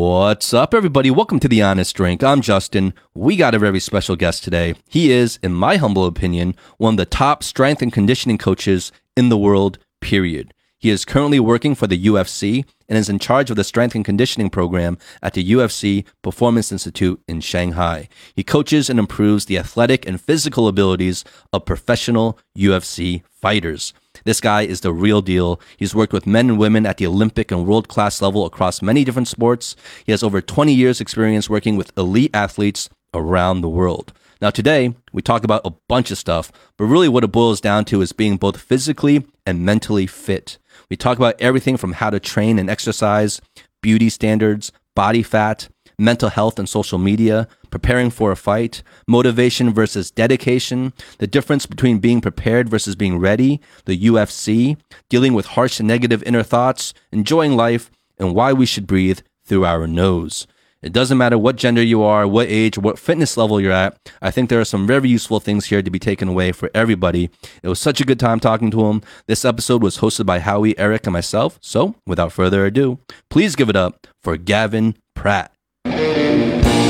What's 0.00 0.54
up, 0.54 0.74
everybody? 0.74 1.10
Welcome 1.10 1.40
to 1.40 1.48
The 1.48 1.60
Honest 1.60 1.96
Drink. 1.96 2.22
I'm 2.22 2.40
Justin. 2.40 2.94
We 3.16 3.34
got 3.34 3.56
a 3.56 3.58
very 3.58 3.80
special 3.80 4.14
guest 4.14 4.44
today. 4.44 4.76
He 4.88 5.10
is, 5.10 5.40
in 5.42 5.52
my 5.52 5.74
humble 5.74 6.06
opinion, 6.06 6.54
one 6.76 6.94
of 6.94 6.98
the 6.98 7.04
top 7.04 7.42
strength 7.42 7.82
and 7.82 7.92
conditioning 7.92 8.38
coaches 8.38 8.92
in 9.16 9.28
the 9.28 9.36
world, 9.36 9.78
period. 10.00 10.54
He 10.78 10.90
is 10.90 11.04
currently 11.04 11.40
working 11.40 11.74
for 11.74 11.88
the 11.88 12.00
UFC 12.06 12.64
and 12.88 12.96
is 12.96 13.08
in 13.08 13.18
charge 13.18 13.50
of 13.50 13.56
the 13.56 13.64
strength 13.64 13.96
and 13.96 14.04
conditioning 14.04 14.50
program 14.50 14.98
at 15.20 15.34
the 15.34 15.50
UFC 15.50 16.04
Performance 16.22 16.70
Institute 16.70 17.20
in 17.26 17.40
Shanghai. 17.40 18.08
He 18.36 18.44
coaches 18.44 18.88
and 18.88 19.00
improves 19.00 19.46
the 19.46 19.58
athletic 19.58 20.06
and 20.06 20.20
physical 20.20 20.68
abilities 20.68 21.24
of 21.52 21.66
professional 21.66 22.38
UFC 22.56 23.24
fighters. 23.32 23.92
This 24.28 24.42
guy 24.42 24.60
is 24.60 24.82
the 24.82 24.92
real 24.92 25.22
deal. 25.22 25.58
He's 25.78 25.94
worked 25.94 26.12
with 26.12 26.26
men 26.26 26.50
and 26.50 26.58
women 26.58 26.84
at 26.84 26.98
the 26.98 27.06
Olympic 27.06 27.50
and 27.50 27.66
world 27.66 27.88
class 27.88 28.20
level 28.20 28.44
across 28.44 28.82
many 28.82 29.02
different 29.02 29.26
sports. 29.26 29.74
He 30.04 30.12
has 30.12 30.22
over 30.22 30.42
20 30.42 30.74
years 30.74 31.00
experience 31.00 31.48
working 31.48 31.78
with 31.78 31.96
elite 31.96 32.32
athletes 32.34 32.90
around 33.14 33.62
the 33.62 33.70
world. 33.70 34.12
Now, 34.42 34.50
today, 34.50 34.94
we 35.14 35.22
talk 35.22 35.44
about 35.44 35.62
a 35.64 35.72
bunch 35.88 36.10
of 36.10 36.18
stuff, 36.18 36.52
but 36.76 36.84
really 36.84 37.08
what 37.08 37.24
it 37.24 37.32
boils 37.32 37.62
down 37.62 37.86
to 37.86 38.02
is 38.02 38.12
being 38.12 38.36
both 38.36 38.60
physically 38.60 39.24
and 39.46 39.64
mentally 39.64 40.06
fit. 40.06 40.58
We 40.90 40.96
talk 40.98 41.16
about 41.16 41.40
everything 41.40 41.78
from 41.78 41.92
how 41.92 42.10
to 42.10 42.20
train 42.20 42.58
and 42.58 42.68
exercise, 42.68 43.40
beauty 43.80 44.10
standards, 44.10 44.72
body 44.94 45.22
fat, 45.22 45.70
mental 45.98 46.28
health 46.28 46.58
and 46.58 46.68
social 46.68 46.98
media, 46.98 47.48
preparing 47.70 48.10
for 48.10 48.30
a 48.30 48.36
fight, 48.36 48.82
motivation 49.06 49.72
versus 49.72 50.10
dedication, 50.10 50.92
the 51.18 51.26
difference 51.26 51.66
between 51.66 51.98
being 51.98 52.20
prepared 52.20 52.68
versus 52.68 52.94
being 52.94 53.18
ready, 53.18 53.60
the 53.84 53.98
UFC, 54.06 54.76
dealing 55.08 55.34
with 55.34 55.46
harsh 55.46 55.80
and 55.80 55.88
negative 55.88 56.22
inner 56.22 56.42
thoughts, 56.42 56.94
enjoying 57.12 57.56
life, 57.56 57.90
and 58.18 58.34
why 58.34 58.52
we 58.52 58.66
should 58.66 58.86
breathe 58.86 59.20
through 59.44 59.64
our 59.64 59.86
nose. 59.86 60.46
It 60.80 60.92
doesn't 60.92 61.18
matter 61.18 61.36
what 61.36 61.56
gender 61.56 61.82
you 61.82 62.04
are, 62.04 62.28
what 62.28 62.46
age, 62.48 62.78
what 62.78 63.00
fitness 63.00 63.36
level 63.36 63.60
you're 63.60 63.72
at. 63.72 63.98
I 64.22 64.30
think 64.30 64.48
there 64.48 64.60
are 64.60 64.64
some 64.64 64.86
very 64.86 65.08
useful 65.08 65.40
things 65.40 65.66
here 65.66 65.82
to 65.82 65.90
be 65.90 65.98
taken 65.98 66.28
away 66.28 66.52
for 66.52 66.70
everybody. 66.72 67.30
It 67.64 67.68
was 67.68 67.80
such 67.80 68.00
a 68.00 68.04
good 68.04 68.20
time 68.20 68.38
talking 68.38 68.70
to 68.70 68.86
him. 68.86 69.02
This 69.26 69.44
episode 69.44 69.82
was 69.82 69.98
hosted 69.98 70.26
by 70.26 70.38
Howie, 70.38 70.78
Eric, 70.78 71.06
and 71.06 71.12
myself. 71.12 71.58
So, 71.60 71.96
without 72.06 72.32
further 72.32 72.64
ado, 72.64 73.00
please 73.28 73.56
give 73.56 73.68
it 73.68 73.74
up 73.74 74.06
for 74.22 74.36
Gavin 74.36 74.96
Pratt. 75.16 75.52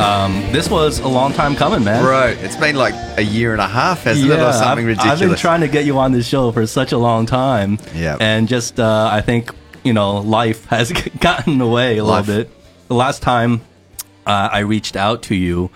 um, 0.00 0.32
this 0.52 0.68
was 0.68 0.98
a 0.98 1.08
long 1.08 1.32
time 1.32 1.54
coming, 1.54 1.84
man. 1.84 2.02
Bro, 2.02 2.34
it's 2.40 2.56
been 2.56 2.74
like 2.76 2.94
a 3.16 3.22
year 3.22 3.52
and 3.52 3.60
a 3.60 3.66
half, 3.68 4.02
hasn't 4.04 4.30
it? 4.30 4.34
Or 4.38 4.52
something 4.52 4.84
I've, 4.84 4.86
ridiculous. 4.86 5.22
I've 5.22 5.28
been 5.28 5.38
trying 5.38 5.60
to 5.60 5.68
get 5.68 5.84
you 5.84 5.98
on 5.98 6.12
this 6.12 6.26
show 6.26 6.50
for 6.52 6.66
such 6.66 6.92
a 6.92 6.98
long 6.98 7.26
time. 7.26 7.78
Yeah. 7.94 8.16
And 8.20 8.48
just, 8.48 8.80
uh, 8.80 9.08
I 9.10 9.20
think, 9.20 9.52
you 9.84 9.92
know, 9.92 10.18
life 10.18 10.66
has 10.66 10.90
gotten 11.20 11.60
away 11.60 11.98
a 11.98 12.04
Life. 12.04 12.26
little 12.26 12.44
bit. 12.44 12.52
The 12.88 12.94
last 12.94 13.22
time 13.22 13.60
uh, 14.26 14.48
I 14.52 14.60
reached 14.60 14.96
out 14.96 15.22
to 15.24 15.34
you 15.34 15.70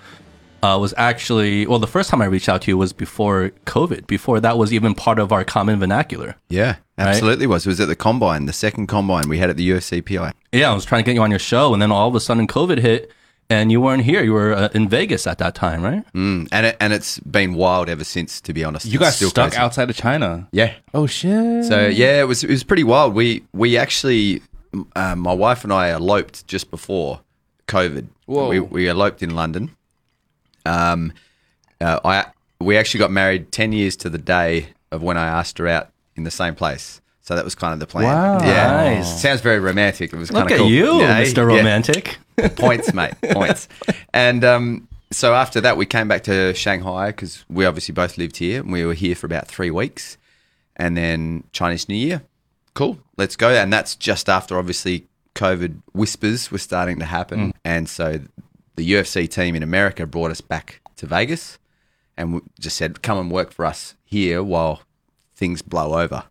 uh, 0.63 0.77
was 0.81 0.93
actually, 0.97 1.67
well, 1.67 1.79
the 1.79 1.87
first 1.87 2.11
time 2.11 2.21
I 2.21 2.27
reached 2.27 2.49
out 2.49 2.63
to 2.63 2.71
you 2.73 2.77
was 2.77 2.93
before 2.93 3.53
COVID, 3.67 4.07
before 4.09 4.41
that 4.41 4.59
was 4.59 4.73
even 4.73 4.95
part 4.95 5.19
of 5.21 5.33
our 5.33 5.45
common 5.45 5.79
vernacular. 5.79 6.35
yeah, 6.49 6.77
absolutely 6.99 7.47
was. 7.47 7.65
It 7.65 7.69
was 7.71 7.81
at 7.81 7.87
the 7.89 7.95
combine, 7.97 8.47
the 8.47 8.53
second 8.53 8.89
combine 8.89 9.29
we 9.29 9.39
had 9.39 9.49
at 9.49 9.57
the 9.57 9.71
UFC 9.71 10.05
PI. 10.05 10.33
Yeah, 10.53 10.73
I 10.73 10.75
was 10.75 10.85
trying 10.85 11.05
to 11.05 11.07
get 11.07 11.15
you 11.15 11.23
on 11.23 11.31
your 11.31 11.39
show, 11.39 11.73
and 11.73 11.81
then 11.81 11.93
all 11.93 12.09
of 12.09 12.15
a 12.17 12.21
sudden 12.21 12.49
COVID 12.49 12.79
hit, 12.81 13.13
and 13.51 13.73
you 13.73 13.81
weren't 13.81 14.03
here. 14.05 14.23
You 14.23 14.33
were 14.33 14.53
uh, 14.53 14.69
in 14.75 14.89
Vegas 14.89 15.27
at 15.27 15.39
that 15.39 15.55
time, 15.55 15.83
right? 15.83 16.05
Mm, 16.13 16.49
and 16.53 16.67
it, 16.67 16.77
and 16.81 16.93
it's 16.93 17.19
been 17.21 17.55
wild 17.55 17.89
ever 17.89 18.05
since, 18.05 18.41
to 18.43 18.53
be 18.53 18.63
honest. 18.65 18.87
You 18.87 18.99
guys 18.99 19.17
still 19.17 19.31
stuck 19.31 19.51
crazy. 19.53 19.61
outside 19.61 19.89
of 19.91 19.97
China. 19.97 20.49
Yeah. 20.53 20.75
Oh 20.93 21.07
shit. 21.07 21.65
So 21.65 21.87
yeah, 21.87 22.21
it 22.21 22.25
was 22.29 22.45
it 22.45 22.51
was 22.51 22.65
pretty 22.65 22.85
wild. 22.85 23.15
We 23.15 23.45
we 23.53 23.77
actually, 23.77 24.43
uh, 24.95 25.15
my 25.17 25.33
wife 25.33 25.65
and 25.65 25.73
I 25.73 25.89
eloped 25.91 26.47
just 26.47 26.71
before 26.71 27.21
COVID. 27.67 28.07
Whoa. 28.27 28.49
We 28.49 28.61
we 28.61 28.89
eloped 28.89 29.23
in 29.23 29.35
London. 29.35 29.71
Um, 30.67 31.13
uh, 31.81 32.01
I 32.05 32.27
we 32.61 32.77
actually 32.77 32.99
got 32.99 33.11
married 33.11 33.51
ten 33.53 33.73
years 33.73 33.97
to 33.97 34.11
the 34.11 34.19
day 34.19 34.69
of 34.91 35.03
when 35.03 35.17
I 35.17 35.27
asked 35.27 35.59
her 35.59 35.67
out 35.69 35.91
in 36.17 36.25
the 36.25 36.31
same 36.31 36.55
place. 36.55 37.01
So 37.23 37.35
that 37.37 37.45
was 37.45 37.55
kind 37.55 37.75
of 37.75 37.79
the 37.81 37.87
plan. 37.87 38.05
Wow. 38.05 38.41
Yeah. 38.41 38.95
Nice. 38.97 39.21
Sounds 39.21 39.43
very 39.43 39.59
romantic. 39.61 40.13
It 40.13 40.17
was 40.17 40.31
kind 40.31 40.45
Look 40.45 40.51
of 40.51 40.57
at 40.57 40.59
cool. 40.61 40.71
you, 40.71 41.01
Yeah, 41.01 41.23
Mr. 41.23 41.47
Romantic. 41.47 42.17
Points, 42.57 42.93
mate, 42.95 43.15
points. 43.31 43.69
And 44.13 44.45
um, 44.45 44.89
so 45.11 45.35
after 45.35 45.61
that, 45.61 45.77
we 45.77 45.87
came 45.87 46.09
back 46.09 46.23
to 46.25 46.55
Shanghai 46.55 47.09
because 47.09 47.45
we 47.49 47.65
obviously 47.65 47.93
both 47.93 48.19
lived 48.19 48.37
here, 48.37 48.61
and 48.61 48.73
we 48.73 48.85
were 48.85 48.95
here 48.95 49.15
for 49.15 49.27
about 49.27 49.49
three 49.49 49.71
weeks. 49.71 50.17
And 50.77 50.97
then 50.97 51.45
Chinese 51.53 51.89
New 51.89 51.97
Year, 51.97 52.23
cool, 52.75 52.99
let's 53.17 53.37
go. 53.37 53.51
And 53.51 53.73
that's 53.73 53.97
just 53.97 54.29
after 54.29 54.59
obviously 54.59 55.09
COVID 55.35 55.83
whispers 55.93 56.51
were 56.51 56.59
starting 56.59 56.99
to 56.99 57.05
happen, 57.05 57.53
and 57.65 57.89
so 57.89 58.21
the 58.77 58.93
UFC 58.93 59.29
team 59.29 59.55
in 59.57 59.63
America 59.63 60.07
brought 60.07 60.31
us 60.31 60.41
back 60.41 60.81
to 60.97 61.07
Vegas, 61.07 61.59
and 62.17 62.43
just 62.61 62.77
said, 62.77 63.03
"Come 63.03 63.19
and 63.19 63.31
work 63.31 63.53
for 63.53 63.65
us 63.65 63.95
here 64.05 64.43
while 64.43 64.83
things 65.35 65.63
blow 65.63 66.01
over." 66.01 66.25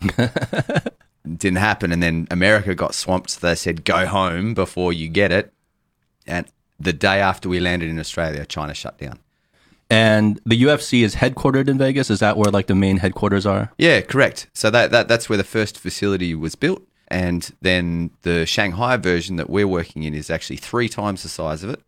didn't 1.36 1.58
happen. 1.58 1.92
And 1.92 2.02
then 2.02 2.26
America 2.30 2.74
got 2.74 2.94
swamped. 2.94 3.30
So 3.30 3.46
they 3.46 3.54
said, 3.54 3.84
go 3.84 4.06
home 4.06 4.54
before 4.54 4.92
you 4.92 5.08
get 5.08 5.32
it. 5.32 5.52
And 6.26 6.46
the 6.78 6.92
day 6.92 7.20
after 7.20 7.48
we 7.48 7.60
landed 7.60 7.90
in 7.90 7.98
Australia, 7.98 8.46
China 8.46 8.74
shut 8.74 8.98
down. 8.98 9.18
And 9.90 10.40
the 10.44 10.62
UFC 10.62 11.02
is 11.02 11.16
headquartered 11.16 11.68
in 11.68 11.78
Vegas. 11.78 12.10
Is 12.10 12.20
that 12.20 12.36
where 12.36 12.50
like 12.50 12.66
the 12.66 12.74
main 12.74 12.98
headquarters 12.98 13.46
are? 13.46 13.72
Yeah, 13.78 14.02
correct. 14.02 14.48
So 14.52 14.70
that, 14.70 14.90
that 14.90 15.08
that's 15.08 15.28
where 15.28 15.38
the 15.38 15.44
first 15.44 15.78
facility 15.78 16.34
was 16.34 16.54
built. 16.54 16.82
And 17.08 17.50
then 17.62 18.10
the 18.20 18.44
Shanghai 18.44 18.98
version 18.98 19.36
that 19.36 19.48
we're 19.48 19.66
working 19.66 20.02
in 20.02 20.12
is 20.12 20.28
actually 20.28 20.56
three 20.56 20.90
times 20.90 21.22
the 21.22 21.30
size 21.30 21.64
of 21.64 21.70
it. 21.70 21.80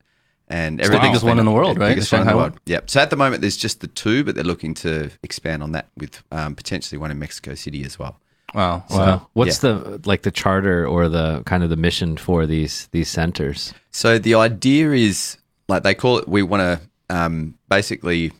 And 0.49 0.81
the 0.81 0.99
biggest 0.99 1.23
one 1.23 1.39
in 1.39 1.45
the 1.45 1.53
world, 1.53 1.79
right? 1.79 1.91
Biggest 1.91 2.11
The 2.11 2.17
one 2.17 2.27
in 2.27 2.33
the 2.33 2.37
world. 2.37 2.61
Yep. 2.67 2.91
So 2.91 3.01
at 3.01 3.11
the 3.11 3.17
moment, 3.17 3.41
there's 3.41 3.57
just 3.57 3.81
the 3.81 3.87
two, 3.87 4.25
but 4.25 4.35
they're 4.35 4.43
looking 4.43 4.75
to 4.75 5.11
expand 5.23 5.63
on 5.63 5.73
that 5.73 5.91
with 5.97 6.25
um, 6.33 6.57
potentially 6.57 6.99
one 6.99 7.13
in 7.13 7.21
Mexico 7.21 7.55
City 7.55 7.85
as 7.85 8.01
well. 8.01 8.19
Wow. 8.55 8.85
So 8.89 8.99
wow. 8.99 9.27
what's 9.35 9.59
the 9.59 10.01
like 10.05 10.23
the 10.23 10.31
charter 10.31 10.87
or 10.87 11.09
the 11.09 11.43
kind 11.47 11.63
of 11.63 11.71
the 11.71 11.77
mission 11.77 12.17
for 12.17 12.47
these 12.47 12.89
these 12.93 13.09
centers? 13.09 13.73
So 13.91 14.19
the 14.19 14.35
idea 14.35 14.93
is 14.93 15.37
like 15.69 15.83
they 15.83 15.95
call 15.95 16.19
it. 16.19 16.29
We 16.29 16.43
want 16.43 16.61
to 16.63 16.81
um, 17.15 17.55
basically 17.69 18.33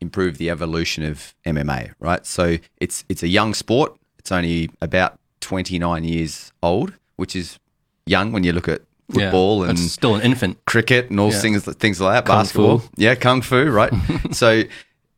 improve 0.00 0.38
the 0.38 0.50
evolution 0.50 1.04
of 1.04 1.34
MMA, 1.44 1.92
right? 2.00 2.24
So 2.26 2.58
it's 2.80 3.04
it's 3.08 3.22
a 3.22 3.28
young 3.28 3.54
sport. 3.54 3.96
It's 4.18 4.30
only 4.32 4.70
about 4.80 5.18
twenty 5.40 5.78
nine 5.78 6.04
years 6.04 6.52
old, 6.62 6.92
which 7.16 7.34
is 7.34 7.58
young 8.06 8.32
when 8.32 8.44
you 8.44 8.52
look 8.52 8.68
at 8.68 8.82
Yeah. 9.08 9.30
football 9.30 9.62
and 9.64 9.78
still 9.78 10.14
an 10.16 10.22
infant. 10.22 10.58
cricket 10.64 11.10
and 11.10 11.18
all 11.20 11.30
Yeah. 11.32 11.40
things 11.40 11.64
things 11.64 12.00
like 12.00 12.14
that. 12.14 12.26
Kung 12.26 12.42
basketball, 12.42 12.78
fu. 12.78 12.88
yeah, 12.96 13.14
kung 13.14 13.42
fu, 13.42 13.64
right? 13.70 13.92
so 14.32 14.62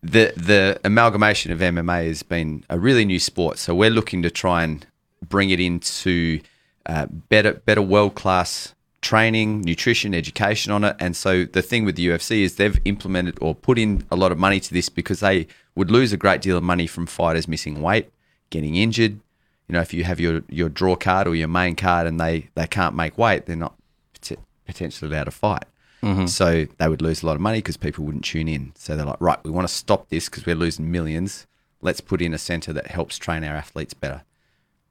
the 0.03 0.32
the 0.36 0.81
amalgamation 0.84 1.53
of 1.53 1.59
MMA 1.59 2.06
has 2.06 2.22
been 2.22 2.64
a 2.70 2.78
really 2.78 3.04
new 3.04 3.19
sport. 3.19 3.59
So 3.59 3.75
we're 3.75 3.91
looking 3.91 4.22
to 4.22 4.31
try 4.31 4.62
and 4.62 4.86
bring 5.26 5.50
it 5.50 5.60
into 5.60 6.41
uh, 6.86 7.06
better 7.06 7.54
better 7.54 7.82
world 7.82 8.14
class 8.14 8.75
training, 9.00 9.62
nutrition, 9.62 10.14
education 10.14 10.72
on 10.72 10.84
it. 10.84 10.97
And 10.98 11.16
so 11.16 11.44
the 11.44 11.62
thing 11.62 11.84
with 11.84 11.97
the 11.97 12.08
UFC 12.08 12.42
is 12.42 12.56
they've 12.56 12.81
implemented 12.84 13.38
or 13.41 13.54
put 13.54 13.78
in 13.78 14.04
a 14.10 14.16
lot 14.16 14.32
of 14.32 14.38
money 14.38 14.60
to 14.60 14.75
this 14.75 14.88
because 14.88 15.20
they 15.20 15.47
would 15.75 15.90
lose 15.90 16.12
a 16.12 16.17
great 16.17 16.43
deal 16.43 16.56
of 16.56 16.64
money 16.64 16.87
from 16.87 17.06
fighters 17.06 17.46
missing 17.46 17.81
weight, 17.81 18.11
getting 18.50 18.75
injured. 18.75 19.20
You 19.69 19.75
know, 19.75 19.81
if 19.81 19.93
you 19.94 20.05
have 20.05 20.19
your, 20.19 20.43
your 20.49 20.69
draw 20.69 20.96
card 20.96 21.28
or 21.28 21.34
your 21.34 21.49
main 21.49 21.76
card 21.76 22.06
and 22.06 22.19
they, 22.19 22.49
they 22.55 22.67
can't 22.67 22.96
make 22.96 23.17
weight, 23.17 23.46
they're 23.46 23.55
not 23.55 23.76
pot- 24.20 24.38
potentially 24.67 25.11
allowed 25.11 25.25
to 25.25 25.31
fight. 25.31 25.64
Mm-hmm. 26.03 26.27
So 26.27 26.67
they 26.79 26.89
would 26.89 27.03
lose 27.03 27.23
a 27.23 27.27
lot 27.27 27.35
of 27.35 27.41
money 27.41 27.59
because 27.59 27.77
people 27.77 28.05
wouldn't 28.05 28.25
tune 28.25 28.49
in. 28.49 28.73
So 28.77 28.97
they're 28.97 29.06
like, 29.06 29.21
right, 29.21 29.43
we 29.45 29.50
want 29.50 29.67
to 29.67 29.75
stop 29.75 30.09
this 30.09 30.29
because 30.29 30.47
we're 30.47 30.55
losing 30.55 30.91
millions. 30.91 31.47
Let's 31.81 32.00
put 32.00 32.23
in 32.23 32.35
a 32.35 32.39
center 32.39 32.73
that 32.73 32.89
helps 32.89 33.19
train 33.19 33.45
our 33.45 33.55
athletes 33.55 33.95
better. 33.95 34.23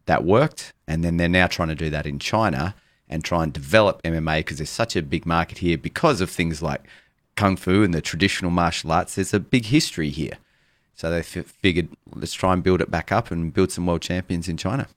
That 0.05 0.23
worked. 0.23 0.73
And 0.87 1.03
then 1.03 1.17
they're 1.17 1.29
now 1.29 1.47
trying 1.47 1.69
to 1.69 1.75
do 1.75 1.89
that 1.89 2.05
in 2.05 2.19
China 2.19 2.75
and 3.09 3.23
try 3.23 3.43
and 3.43 3.53
develop 3.53 4.01
MMA 4.03 4.39
because 4.39 4.57
there's 4.57 4.69
such 4.69 4.95
a 4.95 5.01
big 5.01 5.25
market 5.25 5.59
here 5.59 5.77
because 5.77 6.21
of 6.21 6.29
things 6.29 6.61
like 6.61 6.83
Kung 7.35 7.55
Fu 7.55 7.83
and 7.83 7.93
the 7.93 8.01
traditional 8.01 8.51
martial 8.51 8.91
arts. 8.91 9.15
There's 9.15 9.33
a 9.33 9.39
big 9.39 9.65
history 9.65 10.09
here. 10.09 10.37
So 10.95 11.09
they 11.11 11.19
f- 11.19 11.45
figured, 11.61 11.89
let's 12.15 12.33
try 12.33 12.53
and 12.53 12.63
build 12.63 12.81
it 12.81 12.89
back 12.89 13.11
up 13.11 13.31
and 13.31 13.53
build 13.53 13.71
some 13.71 13.85
world 13.85 14.01
champions 14.01 14.49
in 14.49 14.57
China. 14.57 14.87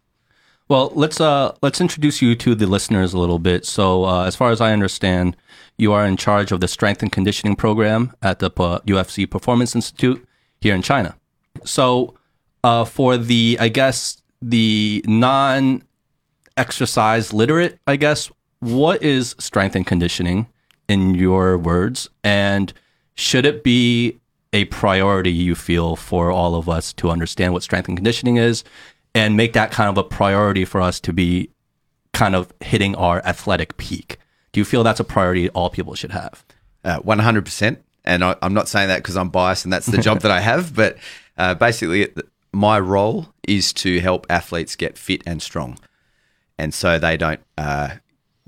Well, 0.71 0.93
let's 0.95 1.21
uh 1.21 1.57
let's 1.63 1.81
introduce 1.81 2.23
you 2.23 2.37
to 2.37 2.55
the 2.55 2.65
listeners 2.65 3.13
a 3.13 3.19
little 3.19 3.41
bit. 3.41 3.67
So, 3.67 4.05
uh, 4.05 4.23
as 4.27 4.37
far 4.37 4.53
as 4.53 4.61
I 4.61 4.73
understand, 4.73 5.37
you 5.77 5.93
are 5.93 6.07
in 6.07 6.17
charge 6.17 6.53
of 6.53 6.61
the 6.61 6.69
strength 6.69 7.03
and 7.03 7.11
conditioning 7.11 7.57
program 7.57 8.15
at 8.23 8.39
the 8.39 8.49
UFC 8.53 9.29
Performance 9.29 9.75
Institute 9.75 10.25
here 10.61 10.77
in 10.77 10.81
China. 10.81 11.17
So, 11.65 12.15
uh, 12.63 12.85
for 12.85 13.17
the 13.17 13.59
I 13.61 13.67
guess 13.67 14.23
the 14.41 15.05
non 15.09 15.83
exercise 16.57 17.33
literate, 17.33 17.81
I 17.89 17.97
guess, 17.97 18.31
what 18.61 19.03
is 19.03 19.35
strength 19.41 19.75
and 19.75 19.85
conditioning 19.85 20.47
in 20.89 21.17
your 21.17 21.59
words, 21.59 22.09
and 22.23 22.73
should 23.17 23.45
it 23.45 23.65
be 23.65 24.21
a 24.53 24.67
priority 24.67 25.33
you 25.33 25.55
feel 25.55 25.97
for 25.97 26.31
all 26.31 26.55
of 26.55 26.69
us 26.69 26.93
to 26.93 27.11
understand 27.11 27.53
what 27.53 27.63
strength 27.63 27.89
and 27.89 27.97
conditioning 27.97 28.37
is 28.37 28.65
and 29.15 29.37
make 29.37 29.53
that 29.55 29.71
kind 29.71 29.89
of 29.89 29.99
a 29.99 30.05
priority 30.05 30.65
for 30.65 30.81
us 30.81 31.01
to 31.01 31.13
be 31.13 31.51
kind 32.13 32.35
of 32.35 32.53
hitting 32.61 32.95
our 32.97 33.25
athletic 33.25 33.77
peak. 33.77 34.19
Do 34.53 34.61
you 34.61 34.65
feel 34.65 34.83
that's 34.83 35.01
a 35.01 35.05
priority 35.05 35.49
all 35.51 35.71
people 35.71 35.95
should 35.95 36.13
have? 36.13 36.45
Uh, 36.85 36.99
one 36.99 37.19
hundred 37.19 37.45
percent. 37.45 37.83
And 38.05 38.25
I, 38.25 38.35
am 38.41 38.55
not 38.55 38.69
saying 38.69 38.89
that 38.89 38.99
because 38.99 39.17
I'm 39.17 39.29
biased 39.29 39.65
and 39.65 39.73
that's 39.73 39.87
the 39.87 39.99
job 39.99 40.21
that 40.21 40.31
I 40.31 40.41
have, 40.41 40.75
but 40.81 40.97
uh, 41.37 41.55
basically, 41.55 42.09
my 42.53 42.81
role 42.81 43.33
is 43.47 43.73
to 43.75 44.01
help 44.01 44.27
athletes 44.31 44.75
get 44.75 44.97
fit 44.97 45.23
and 45.27 45.43
strong, 45.43 45.79
and 46.59 46.73
so 46.73 46.99
they 46.99 47.17
don't 47.17 47.41
uh, 47.59 47.97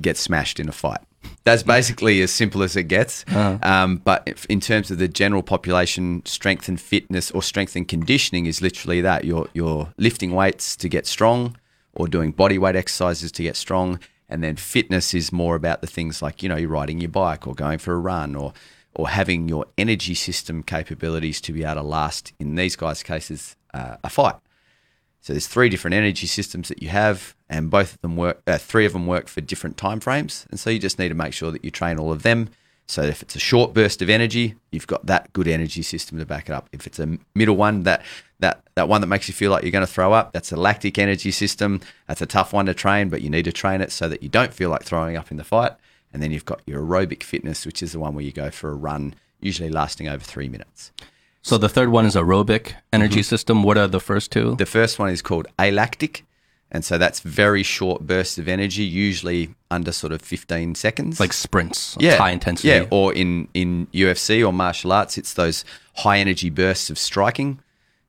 get 0.01 0.17
smashed 0.17 0.59
in 0.59 0.69
a 0.69 0.73
fight. 0.73 1.01
That's 1.45 1.63
basically 1.63 2.23
as 2.23 2.31
simple 2.31 2.63
as 2.63 2.77
it 2.77 2.85
gets. 2.85 3.25
Uh-huh. 3.29 3.59
Um, 3.63 3.97
but 3.97 4.47
in 4.49 4.61
terms 4.61 4.91
of 4.91 4.99
the 4.99 5.09
general 5.09 5.43
population, 5.43 6.25
strength 6.25 6.69
and 6.69 6.81
fitness 6.81 7.31
or 7.33 7.43
strength 7.43 7.75
and 7.77 7.87
conditioning 7.87 8.47
is 8.47 8.63
literally 8.63 9.01
that. 9.01 9.25
You're, 9.25 9.49
you're 9.53 9.93
lifting 9.99 10.33
weights 10.33 10.77
to 10.77 10.89
get 10.89 11.07
strong 11.07 11.57
or 11.95 12.07
doing 12.07 12.31
body 12.31 12.59
weight 12.59 12.77
exercises 12.77 13.33
to 13.33 13.43
get 13.43 13.57
strong. 13.57 13.99
And 14.29 14.43
then 14.43 14.57
fitness 14.57 15.15
is 15.15 15.33
more 15.33 15.57
about 15.57 15.81
the 15.81 15.87
things 15.87 16.23
like, 16.23 16.43
you 16.43 16.49
know, 16.49 16.57
you're 16.57 16.71
riding 16.71 17.01
your 17.01 17.11
bike 17.11 17.47
or 17.47 17.55
going 17.55 17.79
for 17.79 17.93
a 17.93 17.99
run 17.99 18.35
or, 18.35 18.53
or 18.95 19.09
having 19.09 19.49
your 19.49 19.67
energy 19.77 20.15
system 20.15 20.63
capabilities 20.63 21.41
to 21.43 21.53
be 21.53 21.65
able 21.65 21.75
to 21.75 21.83
last, 21.83 22.33
in 22.39 22.55
these 22.55 22.77
guys' 22.77 23.03
cases, 23.03 23.57
uh, 23.75 23.97
a 24.03 24.09
fight. 24.09 24.37
So 25.23 25.33
there's 25.33 25.47
three 25.47 25.69
different 25.69 25.95
energy 25.95 26.27
systems 26.27 26.69
that 26.69 26.83
you 26.83 26.89
have, 26.89 27.37
and 27.49 27.71
both 27.71 27.95
of 27.95 28.01
them 28.01 28.17
work. 28.17 28.43
Uh, 28.45 28.59
three 28.59 28.85
of 28.85 28.93
them 28.93 29.07
work 29.07 29.29
for 29.29 29.41
different 29.41 29.77
time 29.77 30.01
frames, 30.01 30.47
and 30.51 30.59
so 30.59 30.69
you 30.69 30.81
just 30.81 30.99
need 30.99 31.11
to 31.11 31.15
make 31.15 31.33
sure 31.33 31.53
that 31.53 31.65
you 31.65 31.71
train 31.71 31.99
all 31.99 32.13
of 32.13 32.25
them. 32.25 32.49
So 32.89 33.03
if 33.03 33.23
it's 33.23 33.37
a 33.37 33.39
short 33.39 33.73
burst 33.73 34.03
of 34.03 34.11
energy, 34.11 34.57
you've 34.73 34.89
got 34.89 35.07
that 35.07 35.33
good 35.33 35.47
energy 35.47 35.83
system 35.83 36.19
to 36.19 36.27
back 36.27 36.49
it 36.49 36.53
up. 36.53 36.69
If 36.73 36.89
it's 36.89 36.99
a 36.99 37.19
middle 37.37 37.57
one, 37.57 37.85
that 37.85 38.03
that 38.41 38.63
that 38.75 38.89
one 38.89 39.01
that 39.01 39.07
makes 39.07 39.29
you 39.29 39.35
feel 39.35 39.53
like 39.53 39.63
you're 39.63 39.71
going 39.71 39.87
to 39.87 39.93
throw 39.93 40.13
up, 40.13 40.33
that's 40.33 40.51
a 40.51 40.57
lactic 40.57 40.99
energy 40.99 41.31
system. 41.31 41.81
That's 42.09 42.21
a 42.21 42.27
tough 42.27 42.53
one 42.53 42.67
to 42.67 42.75
train, 42.75 43.09
but 43.09 43.23
you 43.23 43.31
need 43.31 43.45
to 43.45 43.53
train 43.53 43.81
it 43.81 43.93
so 43.93 44.09
that 44.09 44.25
you 44.25 44.29
don't 44.29 44.53
feel 44.53 44.71
like 44.71 44.83
throwing 44.83 45.17
up 45.17 45.31
in 45.31 45.37
the 45.37 45.45
fight. 45.45 45.73
And 46.13 46.21
then 46.21 46.33
you've 46.33 46.45
got 46.45 46.61
your 46.67 46.83
aerobic 46.83 47.23
fitness, 47.23 47.65
which 47.65 47.81
is 47.81 47.93
the 47.93 48.01
one 48.01 48.15
where 48.15 48.25
you 48.25 48.33
go 48.33 48.51
for 48.51 48.71
a 48.71 48.75
run, 48.75 49.15
usually 49.41 49.71
lasting 49.71 50.09
over 50.09 50.23
three 50.23 50.49
minutes. 50.49 50.91
So 51.43 51.59
the 51.59 51.69
third 51.69 51.89
one 51.89 52.07
is 52.07 52.15
aerobic 52.15 52.75
energy 52.93 53.17
mm-hmm. 53.17 53.23
system. 53.23 53.63
What 53.63 53.77
are 53.77 53.89
the 53.89 54.01
first 54.01 54.31
two? 54.31 54.55
The 54.57 54.67
first 54.67 54.99
one 54.99 55.11
is 55.11 55.23
called 55.23 55.49
alactic. 55.59 56.25
And 56.71 56.85
so 56.85 56.97
that's 56.97 57.21
very 57.21 57.63
short 57.63 58.07
bursts 58.07 58.39
of 58.39 58.49
energy, 58.49 58.83
usually 58.83 59.55
under 59.71 59.93
sort 59.93 60.13
of 60.13 60.23
15 60.23 60.75
seconds. 60.75 61.21
Like 61.21 61.35
sprints, 61.35 61.97
yeah. 62.01 62.17
high 62.17 62.31
intensity. 62.31 62.69
Yeah, 62.69 62.87
or 62.91 63.13
in, 63.13 63.49
in 63.53 63.89
UFC 63.89 64.47
or 64.47 64.53
martial 64.53 64.91
arts, 64.91 65.19
it's 65.19 65.35
those 65.35 65.67
high 65.97 66.19
energy 66.19 66.49
bursts 66.49 66.89
of 66.89 66.99
striking. 66.99 67.61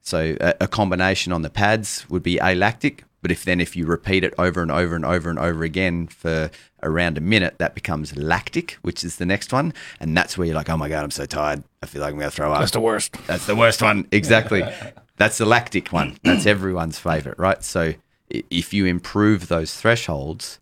So 0.02 0.38
a, 0.40 0.54
a 0.62 0.68
combination 0.68 1.34
on 1.34 1.42
the 1.42 1.50
pads 1.50 2.10
would 2.10 2.24
be 2.24 2.38
alactic. 2.38 3.04
But 3.24 3.32
if 3.32 3.46
then 3.46 3.62
if 3.62 3.76
you 3.76 3.86
repeat 3.86 4.26
it 4.26 4.34
over 4.38 4.62
and 4.62 4.70
over 4.70 4.96
and 4.96 5.06
over 5.06 5.30
and 5.30 5.40
over 5.40 5.64
again 5.64 6.08
for 6.08 6.52
around 6.84 7.18
a 7.18 7.22
minute, 7.22 7.58
that 7.58 7.74
becomes 7.74 8.16
lactic, 8.18 8.74
which 8.82 9.04
is 9.04 9.16
the 9.16 9.26
next 9.26 9.54
one. 9.54 9.74
And 10.02 10.16
that's 10.16 10.38
where 10.38 10.46
you're 10.46 10.56
like, 10.56 10.70
oh 10.70 10.76
my 10.76 10.90
God, 10.90 11.06
I'm 11.06 11.12
so 11.12 11.26
tired. 11.26 11.64
I 11.82 11.86
feel 11.86 12.02
like 12.02 12.14
I'm 12.14 12.20
to 12.20 12.30
throw 12.30 12.52
up. 12.52 12.60
That's 12.60 12.72
the 12.72 12.82
worst. 12.82 13.14
That's 13.26 13.46
the 13.46 13.56
worst 13.56 13.82
one. 13.82 14.10
Exactly. 14.12 14.62
that's 15.18 15.38
the 15.38 15.46
lactic 15.46 15.94
one. 15.94 16.18
That's 16.24 16.46
everyone's 16.46 17.00
favorite, 17.00 17.40
right? 17.40 17.64
So 17.64 17.94
if 18.30 18.74
you 18.74 18.86
improve 18.86 19.48
those 19.48 19.74
thresholds, 19.74 20.60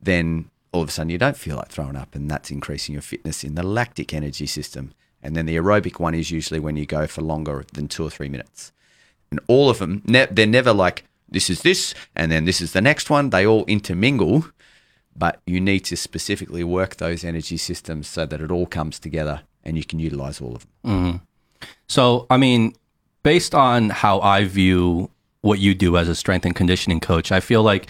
then 0.00 0.50
all 0.70 0.82
of 0.82 0.88
a 0.90 0.92
sudden 0.92 1.10
you 1.10 1.18
don't 1.18 1.36
feel 1.36 1.56
like 1.56 1.68
throwing 1.68 1.96
up. 1.96 2.14
And 2.14 2.30
that's 2.30 2.52
increasing 2.52 2.92
your 2.92 3.02
fitness 3.02 3.42
in 3.42 3.56
the 3.56 3.64
lactic 3.64 4.14
energy 4.14 4.46
system. 4.46 4.94
And 5.20 5.34
then 5.34 5.46
the 5.46 5.56
aerobic 5.56 5.98
one 5.98 6.14
is 6.14 6.30
usually 6.30 6.60
when 6.60 6.76
you 6.76 6.86
go 6.86 7.08
for 7.08 7.22
longer 7.22 7.64
than 7.72 7.88
two 7.88 8.04
or 8.04 8.10
three 8.10 8.28
minutes. 8.28 8.70
And 9.32 9.40
all 9.48 9.68
of 9.68 9.80
them, 9.80 10.02
they're 10.06 10.46
never 10.46 10.72
like, 10.72 11.02
this 11.28 11.50
is 11.50 11.62
this, 11.62 11.94
and 12.14 12.30
then 12.30 12.44
this 12.44 12.60
is 12.60 12.72
the 12.72 12.80
next 12.80 13.10
one. 13.10 13.30
They 13.30 13.46
all 13.46 13.64
intermingle 13.66 14.44
but 15.16 15.40
you 15.46 15.60
need 15.60 15.80
to 15.80 15.96
specifically 15.96 16.64
work 16.64 16.96
those 16.96 17.24
energy 17.24 17.56
systems 17.56 18.08
so 18.08 18.26
that 18.26 18.40
it 18.40 18.50
all 18.50 18.66
comes 18.66 18.98
together 18.98 19.42
and 19.62 19.76
you 19.76 19.84
can 19.84 19.98
utilize 19.98 20.40
all 20.40 20.56
of 20.56 20.66
them. 20.82 20.92
Mm-hmm. 20.92 21.66
So, 21.86 22.26
I 22.30 22.36
mean, 22.36 22.74
based 23.22 23.54
on 23.54 23.90
how 23.90 24.20
I 24.20 24.44
view 24.44 25.10
what 25.42 25.58
you 25.58 25.74
do 25.74 25.96
as 25.96 26.08
a 26.08 26.14
strength 26.14 26.44
and 26.44 26.54
conditioning 26.54 27.00
coach, 27.00 27.30
I 27.30 27.40
feel 27.40 27.62
like, 27.62 27.86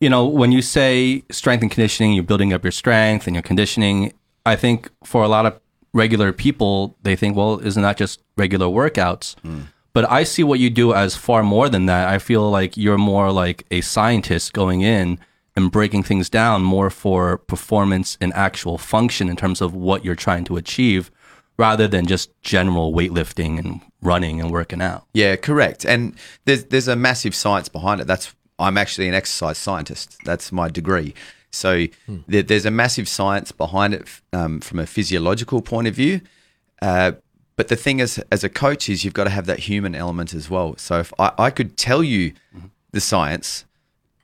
you 0.00 0.08
know, 0.08 0.26
when 0.26 0.52
you 0.52 0.62
say 0.62 1.24
strength 1.30 1.62
and 1.62 1.70
conditioning, 1.70 2.12
you're 2.12 2.24
building 2.24 2.52
up 2.52 2.64
your 2.64 2.72
strength 2.72 3.26
and 3.26 3.34
your 3.34 3.42
conditioning. 3.42 4.12
I 4.46 4.56
think 4.56 4.90
for 5.04 5.22
a 5.22 5.28
lot 5.28 5.46
of 5.46 5.60
regular 5.92 6.32
people, 6.32 6.96
they 7.02 7.16
think, 7.16 7.36
well, 7.36 7.58
isn't 7.58 7.82
that 7.82 7.96
just 7.96 8.20
regular 8.36 8.66
workouts? 8.66 9.34
Mm. 9.44 9.66
But 9.92 10.10
I 10.10 10.24
see 10.24 10.42
what 10.42 10.58
you 10.58 10.70
do 10.70 10.94
as 10.94 11.16
far 11.16 11.42
more 11.42 11.68
than 11.68 11.86
that. 11.86 12.08
I 12.08 12.18
feel 12.18 12.50
like 12.50 12.76
you're 12.76 12.98
more 12.98 13.30
like 13.30 13.66
a 13.70 13.82
scientist 13.82 14.52
going 14.52 14.80
in 14.80 15.18
and 15.54 15.70
breaking 15.70 16.02
things 16.02 16.30
down 16.30 16.62
more 16.62 16.88
for 16.88 17.36
performance 17.36 18.16
and 18.20 18.32
actual 18.32 18.78
function 18.78 19.28
in 19.28 19.36
terms 19.36 19.60
of 19.60 19.74
what 19.74 20.04
you're 20.04 20.14
trying 20.14 20.44
to 20.44 20.56
achieve 20.56 21.10
rather 21.58 21.86
than 21.86 22.06
just 22.06 22.30
general 22.40 22.92
weightlifting 22.92 23.58
and 23.58 23.80
running 24.00 24.40
and 24.40 24.50
working 24.50 24.80
out. 24.80 25.04
Yeah, 25.12 25.36
correct. 25.36 25.84
And 25.84 26.16
there's 26.44 26.64
there's 26.64 26.88
a 26.88 26.96
massive 26.96 27.34
science 27.34 27.68
behind 27.68 28.00
it. 28.00 28.06
That's 28.06 28.34
I'm 28.58 28.78
actually 28.78 29.08
an 29.08 29.14
exercise 29.14 29.58
scientist. 29.58 30.16
That's 30.24 30.52
my 30.52 30.68
degree. 30.68 31.14
So 31.50 31.86
hmm. 32.06 32.18
there, 32.26 32.42
there's 32.42 32.64
a 32.64 32.70
massive 32.70 33.08
science 33.08 33.52
behind 33.52 33.92
it 33.94 34.08
um, 34.32 34.60
from 34.60 34.78
a 34.78 34.86
physiological 34.86 35.60
point 35.60 35.86
of 35.86 35.94
view. 35.94 36.22
Uh, 36.80 37.12
but 37.56 37.68
the 37.68 37.76
thing 37.76 38.00
is, 38.00 38.18
as 38.30 38.44
a 38.44 38.48
coach, 38.48 38.88
is 38.88 39.04
you've 39.04 39.14
got 39.14 39.24
to 39.24 39.30
have 39.30 39.46
that 39.46 39.60
human 39.60 39.94
element 39.94 40.34
as 40.34 40.48
well. 40.48 40.76
So 40.78 41.00
if 41.00 41.12
I, 41.18 41.32
I 41.38 41.50
could 41.50 41.76
tell 41.76 42.02
you 42.02 42.32
the 42.92 43.00
science, 43.00 43.64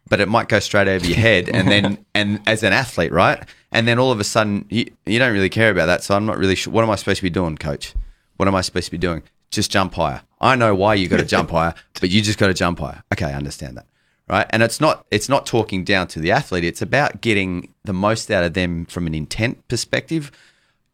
but 0.09 0.21
it 0.21 0.29
might 0.29 0.49
go 0.49 0.59
straight 0.59 0.89
over 0.89 1.07
your 1.07 1.17
head. 1.17 1.49
And 1.49 1.69
then, 1.69 2.05
and 2.15 2.41
as 2.47 2.63
an 2.63 2.73
athlete, 2.73 3.13
right? 3.13 3.45
And 3.71 3.87
then 3.87 3.99
all 3.99 4.11
of 4.11 4.21
a 4.21 4.25
sudden, 4.25 4.65
you, 4.71 4.91
you 5.05 5.19
don't 5.19 5.33
really 5.33 5.51
care 5.51 5.71
about 5.71 5.87
that. 5.87 6.03
So 6.03 6.17
I'm 6.17 6.25
not 6.25 6.39
really 6.39 6.55
sure. 6.55 6.73
What 6.73 6.85
am 6.85 6.91
I 6.91 6.97
supposed 6.97 7.19
to 7.19 7.23
be 7.23 7.31
doing, 7.31 7.57
coach? 7.57 7.95
What 8.37 8.49
am 8.49 8.55
I 8.55 8.63
supposed 8.63 8.87
to 8.87 8.91
be 8.91 8.99
doing? 8.99 9.23
Just 9.51 9.71
jump 9.71 9.95
higher. 9.95 10.23
I 10.41 10.57
know 10.57 10.75
why 10.75 10.95
you 10.95 11.09
got 11.09 11.19
to 11.19 11.27
jump 11.27 11.51
higher, 11.51 11.75
but 12.01 12.11
you 12.11 12.23
just 12.23 12.39
got 12.39 12.47
to 12.47 12.55
jump 12.55 12.79
higher. 12.79 13.03
Okay, 13.13 13.27
I 13.27 13.35
understand 13.35 13.77
that. 13.77 13.87
Right. 14.29 14.47
And 14.51 14.63
it's 14.63 14.79
not 14.79 15.07
it's 15.11 15.29
not 15.29 15.47
talking 15.47 15.85
down 15.85 16.07
to 16.09 16.21
the 16.21 16.31
athlete. 16.31 16.63
It's 16.63 16.83
about 16.83 17.23
getting 17.23 17.73
the 17.85 17.95
most 17.95 18.31
out 18.31 18.45
of 18.45 18.53
them 18.53 18.85
from 18.85 19.07
an 19.07 19.15
intent 19.15 19.67
perspective. 19.69 20.31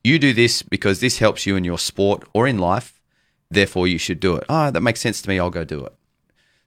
You 0.04 0.18
do 0.18 0.34
this 0.34 0.62
because 0.62 1.00
this 1.00 1.18
helps 1.18 1.46
you 1.46 1.56
in 1.56 1.64
your 1.64 1.78
sport 1.78 2.28
or 2.34 2.46
in 2.46 2.58
life. 2.58 3.00
Therefore, 3.50 3.88
you 3.88 3.96
should 3.96 4.20
do 4.20 4.36
it. 4.36 4.44
Oh, 4.50 4.70
that 4.70 4.82
makes 4.82 5.00
sense 5.00 5.22
to 5.22 5.28
me. 5.30 5.40
I'll 5.40 5.48
go 5.48 5.64
do 5.64 5.84
it. 5.84 5.94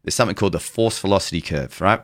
There's 0.04 0.16
something 0.16 0.36
called 0.36 0.54
the 0.54 0.60
force 0.60 0.98
velocity 0.98 1.42
curve, 1.42 1.80
right? 1.80 2.02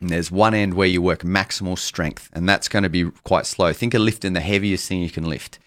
And 0.00 0.10
there's 0.10 0.30
one 0.30 0.54
end 0.54 0.74
where 0.74 0.86
you 0.86 1.02
work 1.02 1.20
maximal 1.20 1.76
strength, 1.76 2.30
and 2.32 2.48
that's 2.48 2.68
going 2.68 2.84
to 2.84 2.88
be 2.88 3.10
quite 3.24 3.46
slow. 3.46 3.72
Think 3.72 3.94
of 3.94 4.02
lifting 4.02 4.32
the 4.32 4.40
heaviest 4.40 4.88
thing 4.88 5.02
you 5.02 5.10
can 5.10 5.24
lift. 5.24 5.58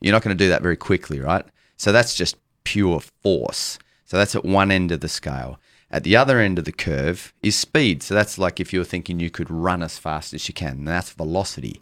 You're 0.00 0.12
not 0.12 0.22
going 0.22 0.36
to 0.36 0.44
do 0.44 0.50
that 0.50 0.62
very 0.62 0.76
quickly, 0.76 1.20
right? 1.20 1.46
So 1.78 1.90
that's 1.90 2.14
just 2.14 2.36
pure 2.64 3.00
force. 3.22 3.78
So 4.04 4.18
that's 4.18 4.34
at 4.34 4.44
one 4.44 4.70
end 4.70 4.92
of 4.92 5.00
the 5.00 5.08
scale. 5.08 5.58
At 5.90 6.02
the 6.02 6.16
other 6.16 6.38
end 6.38 6.58
of 6.58 6.66
the 6.66 6.72
curve 6.72 7.32
is 7.42 7.56
speed. 7.56 8.02
So 8.02 8.14
that's 8.14 8.36
like 8.36 8.60
if 8.60 8.72
you're 8.72 8.84
thinking 8.84 9.20
you 9.20 9.30
could 9.30 9.50
run 9.50 9.82
as 9.82 9.96
fast 9.96 10.34
as 10.34 10.48
you 10.48 10.54
can, 10.54 10.84
that's 10.84 11.10
velocity. 11.10 11.80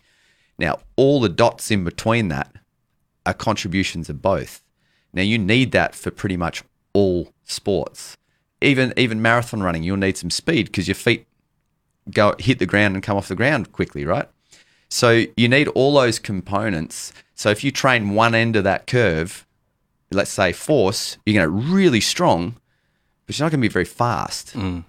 Now, 0.59 0.79
all 0.97 1.21
the 1.21 1.29
dots 1.29 1.71
in 1.71 1.85
between 1.85 2.29
that 2.29 2.55
are 3.27 3.35
contributions 3.35 4.09
of 4.09 4.23
both. 4.23 4.63
Now, 5.13 5.23
you 5.23 5.39
need 5.39 5.73
that 5.73 5.95
for 5.95 6.11
pretty 6.11 6.37
much 6.37 6.63
all 6.93 7.33
sports. 7.45 8.17
Even 8.61 8.93
even 8.97 9.21
marathon 9.21 9.63
running, 9.63 9.83
you'll 9.83 9.97
need 9.97 10.17
some 10.17 10.31
speed 10.31 10.67
because 10.67 10.87
your 10.87 10.95
feet 10.95 11.27
go 12.11 12.35
hit 12.39 12.59
the 12.59 12.67
ground 12.67 12.95
and 12.95 13.03
come 13.03 13.17
off 13.17 13.29
the 13.29 13.35
ground 13.35 13.73
quickly, 13.73 14.05
right? 14.05 14.29
So 14.89 15.25
you 15.37 15.49
need 15.49 15.69
all 15.69 15.95
those 15.95 16.19
components. 16.19 17.13
So 17.35 17.51
if 17.51 17.65
you 17.65 17.71
train 17.71 18.11
one 18.11 18.35
end 18.35 18.57
of 18.57 18.65
that 18.65 18.87
curve, 18.87 19.47
let's 20.11 20.31
say 20.31 20.53
force, 20.53 21.17
you're 21.25 21.43
going 21.43 21.65
to 21.65 21.73
really 21.75 22.01
strong, 22.01 22.57
but 23.27 23.39
you're 23.39 23.47
not 23.47 23.51
going 23.51 23.61
to 23.61 23.69
be 23.69 23.73
very 23.73 23.85
fast. 23.85 24.55
Mm. 24.55 24.85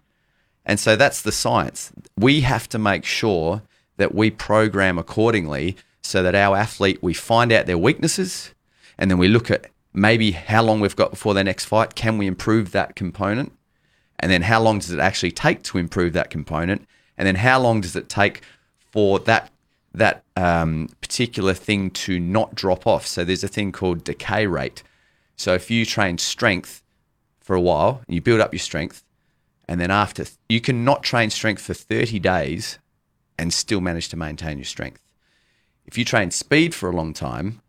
And 0.65 0.79
so 0.79 0.95
that's 0.95 1.21
the 1.21 1.31
science. 1.31 1.91
We 2.17 2.41
have 2.41 2.67
to 2.69 2.79
make 2.79 3.05
sure 3.05 3.61
that 3.97 4.13
we 4.13 4.31
program 4.31 4.97
accordingly 4.97 5.75
so 6.01 6.23
that 6.23 6.35
our 6.35 6.57
athlete, 6.57 7.01
we 7.01 7.13
find 7.13 7.51
out 7.51 7.65
their 7.65 7.77
weaknesses 7.77 8.53
and 8.97 9.09
then 9.09 9.17
we 9.17 9.27
look 9.27 9.49
at 9.49 9.69
maybe 9.93 10.31
how 10.31 10.63
long 10.63 10.79
we've 10.79 10.95
got 10.95 11.11
before 11.11 11.33
their 11.33 11.43
next 11.43 11.65
fight. 11.65 11.95
Can 11.95 12.17
we 12.17 12.27
improve 12.27 12.71
that 12.71 12.95
component? 12.95 13.51
And 14.19 14.31
then 14.31 14.43
how 14.43 14.61
long 14.61 14.79
does 14.79 14.91
it 14.91 14.99
actually 14.99 15.31
take 15.31 15.63
to 15.63 15.77
improve 15.77 16.13
that 16.13 16.29
component? 16.29 16.87
and 17.17 17.27
then 17.27 17.35
how 17.35 17.59
long 17.59 17.81
does 17.81 17.95
it 17.95 18.09
take 18.09 18.41
for 18.91 19.19
that 19.19 19.49
that 19.95 20.23
um, 20.35 20.89
particular 21.01 21.53
thing 21.53 21.91
to 21.91 22.19
not 22.19 22.55
drop 22.55 22.87
off? 22.87 23.05
So 23.05 23.23
there's 23.23 23.43
a 23.43 23.47
thing 23.47 23.71
called 23.71 24.03
decay 24.03 24.47
rate. 24.47 24.81
So 25.35 25.53
if 25.53 25.69
you 25.69 25.85
train 25.85 26.17
strength 26.17 26.81
for 27.39 27.55
a 27.55 27.61
while, 27.61 28.01
and 28.07 28.15
you 28.15 28.21
build 28.21 28.41
up 28.41 28.53
your 28.53 28.59
strength, 28.59 29.03
and 29.67 29.79
then 29.79 29.91
after 29.91 30.25
you 30.49 30.61
cannot 30.61 31.03
train 31.03 31.29
strength 31.29 31.61
for 31.61 31.73
30 31.73 32.19
days 32.19 32.79
and 33.37 33.53
still 33.53 33.81
manage 33.81 34.09
to 34.09 34.17
maintain 34.17 34.57
your 34.57 34.65
strength. 34.65 35.01
If 35.85 35.97
you 35.97 36.05
train 36.05 36.31
speed 36.31 36.73
for 36.73 36.89
a 36.89 36.95
long 36.95 37.13
time 37.13 37.61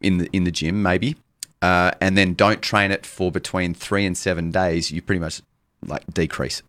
in 0.00 0.18
the 0.18 0.28
in 0.32 0.44
the 0.44 0.50
gym, 0.50 0.82
maybe, 0.82 1.16
uh, 1.62 1.92
and 2.00 2.16
then 2.16 2.34
don't 2.34 2.62
train 2.62 2.90
it 2.90 3.04
for 3.04 3.32
between 3.32 3.74
three 3.74 4.06
and 4.06 4.16
seven 4.16 4.50
days, 4.50 4.90
you 4.90 5.02
pretty 5.02 5.20
much 5.20 5.42
like 5.84 6.04
decrease 6.12 6.60
it. 6.60 6.66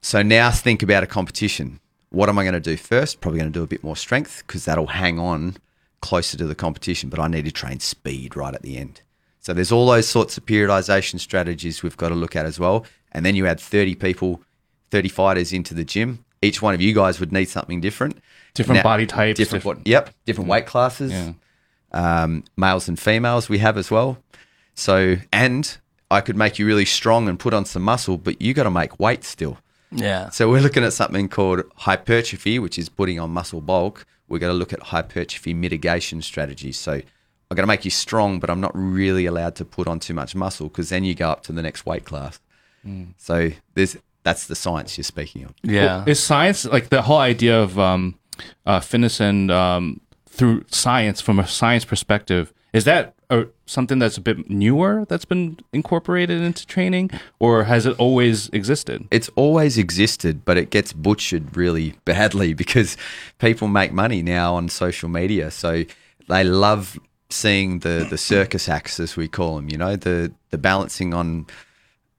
So 0.00 0.22
now 0.22 0.50
think 0.50 0.82
about 0.82 1.02
a 1.02 1.06
competition. 1.06 1.80
What 2.10 2.28
am 2.28 2.38
I 2.38 2.42
going 2.42 2.54
to 2.54 2.60
do 2.60 2.76
first? 2.76 3.20
Probably 3.20 3.38
going 3.38 3.52
to 3.52 3.58
do 3.58 3.62
a 3.62 3.68
bit 3.68 3.82
more 3.82 3.96
strength 3.96 4.42
because 4.46 4.64
that'll 4.64 4.88
hang 4.88 5.18
on 5.18 5.56
closer 6.00 6.36
to 6.36 6.44
the 6.44 6.54
competition, 6.54 7.08
but 7.08 7.18
I 7.18 7.28
need 7.28 7.44
to 7.46 7.52
train 7.52 7.80
speed 7.80 8.36
right 8.36 8.54
at 8.54 8.62
the 8.62 8.76
end. 8.76 9.00
So 9.40 9.52
there's 9.52 9.72
all 9.72 9.86
those 9.86 10.06
sorts 10.06 10.36
of 10.36 10.44
periodization 10.44 11.18
strategies 11.18 11.82
we've 11.82 11.96
got 11.96 12.10
to 12.10 12.14
look 12.14 12.36
at 12.36 12.44
as 12.44 12.60
well. 12.60 12.84
And 13.12 13.24
then 13.24 13.34
you 13.34 13.46
add 13.46 13.58
30 13.58 13.94
people, 13.94 14.42
30 14.90 15.08
fighters 15.08 15.52
into 15.52 15.74
the 15.74 15.84
gym. 15.84 16.24
Each 16.42 16.60
one 16.60 16.74
of 16.74 16.80
you 16.80 16.92
guys 16.92 17.20
would 17.20 17.32
need 17.32 17.48
something 17.48 17.80
different. 17.80 18.18
Different 18.54 18.78
Now- 18.78 18.82
body 18.82 19.06
types. 19.06 19.38
Different, 19.38 19.62
different- 19.64 19.86
yep, 19.86 20.10
different 20.26 20.50
weight 20.50 20.66
classes. 20.66 21.12
Yeah. 21.12 21.32
Um, 21.92 22.44
males 22.56 22.88
and 22.88 22.98
females 22.98 23.48
we 23.48 23.58
have 23.58 23.76
as 23.78 23.90
well. 23.90 24.18
So, 24.74 25.16
and 25.32 25.76
I 26.10 26.20
could 26.20 26.36
make 26.36 26.58
you 26.58 26.66
really 26.66 26.84
strong 26.84 27.28
and 27.28 27.38
put 27.38 27.54
on 27.54 27.64
some 27.64 27.82
muscle, 27.82 28.16
but 28.18 28.40
you 28.42 28.54
got 28.54 28.64
to 28.64 28.70
make 28.70 28.98
weight 28.98 29.24
still. 29.24 29.58
Yeah. 29.90 30.30
So 30.30 30.50
we're 30.50 30.62
looking 30.62 30.84
at 30.84 30.92
something 30.94 31.28
called 31.28 31.62
hypertrophy, 31.76 32.58
which 32.58 32.78
is 32.78 32.88
putting 32.88 33.20
on 33.20 33.30
muscle 33.30 33.60
bulk. 33.60 34.06
We're 34.28 34.38
going 34.38 34.52
to 34.52 34.56
look 34.58 34.72
at 34.72 34.80
hypertrophy 34.84 35.52
mitigation 35.52 36.22
strategies. 36.22 36.78
So 36.78 36.92
I'm 36.92 37.02
going 37.56 37.64
to 37.64 37.66
make 37.66 37.84
you 37.84 37.90
strong, 37.90 38.40
but 38.40 38.48
I'm 38.48 38.60
not 38.60 38.72
really 38.74 39.26
allowed 39.26 39.54
to 39.56 39.64
put 39.66 39.86
on 39.86 40.00
too 40.00 40.14
much 40.14 40.34
muscle 40.34 40.68
because 40.68 40.88
then 40.88 41.04
you 41.04 41.14
go 41.14 41.28
up 41.30 41.42
to 41.44 41.52
the 41.52 41.60
next 41.62 41.84
weight 41.84 42.04
class. 42.06 42.40
So 43.18 43.52
there's 43.74 43.96
that's 44.22 44.46
the 44.46 44.54
science 44.54 44.96
you're 44.96 45.04
speaking 45.04 45.44
of. 45.44 45.54
Yeah. 45.62 46.04
Is 46.06 46.22
science 46.22 46.64
like 46.64 46.88
the 46.88 47.02
whole 47.02 47.18
idea 47.18 47.60
of 47.60 47.78
um, 47.78 48.18
uh, 48.66 48.80
fitness 48.80 49.20
and 49.20 49.50
um, 49.50 50.00
through 50.26 50.64
science 50.70 51.20
from 51.20 51.38
a 51.38 51.46
science 51.46 51.84
perspective? 51.84 52.52
Is 52.72 52.84
that 52.84 53.14
uh 53.28 53.44
something 53.66 53.98
that's 53.98 54.16
a 54.16 54.20
bit 54.20 54.50
newer 54.50 55.04
that's 55.08 55.24
been 55.24 55.58
incorporated 55.72 56.40
into 56.40 56.66
training, 56.66 57.10
or 57.38 57.64
has 57.64 57.84
it 57.86 57.98
always 57.98 58.48
existed? 58.50 59.06
It's 59.10 59.30
always 59.36 59.76
existed, 59.76 60.44
but 60.44 60.56
it 60.56 60.70
gets 60.70 60.92
butchered 60.92 61.56
really 61.56 61.94
badly 62.04 62.54
because 62.62 62.96
people 63.38 63.68
make 63.68 63.92
money 63.92 64.22
now 64.22 64.54
on 64.54 64.68
social 64.68 65.08
media. 65.08 65.50
So 65.50 65.84
they 66.28 66.44
love 66.44 66.98
seeing 67.28 67.80
the 67.80 68.06
the 68.08 68.18
circus 68.18 68.68
acts, 68.68 68.98
as 69.00 69.16
we 69.16 69.28
call 69.28 69.56
them. 69.56 69.68
You 69.68 69.78
know, 69.78 69.96
the 69.96 70.32
the 70.50 70.58
balancing 70.58 71.12
on 71.12 71.46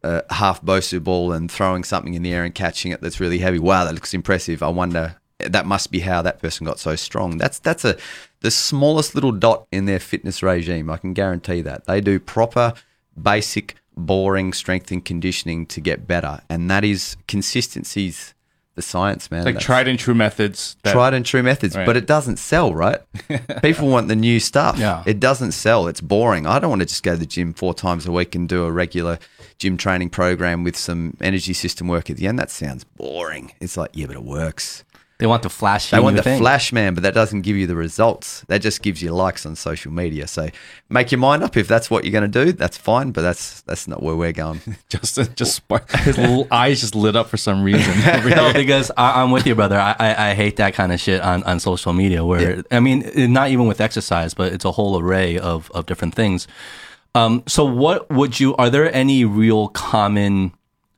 a 0.04 0.24
half 0.34 0.62
Bosu 0.62 1.04
ball 1.04 1.32
and 1.32 1.50
throwing 1.52 1.84
something 1.84 2.14
in 2.14 2.22
the 2.24 2.34
air 2.34 2.44
and 2.44 2.54
catching 2.54 2.92
it 2.92 3.02
that's 3.02 3.20
really 3.20 3.40
heavy. 3.40 3.60
Wow, 3.60 3.86
that 3.86 3.94
looks 3.94 4.14
impressive. 4.14 4.62
I 4.62 4.68
wonder 4.70 5.16
that 5.40 5.66
must 5.66 5.92
be 5.92 6.00
how 6.02 6.22
that 6.22 6.42
person 6.42 6.66
got 6.66 6.80
so 6.80 6.96
strong. 6.96 7.38
That's 7.38 7.60
that's 7.60 7.84
a 7.86 7.98
the 8.42 8.52
smallest 8.52 9.16
little 9.16 9.32
dot 9.32 9.66
in 9.72 9.86
their 9.86 10.00
fitness 10.00 10.44
regime. 10.44 10.90
I 10.90 10.98
can 10.98 11.14
guarantee 11.14 11.62
that 11.62 11.86
they 11.86 12.02
do 12.02 12.20
proper, 12.20 12.74
basic, 13.22 13.76
boring 13.96 14.54
strength 14.54 14.92
and 14.92 15.04
conditioning 15.04 15.66
to 15.68 15.82
get 15.82 16.08
better, 16.08 16.42
and 16.50 16.70
that 16.72 16.84
is 16.84 17.16
consistency's 17.28 18.34
the 18.76 18.82
science, 18.82 19.30
man. 19.30 19.44
Like 19.46 19.54
That's- 19.54 19.66
tried 19.66 19.88
and 19.88 20.00
true 20.00 20.16
methods. 20.16 20.78
That, 20.82 20.94
tried 20.94 21.14
and 21.14 21.24
true 21.24 21.44
methods, 21.44 21.76
Right. 21.76 21.86
but 21.86 21.96
it 21.96 22.08
doesn't 22.08 22.38
sell, 22.38 22.74
right? 22.74 23.00
People 23.62 23.88
want 23.90 24.08
the 24.08 24.16
new 24.16 24.40
stuff. 24.40 24.80
Yeah. 24.80 25.04
It 25.06 25.20
doesn't 25.20 25.52
sell. 25.52 25.88
It's 25.88 26.02
boring. 26.02 26.48
I 26.48 26.58
don't 26.58 26.72
want 26.72 26.82
to 26.82 26.88
just 26.88 27.04
go 27.04 27.12
to 27.12 27.18
the 27.18 27.28
gym 27.28 27.54
four 27.54 27.76
times 27.76 28.08
a 28.08 28.12
week 28.12 28.34
and 28.34 28.50
do 28.50 28.64
a 28.66 28.72
regular 28.72 29.20
gym 29.58 29.78
training 29.78 30.10
program 30.10 30.64
with 30.64 30.78
some 30.78 31.18
energy 31.22 31.54
system 31.54 31.88
work 31.88 32.10
at 32.10 32.18
the 32.18 32.28
end. 32.28 32.40
That 32.40 32.52
sounds 32.52 32.84
boring. 32.84 33.54
It's 33.60 33.78
like, 33.78 33.92
yeah, 33.94 34.08
but 34.08 34.16
it 34.16 34.24
works. 34.24 34.84
They 35.20 35.28
want 35.28 35.44
the 35.44 35.50
flash. 35.50 35.92
They 35.92 36.02
want 36.02 36.18
the 36.18 36.24
flash 36.24 36.74
man, 36.74 36.96
but 36.96 37.04
that 37.04 37.14
doesn't 37.14 37.44
give 37.44 37.56
you 37.56 37.66
the 37.66 37.78
results. 37.78 38.44
That 38.50 38.62
just 38.62 38.82
gives 38.82 39.02
you 39.02 39.14
likes 39.14 39.46
on 39.46 39.56
social 39.56 39.90
media. 39.90 40.28
So 40.28 40.50
make 40.90 41.14
your 41.14 41.20
mind 41.20 41.44
up 41.44 41.56
if 41.56 41.66
that's 41.66 41.90
what 41.90 42.04
you're 42.04 42.12
going 42.12 42.30
to 42.30 42.46
do. 42.46 42.52
That's 42.52 42.78
fine, 42.78 43.12
but 43.12 43.22
that's 43.22 43.62
that's 43.62 43.88
not 43.88 44.04
where 44.04 44.18
we're 44.18 44.34
going. 44.34 44.60
Justin 44.90 45.30
just 45.36 45.56
spark, 45.56 45.90
his 45.92 46.18
little 46.18 46.48
eyes 46.52 46.82
just 46.82 46.94
lit 46.94 47.16
up 47.16 47.30
for 47.30 47.38
some 47.38 47.64
reason. 47.64 47.98
no, 48.30 48.52
because 48.52 48.92
I, 48.98 49.22
I'm 49.22 49.32
with 49.32 49.46
you, 49.46 49.56
brother. 49.56 49.80
I, 49.80 49.96
I, 49.98 50.32
I 50.32 50.34
hate 50.34 50.58
that 50.58 50.74
kind 50.74 50.92
of 50.92 51.00
shit 51.00 51.22
on, 51.22 51.44
on 51.44 51.62
social 51.62 51.94
media. 51.94 52.26
Where 52.26 52.64
I 52.70 52.82
mean, 52.82 53.32
not 53.32 53.50
even 53.50 53.68
with 53.68 53.80
exercise, 53.80 54.34
but 54.34 54.52
it's 54.52 54.66
a 54.66 54.72
whole 54.72 55.00
array 55.00 55.38
of 55.38 55.72
of 55.72 55.86
different 55.86 56.16
things. 56.16 56.48
Um, 57.16 57.44
so, 57.48 57.64
what 57.64 58.10
would 58.10 58.40
you? 58.40 58.56
Are 58.56 58.70
there 58.70 58.94
any 58.94 59.24
real 59.26 59.68
common, 59.70 60.54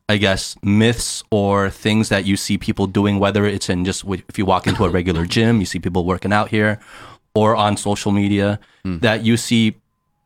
I 0.07 0.17
guess, 0.17 0.55
myths 0.63 1.23
or 1.29 1.69
things 1.69 2.09
that 2.09 2.25
you 2.25 2.37
see 2.37 2.57
people 2.57 2.87
doing? 2.87 3.19
Whether 3.19 3.45
it's 3.45 3.69
in 3.69 3.85
just 3.85 4.05
if 4.05 4.37
you 4.37 4.45
walk 4.45 4.67
into 4.67 4.85
a 4.85 4.89
regular 4.89 5.25
gym, 5.35 5.59
you 5.59 5.65
see 5.65 5.79
people 5.79 6.05
working 6.05 6.31
out 6.31 6.49
here, 6.49 6.79
or 7.33 7.55
on 7.55 7.75
social 7.77 8.11
media, 8.11 8.59
that 8.83 9.23
you 9.23 9.35
see 9.35 9.75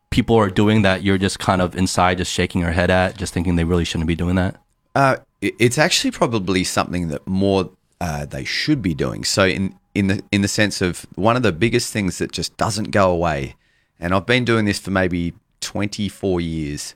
people 0.10 0.36
are 0.36 0.50
doing 0.50 0.82
that 0.82 1.04
you're 1.04 1.18
just 1.18 1.40
kind 1.40 1.62
of 1.62 1.76
inside 1.76 2.18
just 2.18 2.32
shaking 2.32 2.62
your 2.62 2.72
head 2.72 2.90
at, 2.90 3.18
just 3.18 3.34
thinking 3.34 3.56
they 3.56 3.64
really 3.64 3.86
shouldn't 3.86 4.08
be 4.08 4.16
doing 4.16 4.36
that. 4.36 4.56
Uh, 4.96 5.18
it's 5.42 5.78
actually 5.78 6.12
probably 6.12 6.64
something 6.64 7.08
that 7.10 7.26
more 7.28 7.70
uh, 8.02 8.26
they 8.26 8.44
should 8.44 8.82
be 8.82 8.94
doing. 8.94 9.24
So 9.24 9.46
in 9.46 9.76
in 9.96 10.08
the 10.08 10.24
in 10.32 10.42
the 10.42 10.48
sense 10.48 10.82
of 10.82 11.08
one 11.16 11.36
of 11.36 11.44
the 11.44 11.52
biggest 11.52 11.92
things 11.92 12.18
that 12.20 12.32
just 12.32 12.56
doesn't 12.58 12.92
go 12.92 13.12
away, 13.12 13.56
and 14.00 14.14
I've 14.14 14.26
been 14.26 14.46
doing 14.46 14.66
this 14.66 14.80
for 14.80 14.92
maybe 14.92 15.34
24 15.62 16.42
years. 16.42 16.96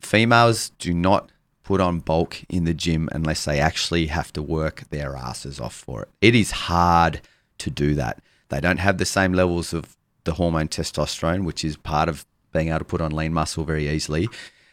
Females 0.00 0.70
do 0.78 0.92
not 0.92 1.30
put 1.62 1.80
on 1.80 2.00
bulk 2.00 2.42
in 2.48 2.64
the 2.64 2.74
gym 2.74 3.08
unless 3.12 3.44
they 3.44 3.60
actually 3.60 4.06
have 4.06 4.32
to 4.32 4.42
work 4.42 4.84
their 4.90 5.16
asses 5.16 5.60
off 5.60 5.74
for 5.74 6.02
it. 6.02 6.08
It 6.20 6.34
is 6.34 6.50
hard 6.50 7.20
to 7.58 7.70
do 7.70 7.94
that. 7.94 8.20
They 8.48 8.60
don't 8.60 8.78
have 8.78 8.98
the 8.98 9.04
same 9.04 9.32
levels 9.32 9.72
of 9.72 9.96
the 10.24 10.34
hormone 10.34 10.68
testosterone, 10.68 11.44
which 11.44 11.64
is 11.64 11.76
part 11.76 12.08
of 12.08 12.26
being 12.52 12.68
able 12.68 12.80
to 12.80 12.84
put 12.84 13.00
on 13.00 13.12
lean 13.12 13.32
muscle 13.32 13.64
very 13.64 13.88
easily. 13.88 14.28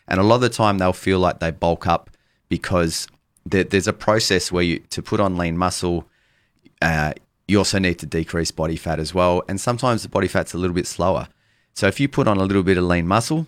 And 0.07 0.19
a 0.19 0.23
lot 0.23 0.35
of 0.35 0.41
the 0.41 0.49
time, 0.49 0.77
they'll 0.77 0.93
feel 0.93 1.19
like 1.19 1.39
they 1.39 1.51
bulk 1.51 1.87
up 1.87 2.09
because 2.49 3.07
there, 3.45 3.63
there's 3.63 3.87
a 3.87 3.93
process 3.93 4.51
where 4.51 4.63
you 4.63 4.79
to 4.89 5.01
put 5.01 5.19
on 5.19 5.37
lean 5.37 5.57
muscle. 5.57 6.07
Uh, 6.81 7.13
you 7.47 7.57
also 7.57 7.79
need 7.79 7.99
to 7.99 8.05
decrease 8.05 8.51
body 8.51 8.75
fat 8.75 8.99
as 8.99 9.13
well, 9.13 9.43
and 9.47 9.59
sometimes 9.59 10.03
the 10.03 10.09
body 10.09 10.27
fat's 10.27 10.53
a 10.53 10.57
little 10.57 10.75
bit 10.75 10.87
slower. 10.87 11.27
So 11.79 11.87
if 11.87 11.97
you 11.97 12.09
put 12.09 12.27
on 12.27 12.35
a 12.35 12.43
little 12.43 12.61
bit 12.61 12.77
of 12.77 12.83
lean 12.83 13.07
muscle, 13.07 13.47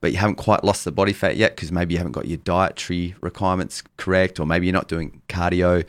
but 0.00 0.10
you 0.10 0.18
haven't 0.18 0.34
quite 0.34 0.64
lost 0.64 0.84
the 0.84 0.90
body 0.90 1.12
fat 1.12 1.36
yet 1.36 1.54
because 1.54 1.70
maybe 1.70 1.94
you 1.94 1.98
haven't 1.98 2.10
got 2.10 2.26
your 2.26 2.38
dietary 2.38 3.14
requirements 3.20 3.84
correct, 3.96 4.40
or 4.40 4.46
maybe 4.46 4.66
you're 4.66 4.72
not 4.72 4.88
doing 4.88 5.22
cardio, 5.28 5.86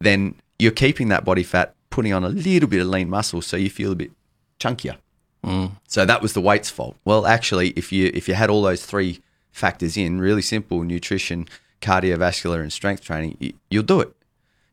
then 0.00 0.36
you're 0.58 0.72
keeping 0.72 1.08
that 1.08 1.26
body 1.26 1.42
fat, 1.42 1.74
putting 1.90 2.14
on 2.14 2.24
a 2.24 2.30
little 2.30 2.70
bit 2.70 2.80
of 2.80 2.86
lean 2.86 3.10
muscle, 3.10 3.42
so 3.42 3.58
you 3.58 3.68
feel 3.68 3.92
a 3.92 3.94
bit 3.94 4.12
chunkier. 4.58 4.96
Mm. 5.44 5.72
So 5.86 6.06
that 6.06 6.22
was 6.22 6.32
the 6.32 6.40
weight's 6.40 6.70
fault. 6.70 6.96
Well, 7.04 7.26
actually, 7.26 7.68
if 7.76 7.92
you 7.92 8.10
if 8.14 8.28
you 8.28 8.34
had 8.34 8.48
all 8.48 8.62
those 8.62 8.86
three 8.86 9.20
factors 9.52 9.98
in, 9.98 10.18
really 10.18 10.40
simple 10.40 10.84
nutrition, 10.84 11.48
cardiovascular, 11.82 12.62
and 12.62 12.72
strength 12.72 13.04
training, 13.04 13.36
you, 13.40 13.52
you'll 13.68 13.82
do 13.82 14.00
it. 14.00 14.15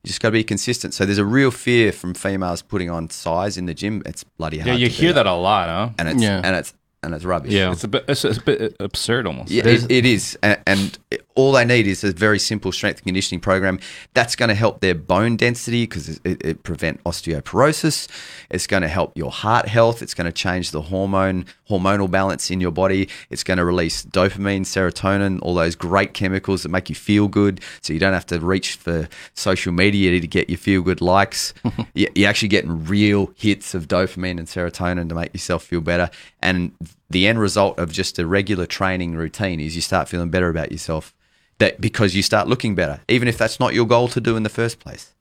You 0.04 0.10
just 0.10 0.20
got 0.22 0.30
to 0.30 0.34
be 0.34 0.44
consistent. 0.44 0.94
So 0.94 1.06
there's 1.06 1.18
a 1.18 1.26
real 1.26 1.50
fear 1.50 1.94
from 1.94 2.14
females 2.14 2.62
putting 2.62 2.90
on 2.90 3.10
size 3.10 3.58
in 3.58 3.68
the 3.68 3.74
gym. 3.74 4.04
It's 4.06 4.24
bloody 4.26 4.58
hard. 4.58 4.68
yeah, 4.68 4.74
you 4.74 4.90
to 4.90 4.96
do 4.96 5.02
hear 5.02 5.14
that 5.14 5.26
a 5.26 5.34
lot, 5.34 5.70
huh? 5.70 5.90
and 5.98 6.10
it's 6.10 6.22
Yeah. 6.22 6.42
and 6.44 6.56
it's 6.58 6.74
and 7.04 7.14
it's 7.14 7.26
rubbish. 7.26 7.52
It's 7.72 7.84
a 7.84 7.88
bit, 7.88 8.06
it's 8.08 8.24
a 8.24 8.42
bit 8.42 8.76
absurd 8.80 9.28
almost. 9.28 9.52
Yeah, 9.52 9.68
it, 9.68 9.92
it 9.92 10.06
is, 10.06 10.38
and, 10.42 10.60
and 10.66 10.98
all 11.36 11.52
they 11.52 11.66
need 11.66 11.88
is 11.88 12.04
a 12.04 12.12
very 12.12 12.40
simple 12.40 12.72
strength 12.72 12.98
and 13.00 13.06
conditioning 13.06 13.42
program. 13.42 13.80
That's 14.14 14.36
going 14.36 14.50
to 14.50 14.56
help 14.56 14.82
their 14.82 14.96
bone 14.96 15.36
density 15.38 15.84
because 15.84 16.10
it, 16.10 16.20
it, 16.24 16.46
it 16.46 16.64
prevent 16.64 17.04
osteoporosis. 17.04 18.08
It's 18.50 18.68
going 18.68 18.82
to 18.84 18.88
help 18.88 19.18
your 19.18 19.32
heart 19.32 19.68
health. 19.68 20.02
It's 20.02 20.14
going 20.14 20.26
to 20.26 20.32
change 20.32 20.72
the 20.72 20.82
hormone 20.82 21.46
hormonal 21.70 22.10
balance 22.12 22.52
in 22.52 22.62
your 22.62 22.72
body. 22.72 23.10
It's 23.30 23.44
going 23.44 23.58
to 23.58 23.66
release 23.66 24.04
dopamine, 24.06 24.62
serotonin, 24.62 25.40
all 25.42 25.56
those 25.56 25.76
great 25.76 26.14
chemicals 26.14 26.64
that 26.64 26.70
make 26.70 26.90
you 26.90 26.96
feel 26.96 27.28
good. 27.28 27.62
So 27.82 27.94
you 27.94 28.00
don't 28.00 28.14
have 28.14 28.26
to 28.28 28.40
reach 28.40 28.76
for 28.76 29.08
social 29.34 29.72
media 29.72 30.20
to 30.20 30.28
get 30.28 30.50
your 30.50 30.58
feel 30.58 30.82
good 30.82 31.02
likes. 31.02 31.54
You- 31.96 32.08
You're 32.16 32.30
actually 32.30 32.48
getting 32.50 32.86
real 32.86 33.32
hits 33.36 33.74
of 33.76 33.88
dopamine 33.88 34.38
and 34.40 34.48
serotonin 34.48 35.10
to 35.10 35.16
make 35.16 35.34
yourself 35.34 35.64
feel 35.64 35.82
better. 35.82 36.10
And 36.42 36.72
the 37.10 37.28
end 37.28 37.40
result 37.40 37.78
of 37.80 37.92
just 37.92 38.20
a 38.20 38.26
regular 38.26 38.66
training 38.66 39.16
routine 39.16 39.60
is 39.60 39.76
you 39.76 39.82
start 39.82 40.10
feeling 40.10 40.30
better 40.30 40.50
about 40.50 40.72
yourself 40.72 41.14
that 41.60 41.80
because 41.80 42.16
you 42.16 42.24
start 42.24 42.48
looking 42.48 42.76
better, 42.76 43.02
even 43.08 43.28
if 43.28 43.38
that's 43.38 43.60
not 43.60 43.74
your 43.74 43.86
goal 43.86 44.08
to 44.10 44.20
do 44.20 44.36
in 44.36 44.44
the 44.44 44.50
first 44.50 44.80
place. 44.80 45.14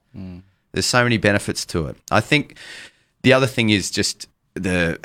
There's 0.71 0.85
so 0.85 1.03
many 1.03 1.17
benefits 1.17 1.65
to 1.67 1.87
it. 1.87 1.97
I 2.09 2.19
think 2.19 2.57
the 3.21 3.33
other 3.33 3.47
thing 3.47 3.69
is 3.69 3.91
just 3.91 4.27
the, 4.55 4.99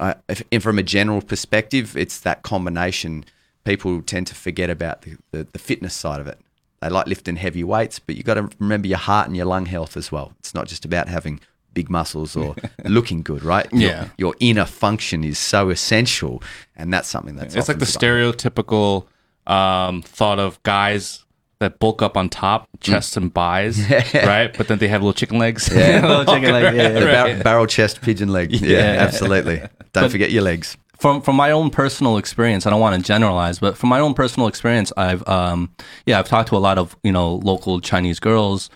uh, 0.00 0.14
if, 0.28 0.62
from 0.62 0.78
a 0.78 0.82
general 0.82 1.22
perspective, 1.22 1.96
it's 1.96 2.20
that 2.20 2.42
combination. 2.42 3.24
People 3.64 4.02
tend 4.02 4.26
to 4.26 4.34
forget 4.34 4.68
about 4.68 5.02
the, 5.02 5.16
the, 5.30 5.46
the 5.52 5.58
fitness 5.58 5.94
side 5.94 6.20
of 6.20 6.26
it. 6.26 6.38
They 6.80 6.88
like 6.88 7.06
lifting 7.06 7.36
heavy 7.36 7.62
weights, 7.62 8.00
but 8.00 8.16
you've 8.16 8.26
got 8.26 8.34
to 8.34 8.50
remember 8.58 8.88
your 8.88 8.98
heart 8.98 9.28
and 9.28 9.36
your 9.36 9.46
lung 9.46 9.66
health 9.66 9.96
as 9.96 10.10
well. 10.10 10.32
It's 10.40 10.54
not 10.54 10.66
just 10.66 10.84
about 10.84 11.08
having 11.08 11.38
big 11.74 11.88
muscles 11.90 12.36
or 12.36 12.54
looking 12.84 13.22
good, 13.22 13.42
right? 13.42 13.66
Your- 13.72 13.90
Yeah. 13.90 14.08
Your, 14.18 14.34
inner 14.40 14.64
function 14.66 15.24
is 15.24 15.38
so 15.38 15.70
essential, 15.70 16.42
and 16.76 16.92
that's 16.92 17.08
something 17.08 17.36
that's 17.36 17.54
It's 17.54 17.68
like 17.68 17.78
the 17.78 17.86
forgotten. 17.86 18.32
stereotypical 18.32 19.06
um, 19.46 20.02
thought 20.02 20.38
of 20.38 20.62
guys 20.62 21.24
that 21.58 21.78
bulk 21.78 22.02
up 22.02 22.16
on 22.16 22.28
top, 22.28 22.68
chest 22.80 23.16
and 23.16 23.32
buys, 23.32 23.78
right? 24.14 24.56
But 24.56 24.66
then 24.68 24.78
they 24.78 24.88
have 24.88 25.00
little 25.02 25.12
chicken 25.12 25.38
legs. 25.38 25.70
Yeah, 25.72 26.06
Little 26.06 26.24
chicken 26.34 26.52
leg, 26.52 26.74
yeah, 26.74 26.82
yeah. 26.82 26.88
The 26.98 27.34
bar- 27.34 27.42
barrel 27.44 27.66
chest 27.66 28.00
pigeon 28.02 28.30
leg. 28.30 28.50
Yeah, 28.52 28.78
Yeah. 28.78 29.02
absolutely. 29.02 29.62
Don't 29.92 30.10
forget 30.10 30.30
your 30.32 30.42
legs. 30.42 30.76
from 30.98 31.20
from 31.22 31.36
my 31.36 31.50
own 31.52 31.70
personal 31.70 32.16
experience, 32.18 32.66
I 32.66 32.70
don't 32.70 32.80
want 32.80 32.96
to 32.96 33.02
generalize, 33.06 33.58
but 33.60 33.76
from 33.76 33.90
my 33.90 34.00
own 34.00 34.14
personal 34.14 34.48
experience, 34.48 34.92
I've 34.96 35.26
um 35.28 35.70
yeah, 36.06 36.18
I've 36.18 36.28
talked 36.28 36.48
to 36.50 36.56
a 36.56 36.62
lot 36.68 36.78
of 36.78 36.96
you 37.04 37.12
know 37.12 37.36
local 37.44 37.80
Chinese 37.80 38.18
girls, 38.20 38.68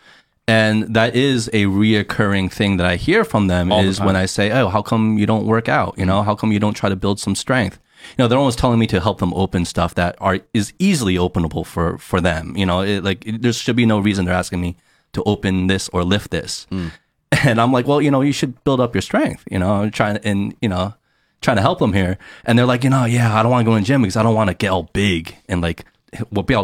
and 0.49 0.95
that 0.95 1.17
is 1.17 1.49
a 1.49 1.65
reoccurring 1.65 2.53
thing 2.53 2.76
that 2.76 2.87
I 2.87 2.97
hear 2.97 3.25
from 3.25 3.49
them 3.49 3.73
All 3.73 3.83
the 3.83 3.88
is 3.88 4.00
when. 4.00 4.15
I 4.15 4.26
say, 4.26 4.53
oh, 4.53 4.69
how 4.69 4.81
come 4.81 5.19
you 5.19 5.26
don't 5.26 5.45
work 5.45 5.69
out? 5.69 5.99
You 5.99 6.07
know, 6.07 6.21
mm. 6.21 6.25
how 6.25 6.35
come 6.37 6.53
you 6.53 6.61
don't 6.61 6.75
try 6.75 6.88
to 6.88 6.97
build 6.97 7.19
some 7.19 7.35
strength? 7.35 7.81
You 8.11 8.23
know, 8.23 8.29
they're 8.29 8.38
always 8.38 8.55
telling 8.55 8.79
me 8.79 8.87
to 8.88 9.00
help 9.00 9.19
them 9.19 9.35
open 9.35 9.65
stuff 9.65 9.97
that 9.97 10.17
are 10.21 10.38
is 10.55 10.73
easily 10.79 11.17
openable 11.17 11.67
for 11.67 11.99
for 11.99 12.21
them. 12.21 12.57
You 12.57 12.65
know, 12.65 12.83
it, 12.83 13.03
like 13.03 13.26
it, 13.26 13.43
there 13.43 13.53
should 13.53 13.75
be 13.75 13.87
no 13.87 13.99
reason 13.99 14.25
they're 14.25 14.35
asking 14.35 14.61
me 14.61 14.76
to 15.15 15.23
open 15.25 15.67
this 15.67 15.88
or 15.88 16.05
lift 16.05 16.31
this. 16.31 16.67
Mm. 16.71 16.93
And 17.45 17.61
I'm 17.61 17.73
like, 17.73 17.88
well, 17.88 18.00
you 18.00 18.11
know, 18.11 18.23
you 18.23 18.33
should 18.33 18.62
build 18.62 18.81
up 18.81 18.95
your 18.95 19.03
strength, 19.03 19.43
you 19.50 19.59
know, 19.59 19.83
I'm 19.83 19.91
trying 19.91 20.19
and 20.19 20.55
you 20.62 20.69
know, 20.69 20.95
trying 21.43 21.57
to 21.57 21.61
help 21.61 21.81
them 21.81 21.93
here. 21.93 22.19
And 22.45 22.57
they're 22.57 22.67
like, 22.67 22.85
you 22.85 22.91
know, 22.91 23.05
yeah, 23.05 23.37
I 23.37 23.43
don't 23.43 23.50
want 23.50 23.67
to 23.67 23.71
go 23.71 23.75
in 23.75 23.83
the 23.83 23.87
gym 23.87 24.03
because 24.03 24.17
I 24.17 24.23
don't 24.23 24.35
want 24.35 24.49
to 24.49 24.55
get 24.55 24.71
all 24.71 24.85
big 24.93 25.37
and 25.49 25.61
like 25.61 25.85
will 26.30 26.42
be 26.42 26.54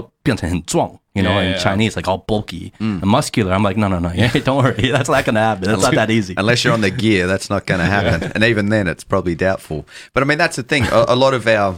you 1.15 1.23
know, 1.23 1.39
in 1.39 1.59
Chinese, 1.59 1.95
like 1.97 2.09
all 2.09 2.19
bulky 2.19 2.73
mm. 2.81 3.03
muscular. 3.03 3.53
I'm 3.53 3.63
like, 3.63 3.77
no, 3.77 3.89
no, 3.89 3.99
no, 3.99 4.11
don't 4.45 4.65
worry, 4.65 4.91
that's 4.91 5.09
not 5.09 5.25
going 5.25 5.35
to 5.35 5.41
happen. 5.41 5.65
That's 5.65 5.83
not 5.83 5.95
that 5.95 6.11
easy. 6.11 6.35
Unless 6.37 6.65
you're 6.65 6.73
on 6.73 6.81
the 6.81 6.91
gear, 7.05 7.27
that's 7.27 7.51
not 7.51 7.67
going 7.67 7.81
to 7.81 7.87
happen. 7.87 8.33
And 8.35 8.45
even 8.45 8.71
then, 8.71 8.89
it's 8.89 9.05
probably 9.05 9.35
doubtful. 9.35 9.87
But 10.15 10.23
I 10.23 10.27
mean, 10.27 10.39
that's 10.39 10.57
the 10.57 10.63
thing. 10.63 10.85
A, 10.85 11.07
a, 11.09 11.17
lot 11.17 11.35
of 11.35 11.47
our, 11.47 11.77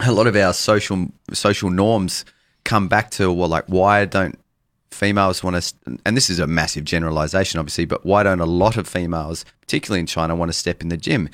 a 0.00 0.12
lot 0.12 0.26
of 0.26 0.34
our 0.34 0.52
social 0.52 1.08
social 1.32 1.70
norms 1.70 2.24
come 2.64 2.88
back 2.88 3.10
to 3.12 3.32
well, 3.32 3.48
like 3.48 3.64
why 3.66 4.04
don't 4.04 4.38
females 4.90 5.44
want 5.44 5.62
to? 5.62 5.98
And 6.04 6.16
this 6.16 6.28
is 6.28 6.40
a 6.40 6.46
massive 6.46 6.84
generalization, 6.84 7.60
obviously, 7.60 7.84
but 7.84 8.04
why 8.04 8.24
don't 8.24 8.40
a 8.40 8.46
lot 8.46 8.76
of 8.76 8.88
females, 8.88 9.44
particularly 9.60 10.00
in 10.00 10.06
China, 10.06 10.34
want 10.34 10.48
to 10.48 10.58
step 10.58 10.82
in 10.82 10.88
the 10.88 10.96
gym? 10.96 11.28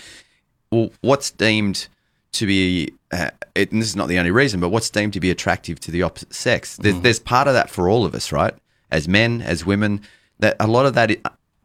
Well, 0.70 0.90
what's 1.00 1.30
deemed 1.30 1.88
to 2.32 2.46
be, 2.46 2.92
uh, 3.12 3.30
it, 3.54 3.72
and 3.72 3.80
this 3.82 3.88
is 3.88 3.96
not 3.96 4.08
the 4.08 4.18
only 4.18 4.30
reason, 4.30 4.60
but 4.60 4.70
what's 4.70 4.90
deemed 4.90 5.12
to 5.14 5.20
be 5.20 5.30
attractive 5.30 5.78
to 5.80 5.90
the 5.90 6.02
opposite 6.02 6.34
sex? 6.34 6.76
There's, 6.76 6.98
there's 7.00 7.18
part 7.18 7.46
of 7.48 7.54
that 7.54 7.70
for 7.70 7.88
all 7.88 8.04
of 8.04 8.14
us, 8.14 8.32
right? 8.32 8.54
As 8.90 9.06
men, 9.08 9.42
as 9.42 9.64
women, 9.66 10.00
that 10.38 10.56
a 10.58 10.66
lot 10.66 10.86
of 10.86 10.94
that 10.94 11.10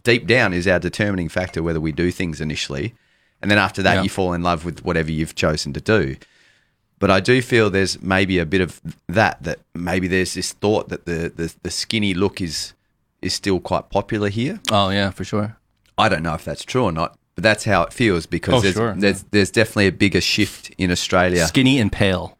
deep 0.03 0.27
down 0.27 0.53
is 0.53 0.67
our 0.67 0.79
determining 0.79 1.29
factor 1.29 1.61
whether 1.63 1.79
we 1.81 1.91
do 1.91 2.11
things 2.11 2.39
initially, 2.41 2.93
and 3.41 3.49
then 3.51 3.57
after 3.57 3.81
that 3.83 3.95
Yeah. 3.95 4.03
you 4.03 4.09
fall 4.09 4.33
in 4.33 4.43
love 4.43 4.65
with 4.65 4.83
whatever 4.83 5.11
you've 5.11 5.35
chosen 5.35 5.73
to 5.73 5.81
do. 5.81 6.15
But 6.99 7.11
I 7.11 7.19
do 7.19 7.41
feel 7.41 7.69
there's 7.69 8.01
maybe 8.01 8.39
a 8.39 8.45
bit 8.45 8.59
of 8.61 8.81
that 9.07 9.43
that 9.43 9.59
maybe 9.75 10.07
there's 10.07 10.33
this 10.33 10.51
thought 10.53 10.89
that 10.89 11.05
the 11.05 11.31
the, 11.35 11.53
the 11.61 11.69
skinny 11.71 12.13
look 12.13 12.41
is 12.41 12.73
is 13.21 13.33
still 13.33 13.59
quite 13.59 13.89
popular 13.89 14.29
here. 14.29 14.59
Oh, 14.71 14.89
yeah, 14.89 15.09
for 15.11 15.23
sure. 15.23 15.57
I 15.97 16.07
don't 16.09 16.23
know 16.23 16.33
if 16.35 16.45
that's 16.45 16.63
true 16.63 16.83
or 16.83 16.91
not, 16.91 17.16
but 17.37 17.43
that's 17.43 17.63
how 17.63 17.83
it 17.83 17.93
feels 17.93 18.25
because 18.25 18.55
Oh, 18.55 18.59
there's, 18.61 18.75
sure. 18.75 18.95
there's 18.97 19.23
there's 19.31 19.51
definitely 19.51 19.87
a 19.87 19.91
bigger 19.91 20.19
shift 20.21 20.71
in 20.79 20.91
Australia. 20.91 21.45
Skinny 21.45 21.79
and 21.79 21.91
pale. 21.91 22.37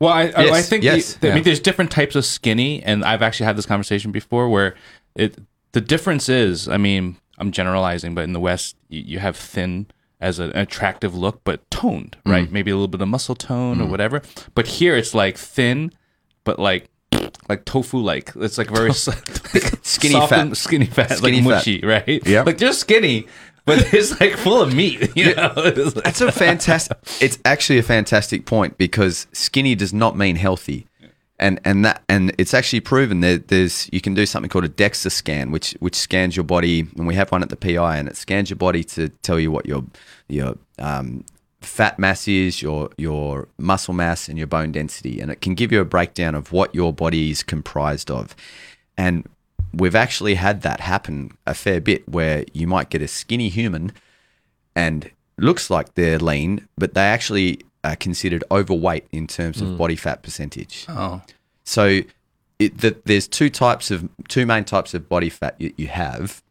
Well, 0.00 0.12
I, 0.12 0.22
I, 0.36 0.50
I 0.58 0.62
think 0.62 0.82
yes, 0.82 1.14
the, 1.14 1.20
the- 1.20 1.30
I 1.30 1.34
mean, 1.36 1.44
there's 1.44 1.60
different 1.60 1.92
types 1.92 2.16
of 2.16 2.24
skinny, 2.26 2.82
and 2.82 3.04
I've 3.04 3.22
actually 3.22 3.46
had 3.46 3.56
this 3.56 3.66
conversation 3.66 4.10
before 4.10 4.48
where 4.48 4.74
it 5.14 5.38
the 5.70 5.80
difference 5.80 6.28
is, 6.28 6.68
I 6.68 6.76
mean, 6.76 7.16
I'm 7.38 7.52
generalizing, 7.52 8.14
but 8.14 8.24
in 8.24 8.32
the 8.32 8.40
West, 8.40 8.74
you, 8.88 9.00
you 9.06 9.18
have 9.20 9.36
thin 9.36 9.86
as 10.20 10.38
an 10.40 10.50
attractive 10.56 11.14
look, 11.14 11.40
but 11.44 11.68
toned, 11.70 12.16
Mm. 12.26 12.32
right? 12.32 12.50
Maybe 12.52 12.70
a 12.72 12.74
little 12.74 12.88
bit 12.88 13.00
of 13.00 13.08
muscle 13.08 13.34
tone 13.36 13.80
or 13.80 13.86
whatever. 13.86 14.22
But 14.56 14.66
here, 14.66 14.96
it's 14.96 15.14
like 15.14 15.36
thin, 15.38 15.92
but 16.44 16.58
like 16.58 16.88
like 17.48 17.64
tofu 17.64 17.98
like. 17.98 18.32
It's 18.36 18.58
like 18.58 18.70
very 18.70 18.92
Skinny 19.82 20.12
soft 20.14 20.30
fat. 20.30 20.56
skinny 20.56 20.86
fat, 20.86 21.10
Skinny 21.18 21.40
like 21.40 21.44
fat. 21.44 21.48
mushy, 21.56 21.80
right? 21.80 22.26
yeah 22.26 22.42
like 22.42 22.58
they're 22.58 22.72
skinny, 22.72 23.26
but 23.64 23.78
it's 23.94 24.18
like 24.20 24.36
full 24.36 24.60
of 24.60 24.74
meat. 24.74 25.10
You 25.16 25.34
know, 25.34 25.52
like- 25.56 25.74
That's 26.04 26.20
a 26.20 26.32
fantastic. 26.32 26.96
It's 27.20 27.38
actually 27.44 27.78
a 27.78 27.82
fantastic 27.82 28.46
point 28.46 28.78
because 28.78 29.26
skinny 29.32 29.74
does 29.74 29.92
not 29.92 30.16
mean 30.16 30.36
healthy, 30.36 30.86
and 31.38 31.60
and 31.64 31.84
that 31.84 32.02
and 32.08 32.34
it's 32.38 32.54
actually 32.54 32.80
proven 32.80 33.20
that 33.20 33.48
there's 33.48 33.88
you 33.92 34.00
can 34.00 34.14
do 34.14 34.26
something 34.26 34.48
called 34.48 34.64
a 34.64 34.68
DEXA 34.68 35.10
scan, 35.10 35.50
which 35.50 35.72
which 35.80 35.94
scans 35.96 36.36
your 36.36 36.44
body, 36.44 36.86
and 36.96 37.06
we 37.06 37.14
have 37.14 37.30
one 37.30 37.42
at 37.42 37.48
the 37.48 37.56
PI, 37.56 37.96
and 37.98 38.08
it 38.08 38.16
scans 38.16 38.50
your 38.50 38.56
body 38.56 38.82
to 38.84 39.08
tell 39.22 39.38
you 39.38 39.50
what 39.50 39.66
your 39.66 39.84
your 40.28 40.56
um, 40.78 41.24
fat 41.60 41.98
mass 41.98 42.26
is, 42.26 42.60
your 42.62 42.90
your 42.98 43.48
muscle 43.58 43.94
mass, 43.94 44.28
and 44.28 44.36
your 44.38 44.46
bone 44.48 44.72
density, 44.72 45.20
and 45.20 45.30
it 45.30 45.40
can 45.40 45.54
give 45.54 45.70
you 45.70 45.80
a 45.80 45.84
breakdown 45.84 46.34
of 46.34 46.52
what 46.52 46.74
your 46.74 46.92
body 46.92 47.30
is 47.30 47.42
comprised 47.42 48.10
of, 48.10 48.34
and 48.96 49.24
we've 49.72 49.94
actually 49.94 50.34
had 50.34 50.62
that 50.62 50.80
happen 50.80 51.36
a 51.46 51.54
fair 51.54 51.80
bit 51.80 52.08
where 52.08 52.44
you 52.52 52.66
might 52.66 52.90
get 52.90 53.02
a 53.02 53.08
skinny 53.08 53.48
human 53.48 53.92
and 54.74 55.10
looks 55.38 55.70
like 55.70 55.94
they're 55.94 56.18
lean, 56.18 56.68
but 56.76 56.94
they 56.94 57.02
actually 57.02 57.60
are 57.84 57.96
considered 57.96 58.44
overweight 58.50 59.06
in 59.12 59.26
terms 59.26 59.60
of 59.60 59.68
hmm. 59.68 59.76
body 59.76 59.96
fat 59.96 60.22
percentage. 60.22 60.86
Oh, 60.88 61.22
So 61.64 62.00
it, 62.58 62.78
the, 62.78 62.96
there's 63.04 63.26
two 63.26 63.50
types 63.50 63.90
of 63.90 64.08
two 64.28 64.46
main 64.46 64.64
types 64.64 64.94
of 64.94 65.08
body 65.08 65.30
fat 65.30 65.56
you, 65.58 65.72
you 65.76 65.88
have. 65.88 66.42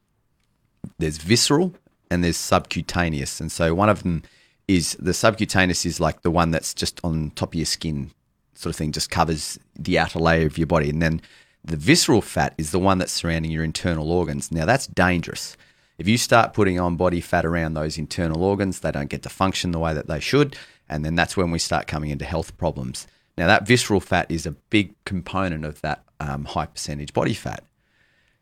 There's 0.97 1.17
visceral 1.17 1.73
and 2.09 2.23
there's 2.23 2.37
subcutaneous, 2.37 3.39
and 3.39 3.51
so 3.51 3.73
one 3.73 3.89
of 3.89 4.03
them 4.03 4.23
is 4.67 4.95
the 4.99 5.13
subcutaneous 5.13 5.85
is 5.85 5.99
like 5.99 6.21
the 6.21 6.31
one 6.31 6.51
that's 6.51 6.73
just 6.73 6.99
on 7.03 7.31
top 7.35 7.49
of 7.49 7.55
your 7.55 7.65
skin, 7.65 8.11
sort 8.53 8.71
of 8.71 8.77
thing, 8.77 8.91
just 8.91 9.09
covers 9.09 9.59
the 9.77 9.97
outer 9.97 10.19
layer 10.19 10.45
of 10.45 10.57
your 10.57 10.67
body, 10.67 10.89
and 10.89 11.01
then 11.01 11.21
the 11.63 11.77
visceral 11.77 12.21
fat 12.21 12.53
is 12.57 12.71
the 12.71 12.79
one 12.79 12.97
that's 12.97 13.11
surrounding 13.11 13.51
your 13.51 13.63
internal 13.63 14.11
organs. 14.11 14.51
Now 14.51 14.65
that's 14.65 14.87
dangerous. 14.87 15.55
If 15.97 16.07
you 16.07 16.17
start 16.17 16.53
putting 16.53 16.79
on 16.79 16.95
body 16.95 17.21
fat 17.21 17.45
around 17.45 17.73
those 17.73 17.97
internal 17.97 18.43
organs, 18.43 18.79
they 18.79 18.91
don't 18.91 19.09
get 19.09 19.21
to 19.23 19.29
function 19.29 19.71
the 19.71 19.79
way 19.79 19.93
that 19.93 20.07
they 20.07 20.19
should, 20.19 20.55
and 20.89 21.05
then 21.05 21.15
that's 21.15 21.37
when 21.37 21.51
we 21.51 21.59
start 21.59 21.85
coming 21.85 22.09
into 22.09 22.25
health 22.25 22.57
problems. 22.57 23.05
Now, 23.37 23.47
that 23.47 23.67
visceral 23.67 23.99
fat 23.99 24.29
is 24.29 24.45
a 24.45 24.51
big 24.51 24.93
component 25.05 25.63
of 25.63 25.79
that 25.81 26.03
um, 26.19 26.45
high 26.45 26.65
percentage 26.65 27.13
body 27.13 27.33
fat. 27.33 27.63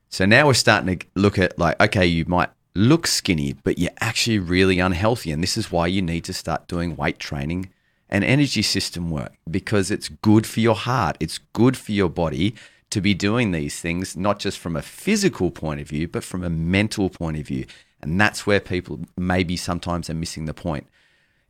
So 0.09 0.25
now 0.25 0.47
we're 0.47 0.53
starting 0.55 0.99
to 0.99 1.05
look 1.15 1.37
at 1.37 1.59
like, 1.59 1.79
okay, 1.79 2.05
you 2.05 2.25
might 2.25 2.49
look 2.75 3.07
skinny, 3.07 3.53
but 3.53 3.77
you're 3.77 3.91
actually 3.99 4.39
really 4.39 4.79
unhealthy. 4.79 5.31
And 5.31 5.43
this 5.43 5.57
is 5.57 5.71
why 5.71 5.87
you 5.87 6.01
need 6.01 6.23
to 6.25 6.33
start 6.33 6.67
doing 6.67 6.95
weight 6.95 7.19
training 7.19 7.69
and 8.09 8.23
energy 8.23 8.61
system 8.61 9.11
work 9.11 9.33
because 9.49 9.91
it's 9.91 10.09
good 10.09 10.47
for 10.47 10.61
your 10.61 10.75
heart. 10.75 11.17
It's 11.19 11.37
good 11.53 11.77
for 11.77 11.91
your 11.91 12.09
body 12.09 12.55
to 12.89 13.01
be 13.01 13.13
doing 13.13 13.51
these 13.51 13.79
things, 13.79 14.17
not 14.17 14.39
just 14.39 14.57
from 14.57 14.75
a 14.75 14.81
physical 14.81 15.51
point 15.51 15.79
of 15.79 15.87
view, 15.87 16.07
but 16.07 16.23
from 16.23 16.43
a 16.43 16.49
mental 16.49 17.09
point 17.09 17.37
of 17.37 17.47
view. 17.47 17.65
And 18.01 18.19
that's 18.19 18.47
where 18.47 18.59
people 18.59 19.01
maybe 19.17 19.57
sometimes 19.57 20.09
are 20.09 20.13
missing 20.13 20.45
the 20.45 20.53
point. 20.53 20.87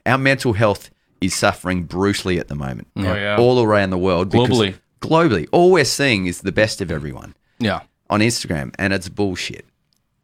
Our 0.05 0.17
mental 0.17 0.53
health 0.53 0.89
is 1.21 1.35
suffering 1.35 1.83
brutally 1.83 2.39
at 2.39 2.47
the 2.47 2.55
moment. 2.55 2.87
Mm. 2.95 3.05
Oh, 3.05 3.15
yeah. 3.15 3.37
All 3.37 3.61
around 3.63 3.91
the 3.91 3.97
world. 3.97 4.31
Globally. 4.31 4.75
Globally. 5.01 5.47
All 5.51 5.71
we're 5.71 5.85
seeing 5.85 6.25
is 6.25 6.41
the 6.41 6.51
best 6.51 6.81
of 6.81 6.91
everyone 6.91 7.35
yeah. 7.59 7.81
on 8.09 8.19
Instagram, 8.19 8.73
and 8.77 8.93
it's 8.93 9.09
bullshit. 9.09 9.65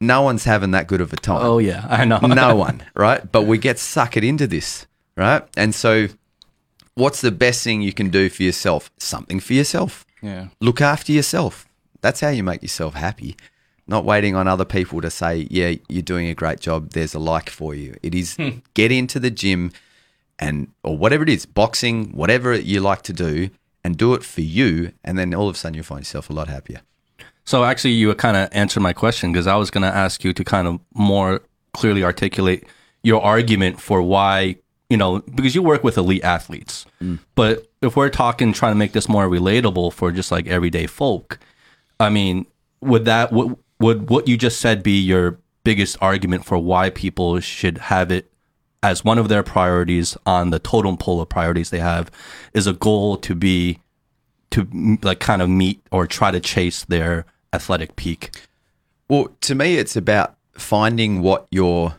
No 0.00 0.22
one's 0.22 0.44
having 0.44 0.72
that 0.72 0.88
good 0.88 1.00
of 1.00 1.12
a 1.12 1.16
time. 1.16 1.44
Oh, 1.46 1.58
yeah. 1.58 1.86
I 1.88 2.04
know. 2.04 2.18
no 2.18 2.56
one, 2.56 2.82
right? 2.94 3.30
But 3.30 3.42
we 3.42 3.56
get 3.56 3.76
suckered 3.76 4.26
into 4.26 4.46
this, 4.46 4.86
right? 5.16 5.42
And 5.56 5.74
so, 5.74 6.08
what's 6.94 7.22
the 7.22 7.30
best 7.30 7.64
thing 7.64 7.80
you 7.80 7.94
can 7.94 8.10
do 8.10 8.28
for 8.28 8.42
yourself? 8.42 8.90
Something 8.98 9.40
for 9.40 9.54
yourself. 9.54 10.05
Yeah. 10.22 10.48
Look 10.60 10.80
after 10.80 11.12
yourself. 11.12 11.66
That's 12.00 12.20
how 12.20 12.28
you 12.28 12.42
make 12.42 12.62
yourself 12.62 12.94
happy. 12.94 13.36
Not 13.86 14.04
waiting 14.04 14.34
on 14.34 14.48
other 14.48 14.64
people 14.64 15.00
to 15.00 15.10
say, 15.10 15.46
yeah, 15.50 15.74
you're 15.88 16.02
doing 16.02 16.28
a 16.28 16.34
great 16.34 16.60
job. 16.60 16.90
There's 16.90 17.14
a 17.14 17.18
like 17.18 17.50
for 17.50 17.74
you. 17.74 17.94
It 18.02 18.14
is 18.14 18.36
hmm. 18.36 18.58
get 18.74 18.90
into 18.90 19.20
the 19.20 19.30
gym 19.30 19.72
and, 20.38 20.72
or 20.82 20.96
whatever 20.96 21.22
it 21.22 21.28
is, 21.28 21.46
boxing, 21.46 22.12
whatever 22.12 22.54
you 22.54 22.80
like 22.80 23.02
to 23.02 23.12
do, 23.12 23.50
and 23.84 23.96
do 23.96 24.14
it 24.14 24.24
for 24.24 24.40
you. 24.40 24.92
And 25.04 25.18
then 25.18 25.32
all 25.34 25.48
of 25.48 25.54
a 25.54 25.58
sudden 25.58 25.74
you'll 25.74 25.84
find 25.84 26.00
yourself 26.00 26.28
a 26.28 26.32
lot 26.32 26.48
happier. 26.48 26.80
So 27.44 27.62
actually, 27.62 27.92
you 27.92 28.12
kind 28.16 28.36
of 28.36 28.48
answered 28.50 28.80
my 28.80 28.92
question 28.92 29.30
because 29.30 29.46
I 29.46 29.54
was 29.54 29.70
going 29.70 29.82
to 29.82 29.96
ask 29.96 30.24
you 30.24 30.32
to 30.32 30.42
kind 30.42 30.66
of 30.66 30.80
more 30.94 31.42
clearly 31.72 32.02
articulate 32.02 32.66
your 33.04 33.22
argument 33.22 33.80
for 33.80 34.02
why 34.02 34.56
you 34.90 34.96
know 34.96 35.20
because 35.34 35.54
you 35.54 35.62
work 35.62 35.82
with 35.84 35.98
elite 35.98 36.24
athletes, 36.24 36.86
but 37.34 37.66
if 37.82 37.96
we're 37.96 38.10
talking 38.10 38.52
trying 38.52 38.72
to 38.72 38.78
make 38.78 38.92
this 38.92 39.08
more 39.08 39.28
relatable 39.28 39.92
for 39.92 40.12
just 40.12 40.30
like 40.30 40.46
everyday 40.46 40.86
folk, 40.86 41.38
I 41.98 42.10
mean, 42.10 42.46
would 42.80 43.04
that 43.04 43.32
would 43.32 43.56
would 43.80 44.08
what 44.08 44.28
you 44.28 44.36
just 44.36 44.60
said 44.60 44.82
be 44.82 44.98
your 44.98 45.38
biggest 45.64 45.96
argument 46.00 46.44
for 46.44 46.58
why 46.58 46.90
people 46.90 47.40
should 47.40 47.78
have 47.78 48.10
it 48.12 48.30
as 48.82 49.04
one 49.04 49.18
of 49.18 49.28
their 49.28 49.42
priorities 49.42 50.16
on 50.24 50.50
the 50.50 50.60
totem 50.60 50.96
pole 50.96 51.20
of 51.20 51.28
priorities 51.28 51.70
they 51.70 51.80
have 51.80 52.10
is 52.54 52.68
a 52.68 52.72
goal 52.72 53.16
to 53.16 53.34
be 53.34 53.80
to 54.50 54.64
mm, 54.66 55.04
like 55.04 55.18
kind 55.18 55.42
of 55.42 55.50
meet 55.50 55.80
or 55.90 56.06
try 56.06 56.30
to 56.30 56.40
chase 56.40 56.84
their 56.84 57.26
athletic 57.52 57.96
peak? 57.96 58.30
Well, 59.08 59.28
to 59.42 59.54
me, 59.54 59.76
it's 59.76 59.96
about 59.96 60.36
finding 60.52 61.20
what 61.20 61.46
your 61.50 61.96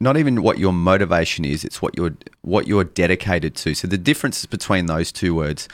not 0.00 0.16
even 0.16 0.42
what 0.42 0.58
your 0.58 0.72
motivation 0.72 1.44
is; 1.44 1.64
it's 1.64 1.80
what 1.80 1.96
you're 1.96 2.16
what 2.42 2.66
you're 2.66 2.84
dedicated 2.84 3.54
to. 3.56 3.74
So 3.74 3.88
the 3.88 3.98
difference 3.98 4.44
between 4.46 4.86
those 4.86 5.12
two 5.12 5.34
words, 5.34 5.68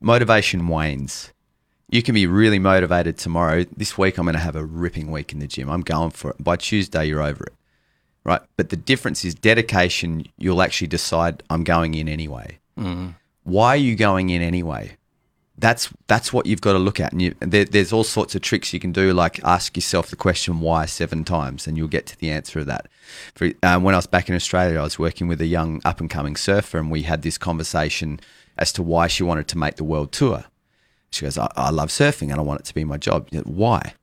motivation 0.00 0.68
wanes. 0.68 1.32
You 1.88 2.02
can 2.02 2.14
be 2.14 2.26
really 2.26 2.58
motivated 2.58 3.16
tomorrow. 3.16 3.64
This 3.76 3.96
week, 3.96 4.18
I'm 4.18 4.24
going 4.24 4.34
to 4.34 4.40
have 4.40 4.56
a 4.56 4.64
ripping 4.64 5.12
week 5.12 5.32
in 5.32 5.38
the 5.38 5.46
gym. 5.46 5.70
I'm 5.70 5.82
going 5.82 6.10
for 6.10 6.30
it. 6.32 6.42
By 6.42 6.56
Tuesday, 6.56 7.06
you're 7.06 7.22
over 7.22 7.44
it, 7.44 7.54
right? 8.24 8.40
But 8.56 8.70
the 8.70 8.76
difference 8.76 9.24
is 9.24 9.36
dedication. 9.36 10.26
You'll 10.36 10.62
actually 10.62 10.88
decide 10.88 11.44
I'm 11.48 11.62
going 11.62 11.94
in 11.94 12.08
anyway. 12.08 12.58
Mm-hmm. 12.76 13.10
Why 13.44 13.68
are 13.68 13.76
you 13.76 13.94
going 13.94 14.30
in 14.30 14.42
anyway? 14.42 14.96
That's 15.58 15.90
that's 16.06 16.32
what 16.32 16.46
you've 16.46 16.60
got 16.60 16.72
to 16.72 16.78
look 16.78 17.00
at. 17.00 17.12
And 17.12 17.22
you, 17.22 17.34
there, 17.40 17.64
there's 17.64 17.92
all 17.92 18.04
sorts 18.04 18.34
of 18.34 18.42
tricks 18.42 18.72
you 18.72 18.80
can 18.80 18.92
do, 18.92 19.12
like 19.12 19.42
ask 19.44 19.76
yourself 19.76 20.10
the 20.10 20.16
question 20.16 20.60
why 20.60 20.86
seven 20.86 21.24
times, 21.24 21.66
and 21.66 21.76
you'll 21.76 21.88
get 21.88 22.06
to 22.06 22.18
the 22.18 22.30
answer 22.30 22.58
of 22.60 22.66
that. 22.66 22.88
For, 23.34 23.50
um, 23.62 23.82
when 23.82 23.94
I 23.94 23.98
was 23.98 24.06
back 24.06 24.28
in 24.28 24.34
Australia, 24.34 24.78
I 24.78 24.82
was 24.82 24.98
working 24.98 25.28
with 25.28 25.40
a 25.40 25.46
young 25.46 25.80
up 25.84 26.00
and 26.00 26.10
coming 26.10 26.36
surfer, 26.36 26.78
and 26.78 26.90
we 26.90 27.02
had 27.02 27.22
this 27.22 27.38
conversation 27.38 28.20
as 28.58 28.72
to 28.72 28.82
why 28.82 29.06
she 29.06 29.22
wanted 29.22 29.48
to 29.48 29.58
make 29.58 29.76
the 29.76 29.84
world 29.84 30.12
tour. 30.12 30.44
She 31.10 31.24
goes, 31.24 31.38
"I, 31.38 31.50
I 31.56 31.70
love 31.70 31.88
surfing, 31.88 32.30
and 32.30 32.34
I 32.34 32.42
want 32.42 32.60
it 32.60 32.66
to 32.66 32.74
be 32.74 32.84
my 32.84 32.98
job." 32.98 33.28
Know, 33.32 33.42
why? 33.42 33.94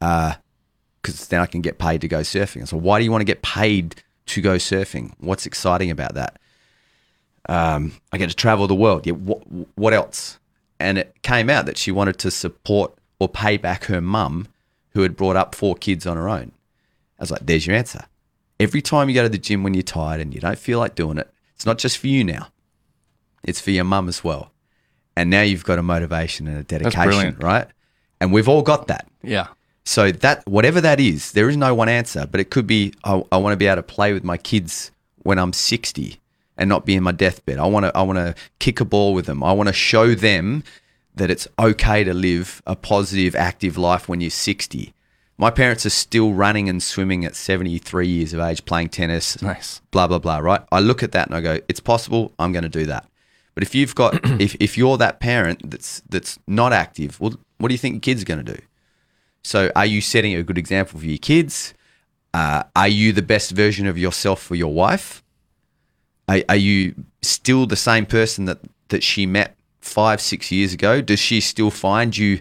Because 0.00 1.28
then 1.28 1.40
I 1.40 1.46
can 1.46 1.60
get 1.60 1.78
paid 1.78 2.00
to 2.00 2.08
go 2.08 2.20
surfing. 2.20 2.66
So 2.66 2.76
why 2.76 2.98
do 2.98 3.04
you 3.04 3.10
want 3.10 3.20
to 3.20 3.26
get 3.26 3.42
paid 3.42 4.02
to 4.26 4.40
go 4.40 4.56
surfing? 4.56 5.12
What's 5.18 5.46
exciting 5.46 5.90
about 5.90 6.14
that? 6.14 6.38
um, 7.48 7.92
I 8.12 8.18
get 8.18 8.30
to 8.30 8.36
travel 8.36 8.66
the 8.66 8.74
world. 8.74 9.06
Yeah, 9.06 9.14
what, 9.14 9.42
what 9.76 9.92
else? 9.92 10.38
And 10.80 10.98
it 10.98 11.22
came 11.22 11.48
out 11.48 11.66
that 11.66 11.78
she 11.78 11.92
wanted 11.92 12.18
to 12.18 12.30
support 12.30 12.94
or 13.18 13.28
pay 13.28 13.56
back 13.56 13.84
her 13.84 14.00
mum, 14.00 14.48
who 14.90 15.02
had 15.02 15.16
brought 15.16 15.36
up 15.36 15.54
four 15.54 15.74
kids 15.74 16.06
on 16.06 16.16
her 16.16 16.28
own. 16.28 16.52
I 17.18 17.22
was 17.22 17.30
like, 17.30 17.46
there's 17.46 17.66
your 17.66 17.76
answer. 17.76 18.04
Every 18.60 18.82
time 18.82 19.08
you 19.08 19.14
go 19.14 19.22
to 19.22 19.28
the 19.28 19.38
gym 19.38 19.62
when 19.62 19.74
you're 19.74 19.82
tired 19.82 20.20
and 20.20 20.32
you 20.32 20.40
don't 20.40 20.58
feel 20.58 20.78
like 20.78 20.94
doing 20.94 21.18
it, 21.18 21.32
it's 21.54 21.66
not 21.66 21.78
just 21.78 21.98
for 21.98 22.06
you 22.06 22.24
now, 22.24 22.48
it's 23.42 23.60
for 23.60 23.70
your 23.70 23.84
mum 23.84 24.08
as 24.08 24.22
well. 24.22 24.52
And 25.16 25.30
now 25.30 25.42
you've 25.42 25.64
got 25.64 25.78
a 25.78 25.82
motivation 25.82 26.48
and 26.48 26.58
a 26.58 26.62
dedication, 26.64 27.36
right? 27.40 27.68
And 28.20 28.32
we've 28.32 28.48
all 28.48 28.62
got 28.62 28.88
that. 28.88 29.06
Yeah. 29.22 29.48
So 29.84 30.10
that 30.10 30.46
whatever 30.46 30.80
that 30.80 30.98
is, 30.98 31.32
there 31.32 31.48
is 31.48 31.56
no 31.56 31.74
one 31.74 31.88
answer, 31.88 32.26
but 32.26 32.40
it 32.40 32.50
could 32.50 32.66
be 32.66 32.94
oh, 33.04 33.26
I, 33.30 33.36
I 33.36 33.38
want 33.38 33.52
to 33.52 33.56
be 33.56 33.66
able 33.66 33.76
to 33.76 33.82
play 33.82 34.12
with 34.12 34.24
my 34.24 34.36
kids 34.36 34.90
when 35.18 35.38
I'm 35.38 35.52
60 35.52 36.18
and 36.56 36.68
not 36.68 36.86
be 36.86 36.94
in 36.94 37.02
my 37.02 37.12
deathbed. 37.12 37.58
I 37.58 37.66
want 37.66 37.86
to 37.86 37.96
I 37.96 38.02
want 38.02 38.18
to 38.18 38.34
kick 38.58 38.80
a 38.80 38.84
ball 38.84 39.14
with 39.14 39.26
them. 39.26 39.42
I 39.42 39.52
want 39.52 39.68
to 39.68 39.72
show 39.72 40.14
them 40.14 40.62
that 41.14 41.30
it's 41.30 41.46
okay 41.58 42.02
to 42.04 42.12
live 42.14 42.60
a 42.66 42.74
positive, 42.76 43.34
active 43.36 43.78
life 43.78 44.08
when 44.08 44.20
you're 44.20 44.30
60. 44.30 44.92
My 45.36 45.50
parents 45.50 45.84
are 45.84 45.90
still 45.90 46.32
running 46.32 46.68
and 46.68 46.80
swimming 46.82 47.24
at 47.24 47.34
73 47.34 48.06
years 48.06 48.32
of 48.32 48.40
age, 48.40 48.64
playing 48.64 48.88
tennis, 48.90 49.40
Nice. 49.42 49.80
blah 49.90 50.06
blah 50.06 50.18
blah. 50.18 50.38
Right? 50.38 50.62
I 50.70 50.80
look 50.80 51.02
at 51.02 51.12
that 51.12 51.26
and 51.26 51.36
I 51.36 51.40
go, 51.40 51.58
it's 51.68 51.80
possible. 51.80 52.32
I'm 52.38 52.52
going 52.52 52.62
to 52.62 52.68
do 52.68 52.86
that. 52.86 53.06
But 53.54 53.62
if 53.64 53.74
you've 53.74 53.94
got 53.94 54.20
if 54.40 54.54
if 54.60 54.78
you're 54.78 54.96
that 54.98 55.18
parent 55.20 55.70
that's 55.70 56.02
that's 56.08 56.38
not 56.46 56.72
active, 56.72 57.20
well, 57.20 57.34
what 57.58 57.68
do 57.68 57.74
you 57.74 57.78
think 57.78 57.94
your 57.94 58.00
kids 58.00 58.22
are 58.22 58.26
going 58.26 58.44
to 58.44 58.52
do? 58.54 58.60
So, 59.42 59.70
are 59.76 59.86
you 59.86 60.00
setting 60.00 60.34
a 60.34 60.42
good 60.42 60.56
example 60.58 61.00
for 61.00 61.06
your 61.06 61.18
kids? 61.18 61.74
Uh, 62.32 62.62
are 62.74 62.88
you 62.88 63.12
the 63.12 63.22
best 63.22 63.50
version 63.50 63.86
of 63.86 63.98
yourself 63.98 64.40
for 64.42 64.54
your 64.54 64.72
wife? 64.72 65.22
Are, 66.28 66.42
are 66.48 66.56
you 66.56 66.94
still 67.22 67.66
the 67.66 67.76
same 67.76 68.06
person 68.06 68.44
that, 68.46 68.58
that 68.88 69.02
she 69.02 69.26
met 69.26 69.56
five, 69.80 70.20
six 70.20 70.50
years 70.50 70.72
ago? 70.72 71.00
Does 71.00 71.20
she 71.20 71.40
still 71.40 71.70
find 71.70 72.16
you 72.16 72.40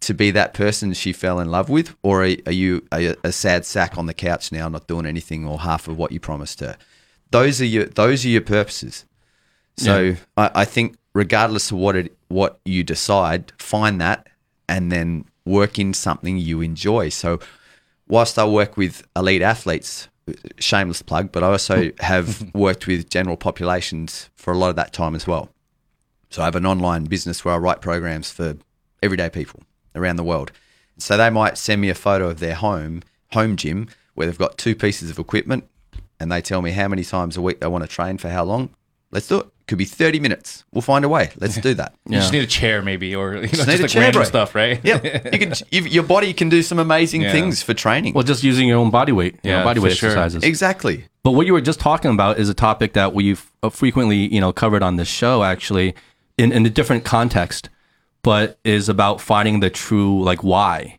to 0.00 0.14
be 0.14 0.30
that 0.30 0.54
person 0.54 0.92
she 0.92 1.12
fell 1.12 1.40
in 1.40 1.50
love 1.50 1.68
with? 1.68 1.96
Or 2.02 2.24
are, 2.24 2.36
are 2.46 2.52
you 2.52 2.86
a, 2.92 3.16
a 3.24 3.32
sad 3.32 3.64
sack 3.64 3.96
on 3.96 4.06
the 4.06 4.14
couch 4.14 4.52
now, 4.52 4.68
not 4.68 4.86
doing 4.86 5.06
anything 5.06 5.46
or 5.46 5.60
half 5.60 5.88
of 5.88 5.96
what 5.96 6.12
you 6.12 6.20
promised 6.20 6.60
her? 6.60 6.76
Those 7.30 7.60
are 7.60 7.66
your 7.66 7.86
those 7.86 8.24
are 8.24 8.28
your 8.28 8.40
purposes. 8.42 9.04
So 9.76 10.16
I, 10.36 10.50
I 10.54 10.64
think 10.64 10.96
regardless 11.12 11.70
of 11.70 11.78
what 11.78 11.96
it 11.96 12.16
what 12.28 12.60
you 12.64 12.84
decide, 12.84 13.52
find 13.58 14.00
that 14.00 14.28
and 14.68 14.92
then 14.92 15.24
work 15.44 15.78
in 15.78 15.92
something 15.94 16.38
you 16.38 16.60
enjoy. 16.60 17.08
So 17.08 17.40
whilst 18.08 18.38
I 18.38 18.44
work 18.44 18.76
with 18.76 19.06
elite 19.16 19.42
athletes, 19.42 20.08
shameless 20.58 21.02
plug, 21.02 21.32
but 21.32 21.42
I 21.42 21.48
also 21.48 21.90
have 22.00 22.52
worked 22.54 22.86
with 22.86 23.10
general 23.10 23.36
populations 23.36 24.30
for 24.34 24.52
a 24.52 24.58
lot 24.58 24.70
of 24.70 24.76
that 24.76 24.92
time 24.92 25.14
as 25.14 25.26
well. 25.26 25.50
So 26.30 26.42
I 26.42 26.46
have 26.46 26.56
an 26.56 26.66
online 26.66 27.04
business 27.04 27.44
where 27.44 27.54
I 27.54 27.58
write 27.58 27.80
programs 27.80 28.30
for 28.30 28.56
everyday 29.02 29.30
people 29.30 29.62
around 29.94 30.16
the 30.16 30.24
world. 30.24 30.52
So 30.98 31.16
they 31.16 31.30
might 31.30 31.58
send 31.58 31.80
me 31.80 31.88
a 31.88 31.94
photo 31.94 32.28
of 32.28 32.40
their 32.40 32.54
home, 32.54 33.02
home 33.32 33.56
gym, 33.56 33.88
where 34.14 34.26
they've 34.26 34.38
got 34.38 34.58
two 34.58 34.74
pieces 34.74 35.10
of 35.10 35.18
equipment 35.18 35.68
and 36.18 36.32
they 36.32 36.40
tell 36.40 36.62
me 36.62 36.70
how 36.70 36.88
many 36.88 37.04
times 37.04 37.36
a 37.36 37.42
week 37.42 37.60
they 37.60 37.66
want 37.66 37.84
to 37.84 37.88
train 37.88 38.18
for 38.18 38.28
how 38.30 38.44
long. 38.44 38.70
Let's 39.10 39.28
do 39.28 39.40
it. 39.40 39.46
Could 39.68 39.78
be 39.78 39.84
30 39.84 40.20
minutes. 40.20 40.64
We'll 40.72 40.82
find 40.82 41.04
a 41.04 41.08
way. 41.08 41.30
Let's 41.40 41.56
do 41.60 41.74
that. 41.74 41.92
You 42.08 42.18
just 42.18 42.32
need 42.32 42.44
a 42.44 42.46
chair, 42.46 42.82
maybe, 42.82 43.16
or 43.16 43.34
you 43.34 43.40
know, 43.40 43.46
just, 43.48 43.66
need 43.66 43.80
a 43.80 43.82
like 43.82 43.90
chair, 43.90 44.02
random 44.02 44.20
bro. 44.20 44.24
stuff, 44.28 44.54
right? 44.54 44.80
Yeah, 44.84 45.00
you 45.32 45.38
can. 45.40 45.52
You, 45.72 45.82
your 45.82 46.04
body 46.04 46.32
can 46.32 46.48
do 46.48 46.62
some 46.62 46.78
amazing 46.78 47.22
Yeah. 47.22 47.32
things 47.32 47.62
for 47.62 47.74
training. 47.74 48.14
Well, 48.14 48.22
just 48.22 48.44
using 48.44 48.68
your 48.68 48.78
own 48.78 48.90
body 48.90 49.10
weight, 49.10 49.40
you 49.42 49.50
know, 49.50 49.58
Yeah, 49.58 49.64
body 49.64 49.80
for 49.80 49.86
weight 49.86 49.96
sure. 49.96 50.10
exercises. 50.10 50.44
exactly. 50.44 51.06
But 51.24 51.32
what 51.32 51.46
you 51.46 51.52
were 51.52 51.60
just 51.60 51.80
talking 51.80 52.12
about 52.12 52.38
is 52.38 52.48
a 52.48 52.54
topic 52.54 52.92
that 52.92 53.12
we've 53.12 53.50
uh, 53.64 53.70
frequently, 53.70 54.32
you 54.32 54.40
know, 54.40 54.52
covered 54.52 54.84
on 54.84 54.94
this 54.96 55.08
show 55.08 55.42
actually 55.42 55.96
in, 56.38 56.52
in 56.52 56.64
a 56.64 56.70
different 56.70 57.04
context, 57.04 57.68
but 58.22 58.60
is 58.64 58.88
about 58.88 59.20
finding 59.20 59.58
the 59.58 59.70
true 59.70 60.22
like 60.22 60.44
why 60.44 60.98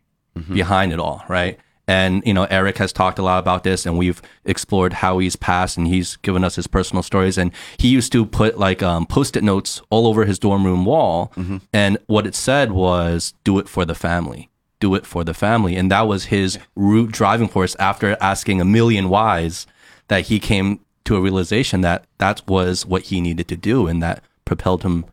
behind 0.53 0.91
it 0.91 0.99
all, 0.99 1.23
right? 1.30 1.58
And 1.88 2.21
you 2.26 2.34
know, 2.34 2.45
Eric 2.50 2.78
has 2.80 2.91
talked 2.91 3.17
a 3.19 3.23
lot 3.23 3.39
about 3.39 3.63
this, 3.63 3.86
and 3.86 3.97
we've 3.97 4.21
explored 4.43 4.93
how 4.93 5.19
he's 5.19 5.36
passed, 5.36 5.78
and 5.78 5.88
he's 5.88 6.17
given 6.17 6.43
us 6.43 6.56
his 6.56 6.67
personal 6.67 7.02
stories. 7.04 7.38
And 7.38 7.52
he 7.78 7.88
used 7.88 8.12
to 8.12 8.26
put 8.26 8.58
like 8.60 8.84
um, 8.84 9.06
post-it 9.06 9.43
notes 9.43 9.82
all 9.89 10.06
over 10.08 10.26
his 10.26 10.38
dorm 10.39 10.65
room 10.65 10.84
wall, 10.86 11.32
and 11.71 11.97
what 12.08 12.28
it 12.28 12.36
said 12.36 12.71
was, 12.71 13.34
"Do 13.43 13.58
it 13.60 13.69
for 13.69 13.86
the 13.86 13.95
family." 13.95 14.50
Do 14.80 14.93
it 14.93 15.08
for 15.08 15.23
the 15.23 15.34
family, 15.34 15.76
and 15.76 15.89
that 15.89 16.08
was 16.08 16.26
his 16.26 16.60
root 16.76 17.12
driving 17.12 17.47
force. 17.47 17.76
After 17.80 18.15
asking 18.21 18.62
a 18.62 18.65
million 18.65 19.10
whys, 19.10 19.65
that 20.08 20.28
he 20.28 20.39
came 20.39 20.82
to 21.06 21.15
a 21.15 21.19
realization 21.19 21.82
that 21.82 22.06
that 22.19 22.47
was 22.47 22.86
what 22.86 23.04
he 23.04 23.19
needed 23.19 23.47
to 23.47 23.58
do, 23.58 23.88
and 23.88 24.04
that 24.04 24.23
propelled 24.45 24.84
him, 24.84 25.06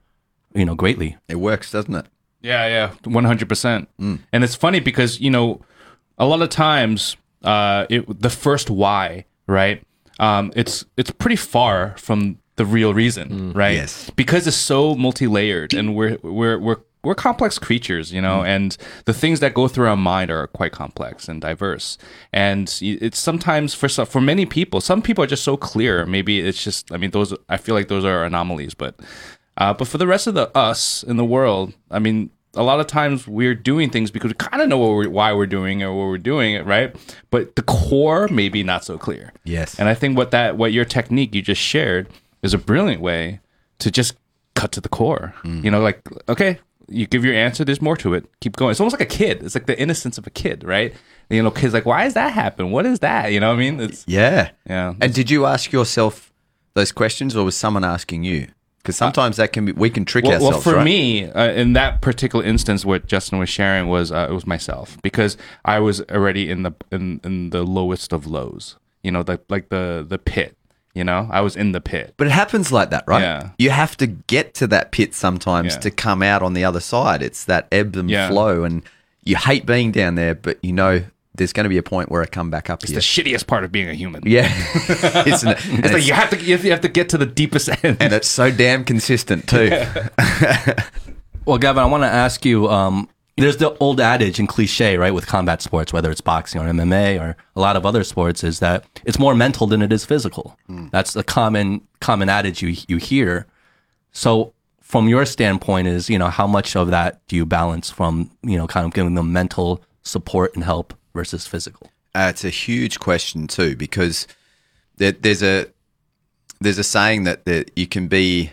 you 0.52 0.66
know, 0.66 0.74
greatly. 0.74 1.16
It 1.28 1.36
works, 1.36 1.70
doesn't 1.70 1.94
it? 1.94 2.04
Yeah, 2.42 2.66
yeah, 2.66 2.92
one 3.04 3.24
hundred 3.24 3.48
percent. 3.48 3.88
And 3.98 4.44
it's 4.44 4.54
funny 4.54 4.80
because 4.80 5.18
you 5.18 5.30
know, 5.30 5.62
a 6.18 6.26
lot 6.26 6.42
of 6.42 6.48
times, 6.48 7.16
uh, 7.42 7.86
it 7.90 8.20
the 8.20 8.30
first 8.30 8.70
why, 8.70 9.24
right? 9.46 9.82
Um, 10.18 10.52
it's 10.54 10.84
it's 10.96 11.10
pretty 11.10 11.36
far 11.36 11.96
from 11.98 12.38
the 12.56 12.64
real 12.64 12.94
reason, 12.94 13.52
right? 13.52 13.74
Yes. 13.74 14.10
Because 14.14 14.46
it's 14.46 14.56
so 14.56 14.94
multi-layered, 14.94 15.74
and 15.74 15.94
we're 15.96 16.18
we're 16.22 16.58
we're 16.58 16.76
we're 17.02 17.14
complex 17.14 17.58
creatures, 17.58 18.12
you 18.12 18.20
know, 18.20 18.42
and 18.42 18.76
the 19.04 19.12
things 19.12 19.40
that 19.40 19.54
go 19.54 19.68
through 19.68 19.88
our 19.88 19.96
mind 19.96 20.30
are 20.30 20.46
quite 20.46 20.72
complex 20.72 21.28
and 21.28 21.40
diverse. 21.40 21.98
And 22.32 22.74
it's 22.80 23.18
sometimes 23.18 23.74
for 23.74 23.88
for 23.88 24.20
many 24.20 24.46
people, 24.46 24.80
some 24.80 25.02
people 25.02 25.22
are 25.22 25.26
just 25.26 25.44
so 25.44 25.56
clear. 25.56 26.06
Maybe 26.06 26.40
it's 26.40 26.62
just, 26.62 26.92
I 26.92 26.96
mean, 26.96 27.10
those 27.10 27.34
I 27.48 27.56
feel 27.58 27.74
like 27.74 27.88
those 27.88 28.04
are 28.04 28.24
anomalies, 28.24 28.74
but 28.74 28.98
uh, 29.56 29.74
but 29.74 29.86
for 29.86 29.98
the 29.98 30.06
rest 30.06 30.26
of 30.26 30.34
the 30.34 30.56
us 30.56 31.02
in 31.02 31.16
the 31.16 31.24
world, 31.24 31.74
I 31.90 31.98
mean, 31.98 32.30
a 32.56 32.62
lot 32.62 32.80
of 32.80 32.86
times 32.86 33.26
we're 33.26 33.54
doing 33.54 33.90
things 33.90 34.10
because 34.10 34.30
we 34.30 34.34
kind 34.34 34.62
of 34.62 34.68
know 34.68 34.78
what 34.78 34.90
we're, 34.90 35.08
why 35.08 35.32
we're 35.32 35.46
doing 35.46 35.80
it 35.80 35.84
or 35.84 35.92
what 35.94 36.06
we're 36.06 36.18
doing 36.18 36.54
it, 36.54 36.64
right? 36.66 36.94
But 37.30 37.56
the 37.56 37.62
core 37.62 38.28
maybe 38.28 38.62
not 38.62 38.84
so 38.84 38.98
clear. 38.98 39.32
Yes. 39.44 39.78
And 39.78 39.88
I 39.88 39.94
think 39.94 40.16
what 40.16 40.30
that 40.30 40.56
what 40.56 40.72
your 40.72 40.84
technique 40.84 41.34
you 41.34 41.42
just 41.42 41.60
shared 41.60 42.08
is 42.42 42.54
a 42.54 42.58
brilliant 42.58 43.00
way 43.00 43.40
to 43.78 43.90
just 43.90 44.14
cut 44.54 44.72
to 44.72 44.80
the 44.80 44.88
core. 44.88 45.34
Mm. 45.44 45.64
You 45.64 45.70
know, 45.70 45.80
like 45.80 46.00
okay, 46.28 46.58
you 46.88 47.06
give 47.06 47.24
your 47.24 47.34
answer. 47.34 47.64
There's 47.64 47.82
more 47.82 47.96
to 47.98 48.14
it. 48.14 48.26
Keep 48.40 48.56
going. 48.56 48.70
It's 48.70 48.80
almost 48.80 48.98
like 48.98 49.12
a 49.12 49.16
kid. 49.16 49.42
It's 49.42 49.54
like 49.54 49.66
the 49.66 49.78
innocence 49.80 50.18
of 50.18 50.26
a 50.26 50.30
kid, 50.30 50.64
right? 50.64 50.94
You 51.30 51.42
know, 51.42 51.50
kids 51.50 51.72
like, 51.72 51.86
why 51.86 52.04
does 52.04 52.14
that 52.14 52.32
happen? 52.32 52.70
What 52.70 52.86
is 52.86 53.00
that? 53.00 53.32
You 53.32 53.40
know 53.40 53.48
what 53.48 53.56
I 53.56 53.58
mean? 53.58 53.80
It's 53.80 54.04
Yeah. 54.06 54.50
yeah. 54.68 54.94
And 55.00 55.14
did 55.14 55.30
you 55.30 55.46
ask 55.46 55.72
yourself 55.72 56.32
those 56.74 56.92
questions, 56.92 57.36
or 57.36 57.44
was 57.44 57.56
someone 57.56 57.84
asking 57.84 58.24
you? 58.24 58.48
Because 58.84 58.96
sometimes 58.96 59.38
that 59.38 59.54
can 59.54 59.64
be 59.64 59.72
we 59.72 59.88
can 59.88 60.04
trick 60.04 60.26
well, 60.26 60.38
well, 60.42 60.60
for 60.60 60.74
right? 60.74 60.84
me, 60.84 61.24
uh, 61.30 61.50
in 61.52 61.72
that 61.72 62.02
particular 62.02 62.44
instance, 62.44 62.84
what 62.84 63.06
Justin 63.06 63.38
was 63.38 63.48
sharing 63.48 63.88
was 63.88 64.12
uh, 64.12 64.26
it 64.30 64.32
was 64.34 64.46
myself 64.46 64.98
because 65.00 65.38
I 65.64 65.78
was 65.80 66.02
already 66.10 66.50
in 66.50 66.64
the 66.64 66.72
in, 66.92 67.18
in 67.24 67.48
the 67.48 67.62
lowest 67.62 68.12
of 68.12 68.26
lows. 68.26 68.76
You 69.02 69.10
know, 69.10 69.22
the, 69.22 69.40
like 69.48 69.70
the 69.70 70.04
the 70.06 70.18
pit. 70.18 70.54
You 70.92 71.02
know, 71.02 71.28
I 71.32 71.40
was 71.40 71.56
in 71.56 71.72
the 71.72 71.80
pit. 71.80 72.14
But 72.18 72.26
it 72.28 72.32
happens 72.34 72.70
like 72.70 72.90
that, 72.90 73.02
right? 73.08 73.22
Yeah. 73.22 73.50
You 73.58 73.70
have 73.70 73.96
to 73.96 74.06
get 74.06 74.54
to 74.54 74.66
that 74.68 74.92
pit 74.92 75.12
sometimes 75.14 75.74
Yeah. 75.74 75.80
to 75.80 75.90
come 75.90 76.22
out 76.22 76.40
on 76.42 76.52
the 76.52 76.64
other 76.64 76.78
side. 76.78 77.20
It's 77.20 77.44
that 77.46 77.66
ebb 77.72 77.96
and 77.96 78.08
Yeah. 78.10 78.28
flow, 78.28 78.62
and 78.64 78.82
you 79.24 79.34
hate 79.36 79.64
being 79.66 79.90
down 79.92 80.14
there, 80.14 80.34
but 80.36 80.58
you 80.62 80.72
know 80.72 81.02
there's 81.34 81.52
going 81.52 81.64
to 81.64 81.68
be 81.68 81.78
a 81.78 81.82
point 81.82 82.10
where 82.10 82.22
I 82.22 82.26
come 82.26 82.50
back 82.50 82.70
up 82.70 82.80
The 82.80 82.86
here. 82.88 82.94
The 82.96 83.00
shittiest 83.00 83.46
part 83.46 83.64
of 83.64 83.72
being 83.72 83.88
a 83.88 83.94
human. 83.94 84.22
yeah, 84.26 84.46
isn't 85.26 85.48
it? 85.48 85.64
And 85.66 85.84
It's 85.84 85.92
like 85.92 86.06
you 86.06 86.12
have 86.14 86.30
to 86.30 86.40
you 86.40 86.70
have 86.70 86.80
to 86.82 86.88
get 86.88 87.08
to 87.10 87.18
the 87.18 87.26
deepest 87.26 87.68
end. 87.84 87.96
and 88.00 88.12
it's 88.12 88.28
so 88.28 88.50
damn 88.50 88.84
consistent 88.84 89.48
too. 89.48 89.70
Well, 91.46 91.58
Gavin, 91.58 91.82
I 91.82 91.86
want 91.86 92.04
to 92.04 92.08
ask 92.08 92.44
you. 92.46 92.68
Um, 92.70 93.08
there's 93.36 93.56
the 93.58 93.76
old 93.78 94.00
adage 94.00 94.38
and 94.38 94.48
cliche, 94.48 94.96
right, 94.96 95.12
with 95.12 95.26
combat 95.26 95.60
sports, 95.60 95.92
whether 95.92 96.10
it's 96.10 96.20
boxing 96.22 96.60
or 96.62 96.64
MMA 96.66 97.20
or 97.20 97.36
a 97.54 97.60
lot 97.60 97.76
of 97.76 97.84
other 97.84 98.02
sports, 98.04 98.42
is 98.44 98.60
that 98.60 98.84
it's 99.04 99.18
more 99.18 99.34
mental 99.34 99.66
than 99.66 99.82
it 99.82 99.92
is 99.92 100.04
physical. 100.06 100.56
That's 100.90 101.14
a 101.16 101.22
common 101.22 101.82
common 102.00 102.28
adage 102.30 102.62
you 102.62 102.74
you 102.88 102.96
hear. 102.96 103.46
So, 104.12 104.54
from 104.80 105.08
your 105.08 105.26
standpoint, 105.26 105.86
is 105.88 106.08
you 106.08 106.18
know 106.18 106.28
how 106.28 106.46
much 106.46 106.76
of 106.76 106.88
that 106.92 107.20
do 107.28 107.36
you 107.36 107.44
balance 107.44 107.90
from 107.90 108.30
you 108.42 108.56
know 108.56 108.66
kind 108.66 108.86
of 108.86 108.94
giving 108.94 109.14
them 109.14 109.30
mental 109.32 109.82
support 110.02 110.54
and 110.54 110.64
help 110.64 110.94
versus 111.14 111.46
physical? 111.46 111.90
Uh, 112.14 112.28
it's 112.30 112.44
a 112.44 112.50
huge 112.50 113.00
question 113.00 113.46
too 113.46 113.76
because 113.76 114.26
there, 114.96 115.12
there's 115.12 115.42
a 115.42 115.66
there's 116.60 116.78
a 116.78 116.84
saying 116.84 117.24
that, 117.24 117.44
that 117.44 117.70
you 117.76 117.86
can 117.86 118.08
be 118.08 118.52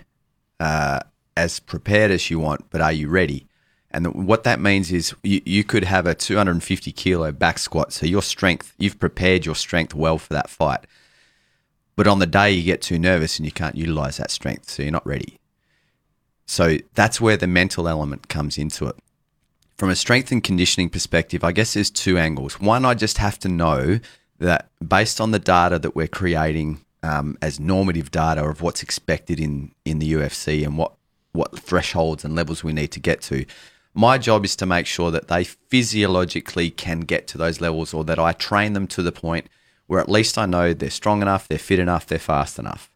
uh, 0.60 1.00
as 1.38 1.60
prepared 1.60 2.12
as 2.12 2.30
you 2.30 2.40
want, 2.40 2.70
but 2.70 2.82
are 2.82 2.92
you 2.92 3.08
ready? 3.08 3.48
And 3.92 4.06
th- 4.06 4.16
what 4.16 4.44
that 4.44 4.60
means 4.60 4.92
is 4.92 5.14
you, 5.24 5.42
you 5.46 5.64
could 5.64 5.84
have 5.84 6.08
a 6.08 6.16
250 6.16 6.92
kilo 6.92 7.32
back 7.32 7.60
squat, 7.60 7.94
so 7.94 8.06
your 8.06 8.22
strength 8.22 8.74
you've 8.78 9.00
prepared 9.00 9.46
your 9.46 9.56
strength 9.56 9.94
well 9.94 10.18
for 10.18 10.34
that 10.34 10.50
fight, 10.50 10.86
but 11.96 12.08
on 12.08 12.20
the 12.20 12.28
day 12.28 12.52
you 12.52 12.64
get 12.64 12.82
too 12.82 12.98
nervous 12.98 13.38
and 13.38 13.46
you 13.46 13.52
can't 13.52 13.76
utilize 13.76 14.18
that 14.18 14.32
strength, 14.32 14.70
so 14.70 14.84
you're 14.84 14.92
not 14.92 15.06
ready. 15.06 15.40
So 16.46 16.78
that's 16.96 17.22
where 17.22 17.38
the 17.38 17.48
mental 17.48 17.88
element 17.88 18.28
comes 18.28 18.58
into 18.58 18.88
it 18.88 18.96
from 19.82 19.90
a 19.90 19.96
strength 19.96 20.32
and 20.32 20.44
conditioning 20.44 20.90
perspective, 20.90 21.44
I 21.44 21.52
guess 21.52 21.74
there's 21.74 21.90
two 21.90 22.16
angles. 22.20 22.60
One, 22.60 22.86
I 22.86 22.94
just 22.94 23.18
have 23.18 23.40
to 23.40 23.50
know 23.50 24.00
that 24.38 24.70
based 24.88 25.20
on 25.20 25.32
the 25.32 25.40
data 25.40 25.80
that 25.80 25.96
we're 25.96 26.08
creating 26.08 26.82
um, 27.02 27.36
as 27.42 27.60
normative 27.60 28.12
data 28.12 28.44
of 28.44 28.62
what's 28.62 28.84
expected 28.84 29.40
in, 29.40 29.72
in 29.84 29.98
the 29.98 30.14
UFC 30.14 30.64
and 30.64 30.78
what, 30.78 30.94
what 31.32 31.58
thresholds 31.58 32.24
and 32.24 32.36
levels 32.36 32.64
we 32.64 32.74
need 32.74 32.92
to 32.92 33.00
get 33.00 33.22
to, 33.22 33.44
my 33.96 34.20
job 34.20 34.46
is 34.46 34.56
to 34.58 34.68
make 34.68 34.86
sure 34.86 35.10
that 35.10 35.30
they 35.30 35.44
physiologically 35.44 36.70
can 36.70 37.00
get 37.00 37.26
to 37.30 37.40
those 37.40 37.60
levels 37.60 37.92
or 37.92 38.04
that 38.04 38.20
I 38.20 38.34
train 38.34 38.74
them 38.74 38.86
to 38.86 39.02
the 39.02 39.12
point 39.12 39.48
where 39.88 40.00
at 40.00 40.08
least 40.08 40.38
I 40.38 40.46
know 40.46 40.76
they're 40.76 40.92
strong 40.92 41.24
enough, 41.24 41.48
they're 41.48 41.58
fit 41.58 41.80
enough, 41.80 42.06
they're 42.06 42.20
fast 42.20 42.60
enough. 42.60 42.92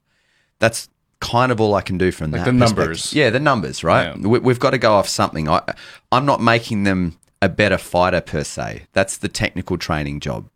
That's 0.59 0.87
kind 1.19 1.51
of 1.51 1.59
all 1.61 1.73
I 1.75 1.81
can 1.81 1.97
do 1.97 2.11
from 2.11 2.31
Like 2.31 2.41
that 2.41 2.45
the 2.45 2.53
numbers. 2.53 3.13
Yeah, 3.13 3.29
the 3.29 3.39
numbers, 3.39 3.83
right? 3.83 4.15
Yeah. 4.15 4.27
We, 4.27 4.39
we've 4.39 4.59
got 4.59 4.71
to 4.71 4.77
go 4.77 4.93
off 4.93 5.07
something. 5.07 5.49
I, 5.49 5.61
I'm 6.11 6.25
not 6.25 6.41
making 6.41 6.83
them 6.83 7.17
a 7.41 7.49
better 7.49 7.77
fighter 7.77 8.21
per 8.21 8.43
se. 8.43 8.83
That's 8.93 9.17
the 9.17 9.27
technical 9.27 9.77
training 9.77 10.19
job, 10.19 10.49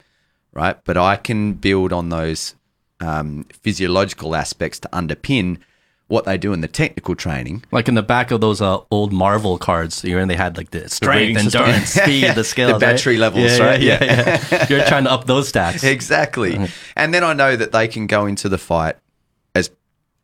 right? 0.54 0.78
But 0.84 0.98
I 0.98 1.16
can 1.16 1.54
build 1.54 1.94
on 1.94 2.10
those 2.10 2.56
um, 3.00 3.46
physiological 3.54 4.36
aspects 4.36 4.80
to 4.80 4.90
underpin 4.90 5.60
what 6.08 6.26
they 6.26 6.38
do 6.40 6.54
in 6.54 6.62
the 6.62 6.68
technical 6.68 7.16
training. 7.16 7.64
Like 7.72 7.88
in 7.88 7.94
the 7.94 8.02
back 8.02 8.32
of 8.32 8.42
those 8.42 8.62
uh, 8.62 8.80
old 8.90 9.14
Marvel 9.14 9.60
cards, 9.60 10.04
you 10.04 10.18
know, 10.18 10.26
they 10.26 10.36
had 10.36 10.58
like 10.58 10.72
the 10.72 10.80
rating 10.80 11.38
strength, 11.38 11.44
system. 11.44 11.62
endurance, 11.62 11.90
speed, 11.92 12.32
the 12.36 12.44
scales, 12.44 12.74
the 12.74 12.80
battery 12.80 13.18
levels, 13.18 13.58
Yeah, 13.58 13.64
right? 13.64 13.82
Yeah, 13.82 14.04
yeah, 14.04 14.46
yeah. 14.52 14.66
You're 14.70 14.86
trying 14.86 15.04
to 15.04 15.12
up 15.12 15.26
those 15.26 15.52
stats. 15.52 15.84
Exactly. 15.84 16.60
And 16.96 17.14
then 17.14 17.24
I 17.24 17.34
know 17.34 17.56
that 17.56 17.72
they 17.72 17.88
can 17.88 18.08
go 18.08 18.26
into 18.26 18.50
the 18.50 18.58
fight 18.58 18.96
as 18.96 19.02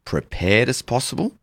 prepared 0.05 0.69
as 0.69 0.81
possible, 0.81 1.33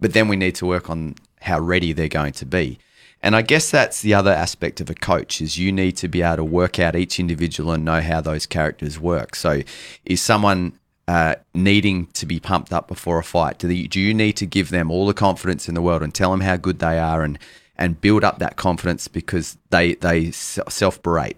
but 0.00 0.12
then 0.12 0.28
we 0.28 0.36
need 0.36 0.54
to 0.56 0.66
work 0.66 0.90
on 0.90 1.14
how 1.42 1.60
ready 1.60 1.92
they're 1.92 2.08
going 2.08 2.32
to 2.32 2.46
be. 2.46 2.78
And 3.22 3.36
I 3.36 3.42
guess 3.42 3.70
that's 3.70 4.00
the 4.00 4.14
other 4.14 4.30
aspect 4.30 4.80
of 4.80 4.88
a 4.88 4.94
coach 4.94 5.42
is 5.42 5.58
you 5.58 5.72
need 5.72 5.92
to 5.98 6.08
be 6.08 6.22
able 6.22 6.36
to 6.36 6.44
work 6.44 6.78
out 6.78 6.96
each 6.96 7.20
individual 7.20 7.70
and 7.70 7.84
know 7.84 8.00
how 8.00 8.22
those 8.22 8.46
characters 8.46 8.98
work. 8.98 9.34
So 9.34 9.62
is 10.06 10.22
someone 10.22 10.78
uh, 11.06 11.34
needing 11.52 12.06
to 12.06 12.24
be 12.24 12.40
pumped 12.40 12.72
up 12.72 12.88
before 12.88 13.18
a 13.18 13.24
fight? 13.24 13.58
Do, 13.58 13.68
the, 13.68 13.88
do 13.88 14.00
you 14.00 14.14
need 14.14 14.32
to 14.34 14.46
give 14.46 14.70
them 14.70 14.90
all 14.90 15.06
the 15.06 15.14
confidence 15.14 15.68
in 15.68 15.74
the 15.74 15.82
world 15.82 16.02
and 16.02 16.14
tell 16.14 16.30
them 16.30 16.40
how 16.40 16.56
good 16.56 16.78
they 16.78 16.98
are 16.98 17.22
and 17.22 17.38
and 17.76 17.98
build 17.98 18.22
up 18.22 18.38
that 18.38 18.56
confidence 18.56 19.08
because 19.08 19.56
they 19.70 19.94
they 19.94 20.30
self 20.30 21.02
berate? 21.02 21.36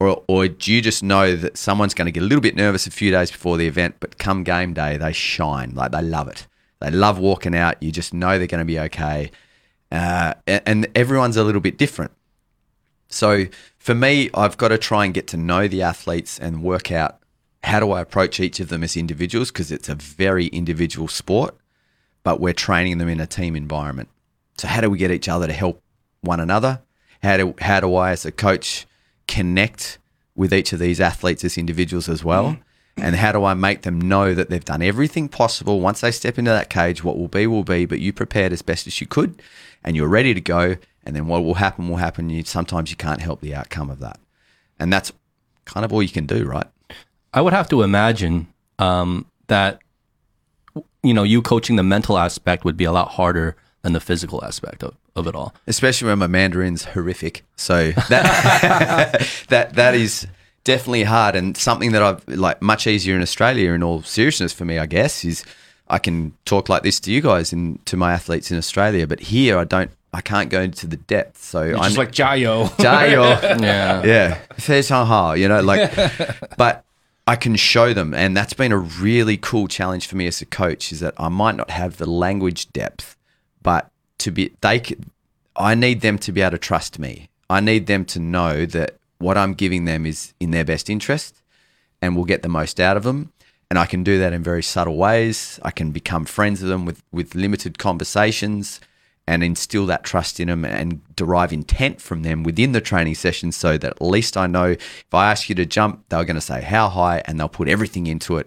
Or, 0.00 0.22
or 0.28 0.48
do 0.48 0.72
you 0.72 0.80
just 0.80 1.02
know 1.02 1.36
that 1.36 1.56
someone's 1.56 1.94
going 1.94 2.06
to 2.06 2.12
get 2.12 2.22
a 2.22 2.26
little 2.26 2.42
bit 2.42 2.56
nervous 2.56 2.86
a 2.86 2.90
few 2.90 3.10
days 3.10 3.30
before 3.30 3.56
the 3.56 3.66
event, 3.66 3.96
but 4.00 4.18
come 4.18 4.42
game 4.42 4.74
day, 4.74 4.96
they 4.96 5.12
shine 5.12 5.74
like 5.74 5.92
they 5.92 6.02
love 6.02 6.28
it. 6.28 6.46
They 6.80 6.90
love 6.90 7.18
walking 7.18 7.54
out. 7.54 7.82
You 7.82 7.92
just 7.92 8.12
know 8.12 8.38
they're 8.38 8.46
going 8.46 8.60
to 8.60 8.64
be 8.64 8.78
okay, 8.78 9.30
uh, 9.90 10.34
and 10.46 10.86
everyone's 10.94 11.36
a 11.36 11.44
little 11.44 11.60
bit 11.60 11.78
different. 11.78 12.12
So 13.08 13.46
for 13.78 13.94
me, 13.94 14.28
I've 14.34 14.56
got 14.56 14.68
to 14.68 14.78
try 14.78 15.04
and 15.04 15.14
get 15.14 15.28
to 15.28 15.36
know 15.36 15.68
the 15.68 15.82
athletes 15.82 16.38
and 16.38 16.62
work 16.62 16.90
out 16.90 17.20
how 17.62 17.80
do 17.80 17.92
I 17.92 18.00
approach 18.00 18.40
each 18.40 18.60
of 18.60 18.68
them 18.68 18.84
as 18.84 18.96
individuals 18.96 19.50
because 19.50 19.72
it's 19.72 19.88
a 19.88 19.94
very 19.94 20.46
individual 20.48 21.08
sport, 21.08 21.56
but 22.22 22.40
we're 22.40 22.52
training 22.52 22.98
them 22.98 23.08
in 23.08 23.20
a 23.20 23.26
team 23.26 23.56
environment. 23.56 24.08
So 24.58 24.68
how 24.68 24.80
do 24.80 24.90
we 24.90 24.98
get 24.98 25.10
each 25.10 25.28
other 25.28 25.46
to 25.46 25.52
help 25.52 25.82
one 26.20 26.40
another? 26.40 26.82
How 27.22 27.36
do 27.38 27.54
how 27.60 27.80
do 27.80 27.94
I 27.94 28.10
as 28.10 28.26
a 28.26 28.32
coach 28.32 28.86
connect 29.26 29.98
with 30.34 30.52
each 30.52 30.72
of 30.72 30.78
these 30.78 31.00
athletes 31.00 31.44
as 31.44 31.56
individuals 31.58 32.08
as 32.08 32.24
well? 32.24 32.58
And 32.96 33.16
how 33.16 33.32
do 33.32 33.44
I 33.44 33.54
make 33.54 33.82
them 33.82 34.00
know 34.00 34.34
that 34.34 34.50
they've 34.50 34.64
done 34.64 34.80
everything 34.80 35.28
possible 35.28 35.80
once 35.80 36.00
they 36.00 36.12
step 36.12 36.38
into 36.38 36.52
that 36.52 36.70
cage? 36.70 37.02
What 37.02 37.18
will 37.18 37.28
be 37.28 37.46
will 37.46 37.64
be, 37.64 37.86
but 37.86 37.98
you 37.98 38.12
prepared 38.12 38.52
as 38.52 38.62
best 38.62 38.86
as 38.86 39.00
you 39.00 39.06
could, 39.06 39.42
and 39.82 39.96
you're 39.96 40.08
ready 40.08 40.32
to 40.32 40.40
go. 40.40 40.76
And 41.04 41.14
then 41.16 41.26
what 41.26 41.44
will 41.44 41.54
happen 41.54 41.88
will 41.88 41.96
happen. 41.96 42.30
You 42.30 42.44
sometimes 42.44 42.90
you 42.90 42.96
can't 42.96 43.20
help 43.20 43.40
the 43.40 43.54
outcome 43.54 43.90
of 43.90 43.98
that, 43.98 44.18
and 44.78 44.92
that's 44.92 45.12
kind 45.64 45.84
of 45.84 45.92
all 45.92 46.02
you 46.02 46.08
can 46.08 46.26
do, 46.26 46.44
right? 46.44 46.66
I 47.32 47.40
would 47.40 47.52
have 47.52 47.68
to 47.70 47.82
imagine 47.82 48.46
um, 48.78 49.26
that 49.48 49.80
you 51.02 51.12
know 51.12 51.24
you 51.24 51.42
coaching 51.42 51.76
the 51.76 51.82
mental 51.82 52.16
aspect 52.16 52.64
would 52.64 52.76
be 52.76 52.84
a 52.84 52.92
lot 52.92 53.12
harder 53.12 53.56
than 53.82 53.92
the 53.92 54.00
physical 54.00 54.42
aspect 54.44 54.84
of, 54.84 54.94
of 55.16 55.26
it 55.26 55.34
all. 55.34 55.54
especially 55.66 56.08
when 56.08 56.18
my 56.18 56.26
Mandarin's 56.26 56.84
horrific. 56.86 57.44
So 57.56 57.92
that 58.08 59.28
that 59.48 59.74
that 59.74 59.94
is 59.94 60.26
definitely 60.64 61.04
hard 61.04 61.36
and 61.36 61.56
something 61.56 61.92
that 61.92 62.02
I've 62.02 62.26
like 62.28 62.60
much 62.62 62.86
easier 62.86 63.14
in 63.16 63.22
Australia. 63.22 63.72
In 63.72 63.82
all 63.82 64.02
seriousness, 64.02 64.52
for 64.52 64.64
me, 64.64 64.78
I 64.78 64.86
guess 64.86 65.24
is 65.24 65.44
I 65.88 65.98
can 65.98 66.32
talk 66.44 66.68
like 66.68 66.82
this 66.82 66.98
to 67.00 67.12
you 67.12 67.20
guys 67.20 67.52
and 67.52 67.84
to 67.86 67.96
my 67.96 68.12
athletes 68.12 68.50
in 68.50 68.58
Australia, 68.58 69.06
but 69.06 69.20
here 69.20 69.58
I 69.58 69.64
don't. 69.64 69.90
I 70.12 70.20
can't 70.20 70.48
go 70.48 70.60
into 70.60 70.86
the 70.86 70.96
depth. 70.96 71.42
So 71.42 71.62
You're 71.64 71.76
I'm 71.76 71.84
just 71.86 71.98
like 71.98 72.12
Jayo. 72.12 72.68
Jayo. 72.78 73.60
Yeah. 73.60 74.04
yeah, 74.04 74.38
Feishanha, 74.58 75.36
you 75.36 75.48
know, 75.48 75.60
like, 75.60 75.92
but 76.56 76.84
I 77.26 77.34
can 77.34 77.56
show 77.56 77.92
them, 77.92 78.14
and 78.14 78.36
that's 78.36 78.52
been 78.54 78.70
a 78.70 78.78
really 78.78 79.36
cool 79.36 79.66
challenge 79.66 80.06
for 80.06 80.14
me 80.14 80.28
as 80.28 80.40
a 80.40 80.46
coach. 80.46 80.92
Is 80.92 81.00
that 81.00 81.14
I 81.18 81.28
might 81.28 81.56
not 81.56 81.70
have 81.70 81.96
the 81.96 82.08
language 82.08 82.72
depth, 82.72 83.16
but 83.62 83.90
to 84.24 84.30
be 84.30 84.52
they, 84.60 84.82
I 85.56 85.74
need 85.74 86.00
them 86.00 86.18
to 86.18 86.32
be 86.32 86.40
able 86.40 86.52
to 86.52 86.58
trust 86.58 86.98
me. 86.98 87.28
I 87.48 87.60
need 87.60 87.86
them 87.86 88.04
to 88.06 88.18
know 88.18 88.66
that 88.66 88.96
what 89.18 89.38
I'm 89.38 89.54
giving 89.54 89.84
them 89.84 90.06
is 90.06 90.34
in 90.40 90.50
their 90.50 90.64
best 90.64 90.90
interest, 90.90 91.42
and 92.02 92.16
will 92.16 92.24
get 92.24 92.42
the 92.42 92.48
most 92.48 92.80
out 92.80 92.96
of 92.96 93.04
them. 93.04 93.32
And 93.70 93.78
I 93.78 93.86
can 93.86 94.04
do 94.04 94.18
that 94.18 94.32
in 94.32 94.42
very 94.42 94.62
subtle 94.62 94.96
ways. 94.96 95.58
I 95.62 95.70
can 95.70 95.90
become 95.90 96.24
friends 96.24 96.60
with 96.60 96.70
them 96.70 96.84
with 96.84 97.02
with 97.12 97.34
limited 97.34 97.78
conversations 97.78 98.80
and 99.26 99.42
instill 99.42 99.86
that 99.86 100.04
trust 100.04 100.38
in 100.38 100.48
them 100.48 100.64
and 100.64 101.00
derive 101.16 101.52
intent 101.52 102.00
from 102.00 102.22
them 102.22 102.42
within 102.42 102.72
the 102.72 102.80
training 102.80 103.14
session 103.14 103.50
so 103.52 103.78
that 103.78 103.92
at 103.92 104.02
least 104.02 104.36
I 104.36 104.46
know 104.46 104.72
if 104.72 105.14
I 105.14 105.30
ask 105.30 105.48
you 105.48 105.54
to 105.54 105.64
jump, 105.64 106.04
they're 106.08 106.26
going 106.26 106.34
to 106.34 106.42
say 106.42 106.60
how 106.60 106.90
high 106.90 107.22
and 107.24 107.40
they'll 107.40 107.48
put 107.48 107.68
everything 107.68 108.06
into 108.06 108.36
it. 108.36 108.46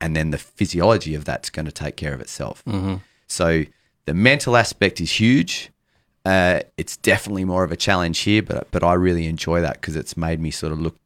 And 0.00 0.16
then 0.16 0.30
the 0.30 0.38
physiology 0.38 1.14
of 1.14 1.24
that's 1.24 1.48
going 1.48 1.66
to 1.66 1.72
take 1.72 1.96
care 1.96 2.12
of 2.12 2.20
itself. 2.20 2.64
Mm-hmm. 2.64 2.96
So 3.28 3.64
the 4.10 4.14
mental 4.14 4.56
aspect 4.56 5.00
is 5.00 5.20
huge. 5.20 5.70
Uh, 6.24 6.62
it's 6.76 6.96
definitely 6.96 7.44
more 7.44 7.62
of 7.62 7.70
a 7.70 7.76
challenge 7.76 8.18
here, 8.18 8.42
but 8.42 8.66
but 8.72 8.82
I 8.82 8.94
really 8.94 9.26
enjoy 9.26 9.60
that 9.60 9.74
because 9.74 9.94
it's 9.94 10.16
made 10.16 10.40
me 10.40 10.50
sort 10.50 10.72
of 10.72 10.80
look 10.80 10.96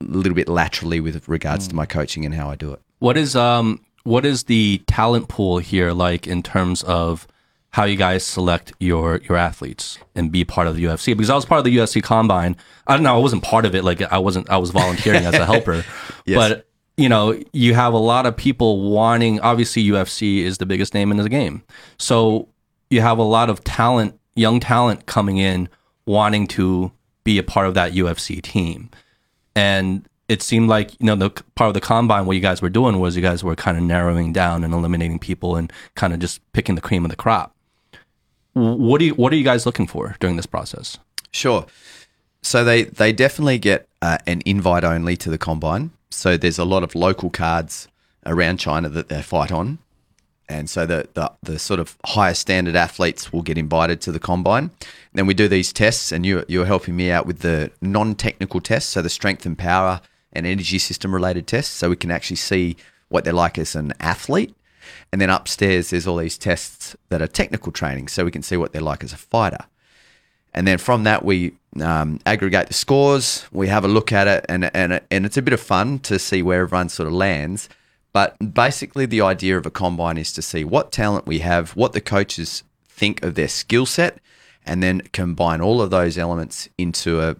a 0.00 0.04
little 0.06 0.34
bit 0.34 0.48
laterally 0.48 0.98
with 0.98 1.28
regards 1.28 1.68
to 1.68 1.76
my 1.76 1.86
coaching 1.86 2.24
and 2.26 2.34
how 2.34 2.50
I 2.50 2.56
do 2.56 2.72
it. 2.72 2.80
What 2.98 3.16
is 3.16 3.36
um 3.36 3.78
what 4.02 4.26
is 4.26 4.44
the 4.44 4.82
talent 4.88 5.28
pool 5.28 5.58
here 5.58 5.92
like 5.92 6.26
in 6.26 6.42
terms 6.42 6.82
of 6.82 7.28
how 7.70 7.84
you 7.84 7.94
guys 7.96 8.24
select 8.24 8.72
your 8.80 9.18
your 9.28 9.36
athletes 9.36 9.98
and 10.16 10.32
be 10.32 10.44
part 10.44 10.66
of 10.66 10.74
the 10.74 10.82
UFC? 10.82 11.16
Because 11.16 11.30
I 11.30 11.36
was 11.36 11.44
part 11.44 11.60
of 11.60 11.64
the 11.64 11.76
UFC 11.76 12.02
Combine. 12.02 12.56
I 12.88 12.94
don't 12.94 13.04
know. 13.04 13.14
I 13.14 13.20
wasn't 13.20 13.44
part 13.44 13.64
of 13.66 13.76
it. 13.76 13.84
Like 13.84 14.02
I 14.02 14.18
wasn't. 14.18 14.50
I 14.50 14.56
was 14.56 14.72
volunteering 14.72 15.24
as 15.26 15.34
a 15.34 15.46
helper. 15.52 15.84
Yes. 16.26 16.36
But 16.36 16.66
you 17.02 17.08
know, 17.08 17.38
you 17.52 17.74
have 17.74 17.92
a 17.92 17.98
lot 17.98 18.26
of 18.26 18.36
people 18.36 18.90
wanting. 18.90 19.40
Obviously, 19.40 19.84
UFC 19.84 20.38
is 20.38 20.58
the 20.58 20.66
biggest 20.66 20.94
name 20.94 21.10
in 21.10 21.16
the 21.16 21.28
game. 21.28 21.62
So 21.98 22.48
you 22.90 23.00
have 23.00 23.18
a 23.18 23.22
lot 23.22 23.50
of 23.50 23.64
talent, 23.64 24.18
young 24.34 24.60
talent 24.60 25.06
coming 25.06 25.38
in, 25.38 25.68
wanting 26.06 26.46
to 26.48 26.92
be 27.24 27.38
a 27.38 27.42
part 27.42 27.66
of 27.66 27.74
that 27.74 27.92
UFC 27.92 28.42
team 28.42 28.90
and 29.54 30.08
it 30.28 30.42
seemed 30.42 30.68
like 30.68 30.98
you 30.98 31.06
know 31.06 31.14
the 31.14 31.30
part 31.54 31.68
of 31.68 31.74
the 31.74 31.80
combine 31.80 32.26
what 32.26 32.34
you 32.34 32.40
guys 32.40 32.60
were 32.60 32.70
doing 32.70 32.98
was 32.98 33.14
you 33.14 33.22
guys 33.22 33.44
were 33.44 33.54
kind 33.54 33.76
of 33.76 33.82
narrowing 33.84 34.32
down 34.32 34.64
and 34.64 34.74
eliminating 34.74 35.18
people 35.20 35.54
and 35.54 35.72
kind 35.94 36.12
of 36.12 36.18
just 36.18 36.40
picking 36.52 36.74
the 36.74 36.80
cream 36.80 37.04
of 37.04 37.10
the 37.10 37.16
crop 37.16 37.54
what 38.54 38.98
do 38.98 39.04
you 39.04 39.14
what 39.14 39.32
are 39.32 39.36
you 39.36 39.44
guys 39.44 39.66
looking 39.66 39.86
for 39.86 40.16
during 40.18 40.34
this 40.36 40.46
process 40.46 40.98
Sure. 41.32 41.66
So 42.42 42.64
they 42.64 42.84
they 42.84 43.12
definitely 43.12 43.58
get 43.58 43.88
uh, 44.00 44.18
an 44.26 44.42
invite 44.44 44.84
only 44.84 45.16
to 45.16 45.30
the 45.30 45.38
combine. 45.38 45.90
So 46.12 46.36
there's 46.36 46.58
a 46.58 46.64
lot 46.64 46.82
of 46.82 46.94
local 46.94 47.30
cards 47.30 47.88
around 48.24 48.58
China 48.58 48.88
that 48.88 49.08
they 49.08 49.22
fight 49.22 49.50
on, 49.50 49.78
And 50.52 50.68
so 50.68 50.86
the, 50.86 51.08
the 51.14 51.32
the 51.42 51.58
sort 51.58 51.80
of 51.80 51.96
higher 52.04 52.34
standard 52.34 52.76
athletes 52.76 53.32
will 53.32 53.42
get 53.42 53.58
invited 53.58 54.00
to 54.02 54.12
the 54.12 54.18
combine. 54.18 54.70
Then 55.14 55.26
we 55.26 55.34
do 55.34 55.48
these 55.48 55.72
tests, 55.72 56.12
and 56.12 56.26
you 56.26 56.44
you're 56.48 56.66
helping 56.66 56.96
me 56.96 57.10
out 57.10 57.26
with 57.26 57.40
the 57.40 57.70
non-technical 57.80 58.60
tests, 58.60 58.90
so 58.90 59.02
the 59.02 59.08
strength 59.08 59.46
and 59.46 59.56
power 59.56 60.00
and 60.32 60.46
energy 60.46 60.78
system 60.78 61.14
related 61.14 61.46
tests, 61.46 61.74
so 61.74 61.90
we 61.90 61.96
can 61.96 62.10
actually 62.10 62.36
see 62.36 62.76
what 63.08 63.24
they're 63.24 63.32
like 63.32 63.58
as 63.58 63.74
an 63.74 63.92
athlete. 64.00 64.54
And 65.12 65.20
then 65.20 65.30
upstairs, 65.30 65.90
there's 65.90 66.06
all 66.06 66.16
these 66.16 66.38
tests 66.38 66.96
that 67.08 67.22
are 67.22 67.26
technical 67.26 67.72
training, 67.72 68.08
so 68.08 68.24
we 68.24 68.30
can 68.30 68.42
see 68.42 68.56
what 68.56 68.72
they're 68.72 68.82
like 68.82 69.04
as 69.04 69.12
a 69.12 69.18
fighter. 69.18 69.66
And 70.54 70.66
then 70.66 70.78
from 70.78 71.04
that, 71.04 71.24
we 71.24 71.52
um, 71.80 72.20
aggregate 72.26 72.68
the 72.68 72.74
scores. 72.74 73.46
We 73.52 73.68
have 73.68 73.84
a 73.84 73.88
look 73.88 74.12
at 74.12 74.28
it, 74.28 74.44
and 74.48 74.74
and 74.74 75.00
and 75.10 75.26
it's 75.26 75.36
a 75.36 75.42
bit 75.42 75.54
of 75.54 75.60
fun 75.60 75.98
to 76.00 76.18
see 76.18 76.42
where 76.42 76.62
everyone 76.62 76.88
sort 76.88 77.06
of 77.06 77.12
lands. 77.12 77.68
But 78.12 78.36
basically, 78.54 79.06
the 79.06 79.22
idea 79.22 79.56
of 79.56 79.64
a 79.64 79.70
combine 79.70 80.18
is 80.18 80.32
to 80.34 80.42
see 80.42 80.64
what 80.64 80.92
talent 80.92 81.26
we 81.26 81.38
have, 81.38 81.70
what 81.70 81.92
the 81.92 82.00
coaches 82.00 82.62
think 82.88 83.22
of 83.22 83.34
their 83.34 83.48
skill 83.48 83.86
set, 83.86 84.18
and 84.66 84.82
then 84.82 85.02
combine 85.12 85.60
all 85.60 85.80
of 85.80 85.90
those 85.90 86.18
elements 86.18 86.68
into 86.76 87.20
a. 87.20 87.36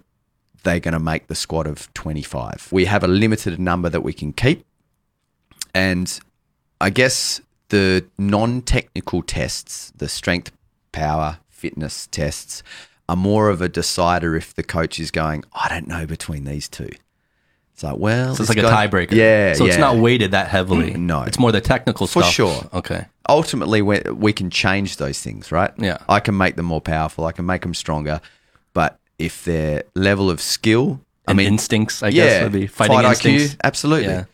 They're 0.62 0.80
going 0.80 0.92
to 0.92 1.00
make 1.00 1.26
the 1.26 1.34
squad 1.34 1.66
of 1.66 1.92
25. 1.92 2.68
We 2.70 2.84
have 2.84 3.02
a 3.02 3.08
limited 3.08 3.58
number 3.58 3.88
that 3.88 4.02
we 4.02 4.12
can 4.12 4.32
keep. 4.32 4.64
And 5.74 6.20
I 6.80 6.90
guess 6.90 7.40
the 7.70 8.06
non 8.16 8.62
technical 8.62 9.22
tests, 9.22 9.92
the 9.96 10.08
strength, 10.08 10.52
power, 10.92 11.38
fitness 11.48 12.06
tests, 12.06 12.62
are 13.08 13.16
more 13.16 13.48
of 13.48 13.60
a 13.60 13.68
decider 13.68 14.36
if 14.36 14.54
the 14.54 14.62
coach 14.62 14.98
is 14.98 15.10
going, 15.10 15.44
I 15.52 15.68
don't 15.68 15.86
know 15.88 16.06
between 16.06 16.44
these 16.44 16.68
two. 16.68 16.90
It's 17.74 17.82
like, 17.82 17.96
well, 17.96 18.34
So 18.36 18.42
it's 18.42 18.48
like 18.54 18.58
a 18.58 18.62
tiebreaker. 18.62 19.12
Yeah. 19.12 19.54
So 19.54 19.64
it's 19.66 19.78
not 19.78 19.96
weighted 19.96 20.32
that 20.32 20.48
heavily. 20.48 20.94
No. 20.98 21.22
It's 21.22 21.38
more 21.38 21.52
the 21.52 21.60
technical 21.60 22.06
stuff 22.06 22.24
For 22.24 22.30
stuff. 22.32 22.34
sure. 22.34 22.78
Okay. 22.78 23.06
ultimately 23.28 23.80
we, 23.82 24.00
we 24.12 24.32
can 24.32 24.50
change 24.50 24.98
those 24.98 25.20
things, 25.20 25.50
right? 25.50 25.72
Yeah. 25.78 25.98
I 26.08 26.20
can 26.20 26.36
make 26.36 26.56
them 26.56 26.66
more 26.66 26.80
powerful. 26.80 27.24
I 27.26 27.32
can 27.32 27.46
make 27.46 27.62
them 27.62 27.74
stronger. 27.74 28.20
But 28.74 28.98
if 29.18 29.44
their 29.44 29.84
level 29.94 30.30
of 30.30 30.40
skill, 30.40 31.00
I 31.26 31.32
mean, 31.34 31.46
instincts, 31.46 32.02
I 32.02 32.10
guess, 32.10 32.32
yeah, 32.32 32.42
would 32.44 32.52
be 32.52 32.66
fighting 32.66 32.96
fight 32.96 33.04
instincts. 33.04 33.54
IQ, 33.54 33.56
absolutely. 33.64 34.08
Yeah. 34.08 34.24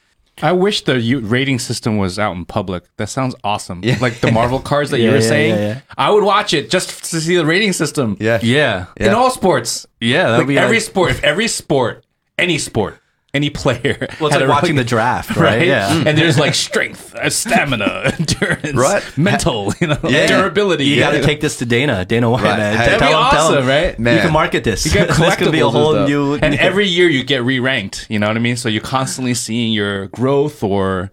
I 0.42 0.53
wish 0.53 0.83
the 0.83 1.01
u- 1.01 1.20
rating 1.20 1.59
system 1.59 1.96
was 1.98 2.18
out 2.18 2.37
in 2.37 2.44
public. 2.44 2.85
That 2.96 3.09
sounds 3.09 3.35
awesome. 3.44 3.81
Yeah. 3.83 3.98
Like 4.01 4.20
the 4.20 4.31
Marvel 4.31 4.61
cards 4.70 4.90
that 4.90 4.98
Yeah, 4.98 5.05
you 5.07 5.11
were 5.11 5.16
yeah, 5.18 5.29
saying. 5.29 5.55
yeah, 5.55 5.66
yeah. 5.68 5.81
I 5.96 6.11
would 6.11 6.24
watch 6.24 6.55
it 6.55 6.70
just 6.70 7.11
to 7.11 7.20
see 7.20 7.37
the 7.37 7.44
rating 7.46 7.72
system. 7.72 8.16
Yeah. 8.20 8.38
Yeah. 8.42 8.87
In 8.96 9.07
Yeah. 9.07 9.12
all 9.14 9.31
sports. 9.31 9.87
Yeah. 10.01 10.24
That'd 10.24 10.38
Like 10.38 10.48
be 10.48 10.59
every 10.59 10.77
like, 10.77 10.83
sport, 10.85 11.11
if 11.11 11.24
every 11.24 11.48
sport, 11.48 12.05
any 12.38 12.59
sport, 12.59 12.98
any 13.34 13.50
player. 13.50 13.96
well, 14.20 14.28
it's 14.28 14.32
had 14.32 14.40
like 14.40 14.42
a 14.42 14.48
watching 14.48 14.76
the 14.76 14.84
draft, 14.84 15.36
right? 15.36 15.58
Right? 15.58 15.66
Yeah. 15.66 15.90
Mm-hmm. 15.90 16.08
And 16.08 16.18
there's 16.18 16.38
like 16.38 16.54
strength, 16.54 17.14
uh, 17.14 17.28
stamina, 17.30 18.12
endurance, 18.18 18.74
Right. 18.74 19.18
mental, 19.18 19.72
you 19.80 19.88
know, 19.88 19.98
Yeah. 20.04 20.26
durability. 20.26 20.86
You 20.86 21.00
got 21.00 21.10
to 21.10 21.18
Yeah. 21.18 21.26
take 21.26 21.40
this 21.40 21.58
to 21.58 21.66
Dana, 21.66 22.04
Dana 22.04 22.30
White, 22.30 22.42
Right. 22.42 22.56
man. 22.58 22.76
Hey. 22.76 22.84
That'd 22.86 23.00
be 23.00 23.06
Tell 23.06 23.24
him- 23.24 23.30
tell 23.30 23.48
him. 23.48 23.54
awesome, 23.58 23.68
right? 23.68 23.98
Man. 23.98 24.16
You 24.16 24.22
can 24.22 24.32
market 24.32 24.64
this. 24.64 24.86
You 24.86 24.92
get 24.92 25.08
this 25.16 25.36
could 25.36 25.52
be 25.52 25.60
a 25.60 25.68
whole 25.68 25.94
and 25.94 26.08
new. 26.08 26.34
And 26.34 26.54
every 26.54 26.86
year 26.86 27.08
you 27.08 27.22
get 27.22 27.42
re-ranked. 27.42 28.06
You 28.08 28.18
know 28.18 28.28
what 28.28 28.36
I 28.36 28.40
mean? 28.40 28.56
So 28.56 28.68
you're 28.68 28.80
constantly 28.80 29.34
seeing 29.34 29.72
your 29.72 30.06
growth, 30.08 30.62
or 30.62 31.10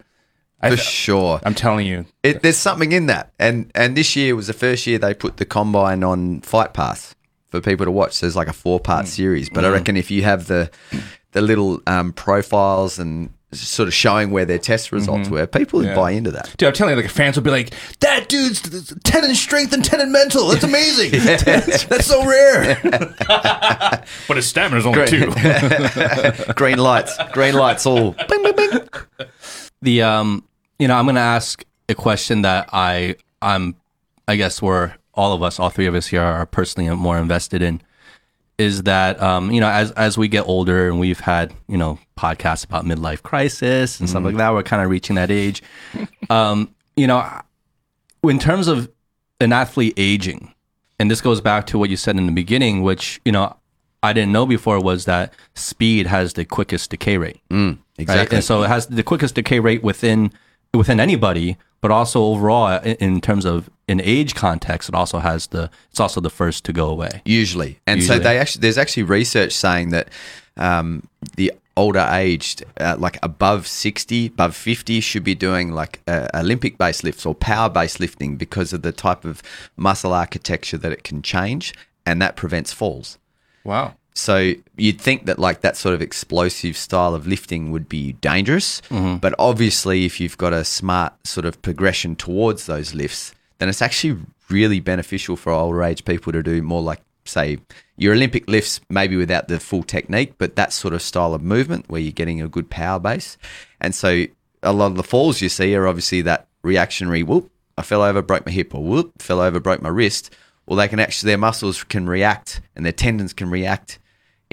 I, 0.62 0.72
For 0.72 0.78
sure. 0.78 1.40
I'm 1.44 1.54
telling 1.54 1.86
you, 1.86 2.06
It, 2.24 2.42
there's 2.42 2.58
something 2.58 2.92
in 2.92 3.06
that. 3.08 3.34
And 3.38 3.72
and 3.76 3.96
this 3.96 4.16
year 4.16 4.36
was 4.36 4.48
the 4.48 4.54
first 4.54 4.88
year 4.88 4.98
they 4.98 5.14
put 5.14 5.38
the 5.38 5.46
combine 5.46 6.04
on 6.04 6.42
Fight 6.42 6.74
Pass 6.74 7.14
for 7.50 7.62
people 7.62 7.86
to 7.86 7.92
watch. 7.92 8.14
So 8.14 8.26
there's 8.26 8.36
like 8.36 8.48
a 8.48 8.54
four 8.54 8.80
part 8.80 9.06
mm. 9.06 9.10
series. 9.10 9.50
But 9.50 9.66
I 9.66 9.68
mm. 9.70 9.74
reckon 9.74 9.98
if 9.98 10.10
you 10.10 10.24
have 10.24 10.48
the 10.48 10.72
the 11.36 11.42
little 11.42 11.80
um, 11.86 12.12
profiles 12.14 12.98
and 12.98 13.30
sort 13.52 13.88
of 13.88 13.94
showing 13.94 14.32
where 14.32 14.44
their 14.44 14.58
test 14.58 14.92
results 14.92 15.30
were, 15.30 15.46
people 15.48 15.80
would 15.80 15.88
Yeah. 15.90 15.96
buy 15.96 16.12
into 16.12 16.30
that. 16.32 16.54
dude, 16.58 16.68
I'm 16.68 16.74
telling 16.74 16.96
you, 16.98 17.02
like 17.02 17.12
fans 17.12 17.36
will 17.38 17.44
be 17.44 17.52
like, 17.52 17.74
"That 18.02 18.28
dude's 18.28 18.60
ten 19.04 19.24
in 19.24 19.34
strength 19.36 19.72
and 19.74 19.84
ten 19.86 20.02
in 20.02 20.12
mental. 20.12 20.48
That's 20.48 20.64
amazing. 20.64 21.12
That's 21.22 22.06
so 22.06 22.26
rare." 22.26 22.80
but 24.28 24.36
his 24.38 24.48
stamina's 24.48 24.86
only 24.86 25.06
two. 25.08 25.32
Green 26.56 26.78
lights, 26.80 27.18
green 27.32 27.54
lights, 27.56 27.86
all. 27.86 28.12
Bing, 28.28 28.44
bing, 28.44 28.56
bing. 28.56 28.80
the 29.82 30.02
um 30.02 30.44
you 30.80 30.88
know 30.88 30.96
i'm 30.98 31.06
gonna 31.06 31.20
ask 31.20 31.64
a 31.90 31.96
question 31.96 32.42
that 32.42 32.68
i 32.74 33.16
i'm 33.42 33.76
i 34.28 34.36
guess 34.36 34.62
we're 34.62 34.94
all 35.14 35.34
of 35.34 35.42
us 35.44 35.60
all 35.60 35.70
three 35.70 35.86
of 35.86 35.94
us 35.96 36.08
here 36.08 36.22
are 36.22 36.46
personally 36.46 36.90
more 36.96 37.18
invested 37.18 37.62
in 37.62 37.82
is 38.58 38.84
that 38.84 39.22
um 39.22 39.52
you 39.52 39.60
know 39.60 39.70
as 39.70 39.92
as 39.92 40.18
we 40.18 40.28
get 40.28 40.48
older 40.48 40.88
and 40.88 41.00
we've 41.00 41.20
had 41.20 41.54
you 41.68 41.78
know 41.78 42.00
podcasts 42.18 42.64
about 42.64 42.86
midlife 42.86 43.22
crisis 43.22 44.00
and 44.00 44.10
stuff 44.10 44.24
like 44.24 44.38
that 44.38 44.54
we're 44.54 44.64
kind 44.64 44.82
of 44.82 44.90
reaching 44.90 45.16
that 45.16 45.30
age 45.30 45.62
um 46.30 46.74
you 46.96 47.06
know 47.08 47.28
in 48.24 48.40
terms 48.40 48.68
of 48.68 48.90
an 49.42 49.52
athlete 49.52 49.94
aging 49.98 50.54
and 51.00 51.12
this 51.12 51.20
goes 51.22 51.42
back 51.42 51.68
to 51.68 51.78
what 51.78 51.90
you 51.90 51.98
said 51.98 52.16
in 52.18 52.26
the 52.26 52.32
beginning 52.32 52.82
which 52.82 53.20
you 53.26 53.32
know 53.32 53.56
i 54.02 54.14
didn't 54.14 54.32
know 54.32 54.46
before 54.46 54.80
was 54.80 55.06
that 55.06 55.34
speed 55.54 56.08
has 56.08 56.34
the 56.34 56.46
quickest 56.46 56.90
decay 56.90 57.18
rate 57.18 57.42
right? 57.52 57.78
Exactly. 57.98 58.36
And 58.38 58.44
so 58.44 58.64
it 58.64 58.68
has 58.68 58.88
the 58.88 59.04
quickest 59.04 59.36
decay 59.36 59.60
rate 59.60 59.84
within 59.84 60.32
within 60.74 61.00
anybody, 61.00 61.58
but 61.86 61.92
also 61.92 62.24
overall 62.24 62.80
in, 62.82 62.96
in 62.96 63.22
terms 63.22 63.46
of 63.46 63.70
an 63.88 64.02
age 64.02 64.34
context, 64.34 64.90
it 64.90 64.96
also 64.96 65.20
has 65.20 65.46
the 65.48 65.70
it's 65.92 66.00
also 66.00 66.20
the 66.20 66.32
first 66.32 66.66
to 66.66 66.74
go 66.74 66.90
away. 66.90 67.22
Usually, 67.26 67.78
and 67.86 68.00
Usually. 68.00 68.18
so 68.18 68.24
they 68.24 68.40
actually 68.40 68.62
there's 68.62 68.80
actually 68.80 69.04
research 69.04 69.54
saying 69.54 69.90
that 69.90 70.10
um, 70.58 71.08
the 71.36 71.52
older 71.78 72.08
aged, 72.10 72.64
uh, 72.80 72.96
like 72.98 73.20
above 73.22 73.68
sixty, 73.68 74.26
above 74.26 74.56
fifty, 74.56 75.00
should 75.00 75.24
be 75.24 75.36
doing 75.36 75.74
like 75.74 76.00
uh, 76.08 76.28
Olympic 76.34 76.80
based 76.80 77.04
lifts 77.04 77.24
or 77.24 77.36
power 77.36 77.70
based 77.70 78.00
lifting 78.00 78.36
because 78.36 78.74
of 78.74 78.82
the 78.82 78.92
type 78.92 79.24
of 79.24 79.44
muscle 79.78 80.12
architecture 80.12 80.80
that 80.80 80.92
it 80.92 81.04
can 81.04 81.22
change, 81.22 81.72
and 82.04 82.20
that 82.20 82.36
prevents 82.36 82.74
falls. 82.74 83.20
wow. 83.64 83.94
So 84.16 84.54
you'd 84.78 85.02
think 85.02 85.26
that 85.26 85.40
like 85.40 85.62
that 85.62 85.76
sort 85.76 85.94
of 85.94 86.02
explosive 86.02 86.78
style 86.78 87.14
of 87.14 87.28
lifting 87.28 87.72
would 87.72 87.90
be 87.90 88.14
dangerous, 88.14 88.82
mm-hmm. 88.90 89.18
but 89.18 89.36
obviously 89.38 90.06
if 90.06 90.22
you've 90.22 90.38
got 90.38 90.54
a 90.54 90.64
smart 90.64 91.28
sort 91.28 91.46
of 91.46 91.62
progression 91.62 92.16
towards 92.16 92.66
those 92.66 92.94
lifts, 92.94 93.34
then 93.58 93.68
it's 93.68 93.82
actually 93.82 94.18
really 94.50 94.80
beneficial 94.80 95.36
for 95.36 95.52
older 95.52 95.84
age 95.84 96.06
people 96.06 96.32
to 96.32 96.42
do 96.42 96.62
more 96.62 96.82
like 96.82 97.02
say 97.26 97.58
your 97.98 98.14
Olympic 98.14 98.48
lifts 98.48 98.80
maybe 98.90 99.18
without 99.18 99.50
the 99.50 99.60
full 99.60 99.84
technique, 99.84 100.36
but 100.38 100.56
that 100.56 100.72
sort 100.72 100.94
of 100.94 101.02
style 101.02 101.34
of 101.34 101.42
movement 101.42 101.90
where 101.90 102.00
you're 102.00 102.12
getting 102.12 102.42
a 102.42 102.48
good 102.48 102.70
power 102.70 103.00
base. 103.00 103.38
And 103.82 103.94
so 103.94 104.26
a 104.64 104.72
lot 104.72 104.88
of 104.88 104.96
the 104.96 105.04
falls 105.04 105.42
you 105.42 105.50
see 105.50 105.76
are 105.76 105.88
obviously 105.88 106.22
that 106.22 106.48
reactionary 106.64 107.24
whoop, 107.24 107.52
I 107.78 107.82
fell 107.82 108.02
over, 108.02 108.22
broke 108.22 108.46
my 108.46 108.52
hip, 108.52 108.74
or 108.74 108.82
whoop, 108.82 109.22
fell 109.22 109.42
over, 109.42 109.60
broke 109.60 109.82
my 109.82 109.90
wrist. 109.90 110.34
Well, 110.66 110.78
they 110.78 110.88
can 110.88 111.00
actually 111.00 111.32
their 111.32 111.38
muscles 111.38 111.84
can 111.84 112.08
react 112.08 112.62
and 112.76 112.86
their 112.86 112.94
tendons 112.94 113.34
can 113.34 113.50
react 113.50 114.00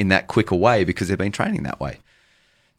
in 0.02 0.08
that 0.08 0.26
quicker 0.26 0.56
way 0.56 0.84
because 0.84 1.08
they've 1.08 1.24
been 1.26 1.32
training 1.32 1.62
that 1.62 1.80
way. 1.80 1.94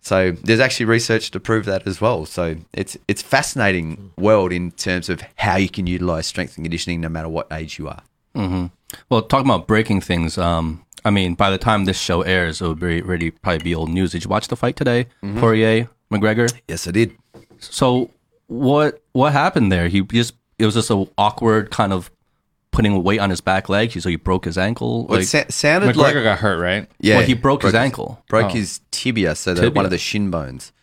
So 0.01 0.31
there's 0.43 0.59
actually 0.59 0.87
research 0.87 1.31
to 1.31 1.39
prove 1.39 1.63
that 1.65 1.87
as 1.87 2.01
well. 2.01 2.25
So 2.25 2.57
it's 2.73 2.97
it's 3.07 3.21
fascinating 3.21 4.11
world 4.17 4.51
in 4.51 4.71
terms 4.71 5.07
of 5.09 5.23
how 5.35 5.55
you 5.55 5.69
can 5.69 5.87
utilize 5.87 6.27
strength 6.27 6.57
and 6.57 6.65
conditioning 6.65 6.99
no 7.01 7.09
matter 7.09 7.29
what 7.29 7.47
age 7.51 7.79
you 7.79 7.87
are. 7.87 8.03
Well, 9.09 9.21
talking 9.21 9.49
about 9.49 9.65
breaking 9.65 10.01
things, 10.01 10.37
um, 10.37 10.83
I 11.05 11.09
mean, 11.11 11.35
by 11.35 11.49
the 11.49 11.57
time 11.57 11.85
this 11.85 11.99
show 11.99 12.21
airs, 12.21 12.61
it 12.61 12.65
will 12.67 12.75
be 12.75 13.01
really 13.01 13.31
probably 13.31 13.63
be 13.63 13.73
old 13.75 13.89
news. 13.89 14.11
Did 14.11 14.23
you 14.25 14.29
watch 14.29 14.47
the 14.49 14.55
fight 14.57 14.75
today, 14.75 15.07
Poirier 15.39 15.87
McGregor? 16.11 16.51
Yes, 16.67 16.87
I 16.87 16.91
did. 16.91 17.15
So 17.59 18.11
what 18.47 19.01
what 19.13 19.31
happened 19.31 19.71
there? 19.71 19.87
He 19.87 20.01
just 20.01 20.33
it 20.59 20.65
was 20.65 20.75
just 20.75 20.89
an 20.91 21.07
awkward 21.17 21.71
kind 21.71 21.93
of 21.93 22.11
putting 22.73 23.01
weight 23.03 23.19
on 23.19 23.29
his 23.29 23.39
back 23.39 23.69
leg. 23.69 23.91
So 23.93 24.09
he 24.09 24.17
broke 24.17 24.43
his 24.43 24.57
ankle. 24.57 25.05
Well, 25.07 25.19
Like, 25.19 25.23
it 25.23 25.27
sa- 25.27 25.43
sounded 25.49 25.95
McGregor 25.95 26.15
like 26.15 26.23
got 26.25 26.39
hurt, 26.39 26.57
right? 26.59 26.89
yeah, 26.99 27.17
well, 27.19 27.25
he 27.25 27.33
broke 27.35 27.63
his 27.63 27.73
ankle. 27.73 28.21
broke 28.27 28.51
his 28.51 28.81
tibia, 28.91 29.35
so 29.35 29.53
the, 29.53 29.61
Tibia. 29.61 29.75
one 29.75 29.85
of 29.85 29.91
the 29.91 29.97
shin 29.97 30.29
bones. 30.29 30.73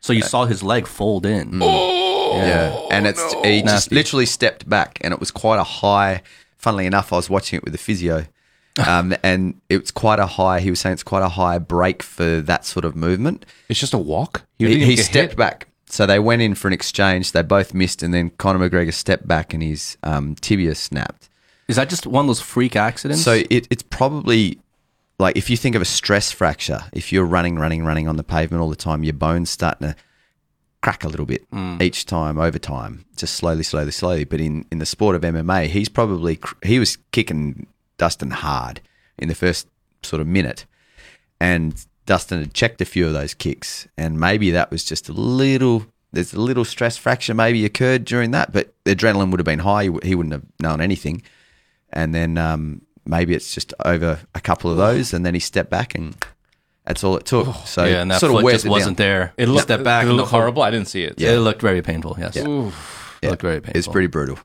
so 0.00 0.14
you 0.14 0.22
saw 0.22 0.46
his 0.46 0.62
leg 0.62 0.86
fold 0.86 1.26
in. 1.26 1.60
Yeah, 1.60 2.78
and 2.90 3.06
it's 3.06 3.20
he 3.44 3.60
just 3.62 3.64
Nasty. 3.90 3.94
literally 3.94 4.26
stepped 4.26 4.68
back, 4.68 4.98
and 5.02 5.12
it 5.12 5.20
was 5.20 5.30
quite 5.30 5.58
a 5.58 5.64
high. 5.64 6.22
Funnily 6.58 6.86
enough, 6.86 7.12
I 7.12 7.16
was 7.16 7.28
watching 7.30 7.56
it 7.56 7.64
with 7.64 7.72
the 7.72 7.78
physio, 7.78 8.26
um, 8.86 9.14
and 9.22 9.60
it 9.68 9.80
was 9.80 9.90
quite 9.90 10.18
a 10.20 10.26
high. 10.26 10.60
He 10.60 10.70
was 10.70 10.78
saying 10.80 10.92
it's 10.94 11.02
quite 11.02 11.22
a 11.24 11.28
high 11.30 11.58
break 11.58 12.02
for 12.02 12.40
that 12.42 12.64
sort 12.64 12.84
of 12.84 12.94
movement. 12.94 13.44
It's 13.68 13.80
just 13.80 13.92
a 13.94 13.98
walk. 13.98 14.44
He, 14.58 14.66
didn't 14.66 14.82
he 14.86 14.96
stepped 14.96 15.30
hit? 15.32 15.36
back, 15.38 15.66
so 15.86 16.06
they 16.06 16.18
went 16.20 16.42
in 16.42 16.54
for 16.54 16.68
an 16.68 16.74
exchange. 16.74 17.32
They 17.32 17.42
both 17.42 17.74
missed, 17.74 18.02
and 18.04 18.14
then 18.14 18.30
Conor 18.30 18.68
McGregor 18.70 18.94
stepped 18.94 19.26
back, 19.26 19.52
and 19.52 19.62
his 19.62 19.96
um, 20.04 20.36
tibia 20.36 20.74
snapped. 20.76 21.28
Is 21.70 21.76
that 21.76 21.88
just 21.88 22.04
one 22.04 22.24
of 22.24 22.26
those 22.26 22.40
freak 22.40 22.74
accidents? 22.74 23.22
So 23.22 23.42
it, 23.48 23.68
it's 23.70 23.84
probably 23.84 24.58
like 25.20 25.36
if 25.36 25.48
you 25.48 25.56
think 25.56 25.76
of 25.76 25.82
a 25.82 25.84
stress 25.84 26.32
fracture, 26.32 26.80
if 26.92 27.12
you're 27.12 27.24
running, 27.24 27.60
running, 27.60 27.84
running 27.84 28.08
on 28.08 28.16
the 28.16 28.24
pavement 28.24 28.60
all 28.60 28.68
the 28.68 28.74
time, 28.74 29.04
your 29.04 29.14
bones 29.14 29.50
starting 29.50 29.90
to 29.90 29.96
crack 30.82 31.04
a 31.04 31.08
little 31.08 31.26
bit 31.26 31.48
mm. 31.52 31.80
each 31.80 32.06
time 32.06 32.38
over 32.38 32.58
time, 32.58 33.04
just 33.16 33.36
slowly, 33.36 33.62
slowly, 33.62 33.92
slowly. 33.92 34.24
But 34.24 34.40
in, 34.40 34.64
in 34.72 34.78
the 34.78 34.86
sport 34.86 35.14
of 35.14 35.22
MMA, 35.22 35.68
he's 35.68 35.88
probably 35.88 36.40
he 36.64 36.80
was 36.80 36.98
kicking 37.12 37.68
Dustin 37.98 38.32
hard 38.32 38.80
in 39.16 39.28
the 39.28 39.36
first 39.36 39.68
sort 40.02 40.20
of 40.20 40.26
minute, 40.26 40.66
and 41.38 41.86
Dustin 42.04 42.40
had 42.40 42.52
checked 42.52 42.80
a 42.80 42.84
few 42.84 43.06
of 43.06 43.12
those 43.12 43.32
kicks, 43.32 43.86
and 43.96 44.18
maybe 44.18 44.50
that 44.50 44.72
was 44.72 44.84
just 44.84 45.08
a 45.08 45.12
little 45.12 45.86
there's 46.12 46.32
a 46.32 46.40
little 46.40 46.64
stress 46.64 46.96
fracture 46.96 47.34
maybe 47.34 47.64
occurred 47.64 48.04
during 48.04 48.32
that, 48.32 48.50
but 48.52 48.74
the 48.82 48.96
adrenaline 48.96 49.30
would 49.30 49.38
have 49.38 49.44
been 49.44 49.60
high. 49.60 49.84
He 50.02 50.16
wouldn't 50.16 50.32
have 50.32 50.42
known 50.58 50.80
anything. 50.80 51.22
And 51.92 52.14
then 52.14 52.38
um, 52.38 52.82
maybe 53.04 53.34
it's 53.34 53.54
just 53.54 53.74
over 53.84 54.20
a 54.34 54.40
couple 54.40 54.70
of 54.70 54.76
those, 54.76 55.12
and 55.12 55.24
then 55.26 55.34
he 55.34 55.40
stepped 55.40 55.70
back, 55.70 55.94
and 55.94 56.14
that's 56.86 57.02
all 57.04 57.16
it 57.16 57.26
took. 57.26 57.54
so 57.66 57.84
yeah, 57.84 58.00
and 58.02 58.10
that 58.10 58.20
sort 58.20 58.30
of 58.32 58.38
foot 58.38 58.44
wears 58.44 58.54
just 58.58 58.66
it 58.66 58.70
wasn't 58.70 58.96
there. 58.96 59.32
It 59.36 59.48
looked 59.48 59.64
Step 59.64 59.82
back. 59.84 60.06
It 60.06 60.12
looked 60.12 60.30
horrible. 60.30 60.62
I 60.62 60.70
didn't 60.70 60.88
see 60.88 61.02
it. 61.04 61.14
Yeah. 61.20 61.32
It 61.32 61.38
looked 61.40 61.62
very 61.62 61.82
painful. 61.82 62.16
Yes, 62.18 62.36
Yeah. 62.36 62.42
it 62.42 62.72
Yeah. 63.22 63.30
looked 63.30 63.42
very 63.42 63.60
painful. 63.60 63.78
It's 63.78 63.88
pretty 63.88 64.06
brutal. 64.08 64.38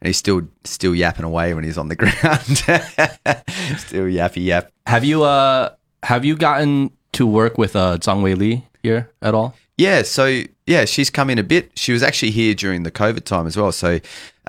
And 0.00 0.06
he's 0.06 0.16
still 0.16 0.42
still 0.64 0.94
yapping 0.94 1.24
away 1.26 1.52
when 1.54 1.62
he's 1.64 1.76
on 1.78 1.88
the 1.88 1.96
ground. 2.02 2.46
still 3.78 4.04
yappy 4.06 4.44
yap. 4.44 4.70
Have 4.86 5.04
you 5.04 5.22
uh 5.24 5.70
have 6.02 6.24
you 6.24 6.36
gotten 6.36 6.90
to 7.12 7.26
work 7.26 7.58
with 7.58 7.76
uh 7.76 7.98
Zhang 7.98 8.22
Wei 8.22 8.34
Li 8.34 8.64
here 8.82 9.10
at 9.22 9.34
all? 9.34 9.54
Yeah, 9.76 10.02
so 10.02 10.42
yeah, 10.66 10.84
she's 10.84 11.10
come 11.10 11.30
in 11.30 11.38
a 11.38 11.42
bit. 11.42 11.72
She 11.76 11.92
was 11.92 12.02
actually 12.02 12.30
here 12.32 12.54
during 12.54 12.82
the 12.82 12.90
COVID 12.90 13.24
time 13.24 13.46
as 13.46 13.56
well. 13.56 13.72
So 13.72 14.00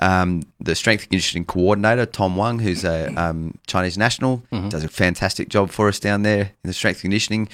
um, 0.02 0.42
the 0.58 0.74
strength 0.74 1.02
and 1.02 1.10
conditioning 1.10 1.44
coordinator 1.44 2.06
Tom 2.06 2.36
Wang, 2.36 2.58
who's 2.58 2.84
a 2.84 3.14
um, 3.14 3.56
Chinese 3.68 3.96
national, 3.96 4.42
does 4.68 4.82
a 4.82 4.88
fantastic 4.88 5.48
job 5.48 5.70
for 5.70 5.88
us 5.88 6.00
down 6.00 6.22
there 6.22 6.52
in 6.64 6.68
the 6.68 6.72
strength 6.72 7.02
conditioning. 7.02 7.48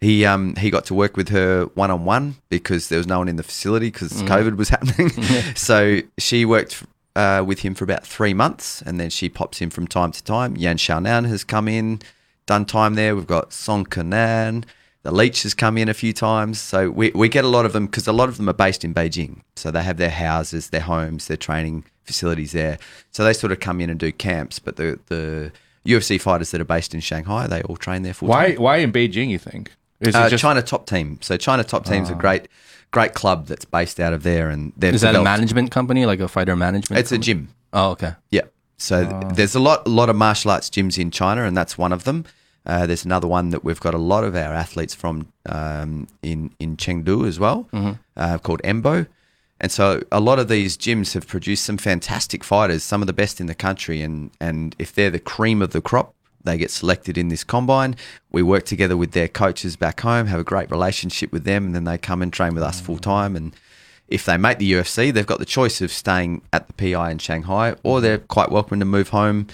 He 0.00 0.26
um, 0.26 0.56
he 0.56 0.68
got 0.70 0.84
to 0.86 0.94
work 0.94 1.16
with 1.16 1.28
her 1.28 1.66
one 1.74 1.92
on 1.92 2.04
one 2.04 2.34
because 2.48 2.88
there 2.88 2.98
was 2.98 3.06
no 3.06 3.18
one 3.18 3.28
in 3.28 3.36
the 3.36 3.44
facility 3.44 3.86
because 3.86 4.10
COVID 4.24 4.56
was 4.56 4.68
happening. 4.76 5.10
so 5.54 6.00
she 6.18 6.44
worked 6.44 6.82
uh, 7.14 7.44
with 7.46 7.60
him 7.60 7.74
for 7.74 7.84
about 7.84 8.04
three 8.04 8.34
months, 8.34 8.82
and 8.82 8.98
then 8.98 9.08
she 9.08 9.28
pops 9.28 9.60
in 9.60 9.70
from 9.70 9.86
time 9.86 10.10
to 10.10 10.24
time. 10.24 10.56
Yan 10.56 10.78
Xiaonan 10.78 11.28
has 11.28 11.44
come 11.44 11.68
in, 11.68 12.00
done 12.46 12.64
time 12.64 12.96
there. 12.96 13.14
We've 13.14 13.28
got 13.28 13.52
Song 13.52 13.84
Kenan. 13.84 14.64
The 15.04 15.12
Leech 15.12 15.42
has 15.42 15.54
come 15.54 15.78
in 15.78 15.88
a 15.88 15.94
few 15.94 16.12
times. 16.12 16.60
So 16.60 16.90
we, 16.90 17.10
we 17.10 17.28
get 17.28 17.44
a 17.44 17.48
lot 17.48 17.66
of 17.66 17.72
them 17.72 17.86
because 17.86 18.06
a 18.06 18.12
lot 18.12 18.28
of 18.28 18.36
them 18.36 18.48
are 18.48 18.52
based 18.54 18.84
in 18.84 18.94
Beijing. 18.94 19.40
So 19.56 19.72
they 19.72 19.82
have 19.82 19.96
their 19.96 20.10
houses, 20.10 20.70
their 20.70 20.82
homes, 20.82 21.26
their 21.26 21.36
training 21.36 21.84
facilities 22.04 22.52
there. 22.52 22.78
So 23.10 23.24
they 23.24 23.32
sort 23.32 23.52
of 23.52 23.60
come 23.60 23.80
in 23.80 23.90
and 23.90 23.98
do 23.98 24.12
camps. 24.12 24.58
But 24.58 24.76
the, 24.76 24.98
the 25.06 25.52
UFC 25.86 26.20
fighters 26.20 26.50
that 26.52 26.60
are 26.60 26.64
based 26.64 26.94
in 26.94 27.00
Shanghai, 27.00 27.46
they 27.46 27.62
all 27.62 27.76
train 27.76 28.02
there 28.02 28.14
full 28.14 28.28
Why? 28.28 28.52
time. 28.54 28.62
Why 28.62 28.76
in 28.78 28.92
Beijing? 28.92 29.28
You 29.30 29.38
think? 29.38 29.72
Is 30.00 30.14
Uh, 30.14 30.24
it 30.26 30.30
just 30.30 30.42
China 30.42 30.62
Top 30.62 30.86
Team. 30.86 31.18
So 31.20 31.36
China 31.36 31.62
Top 31.64 31.84
Team's 31.84 32.10
a 32.10 32.14
great 32.14 32.48
great 32.90 33.14
club 33.14 33.46
that's 33.46 33.64
based 33.64 33.98
out 33.98 34.12
of 34.12 34.22
there. 34.22 34.50
and 34.50 34.72
they've 34.76 34.94
Is 34.94 35.00
that 35.00 35.14
a 35.14 35.22
management 35.22 35.70
company, 35.70 36.04
like 36.04 36.20
a 36.20 36.28
fighter 36.28 36.54
management? 36.56 37.00
It's 37.00 37.10
a 37.12 37.18
gym. 37.18 37.48
Oh, 37.72 37.90
okay. 37.92 38.12
Yeah. 38.30 38.42
So 38.76 39.08
th- 39.08 39.34
there's 39.34 39.54
a 39.54 39.60
lot, 39.60 39.86
a 39.86 39.90
lot 39.90 40.10
of 40.10 40.16
martial 40.16 40.50
arts 40.50 40.68
gyms 40.68 40.98
in 40.98 41.10
China, 41.10 41.44
and 41.44 41.56
that's 41.56 41.78
one 41.78 41.92
of 41.92 42.04
them. 42.04 42.24
Uh, 42.66 42.84
there's 42.86 43.04
another 43.04 43.26
one 43.26 43.48
that 43.50 43.64
we've 43.64 43.80
got 43.80 43.94
a 43.94 43.98
lot 43.98 44.24
of 44.24 44.34
our 44.36 44.52
athletes 44.52 44.94
from 44.94 45.28
um, 45.46 46.06
in 46.22 46.50
in 46.58 46.76
Chengdu 46.76 47.26
as 47.26 47.38
well, 47.40 47.68
uh, 48.16 48.38
called 48.38 48.60
Enbo. 48.62 49.06
And 49.62 49.70
so 49.70 50.02
a 50.10 50.18
lot 50.18 50.40
of 50.40 50.48
these 50.48 50.76
gyms 50.76 51.14
have 51.14 51.28
produced 51.28 51.64
some 51.64 51.78
fantastic 51.78 52.42
fighters, 52.42 52.82
some 52.82 53.00
of 53.00 53.06
the 53.06 53.12
best 53.12 53.40
in 53.40 53.46
the 53.46 53.54
country. 53.54 54.02
And 54.02 54.32
and 54.40 54.74
if 54.78 54.92
they're 54.92 55.08
the 55.08 55.20
cream 55.20 55.62
of 55.62 55.70
the 55.70 55.80
crop, 55.80 56.14
they 56.42 56.58
get 56.58 56.72
selected 56.72 57.16
in 57.16 57.28
this 57.28 57.44
combine. 57.44 57.94
We 58.32 58.42
work 58.42 58.64
together 58.64 58.96
with 58.96 59.12
their 59.12 59.28
coaches 59.28 59.76
back 59.76 60.00
home, 60.00 60.26
have 60.26 60.40
a 60.40 60.44
great 60.44 60.70
relationship 60.70 61.32
with 61.32 61.44
them, 61.44 61.66
and 61.66 61.74
then 61.76 61.84
they 61.84 61.96
come 61.96 62.22
and 62.22 62.32
train 62.32 62.54
with 62.54 62.64
us 62.64 62.80
mm. 62.80 62.84
full 62.84 62.98
time. 62.98 63.36
And 63.36 63.54
if 64.08 64.24
they 64.24 64.36
make 64.36 64.58
the 64.58 64.72
UFC, 64.72 65.12
they've 65.12 65.24
got 65.24 65.38
the 65.38 65.44
choice 65.44 65.80
of 65.80 65.92
staying 65.92 66.42
at 66.52 66.66
the 66.66 66.72
PI 66.74 67.12
in 67.12 67.18
Shanghai, 67.18 67.76
or 67.84 68.00
they're 68.00 68.18
quite 68.18 68.50
welcome 68.50 68.80
to 68.80 68.84
move 68.84 69.10
home 69.10 69.46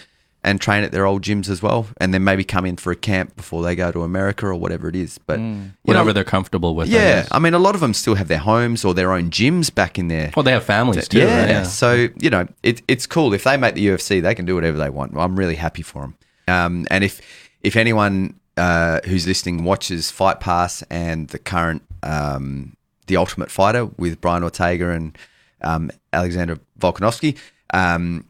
and 0.44 0.60
train 0.60 0.84
at 0.84 0.92
their 0.92 1.04
old 1.04 1.22
gyms 1.22 1.48
as 1.48 1.62
well, 1.62 1.86
and 2.00 2.14
then 2.14 2.24
maybe 2.24 2.44
come 2.44 2.64
in 2.64 2.76
for 2.76 2.92
a 2.92 2.96
camp 2.96 3.36
before 3.36 3.62
they 3.62 3.74
go 3.74 3.90
to 3.90 4.02
America 4.02 4.46
or 4.46 4.54
whatever 4.54 4.88
it 4.88 4.96
is. 4.96 5.18
But 5.18 5.40
you 5.40 5.72
Whatever 5.82 6.06
know, 6.06 6.12
they're 6.12 6.24
comfortable 6.24 6.74
with. 6.74 6.88
Yeah. 6.88 7.26
I 7.30 7.38
mean, 7.38 7.54
a 7.54 7.58
lot 7.58 7.74
of 7.74 7.80
them 7.80 7.92
still 7.92 8.14
have 8.14 8.28
their 8.28 8.38
homes 8.38 8.84
or 8.84 8.94
their 8.94 9.12
own 9.12 9.30
gyms 9.30 9.74
back 9.74 9.98
in 9.98 10.08
there. 10.08 10.32
Well, 10.36 10.44
they 10.44 10.52
have 10.52 10.64
families 10.64 11.08
too. 11.08 11.18
yeah, 11.18 11.40
right? 11.40 11.48
yeah. 11.50 11.62
so 11.64 12.08
you 12.20 12.30
know, 12.30 12.46
it, 12.62 12.82
it's 12.88 13.06
cool 13.06 13.34
if 13.34 13.44
they 13.44 13.56
make 13.56 13.74
the 13.74 13.86
UFC, 13.86 14.22
they 14.22 14.34
can 14.34 14.44
do 14.44 14.54
whatever 14.54 14.78
they 14.78 14.90
want. 14.90 15.16
I'm 15.16 15.36
really 15.36 15.56
happy 15.56 15.82
for 15.82 16.02
them. 16.02 16.16
Um, 16.46 16.86
and 16.90 17.04
if 17.04 17.20
if 17.62 17.76
anyone 17.76 18.38
uh, 18.56 19.00
who's 19.04 19.26
listening 19.26 19.64
watches 19.64 20.10
Fight 20.10 20.40
Pass 20.40 20.82
and 20.90 21.28
the 21.28 21.38
current 21.38 21.82
um, 22.02 22.76
the 23.06 23.16
Ultimate 23.16 23.50
Fighter 23.50 23.86
with 23.86 24.20
Brian 24.20 24.42
Ortega 24.44 24.90
and 24.90 25.18
um, 25.62 25.90
Alexander 26.12 26.58
Volkanovski. 26.78 27.36
Um, 27.74 28.24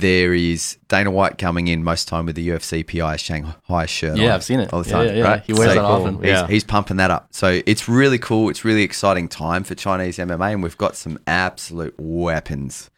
there 0.00 0.34
is 0.34 0.76
Dana 0.88 1.10
White 1.10 1.38
coming 1.38 1.68
in 1.68 1.82
most 1.84 2.08
time 2.08 2.26
with 2.26 2.36
the 2.36 2.48
UFC 2.48 2.86
PI 2.86 3.16
Shanghai 3.16 3.86
shirt. 3.86 4.16
Yeah, 4.16 4.26
on 4.28 4.32
I've 4.32 4.44
seen 4.44 4.60
it. 4.60 4.72
all 4.72 4.82
the 4.82 4.90
time. 4.90 5.06
yeah, 5.06 5.12
yeah. 5.14 5.22
Right? 5.24 5.42
He 5.46 5.52
wears 5.52 5.70
So 5.70 5.74
that 5.76 5.84
often. 5.84 6.16
He's, 6.18 6.26
Yeah. 6.26 6.46
he's 6.46 6.64
pumping 6.64 6.96
that 6.98 7.10
up. 7.10 7.28
So 7.30 7.60
it's 7.66 7.88
really 7.88 8.18
cool. 8.18 8.48
It's 8.50 8.64
really 8.64 8.82
exciting 8.82 9.28
time 9.28 9.64
for 9.64 9.74
Chinese 9.74 10.18
MMA, 10.18 10.52
and 10.52 10.62
we've 10.62 10.76
got 10.76 10.96
some 10.96 11.18
absolute 11.26 11.94
weapons 11.98 12.90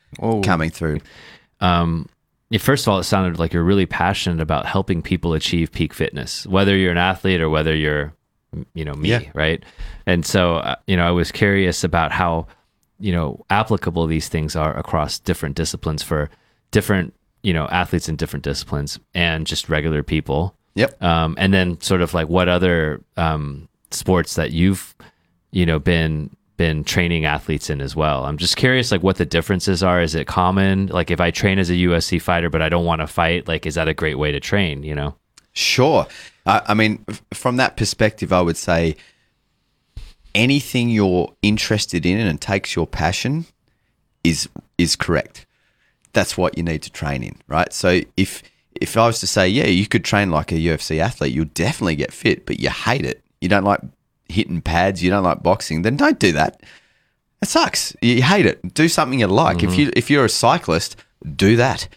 coming 0.43 0.71
through. 0.71 1.01
um, 1.61 2.09
yeah, 2.51 2.59
first 2.59 2.87
of 2.87 2.93
all, 2.93 2.99
it 2.99 3.05
sounded 3.05 3.39
like 3.39 3.53
you're 3.53 3.63
really 3.63 3.85
passionate 3.85 4.41
about 4.41 4.65
helping 4.65 5.03
people 5.03 5.35
achieve 5.35 5.71
peak 5.71 5.93
fitness, 5.93 6.47
whether 6.47 6.75
you're 6.75 6.91
an 6.93 6.97
athlete 6.97 7.43
or 7.43 7.51
whether 7.51 7.77
you're, 7.77 8.15
you 8.73 8.87
know, 8.87 8.95
me, 8.95 9.11
Yeah. 9.11 9.21
right? 9.35 9.63
And 10.07 10.25
so, 10.25 10.57
uh, 10.57 10.77
you 10.87 10.97
know, 10.97 11.07
I 11.07 11.11
was 11.11 11.31
curious 11.31 11.85
about 11.85 12.11
how, 12.11 12.47
you 12.99 13.13
know, 13.13 13.45
applicable 13.51 14.07
these 14.07 14.29
things 14.29 14.57
are 14.57 14.75
across 14.79 15.19
different 15.19 15.57
disciplines 15.57 16.03
for 16.03 16.31
different, 16.71 17.15
you 17.43 17.53
know, 17.53 17.67
athletes 17.69 18.09
in 18.09 18.17
different 18.17 18.45
disciplines 18.45 18.99
and 19.15 19.47
just 19.47 19.69
regular 19.69 20.03
people. 20.03 20.55
Yep. 20.75 21.03
Um, 21.03 21.35
and 21.39 21.53
then 21.53 21.81
sort 21.81 22.03
of 22.03 22.15
like 22.15 22.29
what 22.29 22.49
other 22.49 23.01
um, 23.17 23.69
sports 23.91 24.35
that 24.37 24.53
you've, 24.53 24.95
you 25.51 25.67
know, 25.67 25.79
been 25.79 26.31
been 26.57 26.83
training 26.83 27.25
athletes 27.25 27.71
in 27.71 27.81
as 27.81 27.95
well. 27.95 28.25
I'm 28.25 28.37
just 28.37 28.57
curious, 28.57 28.91
like 28.91 29.03
what 29.03 29.17
the 29.17 29.25
differences 29.25 29.83
are. 29.83 30.03
Is 30.03 30.15
it 30.15 30.27
common? 30.27 30.89
Like 30.89 31.11
if 31.11 31.21
I 31.21 31.31
train 31.31 31.59
as 31.59 31.71
a 31.71 31.75
UFC 31.75 32.21
fighter, 32.21 32.51
but 32.51 32.61
I 32.61 32.69
don't 32.69 32.85
want 32.85 33.01
to 33.01 33.07
fight, 33.07 33.49
like 33.49 33.65
is 33.65 33.77
that 33.77 33.89
a 33.89 33.95
great 33.95 34.19
way 34.19 34.33
to 34.33 34.41
train? 34.41 34.83
You 34.83 34.95
know? 34.95 35.15
Sure. 35.53 36.07
I, 36.47 36.63
I 36.67 36.75
mean, 36.75 37.05
f- 37.09 37.23
from 37.33 37.57
that 37.57 37.77
perspective, 37.77 38.33
I 38.33 38.43
would 38.43 38.57
say 38.57 38.97
anything 40.35 40.89
you're 40.89 41.33
interested 41.43 42.05
in 42.05 42.19
and 42.19 42.41
takes 42.41 42.77
your 42.77 42.87
passion 42.87 43.47
is 44.25 44.49
is 44.77 44.97
correct. 44.97 45.47
That's 46.13 46.37
what 46.37 46.57
you 46.57 46.63
need 46.63 46.83
to 46.83 46.91
train 46.91 47.23
in, 47.23 47.37
right? 47.47 47.73
So 47.73 48.01
if 48.17 48.43
if 48.81 48.97
I 48.97 49.07
was 49.07 49.21
to 49.21 49.27
say, 49.27 49.49
yeah, 49.49 49.67
you 49.67 49.87
could 49.87 50.05
train 50.05 50.31
like 50.31 50.53
a 50.53 50.57
UFC 50.57 50.99
athlete, 50.99 51.33
you'll 51.33 51.47
definitely 51.47 51.97
get 51.97 52.13
fit, 52.13 52.47
but 52.47 52.61
you 52.61 52.71
hate 52.71 53.05
it. 53.05 53.23
You 53.41 53.49
don't 53.49 53.65
like 53.65 53.81
hitting 54.29 54.61
pads, 54.61 55.03
you 55.03 55.11
don't 55.11 55.25
like 55.25 55.43
boxing, 55.43 55.83
then 55.83 55.97
don't 55.97 56.19
do 56.19 56.33
that. 56.33 56.63
It 57.43 57.49
sucks. 57.49 57.95
You 58.03 58.23
hate 58.23 58.47
it. 58.47 58.75
Do 58.75 58.89
something 58.89 59.21
you 59.21 59.27
like. 59.27 59.63
If 59.63 59.71
mm-hmm. 59.71 59.81
you 59.81 59.93
if 59.95 60.11
you're 60.11 60.25
a 60.25 60.31
cyclist, 60.31 60.97
do 61.37 61.57
that. 61.57 61.89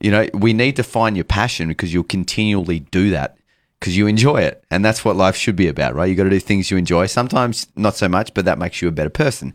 You 0.00 0.10
know, 0.10 0.28
we 0.32 0.52
need 0.52 0.76
to 0.76 0.82
find 0.82 1.16
your 1.16 1.24
passion 1.24 1.68
because 1.68 1.92
you'll 1.92 2.04
continually 2.04 2.80
do 2.80 3.10
that 3.10 3.36
because 3.78 3.96
you 3.96 4.06
enjoy 4.06 4.38
it, 4.38 4.64
and 4.70 4.84
that's 4.84 5.04
what 5.04 5.16
life 5.16 5.36
should 5.36 5.56
be 5.56 5.68
about, 5.68 5.94
right? 5.94 6.06
You 6.06 6.16
got 6.16 6.24
to 6.24 6.30
do 6.30 6.40
things 6.40 6.70
you 6.70 6.76
enjoy. 6.76 7.06
Sometimes 7.06 7.68
not 7.76 7.94
so 7.94 8.08
much, 8.08 8.34
but 8.34 8.44
that 8.44 8.58
makes 8.58 8.82
you 8.82 8.88
a 8.88 8.92
better 8.92 9.10
person. 9.10 9.54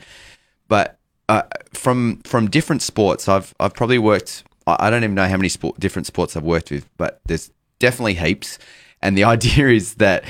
But 0.67 0.97
uh, 1.29 1.43
from 1.73 2.17
from 2.23 2.49
different 2.49 2.81
sports, 2.81 3.27
I've 3.27 3.53
I've 3.59 3.73
probably 3.73 3.99
worked. 3.99 4.43
I 4.65 4.89
don't 4.89 5.03
even 5.03 5.15
know 5.15 5.27
how 5.27 5.35
many 5.35 5.49
sport, 5.49 5.77
different 5.79 6.07
sports 6.07 6.37
I've 6.37 6.43
worked 6.43 6.71
with, 6.71 6.89
but 6.95 7.19
there's 7.25 7.51
definitely 7.79 8.13
heaps. 8.13 8.57
And 9.01 9.17
the 9.17 9.23
idea 9.35 9.69
is 9.69 9.95
that 9.95 10.23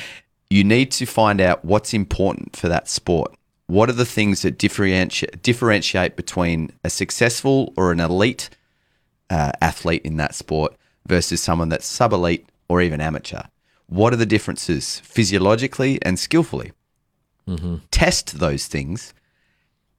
you 0.49 0.63
need 0.63 0.91
to 0.93 1.05
find 1.05 1.39
out 1.39 1.63
what's 1.63 1.93
important 1.93 2.55
for 2.55 2.67
that 2.67 2.87
sport. 2.87 3.35
What 3.67 3.89
are 3.89 3.93
the 3.93 4.05
things 4.05 4.41
that 4.41 4.57
differentiate 4.57 5.41
differentiate 5.41 6.15
between 6.15 6.71
a 6.83 6.89
successful 6.89 7.73
or 7.77 7.91
an 7.91 7.99
elite 7.99 8.49
uh, 9.29 9.51
athlete 9.61 10.03
in 10.03 10.17
that 10.17 10.35
sport 10.35 10.75
versus 11.07 11.41
someone 11.41 11.69
that's 11.69 11.85
sub 11.85 12.13
elite 12.13 12.47
or 12.67 12.81
even 12.81 13.01
amateur? 13.01 13.43
What 13.87 14.13
are 14.13 14.17
the 14.17 14.25
differences 14.25 14.99
physiologically 14.99 15.99
and 16.03 16.17
skillfully? 16.17 16.71
Test 17.91 18.39
those 18.39 18.67
things 18.67 19.13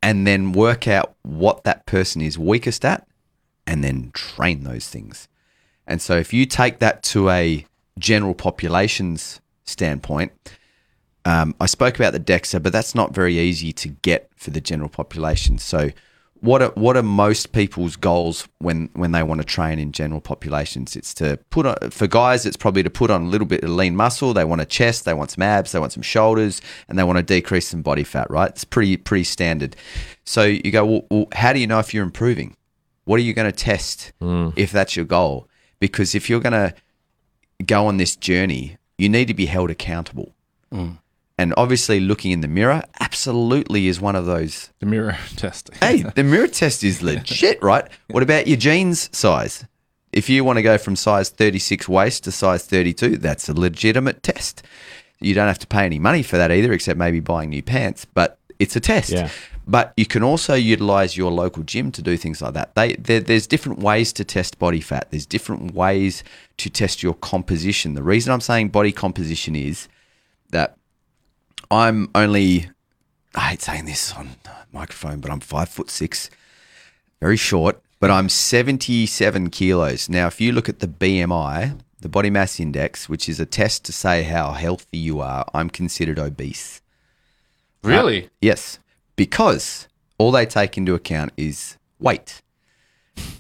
and 0.05 0.27
then 0.27 0.53
work 0.53 0.87
out 0.87 1.17
what 1.23 1.65
that 1.65 1.87
person 1.87 2.21
is 2.21 2.39
weakest 2.39 2.85
at 2.85 3.09
and 3.67 3.83
then 3.83 4.11
train 4.13 4.63
those 4.63 4.87
things. 4.87 5.29
And 5.87 6.01
so 6.01 6.19
if 6.19 6.31
you 6.31 6.45
take 6.45 6.79
that 6.81 7.03
to 7.05 7.31
a 7.31 7.67
general 7.99 8.35
populations 8.35 9.41
standpoint, 9.65 10.33
um, 11.25 11.55
I 11.59 11.65
spoke 11.65 11.99
about 11.99 12.13
the 12.13 12.21
DEXA, 12.21 12.63
but 12.63 12.71
that's 12.71 12.95
not 12.95 13.15
very 13.15 13.39
easy 13.39 13.73
to 13.73 13.89
get 13.89 14.29
for 14.37 14.51
the 14.51 14.61
general 14.61 14.91
population. 14.91 15.57
So, 15.57 15.91
what 16.45 16.61
are 16.61 16.73
what 16.75 16.95
are 16.95 17.03
most 17.03 17.53
people's 17.53 17.97
goals 17.97 18.47
when 18.59 18.91
when 18.93 19.13
they 19.13 19.23
want 19.23 19.41
to 19.41 19.47
train 19.47 19.79
in 19.79 19.93
general 19.93 20.21
populations? 20.21 20.95
It's 20.95 21.15
to 21.15 21.39
put 21.49 21.65
on 21.65 21.91
for 21.91 22.07
guys. 22.07 22.45
It's 22.45 22.57
probably 22.57 22.83
to 22.83 22.91
put 22.91 23.11
on 23.11 23.23
a 23.23 23.29
little 23.29 23.47
bit 23.47 23.65
of 23.65 23.71
lean 23.71 23.97
muscle. 23.97 24.35
They 24.35 24.45
want 24.45 24.61
a 24.61 24.67
chest. 24.67 25.07
They 25.07 25.15
want 25.15 25.31
some 25.31 25.43
abs. 25.43 25.73
They 25.73 25.79
want 25.79 25.93
some 25.93 26.03
shoulders, 26.03 26.61
and 26.87 26.99
they 26.99 27.03
want 27.03 27.17
to 27.17 27.23
decrease 27.23 27.69
some 27.69 27.81
body 27.81 28.05
fat. 28.05 28.31
Right? 28.31 28.51
It's 28.51 28.65
pretty 28.65 28.99
pretty 28.99 29.25
standard. 29.25 29.75
So 30.25 30.45
you 30.45 30.71
go, 30.71 30.85
well, 30.85 31.07
well 31.11 31.29
how 31.33 31.55
do 31.55 31.61
you 31.61 31.67
know 31.67 31.79
if 31.79 31.95
you're 31.95 32.05
improving? 32.05 32.57
What 33.05 33.17
are 33.21 33.23
you 33.23 33.33
going 33.33 33.51
to 33.51 33.57
test 33.57 34.13
mm. 34.21 34.53
if 34.55 34.71
that's 34.71 34.97
your 34.97 35.07
goal? 35.07 35.49
Because 35.81 36.15
if 36.15 36.29
you're 36.29 36.41
going 36.41 36.53
to 36.53 36.75
go 37.65 37.87
on 37.87 37.97
this 37.97 38.17
journey, 38.17 38.77
you 38.99 39.09
need 39.09 39.29
to 39.29 39.35
be 39.35 39.47
held 39.47 39.71
accountable. 39.71 40.35
Mm. 40.73 40.99
And 41.37 41.53
obviously, 41.57 41.99
looking 41.99 42.31
in 42.31 42.41
the 42.43 42.49
mirror 42.49 42.83
absolutely 43.01 43.89
is 43.89 44.01
one 44.01 44.15
of 44.15 44.25
those. 44.27 44.71
The 44.79 44.87
mirror 44.87 45.17
test. 45.37 45.71
Hey, 45.81 46.03
the 46.15 46.23
mirror 46.23 46.47
test 46.47 46.85
is 46.85 47.03
legit, 47.03 47.63
right? 47.63 47.89
What 48.09 48.23
about 48.23 48.47
your 48.47 48.57
jeans 48.57 49.15
size? 49.17 49.65
If 50.13 50.29
you 50.29 50.45
want 50.45 50.59
to 50.59 50.63
go 50.63 50.79
from 50.79 50.95
size 50.95 51.31
36 51.31 51.89
waist 51.89 52.23
to 52.25 52.33
size 52.33 52.65
32, 52.67 53.19
that's 53.19 53.49
a 53.49 53.53
legitimate 53.53 54.23
test. 54.23 54.63
You 55.19 55.35
don't 55.35 55.49
have 55.49 55.59
to 55.59 55.67
pay 55.67 55.85
any 55.85 55.99
money 55.99 56.23
for 56.23 56.37
that 56.37 56.53
either, 56.53 56.73
except 56.73 56.99
maybe 56.99 57.19
buying 57.19 57.51
new 57.51 57.63
pants, 57.63 58.05
but 58.05 58.39
it's 58.61 58.77
a 58.77 58.81
test. 58.81 59.11
Yeah. 59.11 59.29
But 59.67 59.93
you 59.97 60.07
can 60.07 60.23
also 60.23 60.55
utilize 60.55 61.17
your 61.17 61.33
local 61.33 61.63
gym 61.63 61.91
to 61.93 62.03
do 62.03 62.17
things 62.17 62.43
like 62.43 62.55
that. 62.55 62.75
They, 62.75 62.95
there's 62.95 63.47
different 63.47 63.79
ways 63.81 64.13
to 64.13 64.25
test 64.25 64.59
body 64.59 64.81
fat. 64.81 65.11
There's 65.11 65.27
different 65.27 65.75
ways 65.75 66.23
to 66.59 66.71
test 66.71 67.03
your 67.03 67.15
composition. 67.15 67.95
The 67.95 68.03
reason 68.03 68.33
I'm 68.33 68.43
saying 68.43 68.69
body 68.69 68.93
composition 68.93 69.57
is 69.57 69.89
that 70.51 70.77
I'm 71.71 72.11
only, 72.15 72.71
I 73.35 73.41
hate 73.51 73.63
saying 73.63 73.87
this 73.87 74.13
on 74.15 74.31
microphone, 74.73 75.21
but 75.21 75.31
I'm 75.31 75.41
five 75.41 75.69
foot 75.69 75.91
six, 75.91 76.31
very 77.21 77.37
short, 77.37 77.81
but 78.01 78.11
I'm 78.11 78.29
77 78.29 79.51
kilos. 79.51 80.09
Now, 80.09 80.27
if 80.27 80.41
you 80.41 80.53
look 80.53 80.69
at 80.69 80.81
the 80.81 80.89
BMI, 80.89 81.81
the 82.01 82.09
body 82.09 82.31
mass 82.31 82.61
index, 82.61 83.09
which 83.09 83.29
is 83.29 83.41
a 83.41 83.47
test 83.47 83.85
to 83.87 83.93
say 83.93 84.25
how 84.25 84.53
healthy 84.53 84.99
you 84.99 85.21
are, 85.21 85.47
I'm 85.55 85.71
considered 85.71 86.19
obese. 86.19 86.83
Uh, 87.85 87.89
really? 87.89 88.29
Yes, 88.41 88.79
because 89.17 89.89
all 90.19 90.31
they 90.33 90.45
take 90.47 90.77
into 90.77 90.95
account 90.95 91.33
is 91.37 91.79
weight. 91.99 92.43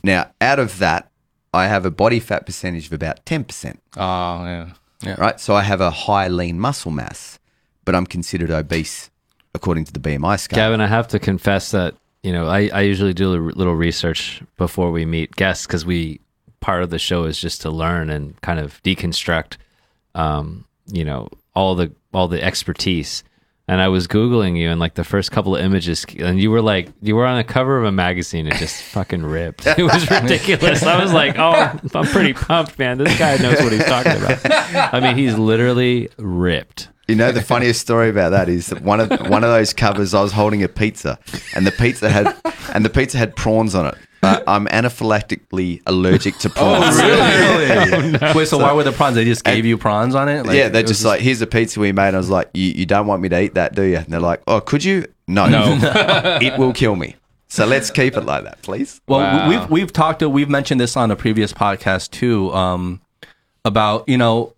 Now, 0.02 0.30
out 0.40 0.58
of 0.58 0.78
that, 0.78 1.10
I 1.52 1.66
have 1.66 1.84
a 1.84 1.90
body 1.90 2.20
fat 2.20 2.46
percentage 2.46 2.86
of 2.86 2.92
about 2.92 3.24
10%, 3.26 3.74
Oh 3.76 3.78
ah, 3.98 4.74
yeah. 5.02 5.14
right? 5.18 5.38
So 5.38 5.54
I 5.54 5.62
have 5.62 5.80
a 5.80 5.90
high 5.90 6.28
lean 6.28 6.58
muscle 6.58 6.90
mass, 6.90 7.38
but 7.84 7.94
I'm 7.94 8.06
considered 8.06 8.50
obese 8.50 9.10
according 9.54 9.84
to 9.84 9.92
the 9.92 10.00
BMI 10.00 10.38
scale. 10.40 10.56
Gavin, 10.56 10.80
I 10.80 10.86
have 10.86 11.08
to 11.08 11.18
confess 11.18 11.70
that 11.70 11.94
you 12.22 12.32
know 12.32 12.46
I, 12.48 12.68
I 12.72 12.80
usually 12.82 13.14
do 13.14 13.34
a 13.34 13.36
little 13.36 13.74
research 13.74 14.42
before 14.56 14.90
we 14.90 15.04
meet 15.04 15.34
guests 15.36 15.66
because 15.66 15.84
we 15.86 16.20
part 16.64 16.82
of 16.82 16.88
the 16.88 16.98
show 16.98 17.24
is 17.24 17.38
just 17.38 17.60
to 17.60 17.70
learn 17.70 18.08
and 18.08 18.40
kind 18.40 18.58
of 18.58 18.82
deconstruct, 18.82 19.58
um, 20.14 20.64
you 20.86 21.04
know, 21.04 21.28
all 21.54 21.74
the 21.74 21.92
all 22.12 22.26
the 22.26 22.42
expertise. 22.42 23.22
And 23.66 23.80
I 23.80 23.88
was 23.88 24.06
googling 24.06 24.58
you, 24.58 24.68
and 24.68 24.78
like 24.78 24.94
the 24.94 25.04
first 25.04 25.30
couple 25.30 25.56
of 25.56 25.62
images, 25.62 26.04
and 26.18 26.38
you 26.38 26.50
were 26.50 26.60
like 26.60 26.88
you 27.00 27.16
were 27.16 27.24
on 27.26 27.38
the 27.38 27.44
cover 27.44 27.78
of 27.78 27.84
a 27.84 27.92
magazine 27.92 28.46
and 28.46 28.58
just 28.58 28.82
fucking 28.82 29.22
ripped. 29.22 29.66
It 29.78 29.82
was 29.82 30.10
ridiculous. 30.10 30.82
I 30.82 31.02
was 31.02 31.12
like, 31.14 31.38
oh, 31.38 31.78
I'm 31.94 32.06
pretty 32.06 32.34
pumped, 32.34 32.78
man. 32.78 32.98
This 32.98 33.18
guy 33.18 33.36
knows 33.38 33.62
what 33.62 33.72
he's 33.72 33.84
talking 33.84 34.12
about. 34.12 34.94
I 34.94 35.00
mean, 35.00 35.16
he's 35.16 35.36
literally 35.38 36.10
ripped. 36.18 36.88
You 37.08 37.14
know 37.16 37.32
the 37.32 37.42
funniest 37.52 37.80
story 37.80 38.08
about 38.08 38.30
that 38.30 38.48
is 38.48 38.68
that 38.68 38.82
one 38.82 39.00
of 39.00 39.10
one 39.28 39.44
of 39.44 39.50
those 39.50 39.72
covers 39.72 40.14
I 40.14 40.22
was 40.22 40.32
holding 40.32 40.62
a 40.62 40.68
pizza 40.68 41.18
and 41.54 41.66
the 41.66 41.72
pizza 41.72 42.08
had 42.08 42.34
and 42.74 42.84
the 42.84 42.90
pizza 42.90 43.18
had 43.18 43.36
prawns 43.36 43.74
on 43.74 43.86
it. 43.86 43.94
But 44.22 44.42
I'm 44.46 44.66
anaphylactically 44.68 45.82
allergic 45.86 46.38
to 46.38 46.48
prawns. 46.50 46.96
Oh, 47.02 47.58
really? 47.58 48.34
Wait, 48.34 48.48
so, 48.48 48.56
why 48.56 48.72
were 48.72 48.82
the 48.82 48.92
prawns? 48.92 49.16
They 49.16 49.24
just 49.26 49.44
gave 49.44 49.66
you 49.66 49.76
prawns 49.76 50.14
on 50.14 50.30
it? 50.30 50.46
Like, 50.46 50.56
yeah, 50.56 50.68
they're 50.70 50.80
it 50.80 50.84
was 50.88 50.92
just 50.92 51.04
like, 51.04 51.20
here's 51.20 51.42
a 51.42 51.46
pizza 51.46 51.78
we 51.78 51.92
made. 51.92 52.14
I 52.14 52.16
was 52.16 52.30
like, 52.30 52.48
you, 52.54 52.70
you 52.70 52.86
don't 52.86 53.06
want 53.06 53.20
me 53.20 53.28
to 53.28 53.42
eat 53.42 53.52
that, 53.54 53.74
do 53.74 53.82
you? 53.82 53.98
And 53.98 54.06
they're 54.06 54.20
like, 54.20 54.40
oh, 54.46 54.60
could 54.62 54.82
you? 54.82 55.06
No, 55.28 55.46
No. 55.46 55.78
it 56.40 56.58
will 56.58 56.72
kill 56.72 56.96
me. 56.96 57.16
So 57.48 57.66
let's 57.66 57.90
keep 57.90 58.16
it 58.16 58.22
like 58.22 58.44
that, 58.44 58.62
please. 58.62 59.02
Well, 59.06 59.20
Wow. 59.20 59.48
we've 59.50 59.70
we've 59.70 59.92
talked 59.92 60.20
to 60.20 60.30
we've 60.30 60.48
mentioned 60.48 60.80
this 60.80 60.96
on 60.96 61.10
a 61.10 61.16
previous 61.16 61.52
podcast 61.52 62.10
too 62.10 62.50
um, 62.54 63.02
about 63.64 64.08
you 64.08 64.16
know 64.16 64.54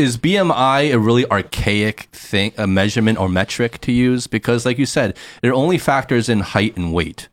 is 0.00 0.16
BMI 0.16 0.92
a 0.92 0.98
really 0.98 1.30
archaic 1.30 2.08
thing, 2.12 2.52
a 2.56 2.66
measurement 2.66 3.18
or 3.18 3.28
metric 3.28 3.80
to 3.82 3.92
use? 3.92 4.26
Because, 4.26 4.66
like 4.66 4.78
you 4.78 4.86
said, 4.86 5.16
it 5.42 5.50
only 5.50 5.78
factors 5.78 6.28
in 6.28 6.40
height 6.40 6.76
and 6.76 6.92
weight. 6.92 7.28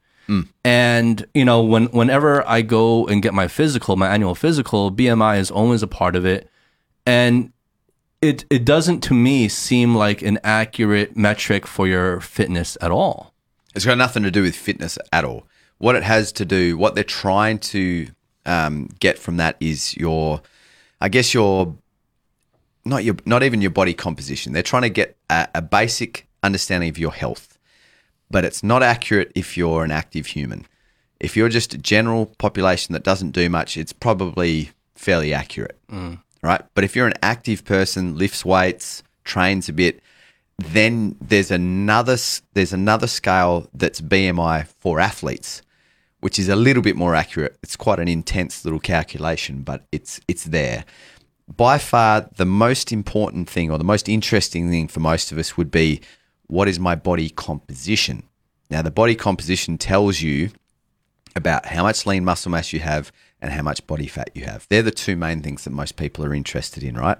And 0.64 1.26
you 1.34 1.46
know, 1.46 1.64
when 1.64 1.86
whenever 1.88 2.48
I 2.48 2.62
go 2.62 3.08
and 3.08 3.22
get 3.22 3.34
my 3.34 3.48
physical, 3.48 3.96
my 3.96 4.10
annual 4.10 4.36
physical, 4.36 4.92
BMI 4.92 5.40
is 5.40 5.50
always 5.50 5.82
a 5.82 5.88
part 5.88 6.16
of 6.16 6.26
it, 6.26 6.50
and 7.06 7.54
it 8.22 8.46
it 8.50 8.66
doesn't 8.66 9.02
to 9.04 9.14
me 9.14 9.48
seem 9.48 9.96
like 9.96 10.22
an 10.22 10.40
accurate 10.44 11.16
metric 11.16 11.66
for 11.66 11.88
your 11.88 12.20
fitness 12.20 12.78
at 12.82 12.92
all. 12.92 13.34
It's 13.74 13.86
got 13.86 13.98
nothing 13.98 14.24
to 14.24 14.32
do 14.32 14.42
with 14.42 14.56
fitness 14.56 14.98
at 15.14 15.24
all. 15.24 15.48
What 15.78 15.96
it 15.96 16.04
has 16.04 16.32
to 16.34 16.46
do, 16.46 16.78
what 16.78 16.96
they're 16.96 17.04
trying 17.04 17.60
to 17.60 18.08
um, 18.46 18.90
get 19.00 19.20
from 19.20 19.38
that 19.38 19.56
is 19.60 19.96
your, 19.96 20.42
I 21.00 21.10
guess 21.10 21.34
your, 21.34 21.76
not 22.88 23.04
your, 23.04 23.16
not 23.26 23.44
even 23.44 23.62
your 23.62 23.72
body 23.72 23.94
composition. 23.94 24.54
They're 24.54 24.64
trying 24.64 24.84
to 24.84 24.90
get 24.90 25.18
a, 25.30 25.48
a 25.56 25.62
basic 25.62 26.28
understanding 26.44 26.90
of 26.90 26.98
your 26.98 27.12
health, 27.12 27.58
but 28.32 28.46
it's 28.46 28.64
not 28.64 28.84
accurate 28.84 29.32
if 29.36 29.58
you're 29.58 29.84
an 29.84 29.92
active 29.92 30.28
human. 30.28 30.66
If 31.20 31.36
you're 31.36 31.50
just 31.50 31.74
a 31.74 31.78
general 31.78 32.28
population 32.38 32.94
that 32.94 33.04
doesn't 33.04 33.32
do 33.32 33.50
much, 33.50 33.78
it's 33.78 33.94
probably 33.94 34.72
fairly 34.96 35.34
accurate, 35.34 35.78
mm. 35.92 36.20
right? 36.42 36.62
But 36.74 36.84
if 36.84 36.96
you're 36.96 37.08
an 37.08 37.14
active 37.22 37.66
person, 37.66 38.18
lifts 38.18 38.46
weights, 38.46 39.04
trains 39.24 39.68
a 39.70 39.74
bit, 39.74 40.02
then 40.58 41.16
there's 41.22 41.52
another 41.52 42.18
there's 42.54 42.74
another 42.74 43.08
scale 43.08 43.68
that's 43.74 44.02
BMI 44.02 44.68
for 44.80 45.00
athletes, 45.00 45.62
which 46.20 46.40
is 46.40 46.50
a 46.50 46.56
little 46.56 46.82
bit 46.82 46.96
more 46.96 47.14
accurate. 47.16 47.58
It's 47.62 47.76
quite 47.76 48.00
an 48.00 48.08
intense 48.08 48.66
little 48.66 48.80
calculation, 48.80 49.62
but 49.62 49.86
it's 49.92 50.20
it's 50.28 50.46
there. 50.46 50.84
By 51.56 51.78
far, 51.78 52.30
the 52.36 52.46
most 52.46 52.92
important 52.92 53.50
thing 53.50 53.72
or 53.72 53.78
the 53.78 53.84
most 53.84 54.10
interesting 54.10 54.70
thing 54.70 54.88
for 54.88 55.00
most 55.00 55.32
of 55.32 55.38
us 55.38 55.56
would 55.56 55.72
be 55.72 56.02
what 56.48 56.68
is 56.68 56.80
my 56.80 56.96
body 56.96 57.30
composition. 57.30 58.24
Now, 58.70 58.82
the 58.82 58.92
body 58.92 59.16
composition 59.16 59.78
tells 59.78 60.22
you 60.22 60.52
about 61.36 61.68
how 61.68 61.84
much 61.84 62.06
lean 62.06 62.26
muscle 62.26 62.52
mass 62.52 62.74
you 62.74 62.80
have 62.80 63.12
and 63.42 63.52
how 63.52 63.62
much 63.62 63.86
body 63.88 64.08
fat 64.08 64.32
you 64.34 64.44
have. 64.44 64.68
They're 64.70 64.82
the 64.82 64.92
two 64.92 65.16
main 65.16 65.42
things 65.42 65.64
that 65.64 65.70
most 65.70 65.96
people 65.96 66.26
are 66.26 66.34
interested 66.34 66.84
in, 66.84 66.96
right? 66.96 67.18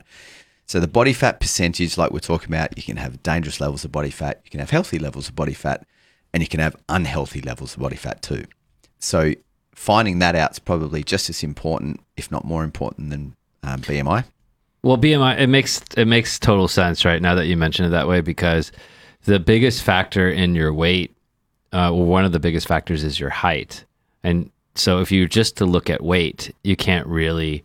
So 0.66 0.82
the 0.82 0.88
body 0.88 1.14
fat 1.14 1.40
percentage, 1.40 1.98
like 1.98 2.12
we're 2.12 2.20
talking 2.20 2.50
about, 2.50 2.76
you 2.76 2.84
can 2.84 2.98
have 2.98 3.24
dangerous 3.24 3.62
levels 3.62 3.86
of 3.86 3.92
body 3.92 4.10
fat, 4.10 4.42
you 4.44 4.52
can 4.52 4.60
have 4.60 4.72
healthy 4.72 5.00
levels 5.00 5.30
of 5.30 5.36
body 5.36 5.54
fat, 5.54 5.86
and 6.34 6.44
you 6.44 6.50
can 6.50 6.60
have 6.60 6.76
unhealthy 6.90 7.40
levels 7.40 7.76
of 7.76 7.80
body 7.80 7.96
fat 7.96 8.22
too. 8.22 8.46
So 9.00 9.34
finding 9.74 10.20
that 10.20 10.36
out 10.36 10.52
is 10.52 10.60
probably 10.60 11.04
just 11.04 11.30
as 11.30 11.44
important, 11.44 12.02
if 12.18 12.30
not 12.30 12.44
more 12.44 12.66
important, 12.66 13.12
than 13.12 13.36
um, 13.64 13.82
BMI. 13.82 14.24
Well, 14.84 14.98
BMI 14.98 15.40
it 15.40 15.48
makes 15.48 15.82
it 15.98 16.06
makes 16.06 16.40
total 16.40 16.68
sense 16.68 17.04
right 17.04 17.22
now 17.22 17.36
that 17.36 17.48
you 17.48 17.58
mention 17.58 17.86
it 17.86 17.90
that 17.90 18.08
way 18.08 18.22
because 18.22 18.72
the 19.26 19.40
biggest 19.40 19.84
factor 19.84 20.30
in 20.30 20.56
your 20.56 20.74
weight, 20.74 21.16
uh, 21.74 21.92
well, 21.94 22.06
one 22.06 22.26
of 22.26 22.32
the 22.32 22.40
biggest 22.40 22.68
factors 22.68 23.04
is 23.04 23.20
your 23.20 23.30
height, 23.30 23.84
and 24.24 24.50
so 24.76 25.02
if 25.02 25.12
you 25.12 25.28
just 25.28 25.58
to 25.58 25.66
look 25.66 25.90
at 25.90 26.04
weight, 26.04 26.54
you 26.64 26.76
can't 26.76 27.08
really 27.08 27.64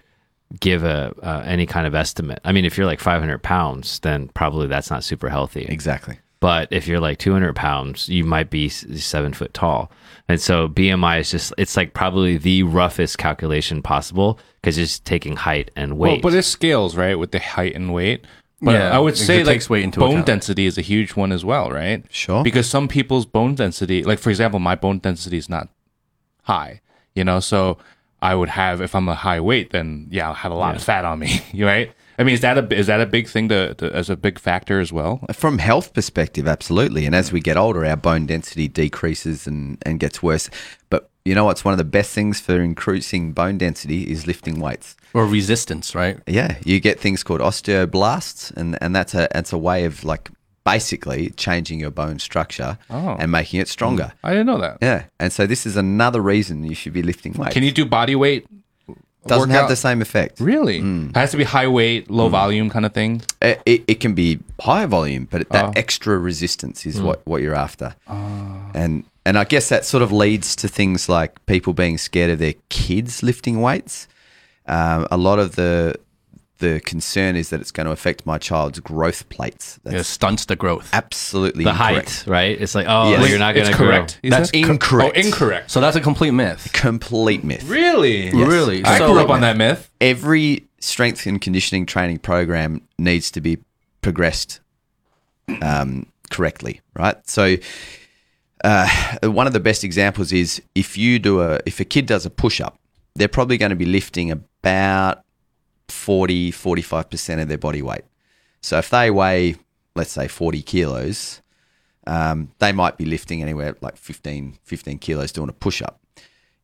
give 0.61 0.85
a 0.85 1.15
uh, 1.23 1.43
any 1.47 1.67
kind 1.67 1.87
of 1.87 1.95
estimate. 1.95 2.41
I 2.45 2.53
mean, 2.53 2.65
if 2.65 2.77
you're 2.77 2.87
like 2.87 3.01
500 3.01 3.43
pounds, 3.43 4.01
then 4.01 4.29
probably 4.29 4.67
that's 4.67 4.91
not 4.91 5.05
super 5.05 5.29
healthy. 5.29 5.67
Exactly. 5.69 6.19
But 6.41 6.69
if 6.73 6.89
you're 6.89 7.01
like 7.01 7.19
200 7.19 7.55
pounds, 7.55 8.09
you 8.09 8.25
might 8.25 8.51
be 8.51 8.69
seven 8.69 9.33
foot 9.33 9.55
tall. 9.55 9.93
And 10.29 10.41
so 10.41 10.69
BMI 10.69 11.21
is 11.21 11.31
just, 11.31 11.53
it's 11.59 11.77
like 11.77 11.95
probably 11.95 12.39
the 12.39 12.63
roughest 12.63 13.19
calculation 13.19 13.83
possible 13.83 14.39
because 14.61 14.79
it's 14.79 14.99
taking 15.01 15.37
height 15.37 15.71
and 15.77 15.99
weight. 15.99 16.23
Well, 16.23 16.33
but 16.33 16.39
it 16.39 16.45
scales 16.45 16.97
right 16.97 17.19
with 17.19 17.33
the 17.33 17.39
height 17.41 17.75
and 17.75 17.93
weight. 17.93 18.25
But 18.61 18.73
Yeah, 18.73 18.97
I 18.97 18.99
would 19.01 19.17
say 19.17 19.41
it 19.41 19.47
like 19.47 19.55
takes 19.57 19.69
weight 19.69 19.83
into 19.83 19.99
bone 19.99 20.11
account. 20.13 20.27
density 20.27 20.67
is 20.67 20.79
a 20.79 20.83
huge 20.83 21.17
one 21.17 21.33
as 21.33 21.45
well, 21.45 21.71
right? 21.71 22.05
Sure. 22.11 22.45
Because 22.45 22.69
some 22.69 22.87
people's 22.87 23.27
bone 23.27 23.57
density, 23.57 24.05
like 24.05 24.21
for 24.21 24.31
example, 24.31 24.61
my 24.61 24.77
bone 24.77 24.99
density 25.01 25.37
is 25.37 25.49
not 25.49 25.69
high, 26.45 26.81
you 27.15 27.25
know, 27.25 27.41
so 27.41 27.79
I 28.23 28.37
would 28.37 28.51
have 28.51 28.81
if 28.81 28.95
I'm 28.95 29.09
a 29.09 29.17
high 29.17 29.41
weight, 29.41 29.71
then 29.71 30.07
yeah, 30.11 30.29
I'll 30.29 30.35
have 30.35 30.53
a 30.53 30.55
lot 30.55 30.77
of 30.77 30.83
fat 30.83 31.05
on 31.05 31.19
me, 31.19 31.41
right? 31.59 31.93
I 32.23 32.25
mean, 32.25 32.35
is 32.35 32.41
that 32.43 32.57
a 32.57 32.73
is 32.79 32.87
that 32.87 33.01
a 33.01 33.07
big 33.07 33.27
thing 33.27 33.49
to, 33.49 33.75
to 33.75 33.93
as 33.93 34.09
a 34.09 34.17
big 34.17 34.39
factor 34.39 34.79
as 34.79 34.93
well? 34.93 35.27
From 35.33 35.59
health 35.59 35.93
perspective, 35.93 36.47
absolutely. 36.47 37.05
And 37.05 37.17
as 37.17 37.33
we 37.33 37.41
get 37.41 37.57
older, 37.57 37.85
our 37.85 37.97
bone 37.97 38.27
density 38.27 38.69
decreases 38.69 39.49
and, 39.49 39.77
and 39.85 39.99
gets 39.99 40.23
worse. 40.23 40.49
But 40.89 41.11
you 41.25 41.35
know 41.35 41.45
what's 41.45 41.65
one 41.65 41.73
of 41.75 41.79
the 41.79 41.85
best 41.99 42.13
things 42.13 42.39
for 42.39 42.61
increasing 42.61 43.33
bone 43.33 43.59
density 43.59 44.09
is 44.09 44.29
lifting 44.29 44.61
weights. 44.61 44.95
Or 45.15 45.27
resistance, 45.27 45.97
right? 45.97 46.21
Yeah, 46.29 46.59
you 46.65 46.79
get 46.79 47.01
things 47.01 47.25
called 47.25 47.41
osteoblasts, 47.41 48.53
and, 48.57 48.79
and 48.81 48.95
that's 48.95 49.15
a 49.15 49.27
that's 49.35 49.53
a 49.53 49.59
way 49.59 49.85
of 49.85 50.05
like 50.05 50.31
basically 50.65 51.31
changing 51.31 51.81
your 51.81 51.91
bone 51.91 52.21
structure 52.21 52.79
Oh. 52.89 53.17
and 53.19 53.33
making 53.33 53.59
it 53.59 53.67
stronger. 53.67 54.13
Mm. 54.15 54.15
I 54.23 54.31
didn't 54.31 54.47
know 54.47 54.59
that. 54.61 54.79
Yeah, 54.81 55.07
and 55.19 55.33
so 55.33 55.45
this 55.45 55.67
is 55.67 55.77
another 55.77 56.21
reason 56.21 56.63
you 56.63 56.77
should 56.77 56.93
be 56.93 57.03
lifting 57.03 57.33
weights. 57.33 57.53
Can 57.53 57.65
you 57.65 57.73
do 57.73 57.85
body 57.85 58.15
weight? 58.15 58.47
Doesn't 59.27 59.51
have 59.51 59.69
the 59.69 59.77
same 59.77 60.03
effect. 60.03 60.41
Really? 60.41 60.81
Mm. 60.81 61.11
It 61.11 61.17
has 61.17 61.31
to 61.31 61.37
be 61.37 61.45
high 61.45 61.69
weight, 61.69 62.11
low 62.11 62.29
mm. 62.29 62.33
volume 62.33 62.71
kind 62.71 62.85
of 62.85 62.93
thing. 62.93 63.23
It, 63.41 63.63
it, 63.65 63.85
it 63.87 64.01
can 64.01 64.15
be 64.15 64.41
high 64.61 64.87
volume, 64.87 65.29
but 65.31 65.49
that 65.51 65.65
Oh. 65.67 65.73
extra 65.77 66.19
resistance 66.19 66.85
is 66.87 67.01
mm. 67.01 67.05
what, 67.05 67.25
what 67.27 67.41
you're 67.43 67.55
after. 67.55 67.95
Oh. 68.09 68.71
And 68.75 69.05
and 69.25 69.39
I 69.39 69.45
guess 69.45 69.69
that 69.69 69.85
sort 69.85 70.03
of 70.03 70.11
leads 70.11 70.57
to 70.57 70.69
things 70.69 71.09
like 71.09 71.45
people 71.47 71.73
being 71.75 71.97
scared 71.97 72.31
of 72.31 72.41
their 72.41 72.55
kids 72.71 73.23
lifting 73.23 73.61
weights. 73.61 74.09
Um, 74.67 75.07
a 75.13 75.17
lot 75.17 75.39
of 75.39 75.55
the 75.55 75.95
the 76.63 76.81
concern 76.81 77.37
is 77.37 77.51
that 77.51 77.61
it's 77.61 77.71
going 77.71 77.85
to 77.87 77.93
affect 77.93 78.25
my 78.25 78.39
child's 78.39 78.81
growth 78.81 79.29
plates. 79.29 79.79
That's 79.85 79.97
It 79.97 80.05
stunts 80.05 80.47
the 80.47 80.57
growth. 80.57 80.89
absolutely 80.95 81.65
the 81.65 81.71
incorrect. 81.71 82.09
height, 82.25 82.27
right? 82.27 82.61
It's 82.61 82.75
like, 82.75 82.87
oh, 82.89 83.11
Yes. 83.11 83.29
you're 83.29 83.39
not 83.39 83.55
going 83.55 83.67
to 83.67 83.73
correct. 83.75 84.19
grow. 84.23 84.31
That's 84.31 84.49
said? 84.51 84.59
incorrect. 84.71 85.17
Oh, 85.17 85.21
incorrect. 85.21 85.71
So 85.71 85.81
that's 85.81 85.97
a 85.97 86.01
complete 86.01 86.31
myth. 86.31 86.71
Complete 86.73 87.45
myth. 87.45 87.65
Really? 87.69 88.31
Really? 88.31 88.83
I 88.85 88.99
So- 88.99 89.13
grew 89.13 89.21
up 89.21 89.29
on 89.31 89.43
that 89.43 89.57
myth. 89.59 89.91
Every 90.01 90.67
strength 90.81 91.27
and 91.27 91.41
conditioning 91.41 91.85
training 91.87 92.19
program 92.21 92.81
needs 92.99 93.31
to 93.33 93.41
be 93.41 93.59
progressed 94.01 94.61
um, 95.61 96.07
correctly, 96.31 96.81
right? 96.95 97.17
So, 97.29 97.57
uh, 98.65 98.89
one 99.23 99.47
of 99.47 99.53
the 99.53 99.61
best 99.61 99.85
examples 99.85 100.33
is 100.33 100.63
if 100.75 100.97
you 100.97 101.19
do 101.19 101.41
a 101.41 101.59
if 101.67 101.81
a 101.81 101.85
kid 101.85 102.07
does 102.07 102.25
a 102.27 102.31
push 102.31 102.61
up, 102.61 102.79
they're 103.15 103.29
probably 103.29 103.59
going 103.59 103.71
to 103.71 103.77
be 103.77 103.85
lifting 103.85 104.31
about 104.31 105.22
40 105.93 106.51
45% 106.51 107.43
of 107.43 107.49
their 107.49 107.59
body 107.59 107.83
weight. 107.83 108.05
So 108.61 108.79
if 108.79 108.91
they 108.91 109.11
weigh 109.11 109.57
let's 109.95 110.13
say 110.13 110.29
40 110.29 110.63
kilos, 110.63 111.43
um, 112.07 112.51
they 112.59 112.73
might 112.73 112.97
be 112.97 113.05
lifting 113.05 113.43
anywhere 113.43 113.77
like 113.81 113.97
15 113.97 114.59
15 114.65 114.99
kilos 114.99 115.33
doing 115.33 115.49
a 115.49 115.53
push 115.53 115.83
up. 115.83 116.01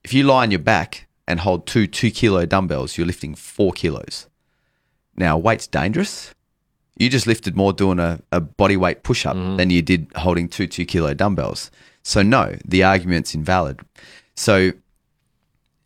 If 0.03 0.13
you 0.13 0.25
lie 0.25 0.43
on 0.43 0.51
your 0.51 0.61
back 0.61 1.07
and 1.27 1.41
hold 1.41 1.67
two 1.67 1.87
two 1.87 2.11
kilo 2.11 2.47
dumbbells, 2.47 2.97
you're 2.97 3.07
lifting 3.07 3.35
four 3.35 3.73
kilos. 3.73 4.27
Now, 5.17 5.37
weight's 5.37 5.67
dangerous. 5.67 6.33
You 6.97 7.09
just 7.09 7.27
lifted 7.27 7.57
more 7.57 7.73
doing 7.73 7.99
a, 7.99 8.21
a 8.33 8.41
body 8.41 8.77
weight 8.77 9.03
push 9.03 9.27
up 9.27 9.37
than 9.57 9.71
you 9.71 9.83
did 9.83 10.09
holding 10.17 10.49
two 10.49 10.67
two 10.67 10.85
kilo 10.85 11.15
dumbbells. 11.15 11.71
So, 12.03 12.23
no, 12.23 12.57
the 12.65 12.83
argument's 12.83 13.35
invalid. 13.35 13.81
So, 14.35 14.73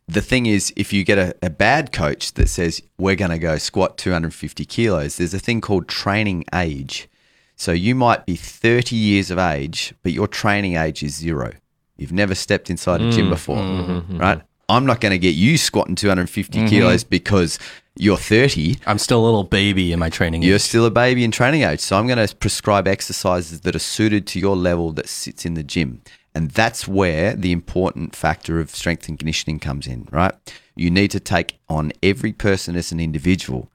the 0.07 0.21
thing 0.21 0.45
is, 0.45 0.73
if 0.75 0.91
you 0.91 1.03
get 1.03 1.17
a, 1.17 1.35
a 1.41 1.49
bad 1.49 1.91
coach 1.91 2.33
that 2.33 2.49
says, 2.49 2.81
we're 2.97 3.15
going 3.15 3.31
to 3.31 3.39
go 3.39 3.57
squat 3.57 3.97
250 3.97 4.65
kilos, 4.65 5.17
there's 5.17 5.33
a 5.33 5.39
thing 5.39 5.61
called 5.61 5.87
training 5.87 6.45
age. 6.53 7.09
So, 7.55 7.71
you 7.71 7.95
might 7.95 8.25
be 8.25 8.35
30 8.35 8.95
years 8.95 9.31
of 9.31 9.37
age, 9.37 9.93
but 10.03 10.11
your 10.11 10.27
training 10.27 10.75
age 10.75 11.03
is 11.03 11.15
zero. 11.15 11.53
You've 11.97 12.11
never 12.11 12.35
stepped 12.35 12.69
inside 12.69 13.01
a 13.01 13.11
gym 13.11 13.27
mm. 13.27 13.29
before, 13.29 13.57
mm-hmm, 13.57 13.91
mm-hmm, 13.91 14.11
mm-hmm. 14.13 14.17
right? 14.17 14.41
I'm 14.69 14.85
not 14.85 15.01
going 15.01 15.11
to 15.11 15.19
get 15.19 15.35
you 15.35 15.57
squatting 15.57 15.95
250 15.95 16.67
kilos 16.67 17.03
because 17.03 17.59
you're 17.95 18.17
30. 18.17 18.77
I'm 18.87 18.97
still 18.97 19.21
a 19.21 19.25
little 19.25 19.43
baby 19.43 19.91
in 19.91 19.99
my 19.99 20.09
training. 20.09 20.41
You're 20.41 20.55
age. 20.55 20.61
still 20.61 20.85
a 20.85 20.91
baby 20.91 21.23
in 21.23 21.31
training 21.31 21.63
age. 21.63 21.79
So 21.79 21.97
I'm 21.97 22.07
going 22.07 22.25
to 22.25 22.35
prescribe 22.35 22.87
exercises 22.87 23.61
that 23.61 23.75
are 23.75 23.79
suited 23.79 24.25
to 24.27 24.39
your 24.39 24.55
level 24.55 24.91
that 24.93 25.09
sits 25.09 25.45
in 25.45 25.53
the 25.53 25.63
gym. 25.63 26.01
And 26.35 26.51
that's 26.51 26.87
where 26.87 27.35
the 27.35 27.51
important 27.51 28.15
factor 28.15 28.59
of 28.59 28.71
strength 28.71 29.07
and 29.07 29.19
conditioning 29.19 29.59
comes 29.59 29.85
in, 29.87 30.07
right? 30.11 30.33
You 30.75 30.89
need 30.89 31.11
to 31.11 31.19
take 31.19 31.59
on 31.69 31.91
every 32.01 32.33
person 32.33 32.75
as 32.75 32.91
an 32.91 32.99
individual 32.99 33.69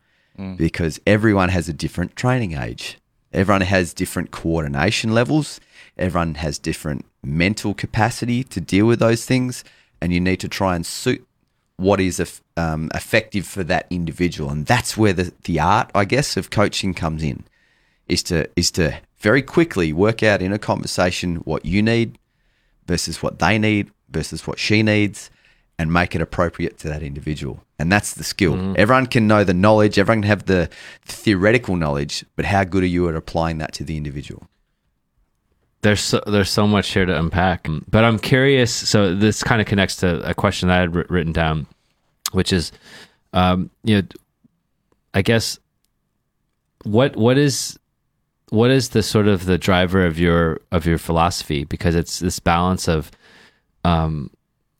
because 0.56 1.00
everyone 1.06 1.48
has 1.48 1.68
a 1.68 1.72
different 1.72 2.16
training 2.16 2.52
age. 2.52 2.98
Everyone 3.32 3.61
has 3.62 3.92
different 3.92 4.30
coordination 4.30 5.12
levels. 5.12 5.61
Everyone 5.96 6.34
has 6.36 6.59
different 6.59 7.04
mental 7.24 7.74
capacity 7.74 8.44
to 8.44 8.61
deal 8.61 8.86
with 8.86 9.00
those 9.00 9.24
things. 9.24 9.64
And 10.00 10.12
you 10.12 10.20
need 10.20 10.40
to 10.40 10.48
try 10.48 10.76
and 10.76 10.86
suit 10.86 11.26
what 11.78 12.00
is 12.00 12.40
um, 12.56 12.90
effective 12.94 13.46
for 13.46 13.64
that 13.64 13.86
individual, 13.88 14.50
and 14.50 14.66
that's 14.66 14.96
where 14.96 15.12
the, 15.12 15.32
the 15.44 15.61
art, 15.61 15.90
I 15.94 16.04
guess, 16.04 16.36
of 16.36 16.50
coaching 16.50 16.92
comes 16.92 17.22
in, 17.22 17.44
is 18.09 18.22
to 18.24 18.48
is 18.56 18.70
to 18.72 18.98
very 19.18 19.42
quickly 19.42 19.92
work 19.92 20.22
out 20.22 20.42
in 20.42 20.52
a 20.52 20.59
conversation 20.59 21.36
what 21.36 21.64
you 21.64 21.82
need 21.82 22.18
versus 22.89 23.22
what 23.22 23.39
they 23.39 23.59
need 23.59 23.93
versus 24.11 24.47
what 24.47 24.59
she 24.59 24.82
needs, 24.82 25.30
and 25.78 25.93
make 25.93 26.14
it 26.14 26.20
appropriate 26.20 26.78
to 26.78 26.89
that 26.89 27.03
individual. 27.03 27.62
And 27.78 27.93
that's 27.93 28.14
the 28.14 28.24
skill. 28.24 28.74
Everyone 28.76 29.07
can 29.07 29.28
know 29.28 29.45
the 29.45 29.55
knowledge, 29.55 29.99
everyone 29.99 30.22
can 30.22 30.28
have 30.28 30.47
the 30.47 30.68
theoretical 31.05 31.76
knowledge, 31.76 32.24
but 32.34 32.47
how 32.47 32.64
good 32.64 32.82
are 32.82 32.86
you 32.86 33.09
at 33.09 33.14
applying 33.14 33.59
that 33.59 33.74
to 33.74 33.84
the 33.84 33.97
individual? 33.97 34.49
there's 35.82 36.01
so, 36.01 36.20
there's 36.26 36.51
so 36.51 36.66
much 36.66 36.91
here 36.91 37.07
to 37.07 37.18
unpack. 37.18 37.68
But 37.89 38.05
I'm 38.05 38.18
curious. 38.18 38.72
So 38.72 39.14
this 39.14 39.43
kind 39.43 39.61
of 39.61 39.66
connects 39.66 39.97
to 39.97 40.20
a 40.28 40.34
question 40.34 40.68
that 40.68 40.78
I 40.78 40.80
had 40.80 41.11
written 41.11 41.32
down, 41.32 41.66
which 42.32 42.53
is, 42.53 42.72
um, 43.32 43.70
you 43.84 44.03
know, 44.03 44.09
I 45.14 45.22
guess 45.22 45.59
what 46.84 47.16
what 47.16 47.39
is 47.39 47.78
what 48.51 48.70
is 48.70 48.90
the 48.90 49.03
sort 49.03 49.28
of 49.28 49.44
the 49.46 49.59
driver 49.59 50.05
of 50.05 50.18
your 50.18 50.61
of 50.72 50.86
your 50.86 50.99
philosophy? 50.99 51.64
Because 51.64 51.94
it's 51.94 52.18
this 52.18 52.38
balance 52.38 52.88
of, 52.88 53.11
um, 53.84 54.30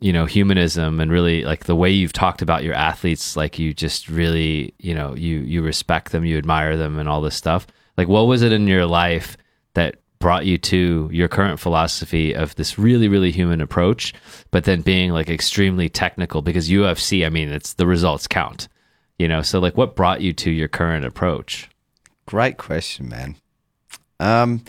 you 0.01 0.12
know, 0.12 0.27
humanism 0.27 1.01
and 1.01 1.11
really 1.11 1.45
like 1.45 1.64
the 1.64 1.77
way 1.77 1.91
you've 1.91 2.12
talked 2.12 2.43
about 2.43 2.64
your 2.64 2.75
athletes. 2.75 3.37
Like 3.37 3.59
you 3.59 3.75
just 3.75 4.09
really, 4.09 4.75
you 4.79 4.95
know, 4.95 5.14
you 5.14 5.39
you 5.41 5.62
respect 5.62 6.12
them, 6.12 6.25
you 6.25 6.39
admire 6.39 6.77
them, 6.77 6.99
and 6.99 7.09
all 7.09 7.21
this 7.21 7.37
stuff. 7.37 7.66
Like, 7.97 8.09
what 8.09 8.27
was 8.27 8.43
it 8.43 8.53
in 8.53 8.66
your 8.66 8.87
life 8.87 9.37
that 9.75 9.97
brought 10.21 10.47
you 10.47 10.59
to 10.59 11.09
your 11.12 11.29
current 11.29 11.61
philosophy 11.61 12.35
of 12.35 12.55
this 12.57 12.77
really 12.77 13.07
really 13.07 13.31
human 13.31 13.61
approach 13.61 14.12
but 14.51 14.64
then 14.64 14.81
being 14.81 15.12
like 15.12 15.31
extremely 15.31 15.89
technical 15.89 16.43
because 16.43 16.69
UFC 16.69 17.25
I 17.25 17.29
mean 17.29 17.51
it's 17.51 17.75
the 17.75 17.87
results 17.87 18.27
count 18.27 18.66
you 19.16 19.29
know 19.29 19.43
so 19.43 19.61
like 19.61 19.77
what 19.77 19.95
brought 19.95 20.21
you 20.21 20.33
to 20.33 20.51
your 20.51 20.66
current 20.66 21.05
approach 21.05 21.71
Great 22.29 22.59
question, 22.59 23.09
man. 23.09 23.37
Um, 24.21 24.62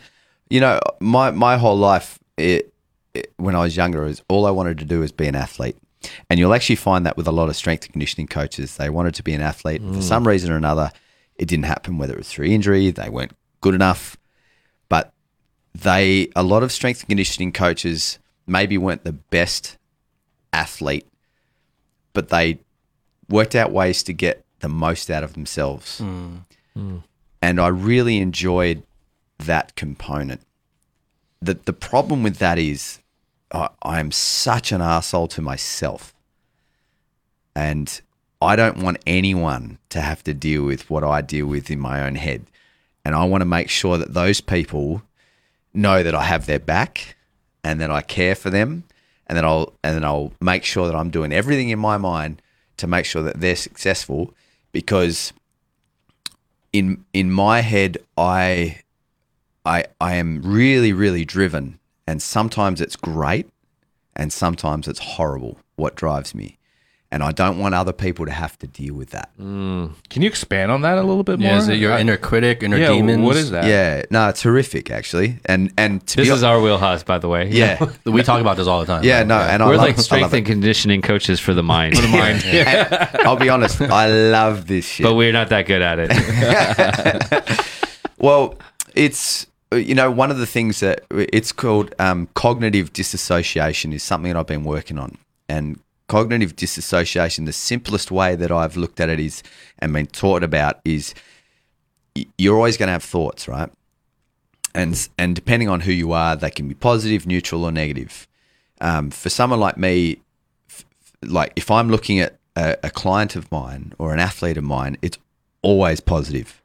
you 0.50 0.60
know, 0.60 0.80
my 1.00 1.32
my 1.32 1.58
whole 1.58 1.78
life, 1.78 2.20
it, 2.38 2.74
it, 3.14 3.32
when 3.38 3.56
I 3.56 3.60
was 3.60 3.76
younger, 3.76 4.06
is 4.06 4.22
all 4.30 4.45
I 4.45 4.52
wanted 4.52 4.78
to 4.80 4.86
do 4.86 5.00
was 5.00 5.12
be 5.12 5.28
an 5.28 5.36
athlete. 5.36 5.78
And 6.30 6.39
you'll 6.39 6.54
actually 6.54 6.78
find 6.78 7.06
that 7.06 7.18
with 7.18 7.28
a 7.28 7.32
lot 7.32 7.50
of 7.50 7.56
strength 7.56 7.84
and 7.84 7.91
conditioning 7.91 8.28
coaches, 8.28 8.78
they 8.78 8.89
wanted 8.89 9.16
to 9.16 9.24
be 9.24 9.34
an 9.34 9.41
athlete 9.41 9.82
for 9.82 10.02
some 10.02 10.24
mm. 10.24 10.28
reason 10.28 10.50
or 10.52 10.56
another. 10.56 10.91
It 11.36 11.47
didn't 11.47 11.66
happen, 11.66 11.97
whether 11.97 12.14
it 12.14 12.20
was 12.20 12.30
through 12.30 12.45
injury, 12.45 12.89
they 12.91 13.10
weren't 13.10 13.34
good 13.60 13.76
enough. 13.76 14.16
But 14.88 15.12
they, 15.76 16.30
a 16.38 16.43
lot 16.43 16.64
of 16.64 16.72
strength 16.72 17.02
and 17.02 17.10
conditioning 17.10 17.52
coaches, 17.52 18.18
maybe 18.47 18.78
weren't 18.78 19.04
the 19.04 19.12
best 19.12 19.78
athlete, 20.54 21.06
but 22.14 22.30
they 22.30 22.60
worked 23.30 23.56
out 23.56 23.72
ways 23.72 24.04
to 24.04 24.14
get 24.14 24.45
the 24.60 24.70
most 24.70 25.10
out 25.10 25.24
of 25.24 25.34
themselves 25.34 26.02
mm. 26.02 26.39
Mm. 26.78 27.04
and 27.41 27.60
I 27.62 27.68
really 27.68 28.18
enjoyed 28.18 28.84
that 29.40 29.76
component. 29.76 30.42
The 31.42 31.56
the 31.56 31.74
problem 31.74 32.24
with 32.24 32.38
that 32.38 32.58
is 32.58 33.00
I, 33.52 33.70
I 33.82 34.00
am 34.00 34.12
such 34.12 34.72
an 34.72 34.82
asshole 34.82 35.28
to 35.30 35.42
myself, 35.42 36.14
and 37.56 38.02
I 38.42 38.56
don't 38.56 38.84
want 38.84 39.00
anyone 39.08 39.80
to 39.90 40.02
have 40.02 40.24
to 40.24 40.34
deal 40.34 40.64
with 40.64 40.90
what 40.90 41.04
I 41.04 41.22
deal 41.22 41.48
with 41.48 41.72
in 41.72 41.80
my 41.80 42.06
own 42.06 42.16
head, 42.16 42.46
and 43.04 43.16
I 43.16 43.24
want 43.26 43.42
to 43.42 43.46
make 43.46 43.70
sure 43.70 43.98
that 43.98 44.14
those 44.14 44.42
people 44.42 45.02
know 45.74 46.04
that 46.04 46.16
I 46.16 46.24
have 46.24 46.46
their 46.46 46.60
back, 46.60 47.16
and 47.64 47.80
that 47.82 47.92
I 47.92 48.02
care 48.02 48.36
for 48.36 48.50
them, 48.50 48.84
and 49.28 49.38
then 49.38 49.46
I'll 49.46 49.74
and 49.84 49.96
then 49.96 50.04
I'll 50.04 50.34
make 50.42 50.66
sure 50.66 50.88
that 50.88 50.96
I'm 50.96 51.10
doing 51.10 51.32
everything 51.32 51.70
in 51.70 51.80
my 51.80 51.98
mind 51.98 52.42
to 52.78 52.88
make 52.88 53.06
sure 53.06 53.24
that 53.24 53.40
they're 53.40 53.56
successful, 53.56 54.34
because 54.72 55.34
in 56.74 57.06
in 57.14 57.32
my 57.32 57.62
head 57.62 57.98
I 58.18 58.82
I 59.66 59.86
I 59.99 60.16
am 60.16 60.41
really 60.41 60.93
really 60.93 61.26
driven 61.26 61.80
and 62.07 62.22
sometimes 62.22 62.82
it's 62.82 62.95
great 62.95 63.49
and 64.16 64.32
sometimes 64.34 64.88
it's 64.88 64.99
horrible 64.99 65.60
what 65.76 65.95
drives 65.95 66.34
me 66.36 66.57
and 67.12 67.24
I 67.24 67.32
don't 67.32 67.57
want 67.57 67.74
other 67.74 67.91
people 67.91 68.26
to 68.28 68.32
have 68.32 68.55
to 68.60 68.68
deal 68.68 68.93
with 68.93 69.10
that. 69.12 69.32
Mm. 69.39 69.93
Can 70.12 70.22
you 70.22 70.28
expand 70.28 70.72
on 70.72 70.82
that 70.82 70.99
a 70.99 71.01
little 71.01 71.24
bit 71.24 71.39
more? 71.39 71.49
Yeah, 71.49 71.57
is 71.57 71.68
it 71.68 71.78
your 71.80 71.93
I- 71.93 72.01
inner 72.01 72.18
critic, 72.18 72.62
inner 72.62 72.78
yeah, 72.78 72.89
demons? 72.89 73.24
What 73.26 73.36
is 73.36 73.49
that? 73.49 73.66
Yeah, 73.66 74.03
no, 74.12 74.30
it's 74.30 74.43
horrific 74.43 74.91
actually. 74.91 75.39
And 75.45 75.74
and 75.78 76.05
to 76.07 76.18
this 76.18 76.28
be 76.28 76.34
is 76.34 76.43
our 76.43 76.62
wheelhouse 76.62 77.01
by 77.03 77.18
the 77.18 77.28
way 77.28 77.49
yeah. 77.49 77.84
We 78.05 78.22
talk 78.22 78.41
about 78.41 78.57
this 78.57 78.68
all 78.68 78.80
the 78.82 78.86
time. 78.86 79.03
Yeah, 79.03 79.24
no, 79.24 79.38
and 79.39 79.64
I 79.64 79.68
we're 79.68 79.78
love, 79.78 79.88
like 79.88 79.97
I 79.97 80.01
strength 80.01 80.34
and 80.34 80.45
conditioning 80.45 81.01
coaches 81.01 81.39
for 81.39 81.53
the 81.55 81.64
mind 81.64 81.95
For 81.95 82.03
the 82.03 82.10
mind. 82.10 82.41
it. 82.45 83.16
I'll 83.26 83.36
be 83.36 83.49
honest, 83.49 83.82
I 83.82 84.07
love 84.07 84.68
this 84.68 84.86
shit. 84.86 85.03
but 85.03 85.16
we're 85.16 85.34
not 85.34 85.49
that 85.49 85.66
good 85.66 85.82
at 85.82 85.97
it 85.99 87.70
Well, 88.20 88.55
it's 88.93 89.47
you 89.72 89.93
know 89.93 90.09
one 90.09 90.32
of 90.32 90.38
the 90.38 90.47
things 90.47 90.80
that 90.80 91.05
it's 91.11 91.51
called 91.51 91.93
um, 91.99 92.28
cognitive 92.34 92.91
disassociation 92.91 93.93
is 93.93 94.01
something 94.01 94.32
that 94.32 94.39
I've 94.39 94.47
been 94.47 94.63
working 94.63 94.97
on, 94.97 95.17
and 95.47 95.80
cognitive 96.07 96.55
disassociation. 96.55 97.45
The 97.45 97.53
simplest 97.53 98.11
way 98.11 98.36
that 98.36 98.51
I've 98.51 98.76
looked 98.76 98.99
at 98.99 99.09
it 99.09 99.20
is 99.20 99.43
and 99.78 99.93
been 99.93 100.07
taught 100.07 100.43
about 100.43 100.80
is 100.84 101.13
you're 102.38 102.55
always 102.55 102.78
going 102.78 102.88
to 102.88 102.93
have 102.93 103.03
thoughts, 103.03 103.47
right? 103.47 103.70
And 104.74 105.07
and 105.17 105.36
depending 105.36 105.70
on 105.70 105.82
who 105.82 105.91
you 105.91 106.13
are, 106.13 106.36
they 106.36 106.51
can 106.51 106.67
be 106.67 106.76
positive, 106.76 107.28
neutral, 107.28 107.63
or 107.63 107.72
negative. 107.72 108.28
Um, 108.82 109.11
for 109.11 109.30
someone 109.30 109.59
like 109.59 109.78
me, 109.78 110.22
f- 110.70 110.86
like 111.22 111.53
if 111.55 111.70
I'm 111.70 111.89
looking 111.89 112.20
at 112.20 112.38
a, 112.55 112.78
a 112.84 112.89
client 112.89 113.36
of 113.36 113.51
mine 113.51 113.93
or 113.99 114.13
an 114.13 114.20
athlete 114.20 114.57
of 114.57 114.63
mine, 114.63 114.97
it's 115.01 115.17
always 115.61 115.99
positive 115.99 116.59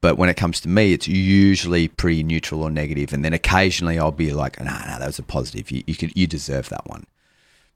but 0.00 0.16
when 0.16 0.28
it 0.28 0.36
comes 0.36 0.60
to 0.62 0.68
me, 0.68 0.92
it's 0.92 1.06
usually 1.08 1.88
pretty 1.88 2.22
neutral 2.22 2.62
or 2.62 2.70
negative, 2.70 3.12
and 3.12 3.24
then 3.24 3.32
occasionally 3.32 3.98
I'll 3.98 4.12
be 4.12 4.32
like, 4.32 4.58
"No, 4.58 4.64
no, 4.64 4.98
that 4.98 5.06
was 5.06 5.18
a 5.18 5.22
positive. 5.22 5.70
You, 5.70 5.82
you 5.86 5.94
could, 5.94 6.12
you 6.16 6.26
deserve 6.26 6.68
that 6.70 6.86
one." 6.86 7.06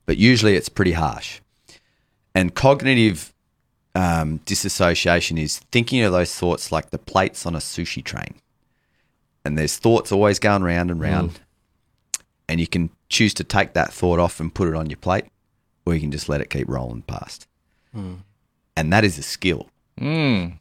But 0.06 0.16
usually 0.16 0.54
it's 0.56 0.68
pretty 0.68 0.92
harsh. 0.92 1.40
And 2.34 2.54
cognitive 2.54 3.32
um, 3.94 4.38
disassociation 4.44 5.38
is 5.38 5.58
thinking 5.70 6.02
of 6.02 6.12
those 6.12 6.34
thoughts 6.34 6.72
like 6.72 6.90
the 6.90 6.98
plates 6.98 7.46
on 7.46 7.54
a 7.54 7.58
sushi 7.58 8.02
train. 8.02 8.34
And 9.44 9.56
there's 9.56 9.76
thoughts 9.76 10.10
always 10.10 10.38
going 10.38 10.62
round 10.62 10.90
and 10.90 11.00
round. 11.00 11.40
And 12.48 12.60
you 12.60 12.66
can 12.66 12.90
choose 13.08 13.32
to 13.34 13.44
take 13.44 13.74
that 13.74 13.92
thought 13.92 14.18
off 14.18 14.40
and 14.40 14.52
put 14.54 14.68
it 14.68 14.74
on 14.74 14.90
your 14.90 14.96
plate, 14.98 15.26
or 15.86 15.94
you 15.94 16.00
can 16.00 16.10
just 16.10 16.28
let 16.28 16.40
it 16.40 16.50
keep 16.50 16.68
rolling 16.68 17.02
past. 17.02 17.46
And 18.76 18.92
that 18.92 19.04
is 19.04 19.16
a 19.18 19.22
skill. 19.22 19.68
Mm. 20.00 20.58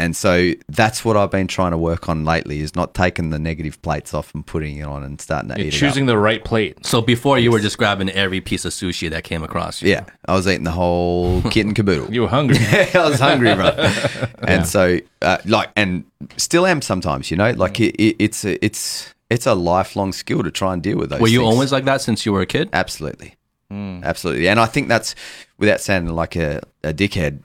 And 0.00 0.16
so 0.16 0.52
that's 0.70 1.04
what 1.04 1.18
I've 1.18 1.30
been 1.30 1.46
trying 1.46 1.72
to 1.72 1.76
work 1.76 2.08
on 2.08 2.24
lately 2.24 2.60
is 2.60 2.74
not 2.74 2.94
taking 2.94 3.28
the 3.28 3.38
negative 3.38 3.80
plates 3.82 4.14
off 4.14 4.34
and 4.34 4.46
putting 4.46 4.78
it 4.78 4.84
on 4.84 5.02
and 5.02 5.20
starting 5.20 5.50
to 5.50 5.58
You're 5.58 5.66
eat 5.66 5.72
choosing 5.72 6.06
the 6.06 6.16
right 6.16 6.42
plate. 6.42 6.86
So 6.86 7.02
before 7.02 7.38
you 7.38 7.52
were 7.52 7.60
just 7.60 7.76
grabbing 7.76 8.08
every 8.08 8.40
piece 8.40 8.64
of 8.64 8.72
sushi 8.72 9.10
that 9.10 9.24
came 9.24 9.42
across 9.42 9.82
you. 9.82 9.90
Yeah, 9.90 10.06
I 10.24 10.32
was 10.32 10.48
eating 10.48 10.64
the 10.64 10.70
whole 10.70 11.42
kit 11.50 11.66
and 11.66 11.76
caboodle. 11.76 12.10
You 12.10 12.22
were 12.22 12.28
hungry. 12.28 12.56
I 12.94 13.08
was 13.08 13.20
hungry, 13.20 13.54
bro. 13.54 13.70
And 14.42 14.66
so, 14.66 14.98
uh, 15.20 15.36
like, 15.44 15.70
and 15.76 16.04
still 16.38 16.64
am 16.64 16.80
sometimes. 16.80 17.30
You 17.30 17.36
know, 17.36 17.50
like 17.50 17.78
it, 17.78 17.94
it, 17.96 18.16
it's 18.18 18.44
a, 18.46 18.64
it's 18.64 19.14
it's 19.28 19.46
a 19.46 19.54
lifelong 19.54 20.12
skill 20.12 20.42
to 20.42 20.50
try 20.50 20.72
and 20.72 20.82
deal 20.82 20.96
with 20.96 21.10
those. 21.10 21.20
Were 21.20 21.28
you 21.28 21.40
things. 21.40 21.52
always 21.52 21.72
like 21.72 21.84
that 21.84 22.00
since 22.00 22.24
you 22.24 22.32
were 22.32 22.40
a 22.40 22.46
kid? 22.46 22.70
Absolutely. 22.72 23.34
Absolutely. 23.70 24.48
And 24.48 24.58
I 24.58 24.66
think 24.66 24.88
that's, 24.88 25.14
without 25.58 25.80
sounding 25.80 26.14
like 26.14 26.34
a, 26.34 26.60
a 26.82 26.92
dickhead, 26.92 27.40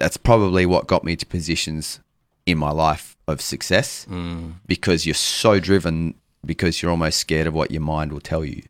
that's 0.00 0.16
probably 0.16 0.66
what 0.66 0.86
got 0.88 1.04
me 1.04 1.14
to 1.14 1.26
positions 1.26 2.00
in 2.46 2.58
my 2.58 2.70
life 2.70 3.16
of 3.28 3.40
success 3.40 4.06
mm. 4.10 4.54
because 4.66 5.06
you're 5.06 5.14
so 5.14 5.60
driven 5.60 6.14
because 6.44 6.80
you're 6.80 6.90
almost 6.90 7.18
scared 7.18 7.46
of 7.46 7.54
what 7.54 7.70
your 7.70 7.82
mind 7.82 8.10
will 8.12 8.20
tell 8.20 8.44
you 8.44 8.62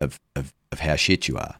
of, 0.00 0.20
of, 0.36 0.54
of 0.70 0.80
how 0.80 0.94
shit 0.94 1.26
you 1.26 1.36
are. 1.36 1.56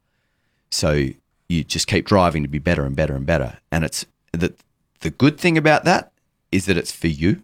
So 0.71 1.09
you 1.49 1.65
just 1.65 1.89
keep 1.89 2.07
driving 2.07 2.43
to 2.45 2.49
be 2.49 2.61
better 2.61 2.85
and 2.85 2.95
better 2.95 3.15
and 3.17 3.27
better. 3.27 3.59
And 3.73 3.85
it's 3.85 4.07
the, 4.33 4.55
the 5.01 5.11
good 5.11 5.39
thing 5.39 5.59
about 5.59 5.85
that 5.85 6.13
is 6.53 6.67
that 6.67 6.77
it's 6.77 6.93
for 6.93 7.09
you. 7.09 7.43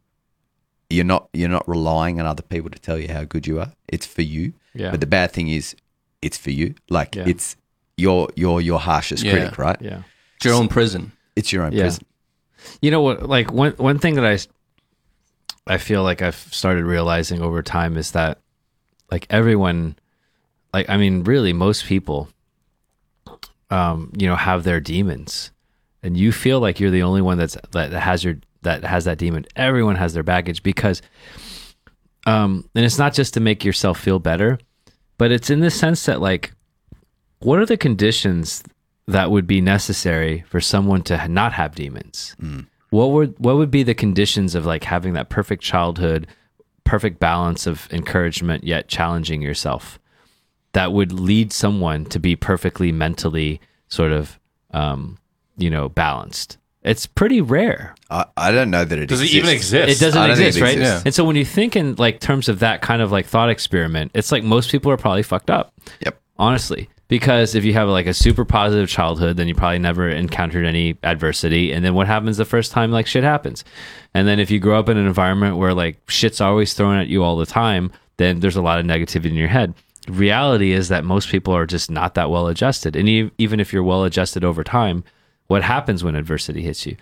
You're 0.89 1.05
not 1.05 1.29
you're 1.33 1.49
not 1.49 1.69
relying 1.69 2.19
on 2.19 2.27
other 2.27 2.43
people 2.43 2.71
to 2.71 2.79
tell 2.79 2.99
you 2.99 3.09
how 3.09 3.25
good 3.25 3.47
you 3.47 3.61
are. 3.61 3.73
It's 3.89 4.07
for 4.07 4.23
you. 4.23 4.55
Yeah. 4.75 4.91
But 4.91 5.01
the 5.01 5.07
bad 5.07 5.31
thing 5.33 5.49
is 5.49 5.77
it's 6.23 6.37
for 6.37 6.51
you. 6.51 6.75
Like 6.89 7.15
Yeah. 7.15 7.29
it's 7.29 7.57
your 7.97 8.29
your 8.35 8.61
your 8.61 8.81
harshest 8.81 9.23
Yeah. 9.23 9.33
critic, 9.33 9.59
right? 9.59 9.77
Yeah. 9.81 10.03
It's 10.41 10.47
your 10.47 10.55
own 10.55 10.69
prison. 10.69 11.13
It's 11.37 11.53
your 11.53 11.65
own 11.65 11.73
Yeah. 11.73 11.83
prison. 11.83 12.05
You 12.81 12.91
know 12.91 13.03
what? 13.03 13.29
Like 13.29 13.53
one 13.53 13.73
one 13.73 13.99
thing 13.99 14.15
that 14.15 14.25
I 14.25 14.39
I 15.71 15.77
feel 15.77 16.03
like 16.03 16.23
I've 16.23 16.35
started 16.51 16.85
realizing 16.87 17.43
over 17.43 17.63
time 17.63 17.99
is 17.99 18.13
that 18.13 18.39
like 19.11 19.27
everyone, 19.29 19.97
like 20.73 20.89
I 20.89 20.97
mean, 20.97 21.25
really 21.25 21.53
most 21.53 21.85
people, 21.85 22.31
um, 23.71 24.11
you 24.17 24.27
know, 24.27 24.37
have 24.37 24.65
their 24.65 24.81
demons, 24.81 25.51
and 26.03 26.17
you 26.17 26.33
feel 26.33 26.59
like 26.59 26.81
you're 26.81 26.91
the 26.91 27.03
only 27.03 27.21
one 27.21 27.37
that's 27.37 27.59
that 27.73 27.93
has 27.93 28.25
your 28.25 28.37
that 28.63 28.83
has 28.85 29.05
that 29.05 29.19
demon. 29.19 29.45
Everyone 29.57 29.97
has 29.97 30.15
their 30.15 30.23
baggage 30.23 30.63
because, 30.63 31.03
um, 32.27 32.69
and 32.75 32.85
it's 32.85 32.99
not 32.99 33.13
just 33.13 33.35
to 33.35 33.41
make 33.41 33.63
yourself 33.65 34.01
feel 34.01 34.19
better, 34.19 34.59
but 35.19 35.31
it's 35.33 35.51
in 35.51 35.61
the 35.61 35.71
sense 35.71 36.07
that 36.07 36.21
like, 36.23 36.53
what 37.41 37.59
are 37.59 37.67
the 37.67 37.77
conditions 37.77 38.63
that 39.11 39.31
would 39.31 39.47
be 39.47 39.61
necessary 39.61 40.45
for 40.49 40.61
someone 40.61 41.03
to 41.05 41.29
not 41.29 41.53
have 41.53 41.75
demons? 41.75 42.37
What 42.91 43.11
would 43.11 43.39
what 43.39 43.57
would 43.57 43.71
be 43.71 43.83
the 43.83 43.95
conditions 43.95 44.55
of 44.55 44.67
like 44.67 44.85
having 44.85 45.13
that 45.15 45.29
perfect 45.29 45.63
childhood, 45.63 46.27
perfect 46.85 47.21
balance 47.21 47.67
of 47.67 47.89
encouragement 47.93 48.65
yet 48.65 48.89
challenging 48.89 49.43
yourself? 49.43 49.99
That 50.73 50.93
would 50.93 51.13
lead 51.13 51.53
someone 51.53 52.05
to 52.07 52.19
be 52.19 52.37
perfectly 52.37 52.93
mentally 52.93 53.61
sort 53.89 54.13
of, 54.13 54.39
um, 54.73 55.19
you 55.57 55.69
know, 55.71 55.89
balanced. 55.89 56.59
It's 56.83 57.07
pretty 57.07 57.41
rare. 57.41 57.95
I, 58.09 58.25
I 58.37 58.51
don't 58.53 58.71
know 58.71 58.85
that 58.85 58.99
it 58.99 59.07
Does 59.09 59.21
it 59.21 59.35
even 59.35 59.51
exist? 59.51 59.91
It 59.91 60.05
doesn't 60.05 60.21
I 60.21 60.29
don't 60.29 60.37
think 60.37 60.47
exist, 60.49 60.63
it 60.63 60.65
right? 60.65 60.79
exists. 60.79 61.03
And 61.05 61.15
so 61.15 61.25
when 61.25 61.37
you 61.37 61.45
think 61.45 61.77
in 61.77 61.97
like 61.97 62.21
terms 62.21 62.49
of 62.49 62.61
that 62.61 62.81
kind 62.81 63.03
of 63.03 63.13
like 63.13 63.27
thought 63.27 63.51
experiment, 63.51 64.13
it's 64.15 64.33
like 64.33 64.43
most 64.45 64.71
people 64.71 64.91
are 64.91 64.97
probably 64.97 65.23
fucked 65.23 65.51
up. 65.51 65.75
Yep. 66.01 66.19
Honestly. 66.39 66.89
Because 67.11 67.57
if 67.57 67.65
you 67.65 67.73
have 67.73 67.89
like 67.89 68.07
a 68.07 68.15
super 68.15 68.45
positive 68.45 68.89
childhood, 68.89 69.37
then 69.37 69.49
you 69.49 69.55
probably 69.55 69.81
never 69.81 70.09
encountered 70.09 70.65
any 70.65 70.97
adversity. 71.03 71.73
And 71.73 71.85
then 71.85 71.95
what 71.95 72.07
happens 72.07 72.37
the 72.37 72.45
first 72.45 72.71
time 72.71 72.93
like 72.93 73.09
shit 73.09 73.25
happens? 73.25 73.65
And 74.15 74.29
then 74.29 74.39
if 74.39 74.49
you 74.49 74.61
grow 74.61 74.79
up 74.79 74.89
in 74.89 74.97
an 74.97 75.09
environment 75.09 75.57
where 75.57 75.75
like 75.75 75.99
shit's 76.09 76.41
always 76.41 76.73
thrown 76.73 76.99
at 76.99 77.09
you 77.09 77.25
all 77.25 77.37
the 77.37 77.47
time, 77.47 77.91
then 78.19 78.39
there's 78.39 78.55
a 78.55 78.63
lot 78.63 78.79
of 78.79 78.87
negativity 78.87 79.31
in 79.31 79.35
your 79.35 79.49
head. 79.49 79.75
Reality 80.09 80.71
is 80.71 80.89
that 80.89 81.05
most 81.05 81.29
people 81.31 81.53
are 81.53 81.67
just 81.67 81.91
not 81.91 82.15
that 82.15 82.31
well 82.31 82.47
adjusted. 82.47 82.95
And 82.95 83.09
even 83.39 83.59
if 83.59 83.73
you're 83.73 83.83
well 83.83 84.05
adjusted 84.05 84.45
over 84.45 84.63
time, 84.63 85.03
what 85.49 85.65
happens 85.65 86.05
when 86.05 86.15
adversity 86.15 86.63
hits 86.63 86.87
you? 86.87 86.97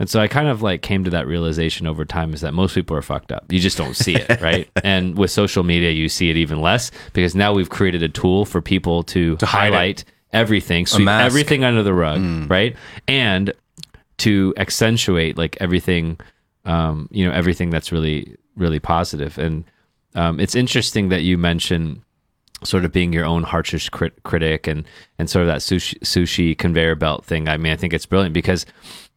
And 0.00 0.10
so 0.10 0.20
I 0.20 0.26
kind 0.26 0.48
of 0.48 0.60
like 0.60 0.82
came 0.82 1.04
to 1.04 1.10
that 1.10 1.26
realization 1.26 1.86
over 1.86 2.04
time 2.04 2.34
is 2.34 2.40
that 2.40 2.52
most 2.52 2.74
people 2.74 2.96
are 2.96 3.02
fucked 3.02 3.30
up. 3.30 3.44
You 3.52 3.60
just 3.60 3.78
don't 3.78 3.94
see 3.94 4.16
it, 4.16 4.40
right? 4.42 4.68
and 4.82 5.16
with 5.16 5.30
social 5.30 5.62
media, 5.62 5.90
you 5.90 6.08
see 6.08 6.30
it 6.30 6.36
even 6.36 6.60
less 6.60 6.90
because 7.12 7.34
now 7.36 7.52
we've 7.52 7.70
created 7.70 8.02
a 8.02 8.08
tool 8.08 8.44
for 8.44 8.60
people 8.60 9.02
to, 9.04 9.36
To 9.36 9.44
it. 9.44 9.48
highlight 9.48 10.04
everything, 10.32 10.86
sweep 10.86 11.06
everything 11.08 11.62
under 11.62 11.82
the 11.84 11.94
rug, 11.94 12.50
right? 12.50 12.74
And 13.06 13.52
to 14.18 14.52
accentuate 14.56 15.38
like 15.38 15.56
everything, 15.60 16.18
um, 16.64 17.08
you 17.12 17.24
know, 17.26 17.32
everything 17.32 17.70
that's 17.70 17.92
really, 17.92 18.36
really 18.56 18.80
positive. 18.80 19.38
And 19.38 19.64
um, 20.16 20.40
it's 20.40 20.54
interesting 20.56 21.08
that 21.10 21.22
you 21.22 21.38
mention 21.38 22.02
sort 22.64 22.84
of 22.84 22.92
being 22.92 23.12
your 23.12 23.24
own 23.26 23.42
harshest 23.42 23.92
crit- 23.92 24.22
critic 24.22 24.66
and 24.66 24.84
and 25.18 25.28
sort 25.28 25.42
of 25.42 25.48
that 25.48 25.58
sushi 25.60 25.98
sushi 26.00 26.56
conveyor 26.56 26.94
belt 26.94 27.24
thing. 27.24 27.48
I 27.48 27.56
mean, 27.58 27.72
I 27.72 27.76
think 27.76 27.92
it's 27.92 28.06
brilliant 28.06 28.32
because 28.32 28.64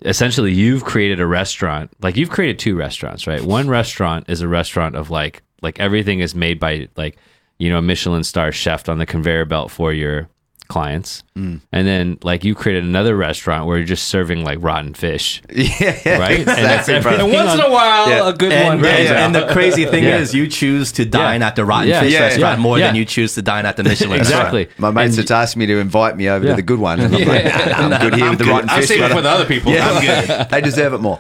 essentially 0.02 0.54
you've 0.54 0.84
created 0.84 1.20
a 1.20 1.28
restaurant. 1.28 1.92
Like 2.02 2.18
you've 2.18 2.30
created 2.30 2.60
two 2.60 2.76
restaurants, 2.76 3.28
right? 3.28 3.42
One 3.42 3.68
restaurant 3.68 4.30
is 4.30 4.42
a 4.42 4.48
restaurant 4.48 4.96
of 4.96 5.10
like 5.10 5.44
like 5.62 5.80
everything 5.80 6.20
is 6.20 6.36
made 6.36 6.60
by 6.60 6.88
like 6.96 7.18
you 7.58 7.70
know 7.70 7.80
a 7.80 7.82
Michelin 7.82 8.24
star 8.24 8.52
chef 8.52 8.90
on 8.90 9.00
the 9.00 9.06
conveyor 9.06 9.46
belt 9.46 9.72
for 9.72 9.94
your 9.94 10.30
clients. 10.68 11.24
Mm. 11.38 11.62
And 11.72 11.88
then 11.88 12.18
like 12.24 12.44
you 12.44 12.56
created 12.56 12.84
another 12.84 13.16
restaurant 13.16 13.66
where 13.68 13.78
you're 13.78 13.86
just 13.86 14.08
serving 14.08 14.44
like 14.44 14.58
rotten 14.62 14.94
fish, 14.94 15.42
yeah, 15.54 16.18
right? 16.18 16.40
and 16.40 16.48
that's 16.48 16.88
exactly, 16.90 17.02
brother. 17.02 17.24
and 17.24 17.34
once 17.34 17.54
in 17.54 17.60
a 17.62 17.72
while, 17.72 18.10
Yeah. 18.10 18.30
a 18.30 18.34
good 18.34 18.52
And, 18.52 18.82
one. 18.82 18.86
and, 18.90 19.08
comes 19.08 19.10
and 19.12 19.36
the 19.36 19.54
crazy 19.54 19.86
thing 19.86 20.04
Yeah. 20.04 20.18
is, 20.18 20.34
you 20.34 20.48
choose 20.48 20.92
to 20.94 21.06
dine 21.06 21.42
Yeah. 21.42 21.48
at 21.48 21.56
the 21.56 21.66
Rotten 21.66 21.90
Yeah. 21.90 22.02
Fish 22.02 22.14
Yeah, 22.14 22.20
restaurant 22.22 22.58
yeah. 22.58 22.64
more 22.64 22.80
than 22.80 22.96
you 22.96 23.06
choose 23.06 23.34
to 23.36 23.42
dine 23.42 23.66
at 23.66 23.78
the 23.78 23.84
Michelin 23.84 24.20
Exactly. 24.20 24.66
restaurant. 24.66 24.80
My 24.80 24.92
mates 25.04 25.18
And- 25.18 25.30
have 25.30 25.38
asked 25.44 25.58
me 25.58 25.66
to 25.68 25.78
invite 25.80 26.18
me 26.18 26.30
over 26.30 26.46
Yeah. 26.46 26.52
to 26.52 26.56
the 26.56 26.62
good 26.62 26.80
one. 26.80 27.00
And 27.00 27.16
I'm 27.16 27.28
like, 27.28 27.46
nah, 27.46 27.88
nah, 27.88 27.96
I'm 27.98 28.02
good 28.02 28.16
here 28.16 28.30
with 28.30 28.40
the 28.40 28.46
rotten 28.46 28.70
I'm 28.70 28.80
fish. 28.80 28.88
saving 28.90 29.04
it 29.06 29.08
brother. 29.08 29.16
for 29.16 29.22
the 29.22 29.30
other 29.30 29.46
people. 29.46 29.74
I'm 29.78 30.02
good. 30.04 30.50
they 30.50 30.62
deserve 30.62 30.94
it 30.94 31.02
more. 31.02 31.20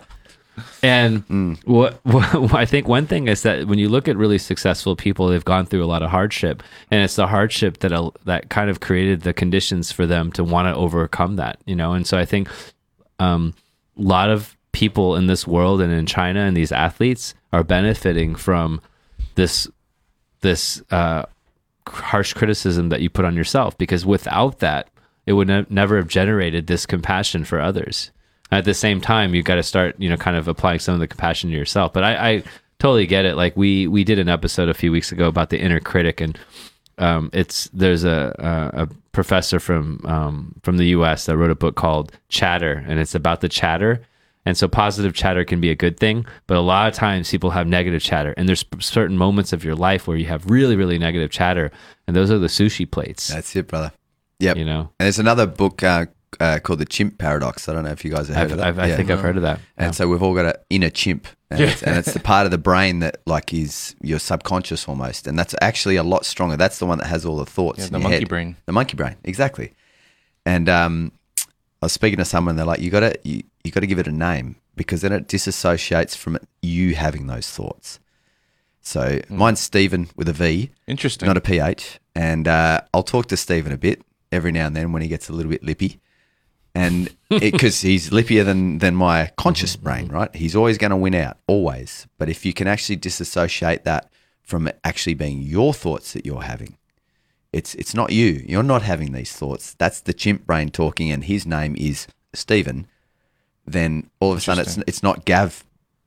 And 0.84 1.58
what, 1.66 2.00
what 2.04 2.54
I 2.54 2.66
think 2.66 2.88
one 2.88 3.08
thing 3.08 3.28
is 3.28 3.44
that 3.44 3.68
when 3.68 3.80
you 3.80 3.90
look 3.90 4.08
at 4.08 4.18
really 4.18 4.38
successful 4.38 4.96
people, 4.96 5.28
they've 5.28 5.44
gone 5.44 5.66
through 5.66 5.84
a 5.84 5.88
lot 5.88 6.04
of 6.04 6.10
hardship, 6.10 6.64
and 6.92 7.04
it's 7.04 7.16
the 7.16 7.28
hardship 7.28 7.80
that 7.80 7.92
uh, 7.92 8.12
that 8.26 8.50
kind 8.50 8.70
of 8.70 8.80
created 8.80 9.22
the 9.22 9.34
conditions 9.34 9.92
for 9.92 10.06
them 10.06 10.32
to 10.34 10.44
want 10.44 10.68
to 10.68 10.76
overcome 10.76 11.36
that, 11.38 11.60
you 11.66 11.76
know. 11.76 11.94
And 11.94 12.06
so 12.06 12.18
I 12.18 12.26
think 12.26 12.50
um, 13.20 13.54
a 13.98 14.02
lot 14.02 14.30
of 14.30 14.56
people 14.72 15.16
in 15.16 15.28
this 15.28 15.48
world 15.48 15.82
and 15.82 15.92
in 15.92 16.06
China 16.06 16.42
and 16.42 16.56
these 16.56 16.72
athletes 16.72 17.34
are 17.52 17.64
benefiting 17.64 18.36
from 18.36 18.80
this 19.36 19.68
this 20.42 20.84
uh, 20.92 21.24
harsh 21.88 22.34
criticism 22.34 22.90
that 22.90 23.02
you 23.02 23.10
put 23.10 23.26
on 23.26 23.36
yourself 23.36 23.78
because 23.78 24.06
without 24.06 24.60
that, 24.60 24.90
it 25.26 25.34
would 25.34 25.48
ne- 25.48 25.66
never 25.70 25.98
have 25.98 26.08
generated 26.08 26.68
this 26.68 26.86
compassion 26.86 27.44
for 27.44 27.60
others. 27.60 28.12
At 28.52 28.66
the 28.66 28.74
same 28.74 29.02
time, 29.02 29.36
you 29.36 29.44
got 29.44 29.56
to 29.56 29.64
start, 29.64 29.96
you 30.00 30.10
know, 30.10 30.18
kind 30.18 30.38
of 30.38 30.48
applying 30.48 30.80
some 30.80 30.94
of 30.94 31.00
the 31.00 31.08
compassion 31.08 31.50
to 31.50 31.56
yourself. 31.56 31.92
But 31.94 32.04
I, 32.04 32.30
I 32.30 32.44
totally 32.80 33.06
get 33.06 33.26
it. 33.26 33.36
Like 33.36 33.56
we 33.58 33.88
we 33.88 34.04
did 34.04 34.20
an 34.20 34.30
episode 34.30 34.70
a 34.70 34.74
few 34.74 34.92
weeks 34.92 35.12
ago 35.12 35.28
about 35.28 35.50
the 35.50 35.60
inner 35.60 35.80
critic, 35.80 36.22
and 36.22 36.38
um, 36.98 37.30
it's 37.34 37.70
there's 37.74 38.04
a, 38.04 38.34
a 38.40 38.84
a 38.84 38.88
professor 39.12 39.60
from 39.60 40.02
um, 40.06 40.56
from 40.64 40.78
the 40.78 40.88
U.S. 40.88 41.26
that 41.26 41.38
wrote 41.38 41.52
a 41.52 41.56
book 41.56 41.76
called 41.76 42.18
Chatter, 42.30 42.86
and 42.88 43.00
it's 43.00 43.16
about 43.16 43.42
the 43.42 43.50
chatter. 43.50 44.02
And 44.46 44.58
so 44.58 44.70
positive 44.70 45.14
chatter 45.14 45.44
can 45.44 45.60
be 45.60 45.70
a 45.72 45.76
good 45.76 46.00
thing, 46.00 46.26
but 46.48 46.56
a 46.56 46.62
lot 46.62 46.88
of 46.88 46.94
times 46.94 47.30
people 47.30 47.50
have 47.50 47.68
negative 47.68 48.02
chatter, 48.02 48.34
and 48.38 48.48
there's 48.48 48.64
certain 48.80 49.18
moments 49.18 49.52
of 49.52 49.66
your 49.66 49.76
life 49.76 50.08
where 50.08 50.16
you 50.16 50.26
have 50.28 50.50
really 50.50 50.78
really 50.78 50.98
negative 50.98 51.32
chatter, 51.32 51.70
and 52.08 52.16
those 52.16 52.32
are 52.32 52.38
the 52.38 52.48
sushi 52.48 52.90
plates. 52.90 53.28
That's 53.28 53.54
it, 53.58 53.68
brother. 53.68 53.92
Yep. 54.40 54.58
you 54.58 54.66
know, 54.66 54.92
And 55.00 55.06
there's 55.06 55.20
another 55.20 55.48
book 55.48 55.84
uh, 55.84 56.06
uh, 56.40 56.60
called 56.60 56.80
The 56.80 56.86
Chimp 56.86 57.18
Paradox. 57.18 57.68
I 57.70 57.74
don't 57.74 57.84
know 57.84 57.92
if 57.92 58.04
you 58.06 58.12
guys 58.12 58.28
have 58.28 58.36
heard 58.38 58.46
I've, 58.46 58.52
of 58.52 58.58
that. 58.58 58.68
I've, 58.68 58.80
I 58.80 58.88
Yeah. 58.88 58.96
think 58.98 59.10
I've 59.12 59.20
heard 59.22 59.38
of 59.38 59.44
that. 59.44 59.60
And 59.78 59.96
so 59.96 60.08
we've 60.08 60.22
all 60.22 60.34
got 60.36 60.46
an 60.46 60.54
inner 60.70 60.90
chimp, 60.90 61.28
and, 61.50 61.62
it's, 61.62 61.82
and 61.84 61.98
it's 61.98 62.14
the 62.14 62.20
part 62.20 62.46
of 62.46 62.52
the 62.52 62.58
brain 62.70 63.00
that 63.00 63.22
like 63.26 63.54
is 63.54 63.96
your 64.02 64.20
subconscious 64.20 64.88
almost, 64.88 65.28
and 65.28 65.38
that's 65.40 65.56
actually 65.62 65.96
a 65.96 66.04
lot 66.04 66.26
stronger. 66.26 66.58
That's 66.58 66.80
the 66.80 66.86
one 66.86 66.98
that 67.00 67.08
has 67.08 67.26
all 67.26 67.38
the 67.38 67.46
thoughts. 67.46 67.80
Yeah, 67.80 67.86
in 67.88 67.92
the 67.94 68.00
your 68.00 68.04
monkey 68.04 68.20
head. 68.20 68.30
brain. 68.30 68.56
The 68.66 68.72
monkey 68.74 68.96
brain, 68.98 69.16
exactly. 69.24 69.74
And 70.46 70.70
um, 70.70 71.12
I 71.40 71.86
was 71.86 71.94
speaking 71.94 72.18
to 72.18 72.26
someone. 72.26 72.56
They're 72.56 72.66
like, 72.66 72.80
you 72.82 72.90
got 72.90 73.02
to 73.02 73.16
you, 73.24 73.44
you 73.64 73.72
got 73.72 73.82
to 73.82 73.88
give 73.88 74.00
it 74.00 74.08
a 74.08 74.12
name 74.12 74.58
because 74.76 75.02
then 75.02 75.12
it 75.12 75.28
disassociates 75.28 76.16
from 76.16 76.36
it, 76.36 76.48
you 76.62 76.96
having 76.96 77.28
those 77.28 77.50
thoughts. 77.50 78.00
So 78.82 79.20
mine's 79.30 79.60
Stephen 79.60 80.10
with 80.16 80.30
a 80.30 80.34
V, 80.34 80.72
Interesting. 80.88 81.28
not 81.28 81.36
a 81.38 81.42
PH. 81.42 82.00
And 82.16 82.48
uh, 82.48 82.82
I'll 82.94 83.04
talk 83.04 83.28
to 83.28 83.38
Stephen 83.38 83.72
a 83.74 83.78
bit 83.78 84.02
every 84.32 84.52
now 84.52 84.66
and 84.68 84.76
then 84.76 84.92
when 84.94 85.02
he 85.02 85.08
gets 85.08 85.30
a 85.30 85.34
little 85.34 85.50
bit 85.52 85.64
lippy. 85.64 86.00
And 86.78 87.10
because 87.30 87.82
he's 87.82 88.12
lippier 88.12 88.46
than 88.46 88.78
than 88.78 88.96
my 88.96 89.32
conscious 89.36 89.76
brain, 89.76 90.10
right? 90.10 90.34
He's 90.36 90.56
always 90.56 90.78
going 90.78 90.92
to 90.92 90.98
win 90.98 91.16
out, 91.16 91.38
always. 91.48 92.06
But 92.20 92.30
if 92.30 92.46
you 92.46 92.54
can 92.54 92.68
actually 92.68 92.98
disassociate 92.98 93.84
that 93.86 94.12
from 94.44 94.68
it 94.68 94.80
actually 94.84 95.16
being 95.16 95.42
your 95.42 95.74
thoughts 95.74 96.14
that 96.14 96.24
you're 96.24 96.44
having, 96.44 96.78
it's 97.52 97.74
it's 97.76 97.96
not 97.96 98.12
you. 98.12 98.44
You're 98.48 98.62
not 98.62 98.84
having 98.84 99.12
these 99.12 99.34
thoughts. 99.34 99.74
That's 99.80 100.02
the 100.02 100.14
chimp 100.14 100.46
brain 100.46 100.70
talking, 100.70 101.12
and 101.12 101.24
his 101.24 101.48
name 101.48 101.76
is 101.76 102.06
Stephen. 102.34 102.86
Then 103.66 104.12
all 104.20 104.32
of 104.32 104.38
a 104.38 104.42
sudden, 104.42 104.62
it's 104.62 104.78
it's 104.86 105.04
not 105.04 105.26
Gav 105.26 105.64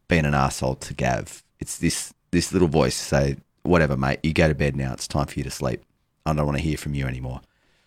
being 0.06 0.24
an 0.24 0.34
asshole 0.34 0.76
to 0.76 0.94
Gav. 0.94 1.42
It's 1.58 1.78
this 1.78 2.14
this 2.30 2.52
little 2.52 2.68
voice 2.68 2.94
say, 2.94 3.38
"Whatever, 3.64 3.96
mate. 3.96 4.20
You 4.22 4.32
go 4.32 4.46
to 4.46 4.54
bed 4.54 4.76
now. 4.76 4.92
It's 4.92 5.08
time 5.08 5.26
for 5.26 5.36
you 5.40 5.44
to 5.44 5.50
sleep. 5.50 5.82
I 6.24 6.32
don't 6.32 6.46
want 6.46 6.58
to 6.58 6.64
hear 6.64 6.76
from 6.76 6.94
you 6.94 7.06
anymore." 7.06 7.40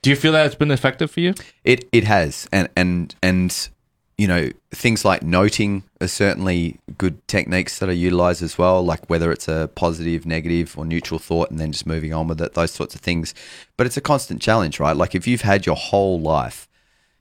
Do 0.03 0.09
you 0.09 0.17
feel 0.17 0.33
that 0.33 0.45
it's 0.45 0.53
been 0.53 0.69
effective 0.69 1.09
for 1.09 1.21
you? 1.21 1.33
It 1.63 1.87
it 1.93 2.03
has, 2.03 2.45
and 2.51 2.67
and 2.75 3.15
and 3.23 3.69
you 4.17 4.27
know 4.27 4.51
things 4.71 5.05
like 5.05 5.23
noting 5.23 5.83
are 6.01 6.09
certainly 6.09 6.77
good 6.97 7.25
techniques 7.29 7.79
that 7.79 7.87
are 7.87 7.93
utilized 7.93 8.43
as 8.43 8.57
well. 8.57 8.83
Like 8.83 9.09
whether 9.09 9.31
it's 9.31 9.47
a 9.47 9.69
positive, 9.75 10.25
negative, 10.25 10.77
or 10.77 10.85
neutral 10.85 11.19
thought, 11.19 11.49
and 11.49 11.57
then 11.57 11.71
just 11.71 11.87
moving 11.87 12.13
on 12.13 12.27
with 12.27 12.41
it. 12.41 12.53
Those 12.53 12.71
sorts 12.71 12.95
of 12.95 12.99
things. 12.99 13.33
But 13.77 13.87
it's 13.87 13.95
a 13.95 14.01
constant 14.01 14.41
challenge, 14.41 14.77
right? 14.77 14.95
Like 14.95 15.15
if 15.15 15.25
you've 15.25 15.41
had 15.41 15.65
your 15.65 15.77
whole 15.77 16.19
life, 16.19 16.67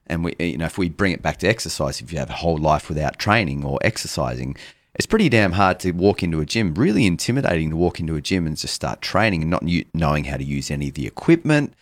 and 0.09 0.24
we 0.24 0.35
you 0.41 0.59
know 0.59 0.66
if 0.66 0.76
we 0.76 0.89
bring 0.89 1.12
it 1.12 1.22
back 1.22 1.39
to 1.39 1.47
exercise, 1.47 2.01
if 2.01 2.12
you 2.12 2.18
have 2.18 2.30
a 2.30 2.35
whole 2.43 2.59
life 2.59 2.89
without 2.89 3.16
training 3.16 3.64
or 3.64 3.78
exercising. 3.83 4.57
It's 4.97 5.07
pretty 5.07 5.30
damn 5.30 5.53
hard 5.53 5.80
to 5.80 5.93
walk 5.93 6.22
into 6.22 6.41
a 6.41 6.45
gym. 6.45 6.74
Really 6.74 7.07
intimidating 7.07 7.70
to 7.70 7.76
walk 7.76 7.99
into 7.99 8.16
a 8.16 8.20
gym 8.20 8.47
and 8.47 8.57
just 8.59 8.74
start 8.74 9.01
training 9.01 9.41
and 9.41 9.51
not 9.51 9.64
knowing 9.95 10.24
how 10.24 10.37
to 10.37 10.45
use 10.45 10.70
any 10.70 10.89
of 10.89 10.95
the 10.95 11.07
equipment, 11.07 11.72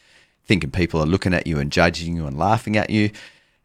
thinking 0.50 0.70
people 0.72 1.00
are 1.00 1.06
looking 1.06 1.32
at 1.32 1.46
you 1.46 1.58
and 1.60 1.70
judging 1.70 2.16
you 2.16 2.26
and 2.26 2.36
laughing 2.36 2.76
at 2.76 2.90
you. 2.90 3.10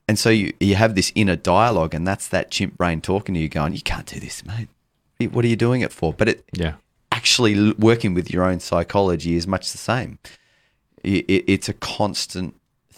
And 0.07 0.19
so 0.19 0.29
you, 0.29 0.53
you 0.59 0.75
have 0.75 0.93
this 0.93 1.11
inner 1.15 1.36
dialogue, 1.36 1.95
and 1.95 2.07
that's 2.07 2.27
that 2.27 2.51
chimp 2.51 2.77
brain 2.77 3.01
talking 3.01 3.33
to 3.33 3.41
you, 3.41 3.49
going, 3.49 3.73
You 3.73 3.81
can't 3.81 4.05
do 4.05 4.19
this, 4.19 4.43
mate. 4.45 4.69
What 5.33 5.43
are 5.45 5.47
you 5.47 5.55
doing 5.55 5.81
it 5.81 5.91
for? 5.91 6.13
But 6.13 6.27
it 6.29 6.45
Yeah. 6.53 6.73
actually 7.11 7.71
working 7.73 8.13
with 8.13 8.29
your 8.31 8.43
own 8.43 8.59
psychology 8.59 9.36
is 9.36 9.47
much 9.47 9.71
the 9.71 9.79
same. 9.79 10.19
I- 11.03 11.25
i- 11.27 11.43
It's 11.47 11.67
a 11.69 11.73
constant 11.73 12.53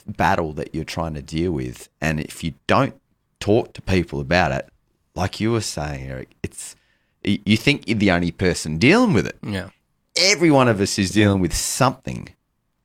battle 0.06 0.52
that 0.54 0.76
you're 0.76 0.84
trying 0.98 1.14
to 1.14 1.22
deal 1.22 1.54
with. 1.54 1.88
And 2.02 2.20
if 2.20 2.44
you 2.44 2.54
don't 2.68 2.96
talk 3.40 3.72
to 3.76 3.82
people 3.82 4.20
about 4.20 4.52
it, 4.52 4.68
like 5.16 5.40
you 5.40 5.52
were 5.54 5.62
saying, 5.62 6.10
Eric, 6.10 6.30
it's 6.44 6.76
you 7.24 7.58
think 7.58 7.88
you're 7.88 7.98
the 8.06 8.12
only 8.12 8.32
person 8.32 8.78
dealing 8.78 9.14
with 9.14 9.28
it 9.28 9.38
Yeah. 9.44 9.70
every 10.16 10.52
one 10.52 10.68
of 10.68 10.80
us 10.82 10.98
is 11.00 11.10
dealing 11.12 11.40
with 11.42 11.54
something 11.56 12.30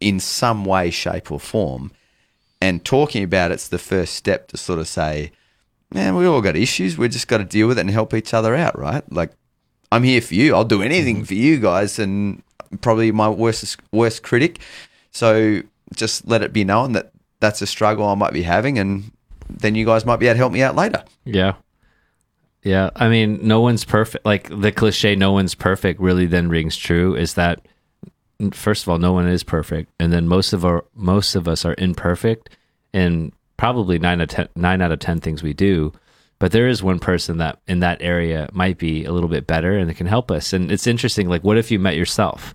in 0.03 0.21
some 0.21 0.65
way, 0.65 0.91
shape, 0.91 1.31
or 1.31 1.41
form. 1.41 1.93
And 2.61 2.85
talking 2.85 3.25
about 3.25 3.51
it's 3.51 3.69
the 3.69 3.79
first 3.79 4.15
step 4.15 4.49
to 4.49 4.57
sort 4.57 4.79
of 4.79 4.87
say, 4.87 5.33
man, 5.93 6.15
we 6.15 6.27
all 6.27 6.41
got 6.41 6.57
issues. 6.57 6.97
We 6.97 7.09
just 7.09 7.29
got 7.29 7.39
to 7.39 7.45
deal 7.45 7.69
with 7.69 7.79
it 7.79 7.83
and 7.83 7.91
help 7.91 8.15
each 8.15 8.33
other 8.33 8.55
out, 8.55 8.79
right? 8.79 9.03
Like, 9.13 9.33
I'm 9.91 10.05
here 10.05 10.21
for 10.21 10.35
you. 10.35 10.55
I'll 10.55 10.65
do 10.65 10.83
anything 10.83 11.17
mm-hmm. 11.17 11.25
for 11.25 11.35
you 11.35 11.59
guys, 11.59 11.99
and 11.99 12.43
probably 12.81 13.13
my 13.13 13.29
worst 13.29 13.77
worst 13.93 14.23
critic. 14.23 14.61
So 15.11 15.63
just 15.95 16.27
let 16.27 16.43
it 16.43 16.53
be 16.53 16.65
known 16.65 16.93
that 16.93 17.13
that's 17.41 17.61
a 17.61 17.67
struggle 17.67 18.07
I 18.07 18.15
might 18.15 18.33
be 18.33 18.43
having, 18.43 18.79
and 18.79 19.11
then 19.51 19.75
you 19.75 19.85
guys 19.85 20.07
might 20.07 20.17
be 20.17 20.27
able 20.27 20.35
to 20.35 20.39
help 20.39 20.53
me 20.53 20.63
out 20.63 20.77
later. 20.77 21.05
Yeah. 21.25 21.55
Yeah. 22.63 22.91
I 22.95 23.09
mean, 23.09 23.41
no 23.43 23.61
one's 23.61 23.85
perfect. 23.85 24.25
Like 24.25 24.49
the 24.49 24.73
cliche, 24.73 25.17
no 25.17 25.33
one's 25.33 25.55
perfect 25.55 26.01
really 26.01 26.27
then 26.27 26.49
rings 26.49 26.77
true 26.77 27.17
is 27.17 27.35
that, 27.35 27.67
first 28.51 28.83
of 28.83 28.89
all, 28.89 28.99
no 28.99 29.13
one 29.13 29.29
is 29.29 29.45
perfect. 29.45 29.93
And 29.99 30.13
then 30.13 30.27
most 30.27 30.53
of 30.53 30.65
our, 30.65 30.85
most 30.95 31.35
of 31.35 31.47
us 31.47 31.65
are 31.65 31.75
imperfect 31.79 32.51
and 32.93 33.33
probably 33.57 33.99
nine 33.99 34.21
out 34.21 34.25
of 34.25 34.29
10, 34.31 34.49
nine 34.57 34.83
out 34.83 34.93
of 34.93 34.99
10 34.99 35.21
things 35.21 35.43
we 35.43 35.53
do. 35.53 35.93
But 36.39 36.51
there 36.51 36.67
is 36.67 36.83
one 36.83 36.99
person 36.99 37.39
that 37.39 37.61
in 37.69 37.81
that 37.81 38.03
area 38.03 38.49
might 38.53 38.77
be 38.77 39.05
a 39.05 39.13
little 39.13 39.29
bit 39.29 39.47
better 39.47 39.79
and 39.79 39.89
it 39.89 39.95
can 39.95 40.09
help 40.09 40.31
us. 40.31 40.53
And 40.53 40.73
it's 40.73 40.89
interesting. 40.89 41.29
Like, 41.29 41.45
what 41.45 41.57
if 41.57 41.71
you 41.71 41.79
met 41.79 41.95
yourself? 41.97 42.55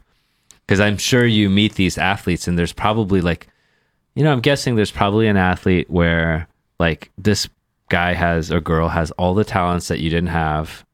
Because 0.65 0.81
I'm 0.81 0.97
sure 0.97 1.25
you 1.25 1.49
meet 1.49 1.75
these 1.75 1.97
athletes 1.97 2.47
and 2.47 2.59
there's 2.59 2.73
probably 2.73 3.21
like, 3.21 3.47
you 4.15 4.23
know, 4.23 4.31
I'm 4.33 4.41
guessing 4.41 4.75
there's 4.75 4.91
probably 4.91 5.27
an 5.27 5.37
athlete 5.37 5.89
where 5.89 6.49
like 6.79 7.11
this 7.17 7.47
guy 7.89 8.13
has 8.13 8.51
or 8.51 8.59
girl 8.59 8.89
has 8.89 9.11
all 9.11 9.33
the 9.33 9.45
talents 9.45 9.87
that 9.87 9.99
you 9.99 10.09
didn't 10.09 10.29
have 10.29 10.85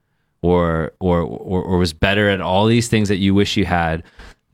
or 0.44 0.92
or 1.00 1.22
or, 1.22 1.64
or 1.64 1.78
was 1.78 1.94
better 1.94 2.30
at 2.30 2.42
all 2.42 2.68
these 2.68 2.88
things 2.88 3.10
that 3.10 3.18
you 3.18 3.34
wish 3.34 3.58
you 3.58 3.66
had 3.66 4.04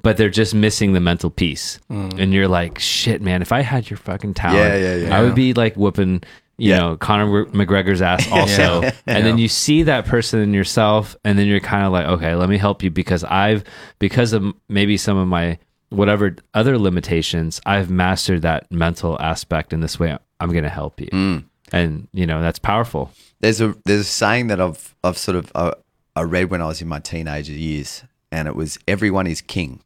but 0.02 0.18
they're 0.18 0.30
just 0.30 0.54
missing 0.56 0.94
the 0.94 1.00
mental 1.00 1.30
piece 1.30 1.80
and 1.90 2.34
you're 2.34 2.48
like 2.48 2.80
shit 2.80 3.22
man 3.22 3.42
if 3.42 3.52
i 3.52 3.62
had 3.62 3.90
your 3.90 3.98
fucking 3.98 4.34
talent 4.34 4.58
Yeah, 4.60 4.76
yeah, 4.78 4.96
yeah. 5.08 5.18
i 5.18 5.22
would 5.22 5.36
be 5.36 5.54
like 5.54 5.76
whooping 5.76 6.24
you 6.58 6.76
know 6.76 6.98
conor 6.98 7.46
mcgregor's 7.48 8.02
ass 8.02 8.28
also. 8.32 8.82
And 9.08 9.26
then 9.26 9.38
you 9.38 9.48
see 9.48 9.84
that 9.84 10.06
person 10.06 10.40
in 10.42 10.54
yourself 10.54 11.16
and 11.24 11.38
then 11.40 11.48
you're 11.48 11.60
kind 11.60 11.86
of 11.86 11.92
like 11.92 12.06
okay 12.08 12.36
let 12.36 12.50
me 12.50 12.58
help 12.58 12.84
you 12.84 12.92
because 12.92 13.24
i've 13.24 13.64
because 14.00 14.34
of 14.34 14.44
maybe 14.68 14.98
some 14.98 15.18
of 15.18 15.28
my 15.28 15.58
whatever 15.90 16.36
other 16.54 16.78
limitations 16.78 17.60
i've 17.66 17.90
mastered 17.90 18.42
that 18.44 18.72
mental 18.72 19.20
aspect 19.22 19.74
in 19.74 19.80
this 19.82 20.00
way 20.00 20.18
i'm 20.40 20.52
going 20.52 20.64
to 20.64 20.70
help 20.70 21.00
you. 21.02 21.44
And 21.72 22.08
you 22.14 22.26
know 22.26 22.42
that's 22.42 22.58
powerful. 22.58 23.12
There's 23.42 23.62
a 23.62 23.76
there's 23.86 24.02
a 24.02 24.04
saying 24.06 24.48
that 24.48 24.60
I've 24.60 24.96
I've 25.04 25.20
sort 25.20 25.36
of 25.38 25.52
uh, 25.54 25.74
I 26.16 26.22
read 26.24 26.50
when 26.50 26.64
I 26.64 26.66
was 26.66 26.82
in 26.82 26.88
my 26.88 26.98
teenager 27.00 27.54
years, 27.54 28.04
and 28.32 28.48
it 28.48 28.56
was 28.56 28.80
everyone 28.88 29.28
is 29.28 29.40
king, 29.42 29.82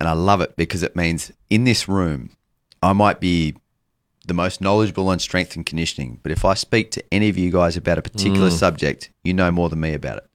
and 0.00 0.08
I 0.08 0.12
love 0.12 0.40
it 0.40 0.56
because 0.56 0.82
it 0.82 0.96
means 0.96 1.30
in 1.48 1.64
this 1.64 1.88
room, 1.88 2.30
I 2.82 2.92
might 2.92 3.20
be 3.20 3.54
the 4.26 4.34
most 4.34 4.60
knowledgeable 4.60 5.08
on 5.08 5.18
strength 5.18 5.54
and 5.54 5.64
conditioning, 5.64 6.18
but 6.22 6.32
if 6.32 6.44
I 6.44 6.54
speak 6.54 6.90
to 6.92 7.04
any 7.12 7.28
of 7.28 7.38
you 7.38 7.50
guys 7.50 7.76
about 7.76 7.98
a 7.98 8.02
particular 8.02 8.48
mm. 8.48 8.58
subject, 8.58 9.10
you 9.22 9.32
know 9.32 9.50
more 9.50 9.68
than 9.68 9.80
me 9.80 9.94
about 9.94 10.18
it, 10.18 10.30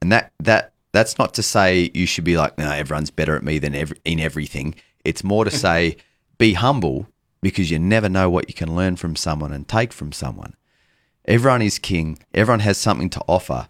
and 0.00 0.10
that 0.10 0.32
that 0.40 0.72
that's 0.92 1.18
not 1.18 1.34
to 1.34 1.42
say 1.42 1.90
you 1.94 2.06
should 2.06 2.24
be 2.24 2.36
like 2.36 2.58
no 2.58 2.70
everyone's 2.70 3.10
better 3.10 3.36
at 3.36 3.44
me 3.44 3.58
than 3.58 3.74
every, 3.74 3.98
in 4.04 4.18
everything. 4.18 4.74
It's 5.04 5.22
more 5.22 5.44
to 5.44 5.50
say 5.66 5.96
be 6.38 6.54
humble 6.54 7.06
because 7.40 7.70
you 7.70 7.78
never 7.78 8.08
know 8.08 8.30
what 8.30 8.48
you 8.48 8.54
can 8.54 8.74
learn 8.74 8.96
from 8.96 9.16
someone 9.16 9.52
and 9.52 9.68
take 9.68 9.92
from 9.92 10.12
someone 10.12 10.56
everyone 11.24 11.62
is 11.62 11.78
king. 11.78 12.18
Everyone 12.34 12.60
has 12.60 12.78
something 12.78 13.10
to 13.10 13.22
offer. 13.28 13.68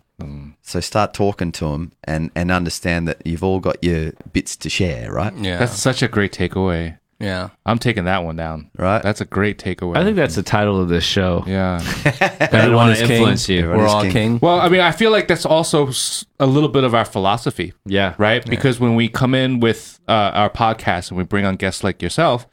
So 0.63 0.81
start 0.81 1.15
talking 1.15 1.53
to 1.53 1.65
them 1.71 1.93
and, 2.05 2.31
and 2.35 2.51
understand 2.51 3.07
that 3.09 3.19
you've 3.27 3.45
all 3.45 3.61
got 3.61 3.83
your 3.83 4.13
bits 4.33 4.57
to 4.57 4.69
share, 4.71 5.13
right? 5.13 5.35
Yeah. 5.37 5.59
That's 5.59 5.79
such 5.79 6.03
a 6.03 6.09
great 6.09 6.33
takeaway. 6.33 6.99
yeah. 7.21 7.51
I'm 7.65 7.79
taking 7.79 8.05
that 8.05 8.25
one 8.25 8.37
down. 8.37 8.71
Right. 8.77 9.03
That's 9.03 9.21
a 9.21 9.25
great 9.25 9.59
takeaway. 9.59 9.97
i 9.97 10.03
think 10.05 10.17
that's 10.17 10.35
the 10.35 10.43
title 10.43 10.81
of 10.81 10.89
this 10.89 11.05
show 11.05 11.45
yeah. 11.47 11.81
everyone 12.41 12.91
is 12.91 12.99
to 12.99 13.07
king. 13.07 13.17
influence 13.17 13.49
you 13.49 13.61
Everyone 13.61 13.79
We're 13.79 13.87
all 13.89 14.03
king. 14.03 14.13
king. 14.13 14.39
Well, 14.41 14.61
I 14.61 14.69
mean, 14.69 14.81
I 14.81 14.93
feel 14.93 15.11
like 15.13 15.29
that's 15.29 15.47
also 15.47 15.91
a 16.41 16.47
little 16.47 16.69
bit 16.69 16.85
of 16.85 16.95
our 16.95 17.05
philosophy, 17.05 17.73
yeah 17.87 18.15
right? 18.19 18.45
Because 18.45 18.81
when 18.81 18.95
we 18.97 19.09
come 19.09 19.35
in 19.35 19.61
with 19.61 20.01
uh, 20.09 20.31
our 20.35 20.51
podcast 20.51 21.11
and 21.11 21.19
we 21.19 21.25
bring 21.25 21.45
on 21.45 21.57
guests 21.57 21.85
like 21.85 22.03
yourself, 22.03 22.47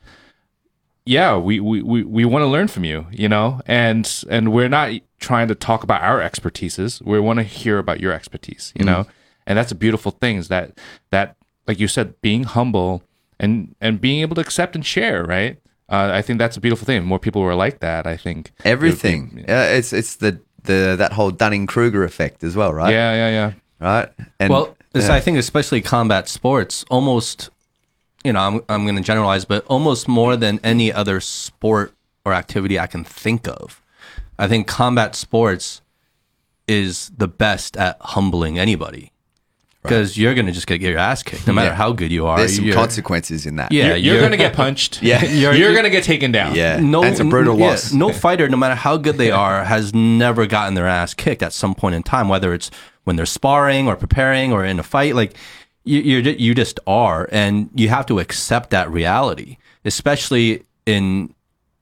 yeah, 1.10 1.36
we 1.38 1.60
we, 1.60 1.82
we, 1.82 2.04
we 2.04 2.24
want 2.26 2.44
to 2.44 2.48
learn 2.48 2.68
from 2.68 2.84
you, 2.84 3.08
you 3.12 3.28
know, 3.28 3.62
and 3.66 4.06
and 4.30 4.52
we're 4.54 4.70
not 4.70 4.92
trying 5.20 5.48
to 5.48 5.56
talk 5.56 5.84
about 5.84 6.02
our 6.02 6.20
expertises. 6.20 7.02
We 7.02 7.20
want 7.20 7.38
to 7.38 7.44
hear 7.44 7.78
about 7.80 8.00
your 8.00 8.14
expertise, 8.14 8.72
you 8.76 8.86
know, 8.86 9.06
and 9.48 9.58
that's 9.58 9.72
a 9.72 9.76
beautiful 9.76 10.12
thing. 10.12 10.38
Is 10.38 10.48
that 10.50 10.78
that 11.10 11.36
like 11.68 11.80
you 11.80 11.88
said, 11.88 12.20
being 12.22 12.44
humble 12.44 13.02
and 13.40 13.76
and 13.82 14.00
being 14.00 14.22
able 14.22 14.36
to 14.36 14.42
accept 14.42 14.76
and 14.76 14.86
share, 14.86 15.24
right? 15.26 15.58
Uh, 15.92 16.12
I 16.14 16.22
think 16.22 16.38
that's 16.38 16.58
a 16.58 16.62
beautiful 16.62 16.86
thing. 16.86 17.04
More 17.04 17.18
people 17.20 17.42
were 17.42 17.56
like 17.56 17.80
that. 17.80 18.06
I 18.06 18.16
think 18.16 18.40
it 18.48 18.52
would 18.52 18.64
be- 18.64 18.70
Everything. 18.72 19.46
Yeah, 19.48 19.66
it's 19.78 19.92
it's 19.92 20.18
the, 20.18 20.40
the 20.64 20.96
that 20.98 21.14
whole 21.14 21.32
Dunning 21.32 21.66
Kruger 21.66 22.04
effect 22.04 22.44
as 22.44 22.56
well, 22.56 22.72
right? 22.74 22.92
Yeah, 22.94 23.14
yeah, 23.14 23.30
yeah. 23.30 23.52
Right. 23.82 24.10
And 24.40 24.54
Well, 24.54 24.76
it's, 24.94 25.08
yeah. 25.08 25.16
I 25.16 25.20
think 25.22 25.38
especially 25.40 25.82
combat 25.82 26.28
sports, 26.28 26.86
almost, 26.90 27.50
you 28.24 28.34
know, 28.34 28.40
I'm, 28.40 28.62
I'm 28.70 28.84
going 28.86 28.96
to 28.98 29.02
generalize, 29.02 29.46
but 29.46 29.66
almost 29.68 30.08
more 30.08 30.36
than 30.36 30.60
any 30.64 30.92
other 30.92 31.20
sport 31.20 31.94
or 32.26 32.34
activity 32.34 32.78
I 32.80 32.88
can 32.88 33.04
think 33.04 33.48
of, 33.48 33.82
I 34.38 34.48
think 34.48 34.68
combat 34.68 35.16
sports 35.16 35.82
is 36.68 37.12
the 37.18 37.28
best 37.28 37.78
at 37.78 37.98
humbling 38.02 38.60
anybody. 38.60 39.12
Because 39.82 40.18
you're 40.18 40.34
going 40.34 40.46
to 40.46 40.52
just 40.52 40.68
get 40.68 40.82
your 40.82 40.98
ass 40.98 41.24
kicked, 41.24 41.48
no 41.48 41.54
matter 41.54 41.70
Yeah. 41.70 41.76
how 41.76 41.94
good 41.94 42.12
you 42.12 42.26
are. 42.28 42.38
there's 42.38 42.58
some 42.58 42.70
consequences 42.74 43.46
in 43.46 43.56
that. 43.56 43.72
Yeah, 43.72 43.96
you're, 43.96 44.16
you're 44.16 44.22
gonna 44.22 44.36
get 44.36 44.52
punched. 44.54 45.02
Yeah. 45.02 45.24
you're, 45.24 45.54
You're- 45.54 45.74
gonna 45.74 45.90
get 45.90 46.04
taken 46.04 46.34
down. 46.34 46.54
Yeah. 46.54 46.82
no, 46.82 47.02
That's 47.02 47.22
a 47.22 47.24
brutal 47.24 47.58
yeah, 47.58 47.68
loss. 47.68 47.94
No 47.94 48.12
fighter, 48.12 48.50
no 48.50 48.58
matter 48.58 48.76
how 48.76 48.98
good 48.98 49.18
they 49.18 49.32
are, 49.32 49.64
has 49.64 49.94
never 49.94 50.46
gotten 50.48 50.74
their 50.74 50.86
ass 50.86 51.14
kicked 51.14 51.42
at 51.42 51.54
some 51.54 51.74
point 51.76 51.96
in 51.96 52.04
time, 52.04 52.28
whether 52.28 52.54
it's 52.54 52.70
when 53.06 53.16
they're 53.16 53.26
sparring 53.26 53.88
or 53.88 53.96
preparing 53.96 54.52
or 54.52 54.66
in 54.66 54.80
a 54.80 54.84
fight. 54.84 55.16
Like 55.16 55.36
you, 55.84 56.00
you're, 56.02 56.22
you 56.22 56.54
just 56.54 56.80
are, 56.88 57.28
and 57.32 57.70
you 57.74 57.90
have 57.90 58.06
to 58.08 58.20
accept 58.20 58.70
that 58.72 58.90
reality, 58.92 59.58
especially 59.86 60.64
in 60.86 61.34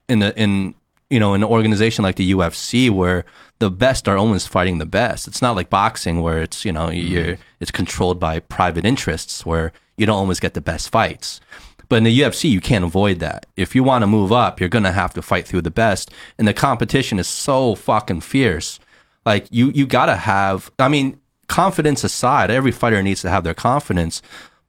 in 0.10 0.20
the 0.20 0.38
in 0.40 0.76
you 1.10 1.20
know 1.20 1.34
an 1.34 1.44
organization 1.44 2.04
like 2.04 2.16
the 2.16 2.32
UFC 2.32 2.90
where 2.90 3.26
the 3.60 3.72
best 3.72 4.08
are 4.08 4.18
always 4.18 4.46
fighting 4.46 4.78
the 4.78 4.86
best. 4.86 5.28
It's 5.28 5.42
not 5.42 5.56
like 5.56 5.70
boxing 5.70 6.22
where 6.22 6.42
it's 6.42 6.64
you 6.66 6.72
know 6.72 6.90
you're 6.90 7.34
mm-hmm. 7.34 7.42
it's 7.60 7.72
controlled 7.72 8.20
by 8.20 8.40
private 8.40 8.86
interests 8.86 9.46
where 9.46 9.72
you 9.98 10.06
don't 10.06 10.18
always 10.18 10.40
get 10.40 10.54
the 10.54 10.62
best 10.62 10.90
fights. 10.90 11.42
But 11.90 11.98
in 11.98 12.04
the 12.04 12.20
UFC, 12.20 12.50
you 12.50 12.60
can't 12.60 12.84
avoid 12.84 13.20
that. 13.20 13.46
If 13.56 13.74
you 13.74 13.82
want 13.82 14.02
to 14.04 14.08
move 14.08 14.32
up, 14.32 14.60
you're 14.60 14.70
gonna 14.70 14.92
have 14.92 15.14
to 15.16 15.22
fight 15.22 15.48
through 15.48 15.62
the 15.62 15.72
best, 15.72 16.12
and 16.38 16.48
the 16.48 16.54
competition 16.54 17.20
is 17.20 17.28
so 17.28 17.76
fucking 17.76 18.22
fierce. 18.22 18.80
Like 19.26 19.48
you, 19.50 19.72
you 19.72 19.86
gotta 19.86 20.16
have. 20.16 20.72
I 20.80 20.88
mean, 20.88 21.20
confidence 21.48 22.04
aside, 22.04 22.50
every 22.52 22.72
fighter 22.72 23.02
needs 23.02 23.22
to 23.22 23.30
have 23.30 23.44
their 23.44 23.54
confidence, 23.54 24.22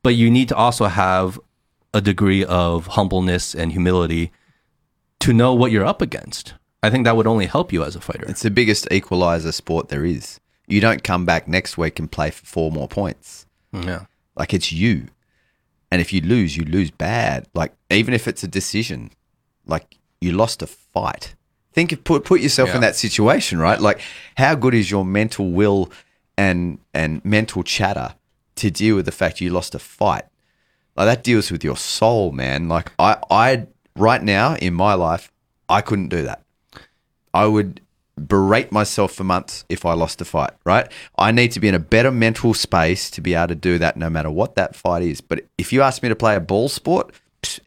but 0.02 0.14
you 0.14 0.30
need 0.30 0.48
to 0.48 0.56
also 0.56 0.86
have 0.86 1.38
a 1.94 2.00
degree 2.00 2.44
of 2.44 2.86
humbleness 2.88 3.54
and 3.54 3.72
humility 3.72 4.30
to 5.20 5.32
know 5.32 5.54
what 5.54 5.72
you're 5.72 5.84
up 5.84 6.00
against. 6.02 6.54
I 6.82 6.90
think 6.90 7.04
that 7.04 7.16
would 7.16 7.26
only 7.26 7.46
help 7.46 7.72
you 7.72 7.82
as 7.82 7.96
a 7.96 8.00
fighter. 8.00 8.24
It's 8.28 8.42
the 8.42 8.50
biggest 8.50 8.86
equalizer 8.92 9.50
sport 9.52 9.88
there 9.88 10.04
is. 10.04 10.38
You 10.68 10.80
don't 10.80 11.02
come 11.02 11.24
back 11.24 11.48
next 11.48 11.76
week 11.76 11.98
and 11.98 12.10
play 12.10 12.30
for 12.30 12.46
four 12.46 12.70
more 12.70 12.86
points. 12.88 13.46
Mm, 13.74 13.86
yeah. 13.86 14.04
Like 14.36 14.54
it's 14.54 14.70
you. 14.70 15.08
And 15.90 16.00
if 16.00 16.12
you 16.12 16.20
lose, 16.20 16.56
you 16.56 16.64
lose 16.64 16.90
bad. 16.90 17.46
Like 17.54 17.72
even 17.90 18.14
if 18.14 18.28
it's 18.28 18.44
a 18.44 18.48
decision, 18.48 19.10
like 19.66 19.96
you 20.20 20.32
lost 20.32 20.62
a 20.62 20.66
fight. 20.66 21.34
Think 21.72 21.90
of 21.92 22.04
put 22.04 22.24
put 22.24 22.40
yourself 22.40 22.68
Yeah. 22.68 22.76
in 22.76 22.80
that 22.82 22.96
situation, 22.96 23.58
right? 23.58 23.80
Like 23.80 24.00
how 24.36 24.54
good 24.54 24.74
is 24.74 24.90
your 24.90 25.04
mental 25.04 25.50
will 25.50 25.90
and 26.38 26.78
and 26.94 27.22
mental 27.24 27.62
chatter 27.62 28.14
to 28.56 28.70
deal 28.70 28.96
with 28.96 29.04
the 29.04 29.12
fact 29.12 29.42
you 29.42 29.50
lost 29.50 29.74
a 29.74 29.78
fight? 29.78 30.24
Like 30.96 31.06
that 31.06 31.22
deals 31.22 31.50
with 31.50 31.62
your 31.62 31.76
soul, 31.76 32.32
man. 32.32 32.68
Like 32.68 32.92
I 32.98 33.16
I 33.30 33.66
right 33.94 34.22
now 34.22 34.54
in 34.56 34.72
my 34.72 34.94
life, 34.94 35.30
I 35.68 35.82
couldn't 35.82 36.08
do 36.08 36.22
that. 36.22 36.42
I 37.34 37.46
would 37.46 37.82
berate 38.16 38.72
myself 38.72 39.12
for 39.12 39.24
months 39.24 39.64
if 39.68 39.84
I 39.84 39.92
lost 39.92 40.20
a 40.20 40.24
fight, 40.24 40.50
right? 40.64 40.90
I 41.16 41.30
need 41.30 41.52
to 41.52 41.60
be 41.60 41.68
in 41.68 41.74
a 41.74 41.78
better 41.78 42.10
mental 42.10 42.54
space 42.54 43.10
to 43.10 43.20
be 43.20 43.34
able 43.34 43.48
to 43.48 43.54
do 43.54 43.78
that 43.78 43.96
no 43.96 44.10
matter 44.10 44.30
what 44.30 44.54
that 44.56 44.74
fight 44.74 45.02
is. 45.02 45.20
But 45.20 45.44
if 45.56 45.72
you 45.72 45.82
ask 45.82 46.02
me 46.02 46.08
to 46.08 46.16
play 46.16 46.34
a 46.34 46.40
ball 46.40 46.68
sport 46.68 47.12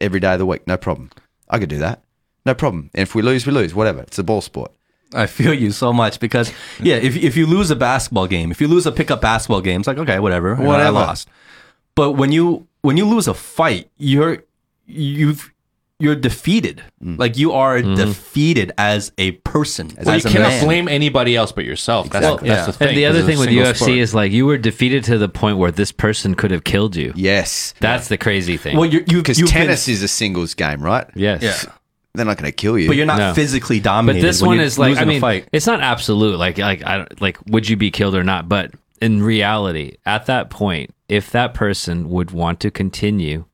every 0.00 0.20
day 0.20 0.34
of 0.34 0.38
the 0.38 0.46
week, 0.46 0.66
no 0.66 0.76
problem. 0.76 1.10
I 1.48 1.58
could 1.58 1.68
do 1.68 1.78
that. 1.78 2.02
No 2.44 2.54
problem. 2.54 2.90
And 2.94 3.02
if 3.02 3.14
we 3.14 3.22
lose, 3.22 3.46
we 3.46 3.52
lose. 3.52 3.74
Whatever. 3.74 4.02
It's 4.02 4.18
a 4.18 4.24
ball 4.24 4.40
sport. 4.40 4.72
I 5.14 5.26
feel 5.26 5.54
you 5.54 5.70
so 5.72 5.92
much 5.92 6.20
because 6.20 6.52
yeah, 6.80 6.96
if 6.96 7.16
if 7.16 7.36
you 7.36 7.46
lose 7.46 7.70
a 7.70 7.76
basketball 7.76 8.26
game, 8.26 8.50
if 8.50 8.60
you 8.60 8.68
lose 8.68 8.86
a 8.86 8.92
pickup 8.92 9.20
basketball 9.20 9.60
game, 9.60 9.80
it's 9.80 9.86
like 9.86 9.98
okay, 9.98 10.18
whatever, 10.18 10.56
you 10.56 10.64
know, 10.64 10.70
I 10.70 10.88
lost. 10.88 11.28
But 11.94 12.12
when 12.12 12.32
you 12.32 12.66
when 12.82 12.96
you 12.96 13.04
lose 13.06 13.28
a 13.28 13.34
fight, 13.34 13.90
you're 13.98 14.44
you've 14.86 15.52
you're 16.02 16.16
defeated. 16.16 16.82
Mm. 17.02 17.16
Like 17.16 17.36
you 17.38 17.52
are 17.52 17.78
mm-hmm. 17.78 17.94
defeated 17.94 18.72
as 18.76 19.12
a 19.18 19.32
person, 19.32 19.92
as, 19.96 20.06
Well, 20.06 20.16
you 20.16 20.28
a 20.28 20.32
cannot 20.32 20.48
man. 20.48 20.64
blame 20.64 20.88
anybody 20.88 21.36
else 21.36 21.52
but 21.52 21.64
yourself. 21.64 22.10
That's, 22.10 22.24
Exactly. 22.26 22.48
that's 22.48 22.60
Yeah. 22.60 22.66
the 22.66 22.72
thing. 22.72 22.88
and 22.88 22.96
the 22.96 23.06
other 23.06 23.22
thing 23.22 23.38
with 23.38 23.50
UFC 23.50 23.76
sport. 23.76 23.90
is 23.92 24.14
like 24.14 24.32
you 24.32 24.44
were 24.44 24.58
defeated 24.58 25.04
to 25.04 25.16
the 25.16 25.28
point 25.28 25.58
where 25.58 25.70
this 25.70 25.92
person 25.92 26.34
could 26.34 26.50
have 26.50 26.64
killed 26.64 26.96
you. 26.96 27.12
Yes. 27.14 27.72
That's 27.78 28.08
the 28.08 28.18
crazy 28.18 28.56
thing. 28.56 28.76
Well, 28.76 28.86
you 28.86 29.04
you 29.06 29.18
Because 29.18 29.38
you've 29.38 29.50
been- 29.50 29.62
tennis 29.62 29.86
is 29.86 30.02
a 30.02 30.08
singles 30.08 30.54
game, 30.54 30.82
right? 30.82 31.06
yes. 31.14 31.40
yeah, 31.42 31.72
They're 32.14 32.26
not 32.26 32.36
going 32.36 32.50
to 32.50 32.54
kill 32.56 32.78
you. 32.78 32.88
but 32.88 32.96
you're 32.96 33.06
not 33.06 33.18
No. 33.18 33.34
physically 33.34 33.78
But 33.80 33.84
dominated. 33.84 34.26
this 34.26 34.42
when 34.42 34.48
one 34.48 34.56
you're 34.58 34.66
is 34.66 34.78
like 34.78 34.88
I 34.88 34.90
losing 34.90 35.02
a 35.04 35.06
mean, 35.06 35.20
fight. 35.20 35.48
it's 35.52 35.66
not 35.66 35.80
absolute. 35.80 36.38
Like 36.38 36.58
like 36.58 36.84
I 36.84 36.98
don't 36.98 37.20
like 37.20 37.38
would 37.46 37.68
you 37.68 37.76
be 37.76 37.90
killed 37.90 38.14
or 38.14 38.22
not? 38.24 38.48
But 38.48 38.72
in 39.00 39.22
reality, 39.22 39.96
at 40.06 40.26
that 40.26 40.50
point, 40.50 40.94
if 41.08 41.30
that 41.32 41.54
person 41.54 42.10
would 42.10 42.30
want 42.30 42.60
to 42.60 42.70
continue 42.70 43.44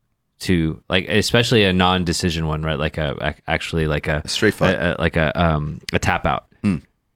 to 0.41 0.83
like, 0.89 1.09
especially 1.09 1.65
a 1.65 1.73
non-decision 1.73 2.47
one, 2.47 2.63
right? 2.63 2.79
Like 2.79 2.99
a 2.99 3.17
ac- 3.21 3.43
actually 3.47 3.87
like 3.87 4.07
a, 4.09 4.27
straight 4.29 4.55
fight. 4.55 4.75
a- 4.75 4.97
a- 4.97 5.01
like 5.01 5.17
a 5.17 5.41
um 5.41 5.81
a 5.93 5.99
tap 5.99 6.27
out, 6.27 6.47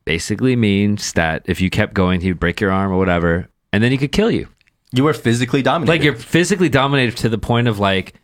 basically 0.04 0.56
means 0.56 1.12
that 1.12 1.42
if 1.46 1.60
you 1.60 1.70
kept 1.70 1.94
going, 1.94 2.20
he 2.20 2.28
would 2.28 2.40
break 2.40 2.60
your 2.60 2.70
arm 2.72 2.90
or 2.92 2.98
whatever, 2.98 3.48
and 3.72 3.82
then 3.82 3.90
he 3.92 3.98
could 3.98 4.12
kill 4.12 4.30
you. 4.30 4.48
you 4.92 5.04
were 5.04 5.14
physically 5.14 5.62
dominated. 5.62 5.92
Like 5.92 6.04
you're 6.04 6.16
physically 6.16 6.68
dominated 6.68 7.16
to 7.18 7.28
the 7.28 7.38
point 7.38 7.68
of 7.68 7.78
like 7.78 8.14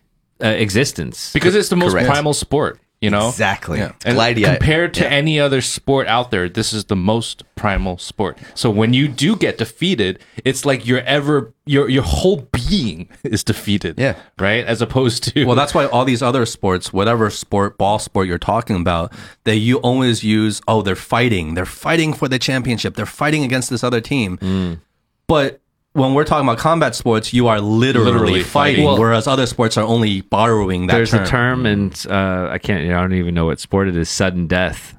uh, 0.43 0.49
existence. 0.49 1.33
because 1.33 1.55
it's 1.55 1.69
the 1.69 1.77
most 1.77 1.93
Correct. 1.93 2.09
primal 2.09 2.35
sport. 2.35 2.79
You 3.01 3.11
know, 3.11 3.29
exactly. 3.29 3.79
Yeah. 3.79 3.93
And 4.05 4.17
Gladiator. 4.17 4.57
compared 4.57 4.95
to 4.95 5.09
any 5.09 5.39
other 5.39 5.61
sport 5.61 6.09
out 6.09 6.33
there, 6.33 6.49
this 6.49 6.73
is 6.73 6.87
the 6.87 6.97
most 6.97 7.45
primal 7.55 7.97
sport. 7.97 8.37
So 8.57 8.71
when 8.71 8.93
you 8.93 9.07
do 9.07 9.37
get 9.37 9.57
defeated, 9.57 10.19
it's 10.45 10.65
like 10.65 10.85
your 10.85 11.01
ever 11.03 11.55
your 11.65 11.89
your 11.89 12.03
whole 12.03 12.49
being 12.51 13.09
is 13.23 13.45
defeated. 13.45 14.01
Yeah. 14.01 14.17
Right? 14.37 14.65
As 14.65 14.83
opposed 14.83 15.23
to 15.35 15.45
Well, 15.45 15.55
that's 15.55 15.75
why 15.75 15.87
all 15.87 16.05
these 16.05 16.23
other 16.23 16.45
sports, 16.45 16.93
whatever 16.93 17.31
sport, 17.31 17.79
ball 17.79 18.01
sport 18.01 18.27
you're 18.27 18.37
talking 18.37 18.77
about, 18.77 19.13
that 19.45 19.57
you 19.57 19.79
always 19.79 20.25
use, 20.25 20.61
oh, 20.67 20.83
they're 20.83 20.97
fighting. 20.97 21.55
They're 21.55 21.67
fighting 21.67 22.13
for 22.15 22.27
the 22.27 22.39
championship. 22.41 22.97
They're 22.97 23.07
fighting 23.07 23.45
against 23.45 23.71
this 23.71 23.85
other 23.85 24.01
team. 24.01 24.39
Mm. 24.39 24.81
But 25.29 25.61
when 25.95 26.15
we're 26.15 26.25
talking 26.25 26.47
about 26.47 26.59
combat 26.59 26.95
sports, 26.95 27.33
you 27.33 27.49
are 27.49 27.61
literally, 27.61 28.13
Literally 28.13 28.43
fighting, 28.43 28.77
fighting. 28.77 28.85
Well- 28.85 28.99
whereas 28.99 29.27
other 29.27 29.47
sports 29.47 29.77
are 29.77 29.85
only 29.85 30.21
borrowing 30.21 30.87
that 30.87 30.95
There's 30.95 31.11
term. 31.11 31.23
a 31.23 31.27
term, 31.27 31.67
and 31.67 32.07
uh, 32.09 32.49
I 32.51 32.59
can't. 32.59 32.91
I 32.93 33.01
don't 33.01 33.15
even 33.15 33.35
know 33.35 33.47
what 33.47 33.59
sport 33.61 33.89
it 33.89 33.97
is. 33.97 34.09
Sudden 34.09 34.47
death, 34.47 34.97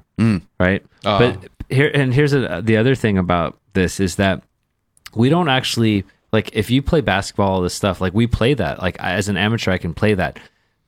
right? 0.58 0.84
Oh. 1.04 1.18
But 1.18 1.48
here 1.68 1.90
and 1.94 2.12
here's 2.12 2.32
a, 2.32 2.60
the 2.62 2.76
other 2.76 2.94
thing 2.94 3.16
about 3.18 3.58
this 3.72 4.00
is 4.00 4.16
that 4.16 4.42
we 5.14 5.28
don't 5.28 5.48
actually 5.48 6.04
like 6.32 6.50
if 6.54 6.70
you 6.70 6.82
play 6.82 7.00
basketball, 7.00 7.50
all 7.50 7.60
this 7.62 7.74
stuff. 7.74 8.00
Like 8.00 8.12
we 8.12 8.26
play 8.26 8.54
that. 8.54 8.82
Like 8.82 9.00
I- 9.00 9.12
as 9.14 9.28
an 9.28 9.36
amateur, 9.36 9.70
I 9.70 9.78
can 9.78 9.94
play 9.94 10.14
that. 10.14 10.38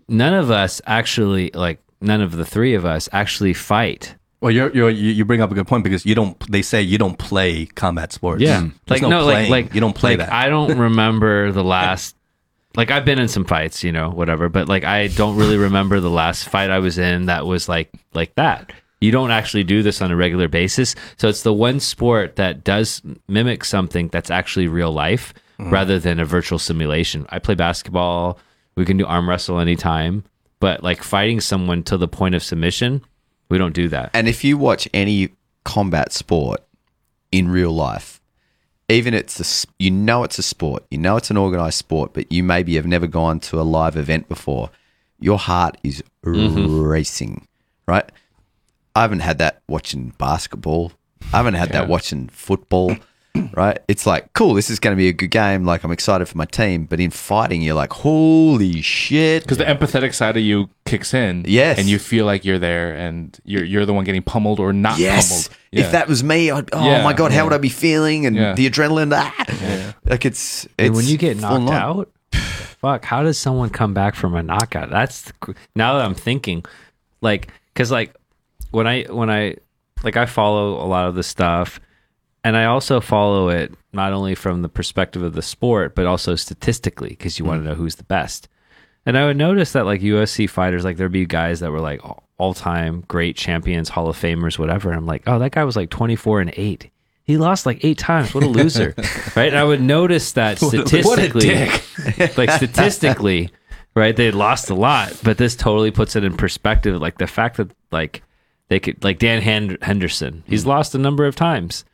None 0.09 0.35
of 0.35 0.51
us 0.51 0.81
actually 0.87 1.51
like. 1.55 1.79
None 2.05 2.21
of 2.21 2.33
the 2.33 2.45
three 2.45 2.75
of 2.75 2.85
us 2.85 3.09
actually 3.13 3.55
fight. 3.55 4.17
Well, 4.43 4.51
you're, 4.51 4.75
you're, 4.75 4.91
you 4.91 5.13
you 5.13 5.25
bring 5.25 5.41
up 5.41 5.53
a 5.53 5.55
good 5.55 5.69
point 5.69 5.85
because 5.85 6.05
you 6.05 6.17
don't. 6.17 6.37
They 6.51 6.63
say 6.63 6.83
you 6.83 6.99
don't 6.99 7.17
play 7.17 7.67
combat 7.67 8.13
sports. 8.13 8.43
There's 8.87 9.01
like 9.01 9.09
no, 9.09 9.21
no, 9.21 9.25
like 9.25 9.49
like 9.49 9.73
you 9.73 9.81
don't 9.81 9.95
play 9.95 10.17
like, 10.17 10.27
that. 10.27 10.33
I 10.33 10.49
don't 10.49 10.77
remember 10.91 11.53
the 11.53 11.63
last. 11.63 12.17
Like 12.75 12.91
I've 12.91 13.05
been 13.05 13.21
in 13.21 13.29
some 13.29 13.45
fights, 13.45 13.85
you 13.85 13.93
know, 13.93 14.11
whatever, 14.11 14.49
but 14.49 14.69
like 14.69 14.83
I 14.83 15.07
don't 15.07 15.37
really 15.37 15.59
remember 15.59 16.01
the 16.01 16.11
last 16.11 16.49
fight 16.49 16.71
I 16.71 16.81
was 16.81 16.99
in 16.99 17.27
that 17.27 17.47
was 17.47 17.69
like 17.69 17.93
like 18.15 18.35
that. 18.35 18.73
You 19.01 19.13
don't 19.13 19.31
actually 19.31 19.63
do 19.63 19.81
this 19.81 20.03
on 20.03 20.11
a 20.11 20.17
regular 20.17 20.49
basis, 20.49 20.97
so 21.19 21.29
it's 21.29 21.43
the 21.43 21.53
one 21.53 21.79
sport 21.79 22.35
that 22.35 22.65
does 22.65 23.01
mimic 23.29 23.65
something 23.65 24.09
that's 24.09 24.31
actually 24.31 24.67
real 24.67 24.91
life 24.91 25.35
mm. 25.61 25.71
rather 25.71 26.01
than 26.01 26.19
a 26.19 26.25
virtual 26.25 26.59
simulation. 26.59 27.27
I 27.29 27.39
play 27.39 27.55
basketball. 27.55 28.41
We 28.75 28.87
can 28.87 28.97
do 28.97 29.07
arm 29.07 29.29
wrestle 29.29 29.61
anytime, 29.61 30.25
but 30.59 30.83
like 30.83 31.05
fighting 31.05 31.41
someone 31.41 31.85
to 31.85 31.97
the 31.97 32.09
point 32.09 32.35
of 32.35 32.43
submission, 32.43 33.03
we 33.53 33.59
don't 33.59 33.75
do 33.75 33.91
that. 33.91 34.11
And 34.15 34.29
if 34.29 34.45
you 34.45 34.57
watch 34.57 34.89
any 34.95 35.29
combat 35.63 36.11
sport 36.11 36.65
in 37.31 37.51
real 37.51 37.71
life, 37.71 38.19
even 38.89 39.13
it's 39.13 39.39
a, 39.39 39.69
you 39.79 39.91
know 39.91 40.25
it's 40.25 40.39
a 40.39 40.43
sport, 40.43 40.87
you 40.91 40.97
know 40.97 41.19
it's 41.19 41.31
an 41.31 41.37
organized 41.37 41.77
sport, 41.77 42.15
but 42.15 42.33
you 42.33 42.43
maybe 42.43 42.77
have 42.77 42.87
never 42.87 43.07
gone 43.07 43.41
to 43.41 43.61
a 43.61 43.63
live 43.63 43.95
event 43.95 44.27
before. 44.27 44.71
Your 45.21 45.37
heart 45.37 45.77
is 45.85 46.03
mm-hmm. 46.25 46.81
racing, 46.81 47.47
right? 47.87 48.11
I 48.97 49.03
haven't 49.03 49.21
had 49.21 49.37
that 49.37 49.61
watching 49.69 50.15
basketball. 50.17 50.93
I 51.35 51.37
haven't 51.37 51.55
had 51.55 51.73
that 51.73 51.89
watching 51.89 52.29
football, 52.29 52.97
right? 53.53 53.81
It's 53.87 54.07
like, 54.07 54.33
cool, 54.33 54.55
this 54.55 54.71
is 54.71 54.81
going 54.81 54.97
to 54.97 54.99
be 54.99 55.09
a 55.09 55.13
good 55.13 55.31
game. 55.31 55.67
Like, 55.67 55.85
I'm 55.85 55.93
excited 55.93 56.27
for 56.27 56.39
my 56.39 56.47
team. 56.47 56.87
But 56.87 57.01
in 57.01 57.11
fighting, 57.11 57.61
you're 57.61 57.75
like, 57.75 57.93
holy 57.93 58.81
shit. 58.81 59.43
because 59.43 59.59
the 59.59 59.65
empathetic 59.65 60.15
side 60.15 60.39
of 60.39 60.43
you 60.43 60.71
kicks 60.93 61.15
in, 61.15 61.45
Yes. 61.49 61.79
and 61.79 61.89
you 61.89 61.99
feel 61.99 62.27
like 62.27 62.45
you're 62.45 62.59
there, 62.59 62.95
and 62.95 63.39
you're 63.45 63.65
you're 63.65 63.87
the 63.87 63.95
one 63.95 64.05
getting 64.05 64.23
pummeled 64.23 64.61
or 64.61 64.73
not 64.73 64.99
Yes. 64.99 65.29
pummeled. 65.29 65.49
Yeah. 65.73 65.85
If 65.87 65.93
that 65.93 66.07
was 66.09 66.23
me, 66.23 66.51
I'd, 66.51 66.69
oh 66.73 66.85
Yeah, 66.85 67.03
my 67.03 67.13
god, 67.15 67.33
yeah. 67.33 67.39
how 67.39 67.45
would 67.45 67.53
I 67.55 67.59
be 67.59 67.69
feeling? 67.71 68.27
And 68.27 68.37
Yeah. 68.37 68.53
the 68.55 68.69
adrenaline, 68.69 69.13
ah. 69.15 69.95
like 70.05 70.25
it's, 70.27 70.65
it's 70.65 70.75
And 70.79 70.95
when 70.95 71.07
you 71.07 71.17
get 71.17 71.39
knocked 71.39 71.71
on. 71.71 71.73
out, 71.73 72.11
fuck, 72.81 73.05
how 73.05 73.23
does 73.23 73.39
someone 73.39 73.71
come 73.71 73.95
back 73.95 74.15
from 74.15 74.35
a 74.35 74.43
knockout? 74.43 74.91
That's 74.91 75.23
the, 75.23 75.55
now 75.75 75.95
that 75.97 76.05
I'm 76.05 76.15
thinking, 76.15 76.65
like, 77.21 77.49
because 77.73 77.91
like 77.91 78.15
when 78.71 78.87
I 78.87 79.05
when 79.05 79.31
I 79.31 79.57
like 80.05 80.17
I 80.17 80.27
follow 80.27 80.75
a 80.85 80.87
lot 80.87 81.09
of 81.09 81.15
the 81.15 81.23
stuff, 81.23 81.81
and 82.45 82.57
I 82.57 82.65
also 82.67 83.01
follow 83.01 83.49
it 83.49 83.73
not 83.93 84.13
only 84.13 84.35
from 84.35 84.63
the 84.63 84.69
perspective 84.69 85.23
of 85.23 85.33
the 85.35 85.43
sport, 85.43 85.95
but 85.95 86.07
also 86.07 86.35
statistically 86.37 87.11
because 87.11 87.39
you 87.39 87.45
want 87.45 87.63
to 87.63 87.69
know 87.69 87.75
who's 87.77 87.97
the 87.97 88.05
best. 88.05 88.49
And 89.05 89.19
I 89.19 89.25
would 89.27 89.37
notice 89.37 89.73
that 89.73 89.85
like 89.85 90.01
UFC 90.01 90.49
fighters, 90.49 90.85
like 90.85 90.97
there'd 90.97 91.11
be 91.13 91.27
guys 91.27 91.61
that 91.61 91.71
were 91.73 91.81
like 91.81 92.01
all 92.39 92.55
time 92.55 93.05
great 93.09 93.37
champions, 93.37 93.89
Hall 93.89 94.09
of 94.09 94.17
Famers, 94.17 94.59
whatever. 94.59 94.91
And 94.91 94.99
I'm 94.99 95.07
like, 95.07 95.25
oh, 95.27 95.39
that 95.39 95.53
guy 95.53 95.65
was 95.65 95.77
like 95.77 95.91
24 95.91 96.41
and 96.41 96.53
eight. 96.57 96.91
He 97.25 97.37
lost 97.37 97.67
like 97.67 97.85
eight 97.85 97.99
times. 97.99 98.35
What 98.35 98.45
a 98.45 98.49
loser, 98.49 98.95
right? 99.37 99.49
And 99.49 99.57
I 99.57 99.65
would 99.65 99.81
notice 99.81 100.33
that 100.33 100.59
statistically, 100.59 101.55
like 102.37 102.51
statistically, 102.51 103.51
right? 103.95 104.15
They 104.17 104.31
lost 104.33 104.71
a 104.71 104.75
lot, 104.75 105.19
but 105.23 105.39
this 105.39 105.55
totally 105.55 105.91
puts 105.93 106.17
it 106.17 106.25
in 106.25 106.37
perspective. 106.37 107.01
Like 107.01 107.19
the 107.19 107.29
fact 107.29 107.59
that 107.59 107.71
like 107.93 108.23
they 108.69 108.81
could, 108.81 109.03
like 109.05 109.19
Dan 109.19 109.41
Hen- 109.41 109.79
Henderson, 109.83 110.43
he's 110.47 110.67
lost 110.67 110.95
a 110.95 110.99
number 110.99 111.25
of 111.27 111.37
times. 111.37 111.85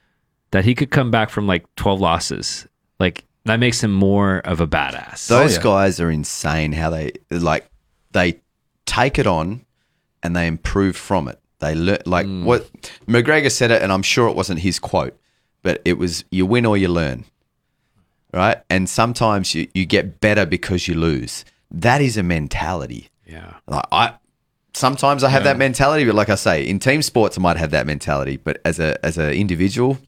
That 0.50 0.64
he 0.64 0.74
could 0.74 0.90
come 0.90 1.10
back 1.10 1.28
from 1.28 1.46
like 1.46 1.66
12 1.76 2.00
losses, 2.00 2.66
like 2.98 3.24
that 3.48 3.60
makes 3.60 3.82
him 3.82 3.92
more 3.92 4.38
of 4.38 4.60
a 4.60 4.66
badass. 4.66 5.26
Those 5.28 5.54
oh, 5.54 5.56
yeah. 5.56 5.62
guys 5.62 6.00
are 6.00 6.10
insane. 6.10 6.72
How 6.72 6.90
they 6.90 7.12
like 7.30 7.68
they 8.12 8.40
take 8.86 9.18
it 9.18 9.26
on 9.26 9.64
and 10.22 10.34
they 10.34 10.46
improve 10.46 10.96
from 10.96 11.28
it. 11.28 11.40
They 11.60 11.74
learn 11.74 11.98
like 12.06 12.26
hmm. 12.26 12.44
what 12.44 12.70
McGregor 13.06 13.50
said 13.50 13.70
it, 13.70 13.82
and 13.82 13.92
I'm 13.92 14.02
sure 14.02 14.28
it 14.28 14.36
wasn't 14.36 14.60
his 14.60 14.78
quote, 14.78 15.18
but 15.62 15.82
it 15.84 15.98
was 15.98 16.24
you 16.30 16.46
win 16.46 16.66
or 16.66 16.76
you 16.76 16.88
learn, 16.88 17.24
right? 18.32 18.58
And 18.70 18.88
sometimes 18.88 19.54
you, 19.54 19.68
you 19.74 19.84
get 19.84 20.20
better 20.20 20.46
because 20.46 20.86
you 20.86 20.94
lose. 20.94 21.44
that 21.70 22.00
is 22.00 22.16
a 22.16 22.22
mentality. 22.22 23.10
Yeah. 23.26 23.54
Like 23.66 23.84
I 23.92 24.14
sometimes 24.74 25.24
I 25.24 25.28
have 25.28 25.44
that 25.44 25.58
mentality, 25.58 26.04
but 26.04 26.14
like 26.14 26.28
I 26.28 26.36
say, 26.36 26.66
in 26.66 26.78
team 26.78 27.02
sports 27.02 27.36
I 27.36 27.40
might 27.40 27.56
have 27.56 27.72
that 27.72 27.86
mentality, 27.86 28.36
but 28.36 28.60
as 28.64 28.78
a 28.78 29.04
as 29.04 29.18
an 29.18 29.32
individual, 29.32 29.98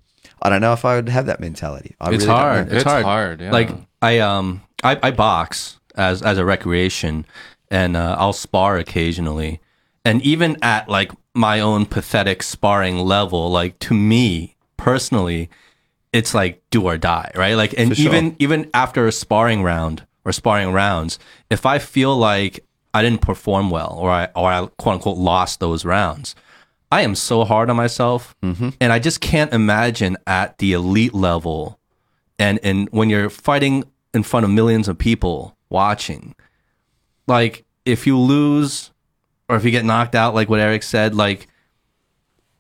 I 0.42 0.48
don't 0.48 0.60
know 0.60 0.72
if 0.72 0.84
I 0.84 0.96
would 0.96 1.08
have 1.08 1.26
that 1.26 1.40
mentality. 1.40 1.94
I 2.00 2.12
it's 2.12 2.24
really 2.24 2.38
hard. 2.38 2.66
It's, 2.66 2.76
It's 2.76 2.84
hard. 2.84 3.04
hard, 3.04 3.40
yeah. 3.40 3.52
Like 3.52 3.70
I 4.00 4.18
um 4.20 4.62
I, 4.82 4.98
I 5.02 5.10
box 5.10 5.78
as 5.94 6.22
as 6.22 6.38
a 6.38 6.44
recreation, 6.44 7.26
and 7.70 7.96
uh, 7.96 8.16
I'll 8.18 8.32
spar 8.32 8.78
occasionally, 8.78 9.60
and 10.04 10.22
even 10.22 10.56
at 10.62 10.88
like 10.88 11.12
my 11.34 11.60
own 11.60 11.86
pathetic 11.86 12.42
sparring 12.42 12.98
level, 12.98 13.50
like 13.50 13.78
to 13.80 13.94
me 13.94 14.56
personally, 14.76 15.50
it's 16.12 16.34
like 16.34 16.62
do 16.70 16.86
or 16.86 16.98
die, 16.98 17.30
right? 17.34 17.54
Like, 17.54 17.74
and 17.78 17.96
sure. 17.96 18.06
even 18.06 18.36
even 18.38 18.70
after 18.74 19.06
a 19.06 19.12
sparring 19.12 19.62
round 19.62 20.06
or 20.24 20.32
sparring 20.32 20.72
rounds, 20.72 21.18
if 21.50 21.66
I 21.66 21.78
feel 21.78 22.16
like 22.16 22.64
I 22.92 23.02
didn't 23.02 23.20
perform 23.20 23.70
well 23.70 23.96
or 23.98 24.10
I 24.10 24.28
or 24.34 24.50
I 24.50 24.66
quote 24.78 24.94
unquote 24.94 25.18
lost 25.18 25.60
those 25.60 25.84
rounds, 25.84 26.34
I 26.90 27.02
am 27.02 27.14
so 27.14 27.44
hard 27.44 27.70
on 27.70 27.76
myself, 27.76 28.34
mm-hmm. 28.42 28.70
and 28.80 28.92
I 28.92 28.98
just 28.98 29.20
can't 29.20 29.52
imagine 29.52 30.16
at 30.26 30.58
the 30.58 30.72
elite 30.72 31.14
level, 31.14 31.78
and 32.38 32.58
and 32.62 32.88
when 32.90 33.10
you're 33.10 33.30
fighting 33.30 33.84
in 34.12 34.22
front 34.22 34.44
of 34.44 34.50
millions 34.50 34.88
of 34.88 34.98
people 34.98 35.56
watching, 35.68 36.34
like 37.26 37.64
if 37.84 38.06
you 38.06 38.18
lose 38.18 38.90
or 39.48 39.56
if 39.56 39.64
you 39.64 39.70
get 39.70 39.84
knocked 39.84 40.14
out, 40.14 40.34
like 40.34 40.48
what 40.48 40.60
Eric 40.60 40.82
said, 40.82 41.14
like 41.14 41.46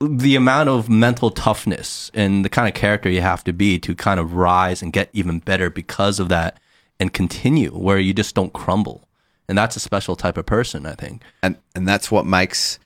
the 0.00 0.34
amount 0.34 0.68
of 0.68 0.88
mental 0.88 1.30
toughness 1.30 2.10
and 2.14 2.44
the 2.44 2.48
kind 2.48 2.66
of 2.66 2.74
character 2.74 3.10
you 3.10 3.20
have 3.20 3.44
to 3.44 3.52
be 3.52 3.78
to 3.78 3.94
kind 3.94 4.18
of 4.18 4.34
rise 4.34 4.80
and 4.80 4.92
get 4.92 5.10
even 5.12 5.40
better 5.40 5.68
because 5.68 6.18
of 6.18 6.28
that 6.30 6.58
and 6.98 7.12
continue 7.12 7.70
where 7.70 7.98
you 7.98 8.14
just 8.14 8.34
don't 8.34 8.52
crumble. 8.52 9.06
And 9.48 9.58
that's 9.58 9.76
a 9.76 9.80
special 9.80 10.16
type 10.16 10.36
of 10.36 10.46
person, 10.46 10.86
I 10.86 10.94
think. 10.94 11.22
and 11.42 11.56
and 11.74 11.86
that's 11.86 12.10
what 12.10 12.24
makes 12.24 12.78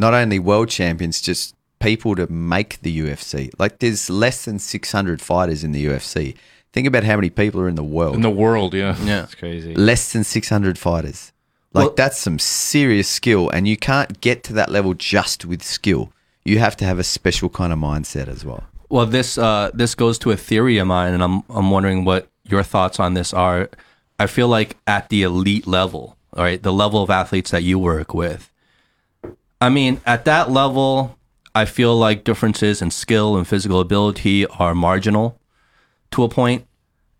not 0.00 0.14
only 0.14 0.38
world 0.38 0.68
champions 0.70 1.20
just 1.20 1.54
people 1.78 2.14
to 2.16 2.26
make 2.30 2.80
the 2.82 2.92
UFC. 3.00 3.50
Like 3.58 3.78
there's 3.78 4.08
less 4.10 4.44
than 4.46 4.58
600 4.58 5.20
fighters 5.20 5.62
in 5.64 5.72
the 5.72 5.84
UFC. 5.86 6.34
Think 6.72 6.86
about 6.86 7.04
how 7.04 7.16
many 7.16 7.30
people 7.30 7.60
are 7.60 7.68
in 7.68 7.74
the 7.74 7.90
world. 7.98 8.14
in 8.14 8.22
the 8.22 8.30
world, 8.30 8.74
yeah. 8.74 8.96
Yeah. 9.02 9.24
It's 9.24 9.34
crazy. 9.34 9.74
less 9.74 10.12
than 10.12 10.24
600 10.24 10.78
fighters. 10.78 11.32
Like 11.72 11.86
Well- 11.86 11.94
that's 11.96 12.18
some 12.18 12.38
serious 12.38 13.08
skill 13.08 13.48
and 13.50 13.66
you 13.68 13.76
can't 13.76 14.20
get 14.20 14.42
to 14.44 14.52
that 14.54 14.70
level 14.70 14.94
just 14.94 15.44
with 15.44 15.62
skill. 15.62 16.12
You 16.44 16.58
have 16.58 16.76
to 16.78 16.84
have 16.84 16.98
a 16.98 17.04
special 17.04 17.48
kind 17.48 17.72
of 17.72 17.78
mindset 17.78 18.28
as 18.28 18.44
well. 18.44 18.64
Well, 18.88 19.06
this 19.06 19.38
uh, 19.38 19.70
this 19.72 19.94
goes 19.94 20.18
to 20.20 20.30
a 20.32 20.36
theory 20.36 20.78
of 20.78 20.86
mine, 20.86 21.12
and 21.14 21.22
I'm 21.22 21.42
I'm 21.48 21.70
wondering 21.70 22.04
what 22.04 22.26
your 22.52 22.64
thoughts 22.64 22.98
on 22.98 23.14
this 23.14 23.32
are. 23.32 23.68
I 24.18 24.26
feel 24.26 24.48
like 24.48 24.76
at 24.86 25.10
the 25.10 25.22
elite 25.22 25.66
level, 25.66 26.16
all 26.36 26.42
right, 26.42 26.60
the 26.60 26.72
level 26.72 27.00
of 27.02 27.08
athletes 27.10 27.50
that 27.52 27.62
you 27.62 27.78
work 27.78 28.12
with. 28.14 28.50
I 29.60 29.68
mean, 29.68 30.00
at 30.06 30.24
that 30.24 30.50
level, 30.50 31.18
I 31.54 31.64
feel 31.64 31.96
like 31.96 32.24
differences 32.24 32.80
in 32.80 32.90
skill 32.90 33.36
and 33.36 33.46
physical 33.46 33.80
ability 33.80 34.46
are 34.46 34.74
marginal 34.74 35.38
to 36.12 36.22
a 36.22 36.28
point. 36.28 36.66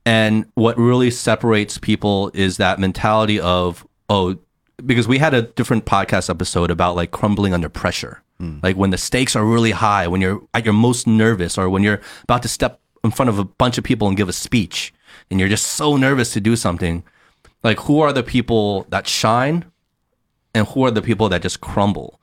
And 0.06 0.46
what 0.54 0.78
really 0.78 1.10
separates 1.10 1.78
people 1.78 2.30
is 2.32 2.56
that 2.56 2.78
mentality 2.78 3.38
of, 3.38 3.86
oh, 4.08 4.38
because 4.84 5.06
we 5.06 5.18
had 5.18 5.34
a 5.34 5.42
different 5.42 5.84
podcast 5.84 6.30
episode 6.30 6.70
about 6.70 6.96
like 6.96 7.10
crumbling 7.10 7.52
under 7.52 7.68
pressure. 7.68 8.22
Hmm. 8.38 8.60
Like 8.62 8.76
when 8.76 8.90
the 8.90 8.98
stakes 8.98 9.36
are 9.36 9.44
really 9.44 9.72
high, 9.72 10.08
when 10.08 10.20
you're 10.20 10.42
at 10.54 10.64
your 10.64 10.74
most 10.74 11.06
nervous, 11.06 11.58
or 11.58 11.68
when 11.68 11.82
you're 11.82 12.00
about 12.22 12.42
to 12.42 12.48
step 12.48 12.80
in 13.04 13.10
front 13.10 13.28
of 13.28 13.38
a 13.38 13.44
bunch 13.44 13.76
of 13.76 13.84
people 13.84 14.08
and 14.08 14.16
give 14.16 14.28
a 14.28 14.32
speech, 14.32 14.94
and 15.30 15.38
you're 15.38 15.48
just 15.48 15.66
so 15.66 15.96
nervous 15.96 16.32
to 16.32 16.40
do 16.40 16.56
something. 16.56 17.04
Like, 17.62 17.80
who 17.80 18.00
are 18.00 18.12
the 18.12 18.22
people 18.22 18.84
that 18.88 19.06
shine 19.06 19.66
and 20.54 20.66
who 20.68 20.84
are 20.84 20.90
the 20.90 21.02
people 21.02 21.28
that 21.28 21.42
just 21.42 21.60
crumble? 21.60 22.19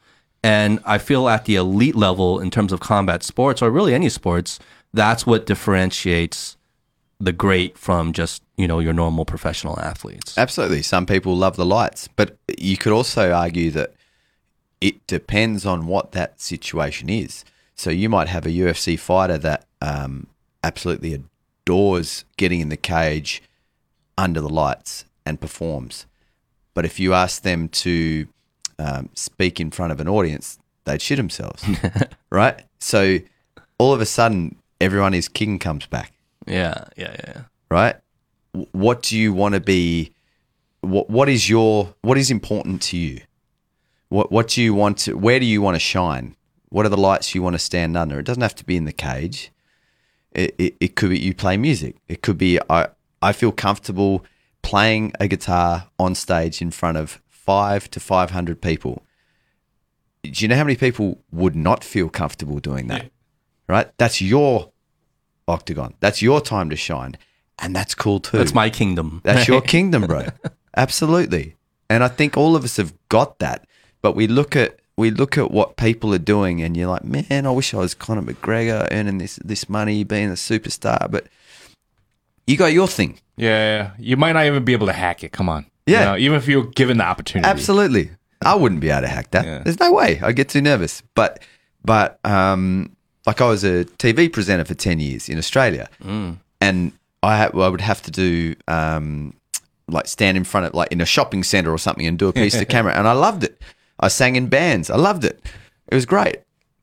And 0.47 0.79
I 0.85 0.97
feel 0.97 1.27
at 1.27 1.43
the 1.43 1.55
elite 1.57 1.97
level, 1.97 2.39
in 2.39 2.49
terms 2.49 2.71
of 2.71 2.79
combat 2.79 3.21
sports 3.21 3.61
or 3.61 3.69
really 3.69 3.93
any 3.93 4.07
sports, 4.07 4.59
that's 4.93 5.25
what 5.25 5.45
differentiates 5.45 6.55
the 7.19 7.33
great 7.33 7.77
from 7.77 8.13
just 8.13 8.43
you 8.55 8.65
know 8.65 8.79
your 8.79 8.93
normal 8.93 9.25
professional 9.25 9.77
athletes. 9.77 10.37
Absolutely. 10.37 10.83
Some 10.83 11.05
people 11.05 11.35
love 11.35 11.57
the 11.57 11.65
lights, 11.65 12.07
but 12.15 12.37
you 12.57 12.77
could 12.77 12.93
also 12.93 13.33
argue 13.33 13.71
that 13.71 13.93
it 14.79 15.05
depends 15.05 15.65
on 15.65 15.85
what 15.85 16.13
that 16.13 16.39
situation 16.39 17.09
is. 17.09 17.43
So 17.75 17.89
you 17.89 18.07
might 18.07 18.29
have 18.29 18.45
a 18.45 18.49
UFC 18.49 18.97
fighter 18.97 19.37
that 19.39 19.65
um, 19.81 20.27
absolutely 20.63 21.13
adores 21.13 22.23
getting 22.37 22.61
in 22.61 22.69
the 22.69 22.77
cage 22.77 23.43
under 24.17 24.39
the 24.39 24.47
lights 24.47 25.03
and 25.25 25.41
performs. 25.41 26.05
But 26.73 26.85
if 26.85 27.01
you 27.01 27.13
ask 27.13 27.41
them 27.41 27.67
to 27.83 28.27
um, 28.79 29.09
speak 29.13 29.59
in 29.59 29.71
front 29.71 29.91
of 29.91 29.99
an 29.99 30.07
audience, 30.07 30.59
they'd 30.85 31.01
shit 31.01 31.17
themselves, 31.17 31.63
right? 32.29 32.63
So 32.79 33.19
all 33.77 33.93
of 33.93 34.01
a 34.01 34.05
sudden, 34.05 34.55
everyone 34.79 35.13
is 35.13 35.27
king 35.27 35.59
comes 35.59 35.85
back 35.87 36.13
Yeah, 36.45 36.85
yeah, 36.95 37.15
yeah. 37.27 37.41
right? 37.69 37.95
What 38.71 39.03
do 39.03 39.17
you 39.17 39.33
want 39.33 39.53
to 39.55 39.59
be? 39.61 40.11
What 40.81 41.09
What 41.09 41.29
is 41.29 41.49
your 41.49 41.93
What 42.01 42.17
is 42.17 42.31
important 42.31 42.81
to 42.83 42.97
you? 42.97 43.21
What 44.09 44.31
What 44.31 44.47
do 44.49 44.61
you 44.61 44.73
want 44.73 44.97
to? 44.99 45.17
Where 45.17 45.39
do 45.39 45.45
you 45.45 45.61
want 45.61 45.75
to 45.75 45.79
shine? 45.79 46.35
What 46.69 46.85
are 46.85 46.89
the 46.89 46.97
lights 46.97 47.33
you 47.35 47.41
want 47.43 47.53
to 47.53 47.59
stand 47.59 47.95
under? 47.97 48.19
It 48.19 48.25
doesn't 48.25 48.41
have 48.41 48.55
to 48.55 48.65
be 48.65 48.75
in 48.75 48.85
the 48.85 48.91
cage. 48.93 49.51
It, 50.31 50.53
it, 50.57 50.75
it 50.79 50.95
could 50.95 51.09
be 51.09 51.19
you 51.19 51.33
play 51.33 51.57
music. 51.57 51.95
It 52.07 52.21
could 52.21 52.37
be 52.37 52.59
I 52.69 52.87
I 53.21 53.31
feel 53.33 53.51
comfortable 53.51 54.25
playing 54.61 55.13
a 55.19 55.27
guitar 55.27 55.87
on 55.97 56.13
stage 56.15 56.61
in 56.61 56.71
front 56.71 56.97
of 56.97 57.21
five 57.47 57.89
to 57.91 57.99
five 57.99 58.31
hundred 58.31 58.61
people. 58.61 59.01
Do 60.21 60.31
you 60.43 60.47
know 60.49 60.57
how 60.57 60.65
many 60.65 60.75
people 60.75 61.23
would 61.31 61.55
not 61.55 61.83
feel 61.83 62.09
comfortable 62.09 62.59
doing 62.59 62.87
that? 62.87 63.09
Right? 63.67 63.89
That's 63.97 64.21
your 64.21 64.71
octagon. 65.47 65.95
That's 66.01 66.21
your 66.21 66.41
time 66.41 66.69
to 66.69 66.75
shine. 66.75 67.17
And 67.59 67.75
that's 67.75 67.95
cool 67.95 68.19
too. 68.19 68.37
That's 68.37 68.53
my 68.53 68.69
kingdom. 68.69 69.21
That's 69.23 69.47
your 69.47 69.61
kingdom, 69.75 70.05
bro. 70.05 70.27
Absolutely. 70.75 71.55
And 71.89 72.03
I 72.03 72.09
think 72.09 72.35
all 72.37 72.55
of 72.55 72.63
us 72.63 72.77
have 72.77 72.93
got 73.09 73.39
that. 73.39 73.65
But 74.01 74.15
we 74.15 74.27
look 74.27 74.55
at 74.55 74.79
we 74.97 75.09
look 75.09 75.37
at 75.37 75.49
what 75.51 75.77
people 75.77 76.13
are 76.13 76.19
doing 76.19 76.61
and 76.61 76.75
you're 76.75 76.89
like, 76.89 77.03
man, 77.03 77.45
I 77.45 77.51
wish 77.51 77.73
I 77.73 77.77
was 77.77 77.93
Conor 77.93 78.21
McGregor 78.21 78.87
earning 78.91 79.19
this 79.19 79.39
this 79.43 79.69
money, 79.69 80.03
being 80.03 80.29
a 80.29 80.33
superstar. 80.33 81.09
But 81.09 81.27
you 82.45 82.57
got 82.57 82.73
your 82.73 82.87
thing. 82.87 83.19
Yeah, 83.37 83.47
yeah. 83.49 83.91
You 83.97 84.17
might 84.17 84.33
not 84.33 84.45
even 84.45 84.65
be 84.65 84.73
able 84.73 84.87
to 84.87 84.93
hack 84.93 85.23
it. 85.23 85.31
Come 85.31 85.47
on. 85.49 85.65
Yeah. 85.87 85.99
You 85.99 86.05
know, 86.05 86.17
even 86.17 86.37
if 86.37 86.47
you're 86.47 86.65
given 86.65 86.97
the 86.97 87.05
opportunity. 87.05 87.49
Absolutely. 87.49 88.11
I 88.45 88.53
wouldn't 88.55 88.81
be 88.81 88.89
able 88.89 89.01
to 89.01 89.07
hack 89.07 89.31
that. 89.31 89.45
Yeah. 89.45 89.59
There's 89.59 89.79
no 89.79 89.91
way. 89.91 90.19
I 90.21 90.31
get 90.31 90.49
too 90.49 90.61
nervous. 90.61 91.01
But 91.15 91.41
but 91.83 92.19
um 92.23 92.95
like 93.25 93.41
I 93.41 93.47
was 93.47 93.63
a 93.63 93.85
TV 93.97 94.31
presenter 94.31 94.63
for 94.65 94.73
10 94.75 94.99
years 94.99 95.27
in 95.29 95.37
Australia. 95.37 95.89
And 96.61 96.91
I 97.23 97.37
ha- 97.37 97.51
I 97.53 97.67
would 97.67 97.81
have 97.81 98.01
to 98.03 98.11
do 98.11 98.55
um 98.67 99.33
like 99.87 100.07
stand 100.07 100.37
in 100.37 100.43
front 100.43 100.67
of 100.67 100.73
like 100.73 100.91
in 100.91 101.01
a 101.01 101.05
shopping 101.05 101.43
center 101.43 101.71
or 101.71 101.77
something 101.77 102.05
and 102.05 102.19
do 102.19 102.27
a 102.27 102.33
piece 102.33 102.57
to 102.57 102.65
camera 102.75 102.93
and 102.93 103.07
I 103.07 103.13
loved 103.13 103.43
it. 103.43 103.61
I 103.99 104.09
sang 104.09 104.35
in 104.35 104.47
bands. 104.47 104.89
I 104.89 104.97
loved 104.97 105.23
it. 105.25 105.41
It 105.87 105.95
was 105.95 106.05
great. 106.05 106.37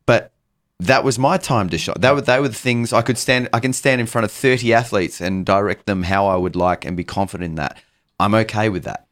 But 0.06 0.32
that 0.80 1.04
was 1.04 1.18
my 1.18 1.36
time 1.36 1.68
to 1.70 1.78
shot. 1.78 2.00
That 2.00 2.14
were 2.14 2.20
they 2.20 2.40
were 2.40 2.48
the 2.48 2.54
things 2.54 2.92
I 2.92 3.02
could 3.02 3.16
stand. 3.18 3.48
I 3.52 3.60
can 3.60 3.72
stand 3.72 4.00
in 4.00 4.06
front 4.08 4.24
of 4.24 4.32
thirty 4.32 4.74
athletes 4.74 5.20
and 5.20 5.46
direct 5.46 5.86
them 5.86 6.02
how 6.02 6.26
I 6.26 6.36
would 6.36 6.56
like 6.56 6.84
and 6.84 6.96
be 6.96 7.04
confident 7.04 7.50
in 7.50 7.54
that. 7.56 7.80
I'm 8.24 8.34
okay 8.34 8.68
with 8.68 8.84
that. 8.84 9.06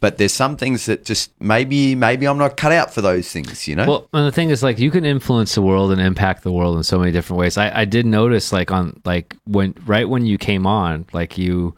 But 0.00 0.16
there's 0.16 0.32
some 0.32 0.56
things 0.56 0.86
that 0.86 1.04
just 1.04 1.30
maybe 1.40 1.94
maybe 1.94 2.26
I'm 2.26 2.38
not 2.38 2.56
cut 2.56 2.72
out 2.72 2.92
for 2.92 3.02
those 3.02 3.30
things. 3.30 3.68
You 3.68 3.76
know. 3.76 3.86
Well, 3.86 4.08
and 4.14 4.26
the 4.26 4.32
thing 4.32 4.48
is, 4.48 4.62
like, 4.62 4.78
you 4.78 4.90
can 4.90 5.04
influence 5.04 5.54
the 5.54 5.62
world 5.62 5.92
and 5.92 6.00
impact 6.00 6.42
the 6.42 6.52
world 6.52 6.76
in 6.78 6.82
so 6.82 6.98
many 6.98 7.12
different 7.12 7.38
ways. 7.38 7.58
I, 7.58 7.80
I 7.80 7.84
did 7.84 8.06
notice, 8.06 8.50
like, 8.50 8.70
on 8.70 9.00
like 9.04 9.36
when 9.44 9.74
right 9.84 10.08
when 10.08 10.24
you 10.24 10.38
came 10.38 10.66
on, 10.66 11.04
like 11.12 11.36
you 11.36 11.76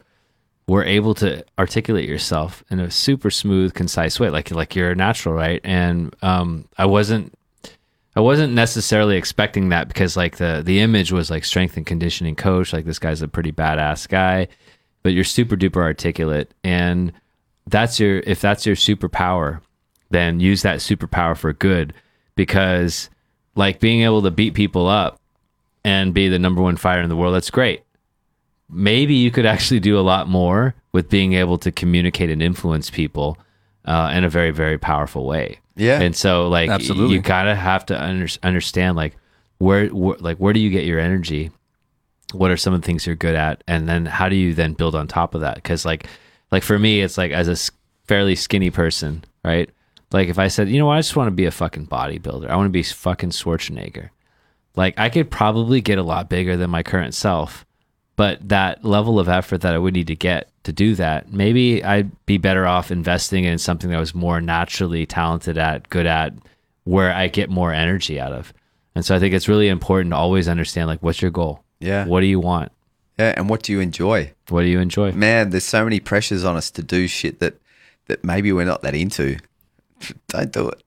were 0.67 0.85
able 0.85 1.13
to 1.15 1.43
articulate 1.59 2.07
yourself 2.07 2.63
in 2.69 2.79
a 2.79 2.89
super 2.89 3.29
smooth, 3.29 3.73
concise 3.73 4.19
way, 4.21 4.29
like 4.29 4.51
like 4.51 4.73
you're 4.73 4.95
natural, 4.95 5.35
right? 5.35 5.59
And 5.63 6.15
um, 6.21 6.65
I 6.77 6.85
wasn't. 6.85 7.33
I 8.15 8.19
wasn't 8.19 8.53
necessarily 8.53 9.17
expecting 9.17 9.69
that 9.69 9.87
because 9.87 10.15
like 10.15 10.37
the 10.37 10.61
the 10.63 10.79
image 10.79 11.11
was 11.11 11.31
like 11.31 11.43
strength 11.43 11.77
and 11.77 11.85
conditioning 11.85 12.35
coach, 12.35 12.71
like 12.71 12.85
this 12.85 12.99
guy's 12.99 13.21
a 13.23 13.27
pretty 13.27 13.51
badass 13.51 14.07
guy, 14.07 14.47
but 15.03 15.13
you're 15.13 15.23
super 15.23 15.55
duper 15.55 15.81
articulate 15.81 16.53
and 16.63 17.11
that's 17.67 17.99
your 17.99 18.19
if 18.19 18.41
that's 18.41 18.65
your 18.65 18.75
superpower, 18.75 19.61
then 20.09 20.39
use 20.39 20.61
that 20.63 20.79
superpower 20.79 21.37
for 21.37 21.53
good 21.53 21.93
because 22.35 23.09
like 23.55 23.79
being 23.79 24.01
able 24.01 24.21
to 24.21 24.31
beat 24.31 24.53
people 24.53 24.87
up 24.87 25.19
and 25.85 26.13
be 26.13 26.27
the 26.27 26.39
number 26.39 26.61
one 26.61 26.77
fighter 26.77 27.01
in 27.01 27.09
the 27.09 27.15
world, 27.15 27.35
that's 27.35 27.51
great. 27.51 27.83
Maybe 28.69 29.13
you 29.13 29.31
could 29.31 29.45
actually 29.45 29.79
do 29.79 29.99
a 29.99 30.01
lot 30.01 30.27
more 30.27 30.73
with 30.93 31.09
being 31.09 31.33
able 31.33 31.57
to 31.59 31.71
communicate 31.71 32.29
and 32.29 32.41
influence 32.41 32.89
people 32.89 33.37
uh, 33.85 34.11
in 34.13 34.23
a 34.23 34.29
very, 34.29 34.51
very 34.51 34.77
powerful 34.77 35.25
way. 35.25 35.59
Yeah. 35.75 35.99
And 35.99 36.15
so, 36.15 36.47
like, 36.47 36.69
Absolutely. 36.69 37.15
you 37.15 37.21
gotta 37.21 37.55
have 37.55 37.85
to 37.87 38.01
under- 38.01 38.27
understand, 38.41 38.95
like, 38.95 39.15
where, 39.57 39.87
where, 39.87 40.17
like, 40.19 40.37
where 40.37 40.53
do 40.53 40.59
you 40.59 40.69
get 40.69 40.85
your 40.85 40.99
energy? 40.99 41.51
What 42.33 42.51
are 42.51 42.57
some 42.57 42.73
of 42.73 42.81
the 42.81 42.85
things 42.85 43.05
you're 43.05 43.15
good 43.15 43.35
at, 43.35 43.63
and 43.67 43.87
then 43.87 44.05
how 44.05 44.27
do 44.29 44.35
you 44.35 44.53
then 44.53 44.73
build 44.73 44.95
on 44.95 45.07
top 45.07 45.35
of 45.35 45.41
that? 45.41 45.55
Because, 45.55 45.85
like, 45.85 46.07
Like 46.53 46.61
for 46.61 46.77
me, 46.77 47.01
it's 47.01 47.17
like 47.17 47.31
as 47.31 47.47
a 47.47 47.71
fairly 48.07 48.35
skinny 48.35 48.69
person, 48.69 49.23
right? 49.43 49.71
Like 50.11 50.27
if 50.27 50.37
I 50.37 50.49
said, 50.49 50.69
you 50.69 50.77
know 50.77 50.85
what, 50.85 50.97
I 50.97 50.99
just 50.99 51.15
want 51.15 51.29
to 51.29 51.31
be 51.31 51.45
a 51.45 51.51
fucking 51.51 51.87
bodybuilder. 51.87 52.47
I 52.47 52.55
want 52.55 52.67
to 52.67 52.71
be 52.71 52.83
fucking 52.83 53.31
Schwarzenegger. 53.31 54.11
Like 54.75 54.93
I 54.99 55.09
could 55.09 55.31
probably 55.31 55.81
get 55.81 55.97
a 55.97 56.03
lot 56.03 56.29
bigger 56.29 56.55
than 56.55 56.69
my 56.69 56.83
current 56.83 57.15
self, 57.15 57.65
but 58.15 58.47
that 58.49 58.85
level 58.85 59.19
of 59.19 59.27
effort 59.27 59.61
that 59.61 59.73
I 59.73 59.79
would 59.79 59.95
need 59.95 60.05
to 60.07 60.15
get 60.15 60.51
to 60.65 60.71
do 60.71 60.93
that, 60.93 61.33
maybe 61.33 61.83
I'd 61.83 62.11
be 62.27 62.37
better 62.37 62.67
off 62.67 62.91
investing 62.91 63.45
in 63.45 63.57
something 63.57 63.89
that 63.89 63.97
I 63.97 63.99
was 63.99 64.13
more 64.13 64.39
naturally 64.39 65.07
talented 65.07 65.57
at, 65.57 65.89
good 65.89 66.05
at, 66.05 66.33
where 66.83 67.11
I 67.11 67.29
get 67.29 67.49
more 67.49 67.73
energy 67.73 68.19
out 68.19 68.33
of. 68.33 68.53
And 68.93 69.03
so 69.03 69.15
I 69.15 69.19
think 69.19 69.33
it's 69.33 69.49
really 69.49 69.69
important 69.69 70.11
to 70.11 70.17
always 70.17 70.47
understand 70.47 70.87
like 70.87 71.01
what's 71.01 71.23
your 71.23 71.31
goal? 71.31 71.62
Yeah. 71.83 72.05
What 72.05 72.21
do 72.21 72.25
you 72.25 72.39
want? 72.39 72.71
Yeah, 73.19 73.33
and 73.37 73.49
what 73.49 73.61
do 73.61 73.71
you 73.71 73.79
enjoy? 73.79 74.33
What 74.49 74.61
do 74.61 74.67
you 74.67 74.79
enjoy? 74.79 75.11
Man, 75.11 75.51
there's 75.51 75.65
so 75.65 75.83
many 75.83 75.99
pressures 75.99 76.43
on 76.43 76.55
us 76.55 76.71
to 76.71 76.81
do 76.83 77.07
shit 77.07 77.39
that 77.39 77.55
that 78.07 78.23
maybe 78.23 78.51
we're 78.51 78.65
not 78.65 78.81
that 78.81 78.95
into. 78.95 79.37
Don't 80.29 80.51
do 80.51 80.69
it. 80.69 80.81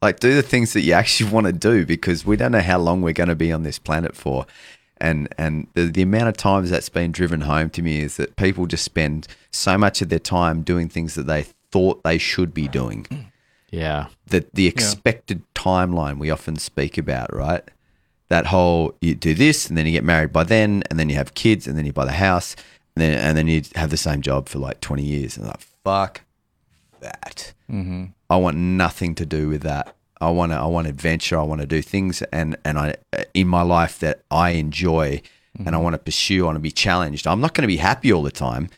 Like 0.00 0.20
do 0.20 0.34
the 0.34 0.42
things 0.42 0.72
that 0.72 0.82
you 0.82 0.92
actually 0.92 1.30
want 1.34 1.46
to 1.46 1.52
do 1.52 1.84
because 1.84 2.24
we 2.24 2.36
don't 2.36 2.52
know 2.52 2.60
how 2.60 2.78
long 2.78 3.02
we're 3.02 3.12
going 3.12 3.28
to 3.28 3.34
be 3.34 3.52
on 3.52 3.64
this 3.64 3.78
planet 3.78 4.14
for. 4.14 4.46
And 4.98 5.28
and 5.36 5.66
the, 5.74 5.86
the 5.86 6.02
amount 6.02 6.28
of 6.28 6.36
times 6.36 6.70
that's 6.70 6.88
been 6.88 7.12
driven 7.12 7.42
home 7.42 7.70
to 7.70 7.82
me 7.82 8.00
is 8.00 8.16
that 8.16 8.36
people 8.36 8.66
just 8.66 8.84
spend 8.84 9.26
so 9.50 9.76
much 9.76 10.00
of 10.00 10.08
their 10.08 10.18
time 10.20 10.62
doing 10.62 10.88
things 10.88 11.14
that 11.16 11.26
they 11.26 11.46
thought 11.72 12.02
they 12.04 12.18
should 12.18 12.54
be 12.54 12.68
doing. 12.68 13.06
Yeah. 13.70 14.06
that 14.28 14.54
the 14.54 14.66
expected 14.66 15.42
timeline 15.54 16.18
we 16.18 16.30
often 16.30 16.56
speak 16.56 16.96
about, 16.96 17.34
right? 17.34 17.62
That 18.28 18.46
whole 18.46 18.94
you 19.00 19.14
do 19.14 19.34
this 19.34 19.68
and 19.68 19.78
then 19.78 19.86
you 19.86 19.92
get 19.92 20.04
married 20.04 20.32
by 20.32 20.44
then, 20.44 20.82
and 20.90 20.98
then 20.98 21.08
you 21.08 21.16
have 21.16 21.34
kids, 21.34 21.66
and 21.66 21.78
then 21.78 21.86
you 21.86 21.92
buy 21.92 22.04
the 22.04 22.12
house, 22.12 22.56
and 22.94 23.02
then 23.02 23.18
and 23.18 23.36
then 23.36 23.48
you 23.48 23.62
have 23.74 23.90
the 23.90 23.96
same 23.96 24.20
job 24.20 24.48
for 24.48 24.58
like 24.58 24.80
twenty 24.80 25.04
years, 25.04 25.36
and 25.36 25.46
like 25.46 25.60
fuck 25.60 26.22
that. 27.00 27.52
Mm-hmm. 27.70 28.06
I 28.28 28.36
want 28.36 28.56
nothing 28.56 29.14
to 29.14 29.26
do 29.26 29.48
with 29.48 29.62
that. 29.62 29.94
I 30.20 30.30
want 30.30 30.52
to 30.52 30.56
I 30.56 30.66
want 30.66 30.86
adventure. 30.86 31.38
I 31.38 31.42
want 31.42 31.60
to 31.60 31.66
do 31.66 31.80
things 31.80 32.22
and 32.22 32.56
and 32.64 32.78
I 32.78 32.96
in 33.34 33.48
my 33.48 33.62
life 33.62 33.98
that 34.00 34.22
I 34.30 34.50
enjoy 34.50 35.22
and 35.58 35.68
I 35.68 35.72
mm-hmm. 35.72 35.82
want 35.82 35.94
to 35.94 35.98
pursue. 35.98 36.42
I 36.42 36.46
want 36.46 36.56
to 36.56 36.60
be 36.60 36.70
challenged. 36.70 37.26
I'm 37.26 37.40
not 37.40 37.54
going 37.54 37.62
to 37.62 37.68
be 37.68 37.78
happy 37.78 38.12
all 38.12 38.22
the 38.22 38.30
time, 38.30 38.68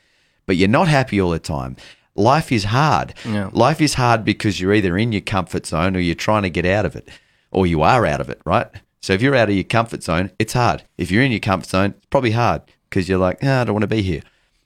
but 0.46 0.56
you're 0.56 0.68
not 0.68 0.88
happy 0.88 1.20
all 1.20 1.30
the 1.30 1.38
time. 1.38 1.76
Life 2.14 2.52
is 2.52 2.64
hard. 2.64 3.14
Yeah. 3.24 3.50
Life 3.52 3.80
is 3.80 3.94
hard 3.94 4.24
because 4.24 4.60
you're 4.60 4.74
either 4.74 4.98
in 4.98 5.12
your 5.12 5.20
comfort 5.20 5.66
zone 5.66 5.96
or 5.96 6.00
you're 6.00 6.14
trying 6.14 6.42
to 6.42 6.50
get 6.50 6.66
out 6.66 6.84
of 6.84 6.96
it, 6.96 7.08
or 7.50 7.66
you 7.66 7.82
are 7.82 8.04
out 8.04 8.20
of 8.20 8.28
it, 8.28 8.40
right? 8.44 8.68
So 9.02 9.12
if 9.14 9.22
you're 9.22 9.34
out 9.34 9.48
of 9.48 9.54
your 9.54 9.64
comfort 9.64 10.02
zone, 10.02 10.30
it's 10.38 10.52
hard. 10.52 10.82
If 10.98 11.10
you're 11.10 11.22
in 11.22 11.30
your 11.32 11.40
comfort 11.40 11.68
zone, 11.70 11.94
it's 11.96 12.06
probably 12.06 12.32
hard 12.32 12.62
because 12.88 13.08
you're 13.08 13.18
like, 13.18 13.38
ah, 13.42 13.62
I 13.62 13.64
don't 13.64 13.74
want 13.74 13.82
to 13.82 13.86
be 13.88 14.02
here. 14.02 14.22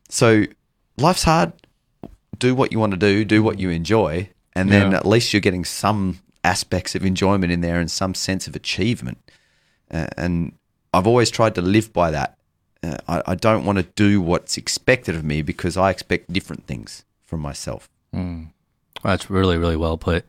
So 0.09 0.44
life's 0.97 1.23
hard. 1.24 1.52
Do 2.39 2.55
what 2.55 2.73
you 2.73 2.78
want 2.81 2.90
to 2.93 2.97
do, 2.98 3.24
do 3.24 3.43
what 3.43 3.59
you 3.61 3.70
enjoy, 3.70 4.28
and 4.56 4.70
then 4.73 4.90
Yeah. 4.90 4.97
at 4.97 5.06
least 5.06 5.32
you're 5.32 5.40
getting 5.40 5.65
some 5.65 6.19
aspects 6.43 6.94
of 6.94 7.05
enjoyment 7.05 7.52
in 7.52 7.61
there 7.61 7.78
and 7.81 7.90
some 7.90 8.12
sense 8.15 8.47
of 8.48 8.56
achievement. 8.56 9.19
Uh, 9.90 10.09
and 10.16 10.52
I've 10.93 11.06
always 11.06 11.31
tried 11.31 11.55
to 11.55 11.62
live 11.62 11.93
by 11.93 12.11
that. 12.11 12.36
Uh, 12.82 12.97
I, 13.09 13.23
I 13.28 13.35
don't 13.36 13.65
want 13.65 13.78
to 13.78 13.85
do 13.94 14.20
what's 14.20 14.56
expected 14.56 15.15
of 15.15 15.24
me 15.24 15.43
because 15.43 15.77
I 15.77 15.90
expect 15.90 16.32
different 16.32 16.66
things 16.66 17.05
from 17.24 17.40
myself. 17.40 17.89
That's 19.02 19.31
really, 19.31 19.56
really 19.59 19.77
well 19.77 19.97
put. 19.97 20.24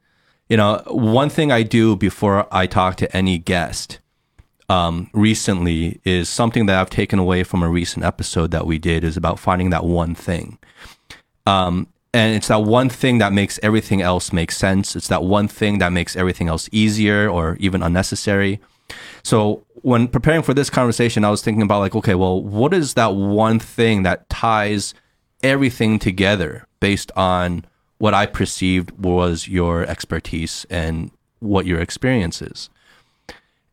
You 0.48 0.58
know, 0.58 0.84
one 0.88 1.30
thing 1.30 1.52
I 1.52 1.64
do 1.64 1.96
before 1.96 2.48
I 2.52 2.68
talk 2.68 2.98
to 2.98 3.18
any 3.18 3.38
guest 3.40 4.00
um, 4.70 5.10
recently 5.14 6.00
is 6.04 6.30
something 6.30 6.68
that 6.68 6.80
I've 6.80 6.90
taken 6.90 7.18
away 7.18 7.44
from 7.44 7.64
a 7.64 7.70
recent 7.70 8.06
episode 8.06 8.52
that 8.52 8.68
we 8.68 8.78
did 8.78 9.04
is 9.04 9.18
about 9.18 9.40
finding 9.40 9.72
that 9.72 9.84
one 9.84 10.14
thing. 10.14 10.60
Um, 11.48 11.88
and 12.14 12.36
it's 12.36 12.48
that 12.48 12.64
one 12.64 12.90
thing 12.90 13.18
that 13.18 13.34
makes 13.34 13.60
everything 13.62 14.02
else 14.02 14.32
make 14.32 14.52
sense. 14.52 14.96
It's 14.96 15.08
that 15.08 15.24
one 15.24 15.48
thing 15.48 15.80
that 15.80 15.92
makes 15.92 16.16
everything 16.16 16.48
else 16.48 16.70
easier 16.72 17.28
or 17.28 17.58
even 17.60 17.84
unnecessary. 17.84 18.60
So 19.24 19.66
when 19.82 20.08
preparing 20.08 20.44
for 20.44 20.54
this 20.54 20.70
conversation, 20.70 21.26
I 21.26 21.30
was 21.30 21.42
thinking 21.42 21.64
about 21.64 21.80
like, 21.80 21.96
okay, 21.96 22.16
well, 22.16 22.42
what 22.42 22.74
is 22.74 22.94
that 22.94 23.16
one 23.16 23.60
thing 23.60 24.04
that 24.04 24.30
ties 24.30 24.94
everything 25.44 26.00
together 26.00 26.68
based 26.80 27.12
on 27.16 27.66
what 27.98 28.14
I 28.14 28.26
perceived 28.26 28.92
was 28.92 29.48
your 29.48 29.84
expertise 29.84 30.66
and 30.70 31.12
what 31.40 31.66
your 31.66 31.80
experience 31.80 32.42
is? 32.42 32.70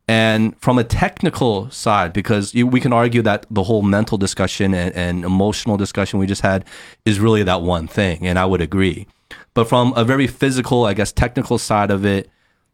And 0.09 0.59
from 0.61 0.79
a 0.79 0.85
technical 0.85 1.71
side, 1.71 2.13
because 2.13 2.55
you, 2.55 2.67
we 2.67 2.81
can 2.81 2.93
argue 2.93 3.23
that 3.23 3.47
the 3.51 3.63
whole 3.63 3.83
mental 3.83 4.19
discussion 4.19 4.75
and, 4.75 4.95
and 4.95 5.25
emotional 5.25 5.77
discussion 5.77 6.19
we 6.19 6.27
just 6.27 6.43
had 6.43 6.65
is 7.05 7.21
really 7.21 7.43
that 7.45 7.63
one 7.63 7.87
thing, 7.87 8.27
and 8.27 8.39
I 8.39 8.45
would 8.45 8.61
agree. 8.61 9.07
But 9.55 9.69
from 9.69 9.93
a 9.97 10.05
very 10.05 10.27
physical, 10.27 10.85
I 10.85 10.95
guess, 10.95 11.13
technical 11.13 11.57
side 11.57 11.91
of 11.91 12.05
it, 12.05 12.29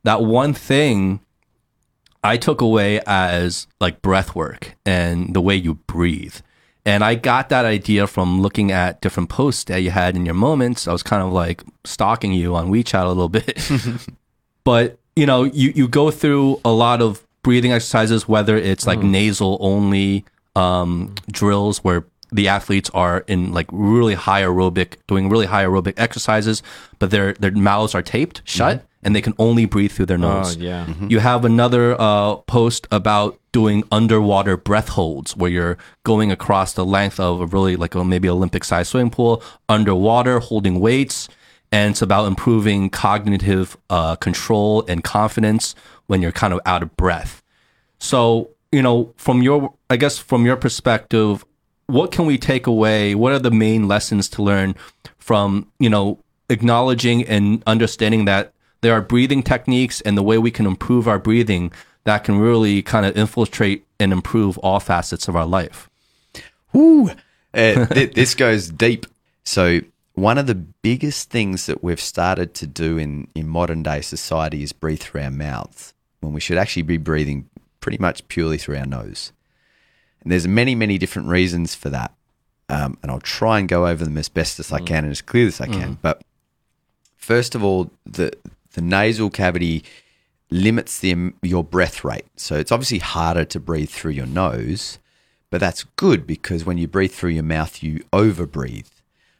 that 0.04 0.22
one 0.22 0.54
thing 0.54 1.20
I 2.24 2.36
took 2.36 2.60
away 2.60 3.00
as 3.06 3.66
like 3.80 4.02
breath 4.02 4.34
work 4.34 4.76
and 4.84 5.34
the 5.34 5.40
way 5.40 5.54
you 5.54 5.74
breathe. 5.74 6.36
And 6.88 7.04
I 7.04 7.16
got 7.16 7.50
that 7.50 7.66
idea 7.66 8.06
from 8.06 8.40
looking 8.40 8.72
at 8.72 9.02
different 9.02 9.28
posts 9.28 9.64
that 9.64 9.82
you 9.82 9.90
had 9.90 10.16
in 10.16 10.24
your 10.24 10.34
moments. 10.34 10.88
I 10.88 10.92
was 10.92 11.02
kind 11.02 11.22
of 11.22 11.30
like 11.34 11.62
stalking 11.84 12.32
you 12.32 12.56
on 12.56 12.70
WeChat 12.70 13.04
a 13.04 13.08
little 13.08 13.28
bit. 13.28 13.60
but, 14.64 14.98
you 15.14 15.26
know, 15.26 15.44
you, 15.44 15.70
you 15.76 15.86
go 15.86 16.10
through 16.10 16.62
a 16.64 16.72
lot 16.72 17.02
of 17.02 17.26
breathing 17.42 17.72
exercises, 17.72 18.26
whether 18.26 18.56
it's 18.56 18.86
like 18.86 19.00
nasal 19.02 19.58
only 19.60 20.24
um, 20.56 21.14
drills 21.30 21.84
where 21.84 22.06
the 22.32 22.48
athletes 22.48 22.88
are 22.94 23.22
in 23.26 23.52
like 23.52 23.66
really 23.70 24.14
high 24.14 24.40
aerobic, 24.40 24.94
doing 25.06 25.28
really 25.28 25.44
high 25.44 25.64
aerobic 25.64 25.92
exercises, 25.98 26.62
but 26.98 27.10
their, 27.10 27.34
their 27.34 27.50
mouths 27.50 27.94
are 27.94 28.02
taped 28.02 28.40
shut 28.46 28.82
and 29.08 29.16
they 29.16 29.22
can 29.22 29.32
only 29.38 29.64
breathe 29.64 29.90
through 29.90 30.04
their 30.04 30.18
nose. 30.18 30.58
yeah. 30.58 30.86
You 31.08 31.20
have 31.20 31.46
another 31.46 31.98
uh, 31.98 32.36
post 32.46 32.86
about 32.90 33.40
doing 33.52 33.82
underwater 33.90 34.58
breath 34.58 34.90
holds 34.90 35.34
where 35.34 35.50
you're 35.50 35.78
going 36.04 36.30
across 36.30 36.74
the 36.74 36.84
length 36.84 37.18
of 37.18 37.40
a 37.40 37.46
really 37.46 37.74
like 37.74 37.94
a 37.94 38.04
maybe 38.04 38.28
Olympic 38.28 38.64
sized 38.64 38.90
swimming 38.90 39.10
pool 39.10 39.42
underwater 39.66 40.40
holding 40.40 40.78
weights. 40.78 41.26
And 41.72 41.92
it's 41.92 42.02
about 42.02 42.26
improving 42.26 42.90
cognitive 42.90 43.78
uh, 43.88 44.16
control 44.16 44.84
and 44.86 45.02
confidence 45.02 45.74
when 46.06 46.20
you're 46.20 46.30
kind 46.30 46.52
of 46.52 46.60
out 46.66 46.82
of 46.82 46.94
breath. 46.98 47.42
So, 47.98 48.50
you 48.70 48.82
know, 48.82 49.14
from 49.16 49.40
your, 49.40 49.72
I 49.88 49.96
guess, 49.96 50.18
from 50.18 50.44
your 50.44 50.56
perspective, 50.56 51.46
what 51.86 52.12
can 52.12 52.26
we 52.26 52.36
take 52.36 52.66
away? 52.66 53.14
What 53.14 53.32
are 53.32 53.38
the 53.38 53.50
main 53.50 53.88
lessons 53.88 54.28
to 54.30 54.42
learn 54.42 54.74
from, 55.16 55.72
you 55.78 55.88
know, 55.88 56.18
acknowledging 56.50 57.24
and 57.26 57.62
understanding 57.66 58.26
that 58.26 58.52
there 58.80 58.92
are 58.92 59.00
breathing 59.00 59.42
techniques 59.42 60.00
and 60.00 60.16
the 60.16 60.22
way 60.22 60.38
we 60.38 60.50
can 60.50 60.66
improve 60.66 61.08
our 61.08 61.18
breathing 61.18 61.72
that 62.04 62.24
can 62.24 62.38
really 62.38 62.82
kind 62.82 63.04
of 63.04 63.16
infiltrate 63.16 63.86
and 64.00 64.12
improve 64.12 64.56
all 64.58 64.80
facets 64.80 65.28
of 65.28 65.36
our 65.36 65.46
life? 65.46 65.90
Woo! 66.72 67.10
Uh, 67.52 67.86
th- 67.86 68.14
this 68.14 68.34
goes 68.34 68.68
deep. 68.68 69.06
So, 69.44 69.80
one 70.14 70.38
of 70.38 70.46
the 70.46 70.54
biggest 70.54 71.30
things 71.30 71.66
that 71.66 71.82
we've 71.82 72.00
started 72.00 72.54
to 72.54 72.66
do 72.66 72.98
in, 72.98 73.28
in 73.34 73.46
modern 73.46 73.82
day 73.82 74.00
society 74.00 74.62
is 74.62 74.72
breathe 74.72 75.00
through 75.00 75.22
our 75.22 75.30
mouths 75.30 75.94
when 76.20 76.32
we 76.32 76.40
should 76.40 76.58
actually 76.58 76.82
be 76.82 76.96
breathing 76.96 77.48
pretty 77.80 77.98
much 77.98 78.26
purely 78.28 78.58
through 78.58 78.78
our 78.78 78.86
nose. 78.86 79.32
And 80.22 80.32
there's 80.32 80.48
many, 80.48 80.74
many 80.74 80.98
different 80.98 81.28
reasons 81.28 81.74
for 81.74 81.90
that. 81.90 82.12
Um, 82.68 82.98
and 83.02 83.10
I'll 83.10 83.20
try 83.20 83.58
and 83.58 83.68
go 83.68 83.86
over 83.86 84.04
them 84.04 84.18
as 84.18 84.28
best 84.28 84.58
as 84.60 84.72
I 84.72 84.80
can 84.80 85.04
and 85.04 85.10
as 85.10 85.22
clear 85.22 85.46
as 85.46 85.60
I 85.60 85.66
can. 85.66 85.98
But 86.02 86.22
first 87.16 87.54
of 87.54 87.62
all, 87.62 87.90
the 88.04 88.32
the 88.78 88.82
nasal 88.82 89.28
cavity 89.28 89.82
limits 90.50 91.00
the 91.00 91.32
your 91.42 91.64
breath 91.64 92.04
rate. 92.04 92.26
So 92.36 92.54
it's 92.54 92.70
obviously 92.70 93.00
harder 93.00 93.44
to 93.46 93.58
breathe 93.58 93.90
through 93.90 94.12
your 94.12 94.26
nose, 94.26 95.00
but 95.50 95.58
that's 95.58 95.82
good 95.96 96.28
because 96.28 96.64
when 96.64 96.78
you 96.78 96.86
breathe 96.86 97.10
through 97.10 97.30
your 97.30 97.42
mouth, 97.42 97.82
you 97.82 98.04
overbreathe. 98.12 98.86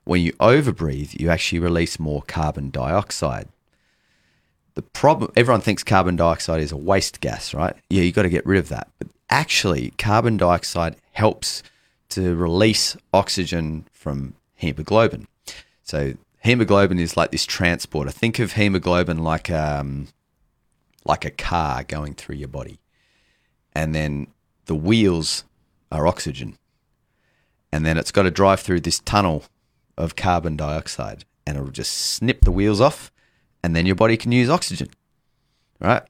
When 0.03 0.23
you 0.23 0.33
overbreathe, 0.33 1.21
you 1.21 1.31
actually 1.31 1.61
release 1.61 2.01
more 2.01 2.23
carbon 2.23 2.71
dioxide. 2.71 3.47
The 4.75 4.83
problem 4.83 5.31
everyone 5.37 5.61
thinks 5.61 5.85
carbon 5.85 6.17
dioxide 6.17 6.61
is 6.61 6.73
a 6.73 6.77
waste 6.77 7.21
gas, 7.21 7.55
right? 7.55 7.77
Yeah, 7.89 8.03
you 8.03 8.11
got 8.11 8.23
to 8.23 8.29
get 8.29 8.45
rid 8.45 8.59
of 8.59 8.69
that. 8.71 8.89
But 8.99 9.07
actually, 9.31 9.93
carbon 9.99 10.37
dioxide 10.37 10.97
helps 11.13 11.63
to 12.09 12.35
release 12.35 12.97
oxygen 13.13 13.87
from 13.93 14.35
hemoglobin. 14.57 15.29
So 15.85 16.15
hemoglobin 16.41 16.99
is 16.99 17.17
like 17.17 17.31
this 17.31 17.47
transporter. 17.47 18.11
Think 18.11 18.39
of 18.39 18.53
hemoglobin 18.53 19.19
like 19.19 19.51
um, 19.51 20.09
like 21.05 21.25
a 21.25 21.31
car 21.31 21.85
going 21.85 22.15
through 22.15 22.37
your 22.37 22.49
body, 22.49 22.79
and 23.75 23.95
then 23.95 24.29
the 24.67 24.75
wheels 24.75 25.45
are 25.91 26.07
oxygen, 26.07 26.59
and 27.73 27.85
then 27.85 27.97
it's 27.97 28.13
got 28.13 28.23
to 28.23 28.31
drive 28.31 28.61
through 28.61 28.81
this 28.81 29.01
tunnel 29.01 29.45
of 29.97 30.17
carbon 30.17 30.57
dioxide, 30.57 31.25
and 31.47 31.57
it'll 31.57 31.71
just 31.71 31.93
snip 31.93 32.45
the 32.45 32.53
wheels 32.53 32.81
off, 32.81 33.11
and 33.63 33.75
then 33.75 33.87
your 33.87 33.97
body 33.97 34.17
can 34.17 34.33
use 34.33 34.51
oxygen, 34.51 34.89
right? 35.81 36.03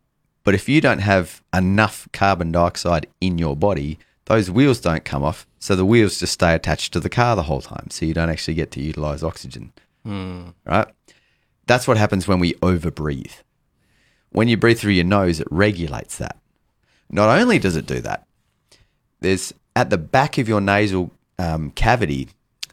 But 0.45 0.55
if 0.55 0.69
you 0.69 0.81
don't 0.81 1.01
have 1.01 1.43
enough 1.55 2.09
carbon 2.13 2.53
dioxide 2.53 3.07
in 3.21 3.39
your 3.39 3.57
body, 3.57 3.99
those 4.27 4.51
wheels 4.51 4.81
don't 4.81 5.05
come 5.05 5.23
off, 5.23 5.47
so 5.59 5.75
the 5.75 5.85
wheels 5.85 6.19
just 6.19 6.35
stay 6.35 6.55
attached 6.55 6.93
to 6.93 7.01
the 7.01 7.09
car 7.09 7.37
the 7.37 7.45
whole 7.45 7.61
time, 7.61 7.89
so 7.91 8.05
you 8.05 8.15
don't 8.15 8.31
actually 8.31 8.55
get 8.55 8.71
to 8.73 8.83
utilize 8.83 9.23
oxygen. 9.23 9.73
Right? 10.65 10.89
That's 11.67 11.87
what 11.87 11.97
happens 11.97 12.27
when 12.27 12.41
we 12.41 12.55
overbreathe. 12.55 13.43
When 14.31 14.49
you 14.49 14.57
breathe 14.57 14.79
through 14.79 14.93
your 14.93 15.05
nose, 15.05 15.41
it 15.41 15.49
regulates 15.51 16.19
that. 16.19 16.39
Not 17.11 17.39
only 17.39 17.59
does 17.59 17.77
it 17.77 17.87
do 17.87 18.01
that, 18.01 18.27
there's 19.21 19.55
at 19.75 19.91
the 19.91 19.99
back 19.99 20.39
of 20.39 20.49
your 20.49 20.61
nasal 20.61 21.11
um, 21.39 21.71
cavity, 21.71 22.29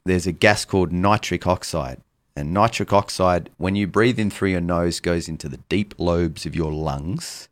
there's 0.05 0.27
a 0.27 0.31
gas 0.31 0.65
called 0.65 0.91
nitric 0.91 1.45
oxide. 1.47 2.01
And 2.35 2.53
nitric 2.53 2.91
oxide, 2.91 3.49
when 3.57 3.75
you 3.75 3.87
breathe 3.87 4.19
in 4.19 4.29
through 4.29 4.49
your 4.49 4.61
nose, 4.61 4.99
goes 4.99 5.29
into 5.29 5.47
the 5.47 5.61
deep 5.69 5.93
lobes 5.97 6.45
of 6.45 6.55
your 6.55 6.71
lungs. 6.71 7.47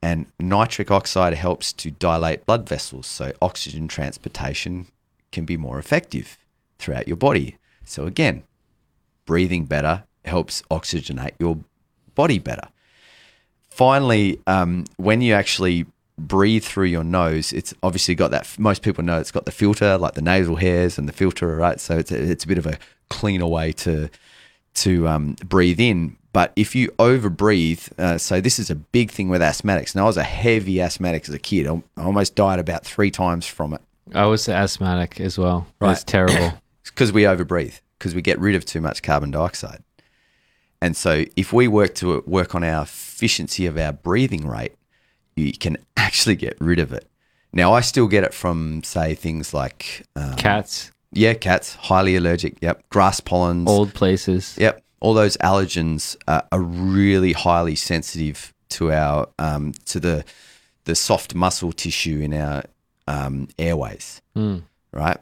And 0.00 0.26
nitric 0.38 0.90
oxide 0.90 1.34
helps 1.34 1.72
to 1.72 1.90
dilate 1.90 2.46
blood 2.46 2.68
vessels, 2.68 3.06
so 3.06 3.32
oxygen 3.42 3.88
transportation 3.88 4.86
can 5.32 5.44
be 5.44 5.56
more 5.56 5.78
effective 5.78 6.38
throughout 6.78 7.08
your 7.08 7.16
body. 7.16 7.56
So, 7.84 8.06
again, 8.06 8.44
breathing 9.26 9.66
better 9.66 10.04
helps 10.24 10.62
oxygenate 10.70 11.32
your 11.38 11.58
body 12.14 12.38
better. 12.38 12.68
Finally, 13.68 14.40
um, 14.46 14.84
when 14.96 15.20
you 15.20 15.34
actually 15.34 15.86
breathe 16.18 16.64
through 16.64 16.86
your 16.86 17.04
nose, 17.04 17.52
it's 17.52 17.74
obviously 17.82 18.14
got 18.14 18.30
that. 18.30 18.48
Most 18.58 18.82
people 18.82 19.04
know 19.04 19.20
it's 19.20 19.30
got 19.30 19.44
the 19.44 19.52
filter, 19.52 19.98
like 19.98 20.14
the 20.14 20.22
nasal 20.22 20.56
hairs 20.56 20.98
and 20.98 21.08
the 21.08 21.12
filter, 21.12 21.54
right? 21.56 21.78
So 21.78 21.98
it's 21.98 22.10
a, 22.10 22.30
it's 22.30 22.44
a 22.44 22.48
bit 22.48 22.58
of 22.58 22.66
a 22.66 22.78
cleaner 23.10 23.46
way 23.46 23.72
to 23.72 24.08
to 24.74 25.08
um, 25.08 25.36
breathe 25.44 25.80
in. 25.80 26.16
But 26.32 26.52
if 26.54 26.74
you 26.74 26.92
over 26.98 27.30
breathe, 27.30 27.86
uh, 27.98 28.18
so 28.18 28.42
this 28.42 28.58
is 28.58 28.68
a 28.68 28.74
big 28.74 29.10
thing 29.10 29.30
with 29.30 29.40
asthmatics. 29.40 29.94
Now, 29.94 30.02
I 30.02 30.06
was 30.06 30.18
a 30.18 30.22
heavy 30.22 30.82
asthmatic 30.82 31.26
as 31.28 31.34
a 31.34 31.38
kid. 31.38 31.66
I 31.66 31.80
almost 31.96 32.34
died 32.34 32.58
about 32.58 32.84
three 32.84 33.10
times 33.10 33.46
from 33.46 33.72
it. 33.72 33.80
I 34.14 34.26
was 34.26 34.46
asthmatic 34.46 35.18
as 35.18 35.38
well. 35.38 35.66
Right. 35.80 35.92
It's 35.96 36.04
terrible. 36.04 36.58
because 36.84 37.10
we 37.10 37.22
overbreathe 37.22 37.80
because 37.98 38.14
we 38.14 38.22
get 38.22 38.38
rid 38.38 38.54
of 38.54 38.64
too 38.64 38.80
much 38.80 39.02
carbon 39.02 39.30
dioxide. 39.30 39.82
And 40.80 40.96
so, 40.96 41.24
if 41.36 41.52
we 41.52 41.68
work 41.68 41.94
to 41.96 42.22
work 42.26 42.54
on 42.54 42.62
our 42.62 42.82
efficiency 42.82 43.66
of 43.66 43.78
our 43.78 43.92
breathing 43.92 44.46
rate, 44.46 44.74
you 45.34 45.52
can 45.52 45.78
actually 45.96 46.36
get 46.36 46.56
rid 46.60 46.78
of 46.78 46.92
it. 46.92 47.08
Now, 47.52 47.72
I 47.72 47.80
still 47.80 48.06
get 48.06 48.24
it 48.24 48.34
from, 48.34 48.82
say, 48.82 49.14
things 49.14 49.54
like 49.54 50.06
um, 50.14 50.36
Cats, 50.36 50.92
yeah, 51.12 51.34
cats, 51.34 51.74
highly 51.74 52.16
allergic. 52.16 52.58
Yep, 52.60 52.88
grass 52.90 53.20
pollens. 53.20 53.68
old 53.68 53.94
places. 53.94 54.56
Yep, 54.58 54.82
all 55.00 55.14
those 55.14 55.36
allergens 55.38 56.16
are, 56.28 56.46
are 56.52 56.60
really 56.60 57.32
highly 57.32 57.74
sensitive 57.74 58.52
to 58.68 58.92
our 58.92 59.28
um, 59.38 59.72
to 59.86 60.00
the 60.00 60.24
the 60.84 60.94
soft 60.94 61.34
muscle 61.34 61.72
tissue 61.72 62.20
in 62.20 62.34
our 62.34 62.64
um, 63.08 63.48
airways, 63.58 64.20
right? 64.92 65.18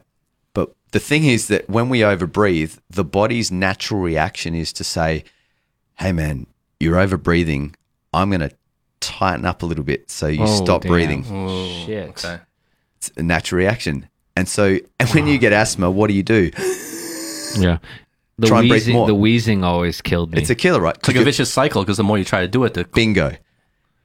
But 0.95 1.01
the 1.01 1.07
thing 1.09 1.25
is 1.25 1.49
that 1.49 1.69
when 1.69 1.89
we 1.89 1.99
overbreathe, 1.99 2.77
the 2.89 3.03
body's 3.03 3.51
natural 3.51 3.99
reaction 3.99 4.55
is 4.55 4.71
to 4.71 4.85
say, 4.85 5.25
"Hey, 5.95 6.13
man, 6.13 6.47
you're 6.79 6.95
overbreathing. 6.95 7.73
I'm 8.13 8.29
going 8.29 8.39
to 8.39 8.51
tighten 9.01 9.43
up 9.45 9.61
a 9.61 9.65
little 9.65 9.83
bit 9.83 10.09
so 10.09 10.27
you 10.27 10.43
Oh, 10.43 10.63
stop 10.63 10.83
damn. 10.83 10.91
breathing." 10.93 11.25
Oh, 11.29 11.85
shit. 11.85 12.07
Okay. 12.11 12.37
It's 12.95 13.11
a 13.17 13.23
natural 13.23 13.57
reaction. 13.59 14.07
And 14.37 14.47
so, 14.47 14.77
and 14.97 15.09
when 15.09 15.27
you 15.27 15.37
get 15.37 15.51
asthma, 15.51 15.91
what 15.91 16.07
do 16.07 16.13
you 16.13 16.23
do? 16.23 16.49
Yeah. 17.57 17.79
The 18.39 18.47
Try 18.47 18.59
and 18.61 18.69
wheezing, 18.69 18.93
more. 18.93 19.05
the 19.07 19.15
wheezing 19.15 19.65
always 19.65 19.99
killed 20.01 20.31
me. 20.31 20.39
It's 20.39 20.49
a 20.49 20.55
killer, 20.55 20.79
right? 20.79 20.95
It's 20.95 21.09
like 21.09 21.17
a 21.17 21.23
vicious 21.25 21.51
cycle 21.51 21.81
because 21.83 21.97
the 21.97 22.03
more 22.05 22.17
you 22.17 22.23
try 22.23 22.39
to 22.39 22.47
do 22.47 22.63
it, 22.63 22.73
the 22.73 22.85
Bingo. 22.85 23.35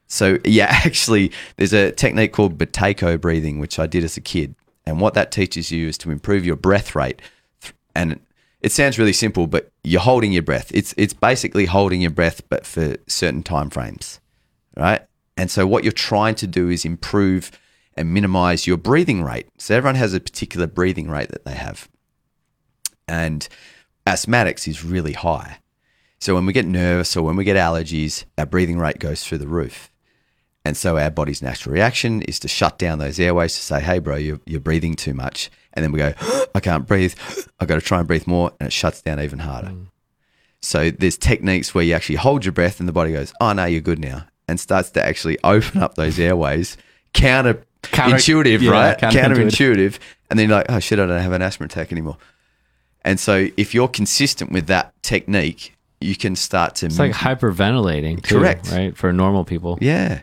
So 0.08 0.38
yeah, 0.44 0.66
actually, 0.84 1.30
there's 1.56 1.72
a 1.72 1.92
technique 1.92 2.32
called 2.32 2.58
Buteyko 2.58 3.20
breathing, 3.20 3.60
which 3.60 3.78
I 3.78 3.86
did 3.86 4.02
as 4.02 4.16
a 4.16 4.20
kid, 4.20 4.56
and 4.86 5.00
what 5.00 5.14
that 5.14 5.30
teaches 5.30 5.70
you 5.70 5.88
is 5.88 5.98
to 5.98 6.10
improve 6.10 6.44
your 6.44 6.56
breath 6.56 6.94
rate. 6.94 7.20
And 7.94 8.20
it 8.60 8.72
sounds 8.72 8.98
really 8.98 9.12
simple, 9.12 9.46
but 9.46 9.72
you're 9.82 10.00
holding 10.00 10.32
your 10.32 10.42
breath. 10.42 10.70
It's 10.74 10.94
it's 10.96 11.14
basically 11.14 11.66
holding 11.66 12.00
your 12.00 12.10
breath, 12.10 12.42
but 12.48 12.66
for 12.66 12.96
certain 13.06 13.42
time 13.42 13.70
frames, 13.70 14.20
right? 14.76 15.02
And 15.36 15.50
so 15.50 15.66
what 15.66 15.84
you're 15.84 15.92
trying 15.92 16.34
to 16.36 16.46
do 16.46 16.68
is 16.68 16.84
improve 16.84 17.50
and 17.94 18.12
minimize 18.12 18.66
your 18.66 18.76
breathing 18.76 19.22
rate. 19.22 19.48
So 19.58 19.74
everyone 19.76 19.94
has 19.96 20.14
a 20.14 20.20
particular 20.20 20.66
breathing 20.66 21.08
rate 21.08 21.30
that 21.30 21.44
they 21.44 21.54
have, 21.54 21.88
and 23.08 23.48
asthmatics 24.06 24.68
is 24.68 24.84
really 24.84 25.14
high. 25.14 25.58
So 26.20 26.34
when 26.34 26.44
we 26.44 26.52
get 26.52 26.66
nervous 26.66 27.16
or 27.16 27.22
when 27.22 27.36
we 27.36 27.44
get 27.44 27.56
allergies, 27.56 28.24
our 28.36 28.44
breathing 28.44 28.78
rate 28.78 28.98
goes 28.98 29.24
through 29.24 29.38
the 29.38 29.48
roof. 29.48 29.90
And 30.64 30.76
so 30.76 30.98
our 30.98 31.10
body's 31.10 31.40
natural 31.40 31.72
reaction 31.72 32.20
is 32.22 32.38
to 32.40 32.48
shut 32.48 32.78
down 32.78 32.98
those 32.98 33.18
airways 33.18 33.54
to 33.54 33.60
say, 33.62 33.80
hey, 33.80 33.98
bro, 33.98 34.16
you're, 34.16 34.40
you're 34.44 34.60
breathing 34.60 34.94
too 34.94 35.14
much. 35.14 35.50
And 35.72 35.82
then 35.82 35.90
we 35.92 35.98
go, 35.98 36.12
I 36.54 36.60
can't 36.60 36.86
breathe. 36.86 37.14
I've 37.58 37.68
got 37.68 37.76
to 37.76 37.80
try 37.80 37.98
and 37.98 38.06
breathe 38.06 38.26
more. 38.26 38.52
And 38.60 38.66
it 38.66 38.72
shuts 38.72 39.00
down 39.00 39.20
even 39.20 39.38
harder. 39.38 39.68
Mm. 39.68 39.86
So 40.60 40.90
there's 40.90 41.16
techniques 41.16 41.74
where 41.74 41.82
you 41.82 41.94
actually 41.94 42.16
hold 42.16 42.44
your 42.44 42.52
breath 42.52 42.78
and 42.80 42.88
the 42.88 42.92
body 42.92 43.12
goes, 43.12 43.32
oh, 43.40 43.52
no, 43.54 43.64
you're 43.64 43.80
good 43.80 43.98
now. 43.98 44.26
And 44.46 44.60
starts 44.60 44.90
to 44.90 45.02
actually 45.04 45.38
open 45.44 45.82
up 45.82 45.94
those 45.94 46.18
airways. 46.18 46.76
Counter 47.14 47.64
intuitive, 48.06 48.62
yeah, 48.62 48.70
right? 48.70 48.98
counterintuitive. 48.98 49.22
Counterintuitive. 49.22 49.98
And 50.28 50.38
then 50.38 50.48
you're 50.50 50.58
like, 50.58 50.66
oh, 50.68 50.78
shit, 50.78 50.98
I 50.98 51.06
don't 51.06 51.22
have 51.22 51.32
an 51.32 51.40
asthma 51.42 51.66
attack 51.66 51.90
anymore. 51.90 52.18
And 53.02 53.18
so 53.18 53.48
if 53.56 53.72
you're 53.74 53.88
consistent 53.88 54.52
with 54.52 54.66
that 54.66 54.92
technique, 55.02 55.74
you 56.02 56.14
can 56.14 56.36
start 56.36 56.74
to 56.76 56.86
It's 56.86 56.98
like 56.98 57.12
hyperventilating, 57.12 58.22
too, 58.22 58.38
Correct. 58.38 58.70
right? 58.70 58.94
For 58.96 59.10
normal 59.12 59.44
people. 59.44 59.78
yeah. 59.80 60.20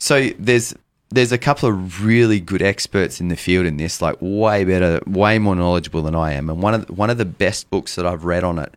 So 0.00 0.30
there's 0.38 0.74
there's 1.10 1.30
a 1.30 1.38
couple 1.38 1.68
of 1.68 2.04
really 2.04 2.40
good 2.40 2.62
experts 2.62 3.20
in 3.20 3.28
the 3.28 3.36
field 3.36 3.66
in 3.66 3.76
this, 3.76 4.00
like 4.00 4.16
way 4.20 4.64
better, 4.64 5.00
way 5.06 5.38
more 5.38 5.54
knowledgeable 5.54 6.02
than 6.02 6.14
I 6.14 6.32
am. 6.32 6.48
And 6.48 6.62
one 6.62 6.74
of 6.74 6.86
the, 6.86 6.92
one 6.92 7.10
of 7.10 7.18
the 7.18 7.24
best 7.24 7.68
books 7.68 7.96
that 7.96 8.06
I've 8.06 8.24
read 8.24 8.44
on 8.44 8.58
it 8.58 8.74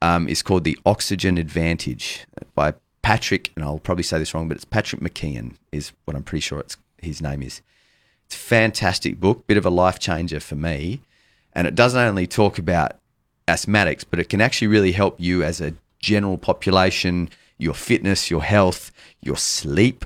um, 0.00 0.28
is 0.28 0.42
called 0.42 0.64
The 0.64 0.78
Oxygen 0.84 1.38
Advantage 1.38 2.26
by 2.54 2.74
Patrick, 3.00 3.50
and 3.56 3.64
I'll 3.64 3.78
probably 3.78 4.02
say 4.02 4.18
this 4.18 4.34
wrong, 4.34 4.46
but 4.46 4.56
it's 4.56 4.64
Patrick 4.64 5.00
McKeown 5.00 5.54
is 5.72 5.92
what 6.04 6.16
I'm 6.16 6.22
pretty 6.22 6.42
sure 6.42 6.60
it's 6.60 6.76
his 6.98 7.20
name 7.22 7.42
is. 7.42 7.62
It's 8.26 8.36
a 8.36 8.38
fantastic 8.38 9.18
book, 9.18 9.46
bit 9.46 9.56
of 9.56 9.66
a 9.66 9.70
life 9.70 9.98
changer 9.98 10.40
for 10.40 10.54
me, 10.54 11.00
and 11.54 11.66
it 11.66 11.74
doesn't 11.74 12.00
only 12.00 12.26
talk 12.26 12.58
about 12.58 12.92
asthmatics, 13.48 14.04
but 14.08 14.20
it 14.20 14.28
can 14.28 14.40
actually 14.40 14.68
really 14.68 14.92
help 14.92 15.16
you 15.18 15.42
as 15.42 15.60
a 15.60 15.74
general 15.98 16.38
population, 16.38 17.30
your 17.56 17.74
fitness, 17.74 18.30
your 18.30 18.42
health, 18.42 18.92
your 19.22 19.36
sleep. 19.36 20.04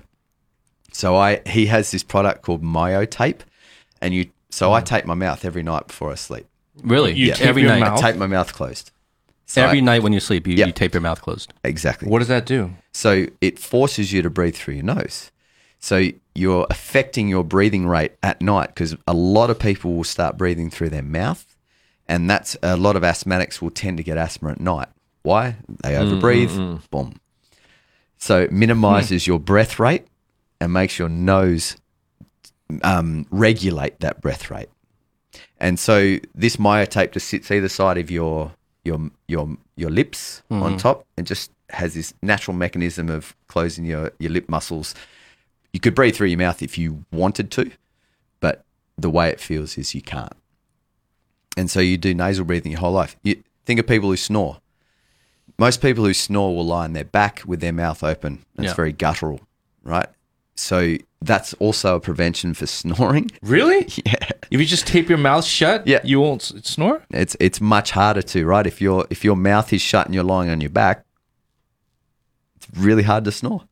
So 0.99 1.15
I 1.15 1.41
he 1.47 1.67
has 1.67 1.93
this 1.93 2.03
product 2.03 2.43
called 2.43 2.61
Myotape, 2.61 3.43
and 4.03 4.13
you 4.13 4.31
so 4.51 4.73
I 4.73 4.81
mm. 4.81 4.85
tape 4.85 5.05
my 5.05 5.15
mouth 5.15 5.45
every 5.45 5.63
night 5.63 5.87
before 5.87 6.11
I 6.11 6.17
sleep. 6.17 6.47
really 6.83 7.13
You 7.13 7.27
yeah, 7.27 7.35
tape 7.35 7.47
every 7.47 7.63
your 7.63 7.71
night. 7.71 7.81
mouth? 7.83 8.03
I 8.03 8.11
tape 8.11 8.19
my 8.19 8.27
mouth 8.27 8.53
closed. 8.53 8.91
So 9.47 9.63
Every 9.63 9.79
I- 9.79 9.83
night 9.83 10.03
when 10.03 10.13
you 10.13 10.19
sleep, 10.19 10.49
you, 10.49 10.55
Yep. 10.55 10.67
you 10.67 10.73
tape 10.73 10.95
your 10.95 11.01
mouth 11.01 11.23
closed. 11.23 11.55
exactly. 11.63 12.09
What 12.09 12.19
does 12.19 12.27
that 12.27 12.47
do? 12.47 12.73
So 12.91 13.27
it 13.41 13.61
forces 13.61 14.13
you 14.13 14.23
to 14.23 14.31
breathe 14.31 14.57
through 14.57 14.75
your 14.75 14.85
nose. 14.85 15.31
So 15.79 16.09
you're 16.35 16.67
affecting 16.69 17.29
your 17.29 17.45
breathing 17.45 17.87
rate 17.87 18.15
at 18.21 18.43
night 18.43 18.71
because 18.75 18.97
a 19.07 19.15
lot 19.15 19.51
of 19.51 19.61
people 19.61 19.95
will 19.95 20.03
start 20.03 20.37
breathing 20.37 20.69
through 20.69 20.91
their 20.91 21.03
mouth, 21.03 21.47
and 22.09 22.29
that's 22.29 22.57
a 22.61 22.77
lot 22.77 22.97
of 22.97 23.05
asthmatics 23.05 23.63
will 23.63 23.71
tend 23.71 23.99
to 23.99 24.03
get 24.03 24.19
asthma 24.19 24.51
at 24.51 24.61
night. 24.61 24.89
Why? 25.23 25.59
They 25.69 25.93
mm, 25.93 26.21
overbreathe. 26.21 26.51
Mm, 26.51 26.91
Boom. 26.91 27.21
So 28.19 28.41
it 28.41 28.51
minimizes 28.51 29.27
hmm. 29.27 29.31
your 29.31 29.39
breath 29.39 29.79
rate 29.79 30.08
and 30.61 30.73
makes 30.73 30.99
your 30.99 31.09
nose 31.09 31.77
um, 32.83 33.27
regulate 33.31 34.01
that 34.01 34.21
breath 34.21 34.51
rate. 34.51 34.69
And 35.59 35.79
so 35.79 36.19
this 36.35 36.57
myotape 36.57 37.13
just 37.13 37.29
sits 37.29 37.51
either 37.51 37.69
side 37.69 37.99
of 37.99 38.11
your 38.11 38.53
your 38.85 39.11
your 39.27 39.57
your 39.77 39.91
lips 39.91 40.43
on 40.51 40.77
top 40.77 41.05
and 41.17 41.27
just 41.27 41.51
has 41.71 41.95
this 41.95 42.15
natural 42.23 42.57
mechanism 42.57 43.11
of 43.11 43.37
closing 43.47 43.85
your, 43.85 44.13
your 44.19 44.31
lip 44.31 44.49
muscles. 44.49 44.95
You 45.73 45.81
could 45.81 45.95
breathe 45.95 46.17
through 46.17 46.29
your 46.29 46.39
mouth 46.39 46.63
if 46.63 46.79
you 46.79 47.05
wanted 47.13 47.51
to, 47.53 47.71
but 48.41 48.65
the 48.97 49.11
way 49.11 49.29
it 49.29 49.39
feels 49.41 49.77
is 49.77 49.95
you 49.95 50.01
can't. 50.03 50.33
And 51.57 51.71
so 51.71 51.81
you 51.81 51.99
do 51.99 52.15
nasal 52.15 52.45
breathing 52.45 52.73
your 52.73 52.81
whole 52.81 52.93
life. 52.93 53.17
You 53.23 53.43
think 53.67 53.79
of 53.79 53.87
people 53.87 54.09
who 54.09 54.17
snore. 54.17 54.59
Most 55.59 55.83
people 55.83 56.05
who 56.05 56.15
snore 56.15 56.55
will 56.55 56.65
lie 56.67 56.85
on 56.85 56.93
their 56.95 57.05
back 57.05 57.43
with 57.45 57.61
their 57.61 57.73
mouth 57.73 58.03
open. 58.03 58.45
It's 58.57 58.67
Yeah. 58.69 58.75
very 58.75 58.93
guttural, 58.93 59.41
right? 59.83 60.09
So 60.59 60.97
that's 61.23 61.55
also 61.55 61.97
a 61.97 62.01
prevention 62.01 62.55
for 62.55 62.67
snoring. 62.67 63.31
Really? 63.43 63.87
Yeah. 64.05 64.29
If 64.51 64.59
you 64.61 64.67
just 64.67 64.87
tape 64.87 65.09
your 65.09 65.19
mouth 65.19 65.45
shut, 65.45 65.87
Yeah. 65.87 66.01
you 66.05 66.21
won't 66.21 66.43
snore? 66.43 67.03
It's 67.11 67.37
it's 67.39 67.61
much 67.61 67.91
harder 67.93 68.23
to, 68.23 68.45
right? 68.47 68.67
If 68.67 68.81
your 68.81 69.07
if 69.11 69.25
your 69.25 69.37
mouth 69.37 69.73
is 69.73 69.81
shut 69.83 70.07
and 70.07 70.15
you're 70.15 70.25
lying 70.25 70.51
on 70.51 70.61
your 70.61 70.71
back, 70.71 71.05
it's 72.57 72.67
really 72.79 73.03
hard 73.05 73.25
to 73.25 73.33
snore. 73.33 73.63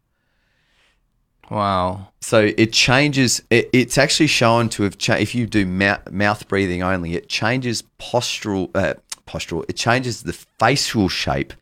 Wow. 1.50 2.08
So 2.20 2.50
it 2.56 2.72
changes. 2.72 3.42
It, 3.50 3.70
it's 3.72 3.98
actually 3.98 4.26
shown 4.26 4.68
to 4.70 4.82
have 4.82 4.98
cha- 4.98 5.14
if 5.14 5.34
you 5.34 5.46
do 5.46 5.64
mouth, 5.64 6.10
mouth 6.10 6.46
breathing 6.48 6.82
only, 6.82 7.14
it 7.14 7.28
changes 7.28 7.84
postural 8.00 8.70
uh, 8.74 8.94
postural. 9.26 9.64
It 9.68 9.76
changes 9.76 10.22
the 10.24 10.32
facial 10.32 11.08
shape 11.08 11.52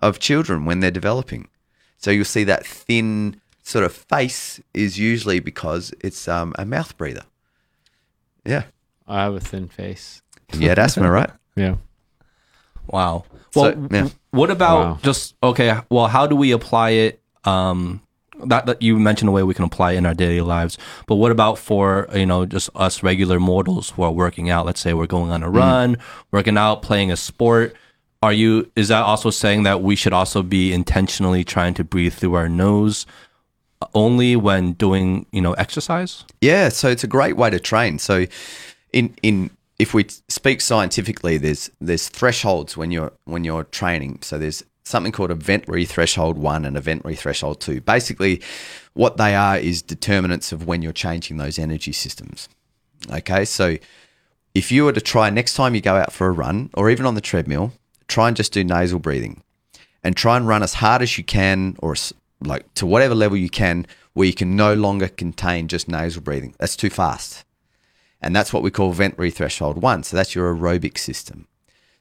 of 0.00 0.18
children 0.18 0.64
when 0.66 0.80
they're 0.80 0.90
developing. 0.90 1.48
So 1.96 2.10
you'll 2.10 2.26
see 2.26 2.44
that 2.44 2.66
thin 2.66 3.40
sort 3.64 3.84
of 3.84 3.92
face 3.92 4.60
is 4.74 4.98
usually 4.98 5.40
because 5.40 5.92
it's 6.00 6.28
um, 6.28 6.54
a 6.58 6.64
mouth 6.64 6.96
breather. 6.96 7.24
Yeah. 8.44 8.64
I 9.08 9.22
have 9.24 9.34
a 9.34 9.40
thin 9.40 9.68
face. 9.68 10.22
And 10.50 10.62
you 10.62 10.68
had 10.68 10.78
asthma, 10.78 11.10
right? 11.10 11.30
Yeah. 11.56 11.76
Wow. 12.88 13.24
So, 13.52 13.62
Well, 13.62 13.88
yeah. 13.90 14.08
what 14.32 14.50
about 14.50 14.78
Wow. 14.84 14.98
just 15.02 15.34
okay? 15.42 15.78
Well, 15.88 16.08
how 16.08 16.26
do 16.26 16.34
we 16.36 16.50
apply 16.52 16.90
it? 16.90 17.20
Um, 17.44 18.00
that, 18.46 18.66
that 18.66 18.82
you 18.82 18.98
mentioned 18.98 19.28
a 19.28 19.32
way 19.32 19.44
we 19.44 19.54
can 19.54 19.64
apply 19.64 19.92
it 19.92 19.98
in 19.98 20.06
our 20.06 20.14
daily 20.14 20.40
lives, 20.40 20.76
but 21.06 21.14
what 21.14 21.30
about 21.30 21.56
for 21.58 22.08
you 22.12 22.26
know 22.26 22.44
just 22.44 22.68
us 22.74 23.02
regular 23.04 23.38
mortals 23.38 23.90
who 23.90 24.02
are 24.02 24.10
working 24.10 24.50
out? 24.50 24.66
Let's 24.66 24.80
say 24.80 24.92
we're 24.94 25.06
going 25.06 25.30
on 25.30 25.44
a 25.44 25.48
run, 25.48 25.96
working 26.32 26.58
out, 26.58 26.82
playing 26.82 27.12
a 27.12 27.16
sport. 27.16 27.76
Are 28.20 28.32
you? 28.32 28.68
Is 28.74 28.88
that 28.88 29.02
also 29.02 29.30
saying 29.30 29.62
that 29.62 29.80
we 29.80 29.94
should 29.94 30.12
also 30.12 30.42
be 30.42 30.72
intentionally 30.72 31.44
trying 31.44 31.74
to 31.74 31.84
breathe 31.84 32.14
through 32.14 32.34
our 32.34 32.48
nose 32.48 33.06
only 33.94 34.36
when 34.36 34.72
doing 34.72 35.26
you 35.32 35.40
know 35.40 35.52
exercise? 35.54 36.24
Yeah, 36.40 36.68
so 36.68 36.88
it's 36.88 37.04
a 37.04 37.08
great 37.08 37.36
way 37.36 37.50
to 37.50 37.60
train. 37.60 37.98
So, 37.98 38.26
in 38.92 39.14
in 39.22 39.50
if 39.78 39.94
we 39.94 40.06
speak 40.28 40.60
scientifically, 40.60 41.36
there's 41.36 41.70
there's 41.80 42.08
thresholds 42.08 42.76
when 42.76 42.90
you're 42.90 43.12
when 43.24 43.44
you're 43.44 43.64
training. 43.64 44.20
So 44.22 44.38
there's 44.38 44.64
something 44.84 45.12
called 45.12 45.30
ventilatory 45.30 45.88
threshold 45.88 46.38
one 46.38 46.64
and 46.64 46.76
ventilatory 46.76 47.18
threshold 47.18 47.60
two. 47.60 47.80
Basically, 47.80 48.42
what 48.92 49.16
they 49.16 49.34
are 49.34 49.58
is 49.58 49.82
determinants 49.82 50.52
of 50.52 50.66
when 50.66 50.82
you're 50.82 50.92
changing 50.92 51.36
those 51.38 51.58
energy 51.58 51.92
systems. 51.92 52.48
Okay, 53.10 53.44
so 53.44 53.76
if 54.54 54.70
you 54.70 54.84
were 54.84 54.92
to 54.92 55.00
try 55.00 55.28
next 55.30 55.54
time 55.54 55.74
you 55.74 55.80
go 55.80 55.96
out 55.96 56.12
for 56.12 56.26
a 56.26 56.30
run 56.32 56.70
or 56.74 56.90
even 56.90 57.06
on 57.06 57.14
the 57.14 57.20
treadmill, 57.20 57.72
try 58.08 58.28
and 58.28 58.36
just 58.36 58.52
do 58.52 58.62
nasal 58.62 58.98
breathing 58.98 59.42
and 60.02 60.16
try 60.16 60.36
and 60.36 60.46
run 60.46 60.62
as 60.62 60.74
hard 60.74 61.02
as 61.02 61.18
you 61.18 61.24
can 61.24 61.76
or 61.80 61.96
like 62.40 62.72
to 62.74 62.86
whatever 62.86 63.14
level 63.14 63.36
you 63.36 63.48
can 63.48 63.86
where 64.12 64.26
you 64.26 64.34
can 64.34 64.56
no 64.56 64.74
longer 64.74 65.08
contain 65.08 65.68
just 65.68 65.88
nasal 65.88 66.22
breathing. 66.22 66.54
That's 66.58 66.76
too 66.76 66.90
fast. 66.90 67.44
And 68.20 68.34
that's 68.34 68.52
what 68.52 68.62
we 68.62 68.70
call 68.70 68.94
ventilatory 68.94 69.32
threshold 69.32 69.82
one. 69.82 70.02
So 70.02 70.16
that's 70.16 70.34
your 70.34 70.54
aerobic 70.54 70.96
system. 70.96 71.46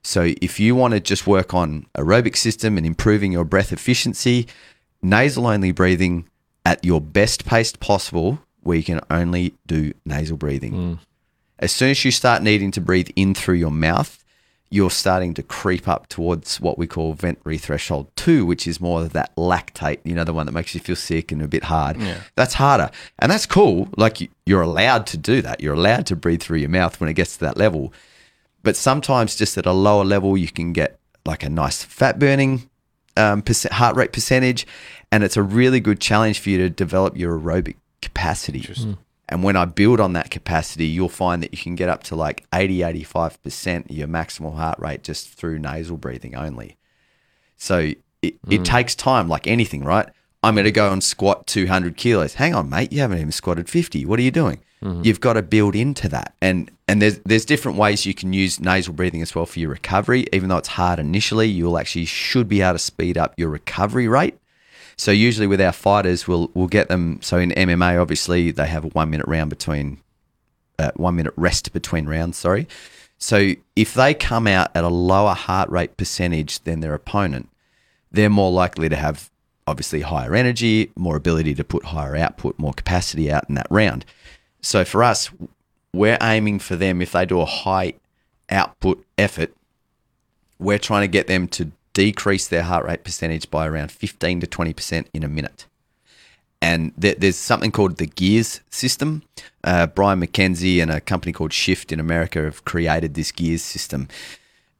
So 0.04 0.34
if 0.42 0.60
you 0.60 0.76
want 0.76 0.94
to 0.94 1.00
just 1.00 1.26
work 1.28 1.54
on 1.54 1.88
aerobic 1.98 2.38
system 2.38 2.78
and 2.78 2.86
improving 2.86 3.32
your 3.32 3.46
breath 3.46 3.74
efficiency, 3.74 4.48
nasal 5.02 5.48
only 5.48 5.72
breathing 5.72 6.28
at 6.66 6.84
your 6.86 7.02
best 7.02 7.46
pace 7.46 7.74
possible, 7.74 8.40
where 8.62 8.78
you 8.78 8.84
can 8.84 9.02
only 9.10 9.54
do 9.66 9.94
nasal 10.06 10.38
breathing. 10.38 10.74
Mm. 10.74 11.00
As 11.60 11.72
soon 11.72 11.90
as 11.90 12.06
you 12.06 12.12
start 12.12 12.42
needing 12.42 12.72
to 12.72 12.82
breathe 12.82 13.10
in 13.16 13.34
through 13.34 13.56
your 13.56 13.72
mouth, 13.72 14.23
you're 14.74 14.90
starting 14.92 15.34
to 15.36 15.44
creep 15.44 15.88
up 15.88 16.08
towards 16.08 16.60
what 16.60 16.78
we 16.80 16.88
call 16.88 17.16
ventilatory 17.16 17.60
threshold 17.60 18.08
two, 18.16 18.44
which 18.46 18.66
is 18.68 18.82
more 18.82 19.02
of 19.02 19.14
that 19.14 19.30
lactate, 19.36 20.00
you 20.04 20.16
know, 20.16 20.24
the 20.24 20.34
one 20.34 20.46
that 20.48 20.52
makes 20.52 20.74
you 20.74 20.82
feel 20.82 20.96
sick 20.96 21.32
and 21.32 21.42
a 21.42 21.48
bit 21.48 21.66
hard. 21.66 21.96
That's 22.36 22.56
harder. 22.56 22.90
And 23.20 23.32
that's 23.32 23.46
cool. 23.46 23.88
Like 23.98 24.20
you- 24.22 24.30
you're 24.48 24.64
allowed 24.64 25.06
to 25.08 25.18
do 25.18 25.42
that. 25.44 25.62
You're 25.62 25.76
allowed 25.76 26.06
to 26.08 26.16
breathe 26.16 26.42
through 26.42 26.58
your 26.60 26.70
mouth 26.70 27.00
when 27.00 27.08
it 27.10 27.14
gets 27.14 27.34
to 27.38 27.40
that 27.46 27.56
level. 27.58 27.94
But 28.64 28.76
sometimes 28.76 29.36
just 29.36 29.58
at 29.58 29.66
a 29.68 29.74
lower 29.74 30.04
level, 30.06 30.36
you 30.38 30.48
can 30.50 30.74
get 30.74 30.98
like 31.26 31.44
a 31.44 31.50
nice 31.50 31.84
fat 31.84 32.18
burning 32.18 32.68
um, 33.16 33.42
percent, 33.44 33.74
heart 33.74 33.96
rate 33.96 34.12
percentage. 34.12 34.66
And 35.12 35.24
it's 35.24 35.38
a 35.38 35.44
really 35.44 35.80
good 35.82 36.00
challenge 36.00 36.40
for 36.40 36.50
you 36.50 36.58
to 36.58 36.70
develop 36.70 37.16
your 37.16 37.38
aerobic 37.38 37.76
capacity. 38.02 38.66
And 39.30 39.44
when 39.44 39.56
I 39.56 39.66
build 39.66 40.00
on 40.00 40.14
that 40.14 40.30
capacity, 40.30 40.86
you'll 40.86 41.10
find 41.10 41.42
that 41.42 41.52
you 41.54 41.58
can 41.58 41.76
get 41.76 41.90
up 41.90 42.04
to 42.04 42.16
like 42.16 42.46
80, 42.54 42.80
85% 42.80 43.90
of 43.90 43.96
your 43.96 44.08
maximal 44.08 44.56
heart 44.56 44.78
rate 44.80 45.04
just 45.04 45.30
through 45.30 45.60
nasal 45.60 45.98
breathing 45.98 46.36
only. 46.36 46.78
So 47.56 47.94
it, 48.22 48.36
it 48.50 48.62
mm. 48.62 48.66
takes 48.66 48.96
time, 48.96 49.30
like 49.30 49.48
anything, 49.48 49.84
right? 49.84 50.10
I'm 50.44 50.56
going 50.56 50.66
to 50.66 50.72
go 50.72 50.92
and 50.92 51.02
squat 51.02 51.48
200 51.48 51.96
kilos. 51.96 52.34
Hang 52.34 52.54
on, 52.54 52.70
mate. 52.70 52.92
You 52.92 53.00
haven't 53.00 53.20
even 53.20 53.32
squatted 53.32 53.70
50. 53.70 54.06
What 54.06 54.20
are 54.20 54.24
you 54.24 54.32
doing? 54.32 54.60
Mm-hmm. 54.84 55.04
You've 55.06 55.22
got 55.22 55.34
to 55.34 55.42
build 55.42 55.76
into 55.76 56.10
that. 56.10 56.34
And 56.42 56.70
and 56.90 57.02
there's 57.02 57.20
there's 57.20 57.46
different 57.46 57.78
ways 57.78 58.06
you 58.06 58.14
can 58.14 58.34
use 58.34 58.60
nasal 58.60 58.94
breathing 58.94 59.22
as 59.22 59.34
well 59.34 59.46
for 59.46 59.60
your 59.60 59.70
recovery. 59.70 60.28
Even 60.34 60.50
though 60.50 60.58
it's 60.58 60.68
hard 60.68 61.00
initially, 61.00 61.48
you'll 61.48 61.78
actually 61.78 62.06
should 62.06 62.50
be 62.50 62.62
able 62.62 62.74
to 62.74 62.80
speed 62.80 63.18
up 63.18 63.34
your 63.38 63.50
recovery 63.50 64.10
rate. 64.10 64.38
So 64.98 65.12
usually 65.12 65.48
with 65.48 65.62
our 65.62 65.72
fighters, 65.72 66.28
we'll 66.28 66.52
we'll 66.54 66.68
get 66.68 66.88
them. 66.88 67.20
So 67.22 67.38
in 67.38 67.52
MMA, 67.52 68.02
obviously 68.02 68.52
they 68.52 68.68
have 68.68 68.86
a 68.86 68.90
one 68.90 69.10
minute 69.10 69.28
round 69.28 69.50
between, 69.50 70.00
uh, 70.80 70.92
one 70.96 71.16
minute 71.16 71.34
rest 71.36 71.72
between 71.74 72.06
rounds. 72.08 72.38
Sorry. 72.38 72.68
So 73.18 73.54
if 73.76 73.94
they 73.94 74.14
come 74.14 74.48
out 74.48 74.72
at 74.76 74.84
a 74.84 74.90
lower 74.90 75.34
heart 75.34 75.70
rate 75.70 75.96
percentage 75.98 76.60
than 76.60 76.82
their 76.82 76.94
opponent, 76.94 77.50
they're 78.12 78.30
more 78.30 78.52
likely 78.52 78.90
to 78.90 78.96
have 78.96 79.30
obviously 79.66 80.02
higher 80.02 80.36
energy, 80.36 80.92
more 80.96 81.16
ability 81.16 81.56
to 81.56 81.64
put 81.64 81.86
higher 81.86 82.16
output, 82.16 82.60
more 82.60 82.74
capacity 82.74 83.32
out 83.32 83.48
in 83.48 83.56
that 83.56 83.68
round. 83.70 84.06
So 84.62 84.84
for 84.84 85.04
us, 85.04 85.30
we're 85.94 86.18
aiming 86.22 86.60
for 86.60 86.76
them 86.76 87.02
if 87.02 87.12
they 87.12 87.26
do 87.26 87.40
a 87.40 87.46
high 87.46 87.94
output 88.50 89.04
effort, 89.18 89.54
we're 90.60 90.80
trying 90.80 91.02
to 91.02 91.08
get 91.08 91.28
them 91.28 91.48
to 91.50 91.72
decrease 91.94 92.48
their 92.48 92.64
heart 92.64 92.86
rate 92.86 93.04
percentage 93.04 93.50
by 93.50 93.68
around 93.68 93.92
15 93.92 94.42
to 94.42 94.48
20% 94.48 95.06
in 95.14 95.24
a 95.24 95.28
minute. 95.28 95.68
And 96.62 96.94
there, 96.98 97.16
there's 97.16 97.36
something 97.36 97.72
called 97.72 97.98
the 97.98 98.06
gears 98.06 98.62
system. 98.70 99.24
Uh, 99.64 99.88
Brian 99.88 100.22
MacKenzie 100.22 100.82
and 100.82 100.90
a 100.90 101.02
company 101.02 101.34
called 101.34 101.52
Shift 101.54 101.92
in 101.92 102.00
America 102.00 102.42
have 102.44 102.64
created 102.64 103.16
this 103.16 103.32
gears 103.32 103.62
system. 103.62 104.08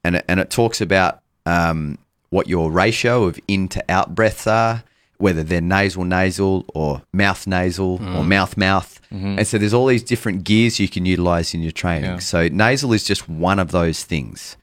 And 0.04 0.16
it, 0.16 0.26
and 0.28 0.40
it 0.40 0.50
talks 0.50 0.80
about 0.80 1.22
um, 1.46 1.98
what 2.30 2.48
your 2.48 2.72
ratio 2.72 3.26
of 3.26 3.40
in 3.48 3.68
to 3.70 3.84
out 3.90 4.16
breaths 4.16 4.48
are, 4.48 4.84
whether 5.18 5.44
they're 5.44 5.62
nasal 5.62 6.04
nasal 6.06 6.66
or 6.74 7.02
mouth 7.14 7.46
nasal 7.48 8.00
or 8.16 8.24
mouth 8.24 8.58
mouth. 8.58 9.00
And 9.38 9.46
so 9.46 9.58
there's 9.58 9.74
all 9.74 9.86
these 9.86 10.04
different 10.04 10.44
gears 10.44 10.80
you 10.80 10.88
can 10.88 11.06
utilize 11.06 11.54
in 11.54 11.62
your 11.62 11.72
training. 11.72 12.12
Yeah. 12.12 12.20
So 12.20 12.48
nasal 12.48 12.94
is 12.94 13.04
just 13.04 13.30
one 13.30 13.60
of 13.60 13.72
those 13.72 14.04
things. 14.04 14.58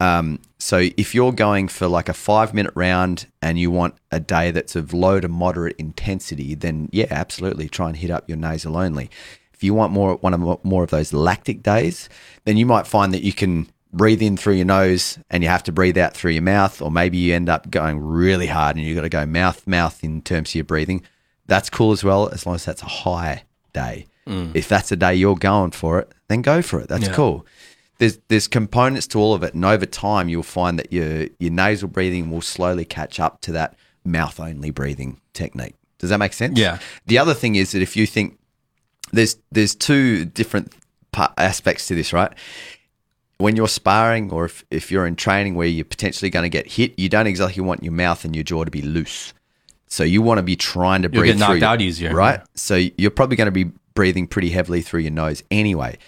Um, 0.00 0.40
so 0.58 0.88
if 0.96 1.14
you're 1.14 1.32
going 1.32 1.68
for 1.68 1.88
like 1.88 2.08
a 2.08 2.14
five 2.14 2.54
minute 2.54 2.72
round 2.74 3.26
and 3.42 3.58
you 3.58 3.70
want 3.70 3.94
a 4.12 4.20
day 4.20 4.50
that's 4.50 4.76
of 4.76 4.92
low 4.92 5.20
to 5.20 5.28
moderate 5.28 5.76
intensity, 5.76 6.54
then 6.54 6.88
yeah, 6.92 7.06
absolutely 7.10 7.68
try 7.68 7.88
and 7.88 7.96
hit 7.96 8.10
up 8.10 8.28
your 8.28 8.38
nasal 8.38 8.76
only. 8.76 9.10
If 9.52 9.64
you 9.64 9.74
want 9.74 9.92
more 9.92 10.14
one 10.16 10.34
of 10.34 10.64
more 10.64 10.84
of 10.84 10.90
those 10.90 11.12
lactic 11.12 11.62
days, 11.62 12.08
then 12.44 12.56
you 12.56 12.64
might 12.66 12.86
find 12.86 13.12
that 13.12 13.22
you 13.24 13.32
can 13.32 13.68
breathe 13.92 14.22
in 14.22 14.36
through 14.36 14.54
your 14.54 14.66
nose 14.66 15.18
and 15.30 15.42
you 15.42 15.48
have 15.48 15.62
to 15.64 15.72
breathe 15.72 15.98
out 15.98 16.14
through 16.14 16.32
your 16.32 16.42
mouth, 16.42 16.80
or 16.80 16.90
maybe 16.92 17.18
you 17.18 17.34
end 17.34 17.48
up 17.48 17.70
going 17.70 17.98
really 17.98 18.46
hard 18.46 18.76
and 18.76 18.84
you've 18.84 18.94
got 18.96 19.02
to 19.02 19.08
go 19.08 19.26
mouth 19.26 19.66
mouth 19.66 20.04
in 20.04 20.22
terms 20.22 20.50
of 20.50 20.54
your 20.54 20.64
breathing. 20.64 21.02
That's 21.46 21.70
cool 21.70 21.90
as 21.92 22.04
well, 22.04 22.28
as 22.28 22.46
long 22.46 22.54
as 22.54 22.64
that's 22.64 22.82
a 22.82 22.86
high 22.86 23.44
day. 23.72 24.06
If 24.54 24.68
that's 24.68 24.92
a 24.92 24.96
day 24.96 25.14
you're 25.14 25.36
going 25.36 25.70
for 25.70 25.98
it, 25.98 26.12
then 26.28 26.42
go 26.42 26.60
for 26.60 26.78
it. 26.80 26.88
That's 26.88 27.06
Yeah. 27.06 27.14
cool 27.14 27.46
there's 27.98 28.18
there's 28.28 28.48
components 28.48 29.06
to 29.08 29.18
all 29.18 29.34
of 29.34 29.42
it, 29.42 29.54
and 29.54 29.64
over 29.64 29.86
time 29.86 30.28
you'll 30.28 30.42
find 30.42 30.78
that 30.78 30.92
your 30.92 31.26
your 31.38 31.50
nasal 31.52 31.88
breathing 31.88 32.30
will 32.30 32.40
slowly 32.40 32.84
catch 32.84 33.20
up 33.20 33.40
to 33.42 33.52
that 33.52 33.76
mouth 34.04 34.40
only 34.40 34.70
breathing 34.70 35.20
technique. 35.34 35.74
Does 35.98 36.10
that 36.10 36.18
make 36.18 36.32
sense? 36.32 36.58
Yeah. 36.58 36.78
The 37.06 37.18
other 37.18 37.34
thing 37.34 37.56
is 37.56 37.72
that 37.72 37.82
if 37.82 37.96
you 37.96 38.06
think 38.06 38.38
there's 39.12 39.36
there's 39.50 39.74
two 39.74 40.24
different 40.24 40.72
aspects 41.36 41.88
to 41.88 41.94
this, 41.94 42.12
right? 42.12 42.32
When 43.38 43.54
you're 43.54 43.68
sparring, 43.68 44.32
or 44.32 44.46
if, 44.46 44.64
if 44.70 44.90
you're 44.90 45.06
in 45.06 45.14
training 45.14 45.54
where 45.54 45.68
you're 45.68 45.84
potentially 45.84 46.28
going 46.28 46.42
to 46.42 46.48
get 46.48 46.66
hit, 46.66 46.98
you 46.98 47.08
don't 47.08 47.28
exactly 47.28 47.62
want 47.62 47.84
your 47.84 47.92
mouth 47.92 48.24
and 48.24 48.34
your 48.34 48.42
jaw 48.42 48.64
to 48.64 48.70
be 48.70 48.82
loose. 48.82 49.32
So 49.86 50.02
you 50.02 50.22
want 50.22 50.38
to 50.38 50.42
be 50.42 50.56
trying 50.56 51.02
to 51.02 51.08
You'll 51.12 51.22
breathe 51.22 51.34
get 51.34 51.38
knocked 51.38 51.58
through, 51.60 51.68
out 51.68 51.80
easier. 51.80 52.12
right? 52.14 52.40
So 52.54 52.74
you're 52.96 53.12
probably 53.12 53.36
going 53.36 53.46
to 53.46 53.52
be 53.52 53.70
breathing 53.94 54.26
pretty 54.26 54.50
heavily 54.50 54.82
through 54.82 55.00
your 55.00 55.12
nose 55.12 55.42
anyway. 55.52 55.98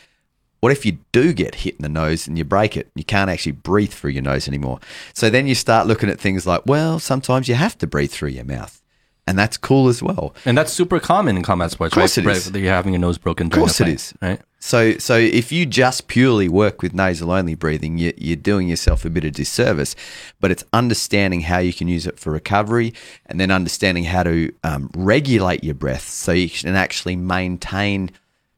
What 0.60 0.72
if 0.72 0.84
you 0.84 0.98
do 1.12 1.32
get 1.32 1.56
hit 1.56 1.76
in 1.76 1.82
the 1.82 1.88
nose 1.88 2.26
and 2.26 2.36
you 2.36 2.44
break 2.44 2.76
it? 2.76 2.90
You 2.94 3.04
can't 3.04 3.30
actually 3.30 3.52
breathe 3.52 3.92
through 3.92 4.10
your 4.10 4.22
nose 4.22 4.46
anymore. 4.46 4.78
So 5.14 5.30
then 5.30 5.46
you 5.46 5.54
start 5.54 5.86
looking 5.86 6.10
at 6.10 6.20
things 6.20 6.46
like, 6.46 6.62
well, 6.66 6.98
sometimes 6.98 7.48
you 7.48 7.54
have 7.54 7.78
to 7.78 7.86
breathe 7.86 8.10
through 8.10 8.30
your 8.30 8.44
mouth. 8.44 8.80
And 9.26 9.38
that's 9.38 9.56
cool 9.56 9.88
as 9.88 10.02
well. 10.02 10.34
And 10.44 10.58
that's 10.58 10.72
super 10.72 10.98
common 10.98 11.36
in 11.36 11.42
combat 11.44 11.70
sports, 11.70 11.94
course 11.94 12.18
right? 12.18 12.26
it 12.26 12.30
is. 12.30 12.50
that 12.50 12.58
You're 12.58 12.72
having 12.72 12.92
your 12.92 13.00
nose 13.00 13.16
broken. 13.16 13.46
Of 13.46 13.52
course 13.52 13.80
it 13.80 13.84
fight, 13.84 13.94
is. 13.94 14.14
right? 14.20 14.40
So, 14.58 14.98
so 14.98 15.16
if 15.16 15.52
you 15.52 15.66
just 15.66 16.08
purely 16.08 16.48
work 16.48 16.82
with 16.82 16.92
nasal 16.94 17.30
only 17.30 17.54
breathing, 17.54 17.96
you, 17.96 18.12
you're 18.16 18.34
doing 18.34 18.68
yourself 18.68 19.04
a 19.04 19.10
bit 19.10 19.24
of 19.24 19.32
disservice. 19.32 19.94
But 20.40 20.50
it's 20.50 20.64
understanding 20.72 21.42
how 21.42 21.58
you 21.58 21.72
can 21.72 21.86
use 21.86 22.06
it 22.06 22.18
for 22.18 22.32
recovery, 22.32 22.92
and 23.26 23.38
then 23.38 23.50
understanding 23.50 24.04
how 24.04 24.24
to 24.24 24.52
um, 24.64 24.90
regulate 24.96 25.62
your 25.62 25.74
breath 25.74 26.08
so 26.08 26.32
you 26.32 26.50
can 26.50 26.74
actually 26.74 27.14
maintain 27.14 28.10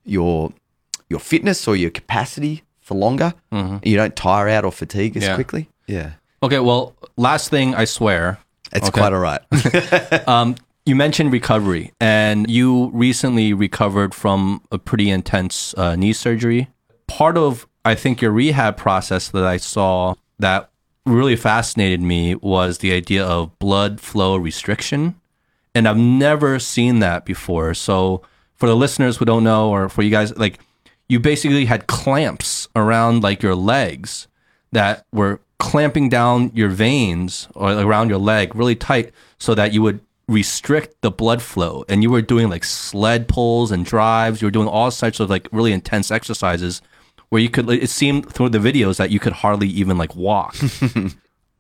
your 0.05 0.53
your 1.13 1.21
fitness 1.21 1.69
or 1.69 1.75
your 1.77 1.91
capacity 1.91 2.55
for 2.81 2.95
longer. 2.97 3.31
You 3.89 3.97
don't 4.01 4.17
tire 4.17 4.49
out 4.49 4.65
or 4.65 4.73
fatigue 4.73 5.17
as 5.17 5.23
Mm-hmm. 5.23 5.31
Yeah. 5.31 5.35
quickly. 5.41 5.65
Yeah, 5.87 6.11
Okay, 6.43 6.59
well, 6.69 6.95
last 7.17 7.51
thing 7.51 7.75
I 7.83 7.85
swear. 7.87 8.39
it's 8.73 8.89
Okay. 8.89 9.01
quite 9.01 9.13
all 9.13 9.21
right. 9.31 9.43
Um, 10.35 10.57
you 10.85 10.97
mentioned 10.97 11.31
recovery, 11.33 11.93
and 12.01 12.51
you 12.51 12.91
recently 12.93 13.53
recovered 13.55 14.13
from 14.15 14.61
a 14.73 14.79
pretty 14.79 15.09
intense 15.11 15.75
uh, 15.79 15.95
knee 15.95 16.13
surgery. 16.13 16.69
Part 17.07 17.37
of, 17.39 17.67
I 17.85 17.95
think, 17.95 18.21
your 18.23 18.33
rehab 18.33 18.77
process 18.77 19.29
that 19.31 19.45
I 19.45 19.59
saw 19.59 20.15
that 20.41 20.71
really 21.07 21.37
fascinated 21.37 22.01
me 22.01 22.35
was 22.37 22.79
the 22.79 22.93
idea 22.93 23.25
of 23.25 23.57
blood 23.61 24.01
flow 24.01 24.35
restriction. 24.37 25.15
And 25.75 25.87
I've 25.89 25.97
never 26.29 26.59
seen 26.59 26.99
that 27.01 27.25
before. 27.25 27.75
So, 27.75 28.23
for 28.57 28.67
the 28.69 28.77
listeners 28.77 29.17
who 29.19 29.25
don't 29.25 29.45
know, 29.45 29.71
or 29.71 29.89
for 29.89 30.03
you 30.03 30.11
guys, 30.11 30.37
like, 30.37 30.59
you 31.13 31.21
basically 31.21 31.67
had 31.67 31.87
clamps 31.87 32.69
around 32.75 33.23
like 33.23 33.43
your 33.43 33.55
legs 33.55 34.29
that 34.73 35.05
were 35.13 35.41
clamping 35.59 36.09
down 36.09 36.51
your 36.55 36.71
veins 36.71 37.49
or 37.55 37.71
around 37.71 38.09
your 38.09 38.19
leg 38.19 38.55
really 38.55 38.75
tight 38.75 39.13
so 39.39 39.55
that 39.55 39.75
you 39.75 39.83
would 39.83 40.01
restrict 40.27 40.97
the 41.03 41.11
blood 41.11 41.43
flow. 41.43 41.85
And 41.87 42.03
you 42.03 42.11
were 42.11 42.23
doing 42.23 42.49
like 42.49 42.65
sled 42.65 43.29
pulls 43.29 43.71
and 43.71 43.85
drives. 43.85 44.41
You 44.41 44.47
were 44.47 44.53
doing 44.53 44.69
all 44.69 44.91
sorts 44.91 45.21
of 45.21 45.29
like 45.29 45.47
really 45.53 45.73
intense 45.73 46.11
exercises 46.11 46.81
where 47.29 47.43
you 47.43 47.51
could 47.51 47.69
it 47.69 47.91
seemed 47.91 48.33
through 48.33 48.49
the 48.49 48.59
videos 48.59 48.97
that 48.97 49.11
you 49.11 49.21
could 49.21 49.35
hardly 49.35 49.69
even 49.69 49.99
like 49.99 50.17
walk. 50.17 50.57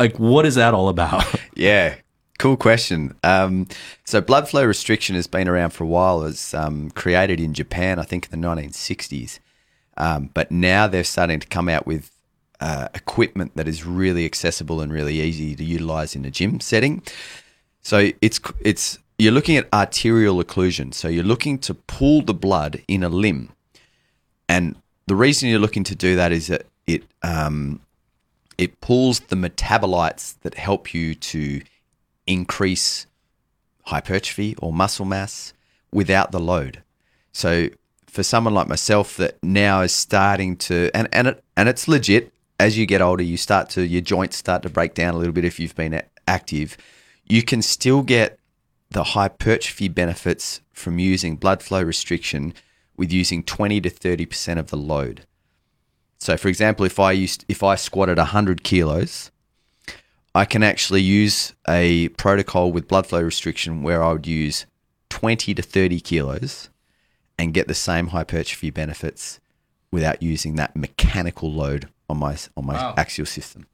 Like 0.00 0.18
what 0.18 0.46
is 0.46 0.56
that 0.56 0.74
all 0.74 0.88
about? 0.88 1.24
Yeah, 1.54 1.94
cool 2.42 2.56
question. 2.56 3.14
Um, 3.22 3.68
so 4.04 4.20
blood 4.20 4.48
flow 4.48 4.64
restriction 4.64 5.14
has 5.14 5.28
been 5.28 5.46
around 5.46 5.70
for 5.70 5.84
a 5.84 5.86
while. 5.86 6.22
It 6.22 6.24
was 6.24 6.54
um, 6.54 6.90
created 6.90 7.38
in 7.38 7.54
Japan, 7.54 8.00
I 8.00 8.02
think, 8.02 8.28
in 8.32 8.40
the 8.40 8.48
1960s. 8.48 9.38
Um, 9.96 10.28
but 10.34 10.50
now 10.50 10.88
they're 10.88 11.04
starting 11.04 11.38
to 11.38 11.46
come 11.46 11.68
out 11.68 11.86
with 11.86 12.10
uh, 12.58 12.88
equipment 12.96 13.52
that 13.54 13.68
is 13.68 13.86
really 13.86 14.24
accessible 14.24 14.80
and 14.80 14.92
really 14.92 15.20
easy 15.20 15.54
to 15.54 15.62
utilize 15.62 16.16
in 16.16 16.24
a 16.24 16.32
gym 16.32 16.58
setting. 16.58 17.04
So 17.80 18.10
it's 18.20 18.40
it's 18.60 18.98
you're 19.18 19.32
looking 19.32 19.56
at 19.56 19.72
arterial 19.72 20.42
occlusion. 20.42 20.92
So 20.92 21.06
you're 21.06 21.22
looking 21.22 21.58
to 21.60 21.74
pull 21.74 22.22
the 22.22 22.34
blood 22.34 22.82
in 22.88 23.04
a 23.04 23.08
limb, 23.08 23.50
and 24.48 24.74
the 25.06 25.14
reason 25.14 25.48
you're 25.48 25.60
looking 25.60 25.84
to 25.84 25.94
do 25.94 26.16
that 26.16 26.32
is 26.32 26.48
that 26.48 26.66
it 26.88 27.04
um, 27.22 27.80
it 28.58 28.80
pulls 28.80 29.20
the 29.20 29.36
metabolites 29.36 30.34
that 30.40 30.54
help 30.54 30.92
you 30.92 31.14
to 31.14 31.62
increase 32.26 33.06
hypertrophy 33.84 34.54
or 34.58 34.72
muscle 34.72 35.04
mass 35.04 35.52
without 35.92 36.32
the 36.32 36.40
load. 36.40 36.82
So 37.32 37.68
for 38.06 38.22
someone 38.22 38.54
like 38.54 38.68
myself 38.68 39.16
that 39.16 39.42
now 39.42 39.80
is 39.80 39.92
starting 39.92 40.56
to 40.56 40.90
and 40.94 41.08
and 41.12 41.28
it, 41.28 41.44
and 41.56 41.68
it's 41.68 41.88
legit 41.88 42.32
as 42.60 42.76
you 42.76 42.84
get 42.84 43.00
older 43.00 43.22
you 43.22 43.38
start 43.38 43.70
to 43.70 43.86
your 43.86 44.02
joints 44.02 44.36
start 44.36 44.62
to 44.62 44.68
break 44.68 44.92
down 44.92 45.14
a 45.14 45.16
little 45.16 45.32
bit 45.32 45.46
if 45.46 45.58
you've 45.58 45.74
been 45.74 46.02
active 46.28 46.76
you 47.24 47.42
can 47.42 47.62
still 47.62 48.02
get 48.02 48.38
the 48.90 49.04
hypertrophy 49.04 49.88
benefits 49.88 50.60
from 50.72 50.98
using 50.98 51.36
blood 51.36 51.62
flow 51.62 51.82
restriction 51.82 52.52
with 52.96 53.12
using 53.12 53.42
20 53.42 53.80
to 53.80 53.90
30% 53.90 54.58
of 54.58 54.68
the 54.68 54.76
load. 54.76 55.26
So 56.18 56.36
for 56.36 56.48
example, 56.48 56.84
if 56.86 57.00
I 57.00 57.12
used 57.12 57.44
if 57.48 57.62
I 57.62 57.74
squatted 57.74 58.18
100 58.18 58.62
kilos, 58.62 59.31
I 60.34 60.44
can 60.44 60.62
actually 60.62 61.02
use 61.02 61.52
a 61.68 62.08
protocol 62.10 62.72
with 62.72 62.88
blood 62.88 63.06
flow 63.06 63.20
restriction 63.22 63.82
where 63.82 64.02
I 64.02 64.12
would 64.12 64.26
use 64.26 64.66
20 65.10 65.54
to 65.54 65.62
30 65.62 66.00
kilos 66.00 66.70
and 67.38 67.52
get 67.52 67.68
the 67.68 67.74
same 67.74 68.08
hypertrophy 68.08 68.70
benefits 68.70 69.40
without 69.90 70.22
using 70.22 70.54
that 70.56 70.74
mechanical 70.74 71.52
load 71.52 71.88
on 72.08 72.18
my 72.18 72.36
on 72.56 72.66
my 72.66 72.74
Wow. 72.74 72.94
axial 72.96 73.26
system. 73.26 73.66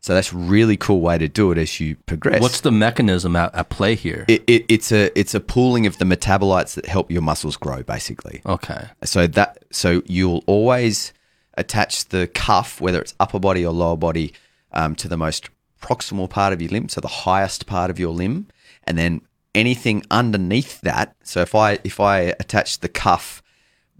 So 0.00 0.14
that's 0.14 0.32
a 0.32 0.36
really 0.36 0.76
cool 0.76 1.00
way 1.00 1.18
to 1.18 1.26
do 1.28 1.50
it 1.50 1.58
as 1.58 1.80
you 1.80 1.96
progress. 2.06 2.40
what's 2.40 2.60
the 2.60 2.70
mechanism 2.70 3.34
at, 3.34 3.52
at 3.54 3.68
play 3.68 3.96
here 3.96 4.24
it, 4.28 4.44
it, 4.46 4.64
it's 4.68 4.92
a 4.92 5.10
it's 5.18 5.34
a 5.34 5.40
pooling 5.40 5.86
of 5.86 5.98
the 5.98 6.04
metabolites 6.04 6.74
that 6.74 6.86
help 6.86 7.10
your 7.10 7.20
muscles 7.22 7.56
grow 7.56 7.82
basically. 7.82 8.40
okay 8.46 8.86
So 9.04 9.26
that 9.26 9.64
so 9.70 10.02
you'll 10.06 10.44
always 10.46 11.12
attach 11.54 12.06
the 12.06 12.28
cuff, 12.28 12.80
whether 12.80 13.00
it's 13.00 13.14
upper 13.20 13.40
body 13.40 13.66
or 13.66 13.72
lower 13.72 13.96
body, 13.96 14.32
um, 14.72 14.94
to 14.94 15.08
the 15.08 15.16
most 15.16 15.50
proximal 15.80 16.28
part 16.28 16.52
of 16.52 16.60
your 16.60 16.70
limb, 16.70 16.88
so 16.88 17.00
the 17.00 17.08
highest 17.08 17.66
part 17.66 17.90
of 17.90 17.98
your 17.98 18.12
limb, 18.12 18.48
and 18.84 18.98
then 18.98 19.22
anything 19.54 20.04
underneath 20.10 20.80
that. 20.82 21.16
So 21.22 21.40
if 21.40 21.54
I 21.54 21.78
if 21.84 22.00
I 22.00 22.34
attach 22.40 22.78
the 22.78 22.88
cuff 22.88 23.42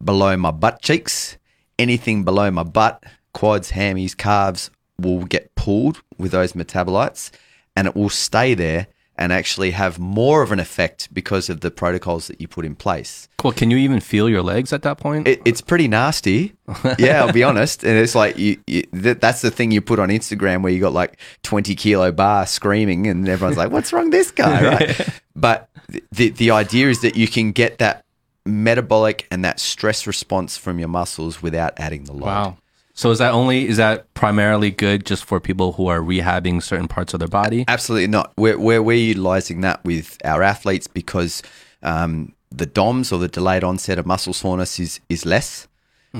below 0.02 0.36
my 0.36 0.50
butt 0.50 0.82
cheeks, 0.82 1.38
anything 1.78 2.24
below 2.24 2.50
my 2.50 2.62
butt, 2.62 3.05
quads, 3.32 3.72
hammies, 3.72 4.16
calves 4.16 4.70
will 4.98 5.24
get 5.24 5.55
pulled 5.55 6.02
with 6.16 6.32
those 6.32 6.52
metabolites, 6.52 7.30
and 7.76 7.86
it 7.86 7.94
will 7.96 8.10
stay 8.10 8.55
there 8.55 8.88
and 9.19 9.32
actually 9.32 9.73
have 9.73 9.99
more 9.99 10.43
of 10.43 10.53
an 10.53 10.61
effect 10.61 11.12
because 11.12 11.51
of 11.51 11.61
the 11.61 11.70
protocols 11.70 12.28
that 12.28 12.40
you 12.40 12.49
put 12.49 12.65
in 12.65 12.74
place 12.74 13.28
well 13.43 13.53
can 13.53 13.70
you 13.70 13.77
even 13.77 14.01
feel 14.01 14.28
your 14.28 14.43
legs 14.43 14.73
at 14.73 14.82
that 14.82 14.99
point 14.99 15.28
it, 15.28 15.43
it's 15.45 15.61
pretty 15.61 15.89
nasty. 15.89 16.55
Yeah, 16.99 17.23
I'll 17.23 17.32
be 17.32 17.43
honest. 17.43 17.85
And 17.85 17.99
it's 17.99 18.15
like 18.15 18.36
you, 18.39 18.61
you 18.66 18.85
that, 18.93 19.20
that's 19.20 19.40
the 19.40 19.51
thing 19.51 19.70
you 19.70 19.81
put 19.81 19.99
on 19.99 20.09
Instagram 20.09 20.62
where 20.62 20.73
you 20.73 20.81
got 20.81 20.93
like 20.93 21.19
twenty 21.43 21.74
kilo 21.74 22.12
bar 22.12 22.47
screaming, 22.47 23.07
and 23.07 23.28
everyone's 23.28 23.57
like, 23.57 23.70
"What's 23.70 23.93
wrong 23.93 24.05
with 24.05 24.12
this 24.12 24.31
guy?" 24.31 24.62
Right? 24.69 25.20
but 25.35 25.69
the 26.12 26.31
the 26.31 26.51
idea 26.51 26.89
is 26.89 27.01
that 27.03 27.16
you 27.16 27.28
can 27.28 27.53
get 27.53 27.78
that 27.78 28.05
metabolic 28.45 29.27
and 29.31 29.45
that 29.45 29.61
stress 29.61 30.07
response 30.07 30.57
from 30.57 30.78
your 30.78 30.89
muscles 30.89 31.43
without 31.43 31.73
adding 31.78 32.05
the 32.05 32.12
load. 32.12 32.27
Wow. 32.27 32.57
So 32.99 33.12
is 33.12 33.19
that 33.19 33.33
only 33.33 33.69
is 33.69 33.77
that 33.77 34.12
primarily 34.15 34.73
good 34.73 35.07
just 35.07 35.25
for 35.25 35.39
people 35.39 35.75
who 35.75 35.87
are 35.87 36.01
rehabbing 36.01 36.61
certain 36.61 36.89
parts 36.89 37.15
of 37.15 37.20
their 37.20 37.29
body? 37.29 37.65
Absolutely 37.69 38.09
not. 38.09 38.33
We're, 38.37 38.59
we're, 38.59 38.83
we're 38.83 38.97
utilizing 38.97 39.61
that 39.61 39.85
with 39.85 40.19
our 40.25 40.43
athletes 40.43 40.89
because 40.89 41.41
um, 41.85 42.35
the 42.51 42.66
DOMS 42.66 43.12
or 43.12 43.20
the 43.20 43.29
delayed 43.29 43.62
onset 43.62 44.01
of 44.01 44.07
muscle 44.07 44.33
soreness 44.33 44.81
is, 44.81 44.99
is 45.09 45.25
less 45.25 45.69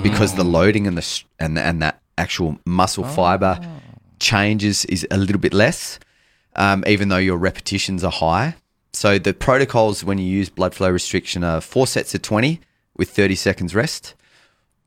because 0.03 0.35
the 0.35 0.45
loading 0.45 0.87
and 0.87 0.97
the 0.97 1.23
and 1.37 1.59
and 1.59 1.81
that 1.81 2.01
actual 2.17 2.57
muscle 2.65 3.03
fiber 3.03 3.59
changes 4.21 4.85
is 4.85 5.05
a 5.11 5.17
little 5.17 5.41
bit 5.41 5.53
less, 5.53 5.99
um, 6.55 6.85
even 6.87 7.09
though 7.09 7.17
your 7.17 7.37
repetitions 7.37 8.05
are 8.05 8.11
high. 8.11 8.55
So 8.93 9.19
the 9.19 9.33
protocols 9.33 10.05
when 10.05 10.17
you 10.17 10.25
use 10.25 10.49
blood 10.49 10.73
flow 10.73 10.89
restriction 10.91 11.43
are 11.43 11.59
four 11.59 11.87
sets 11.87 12.15
of 12.15 12.21
20 12.21 12.61
with 12.95 13.09
30 13.09 13.35
seconds 13.35 13.75
rest 13.75 14.15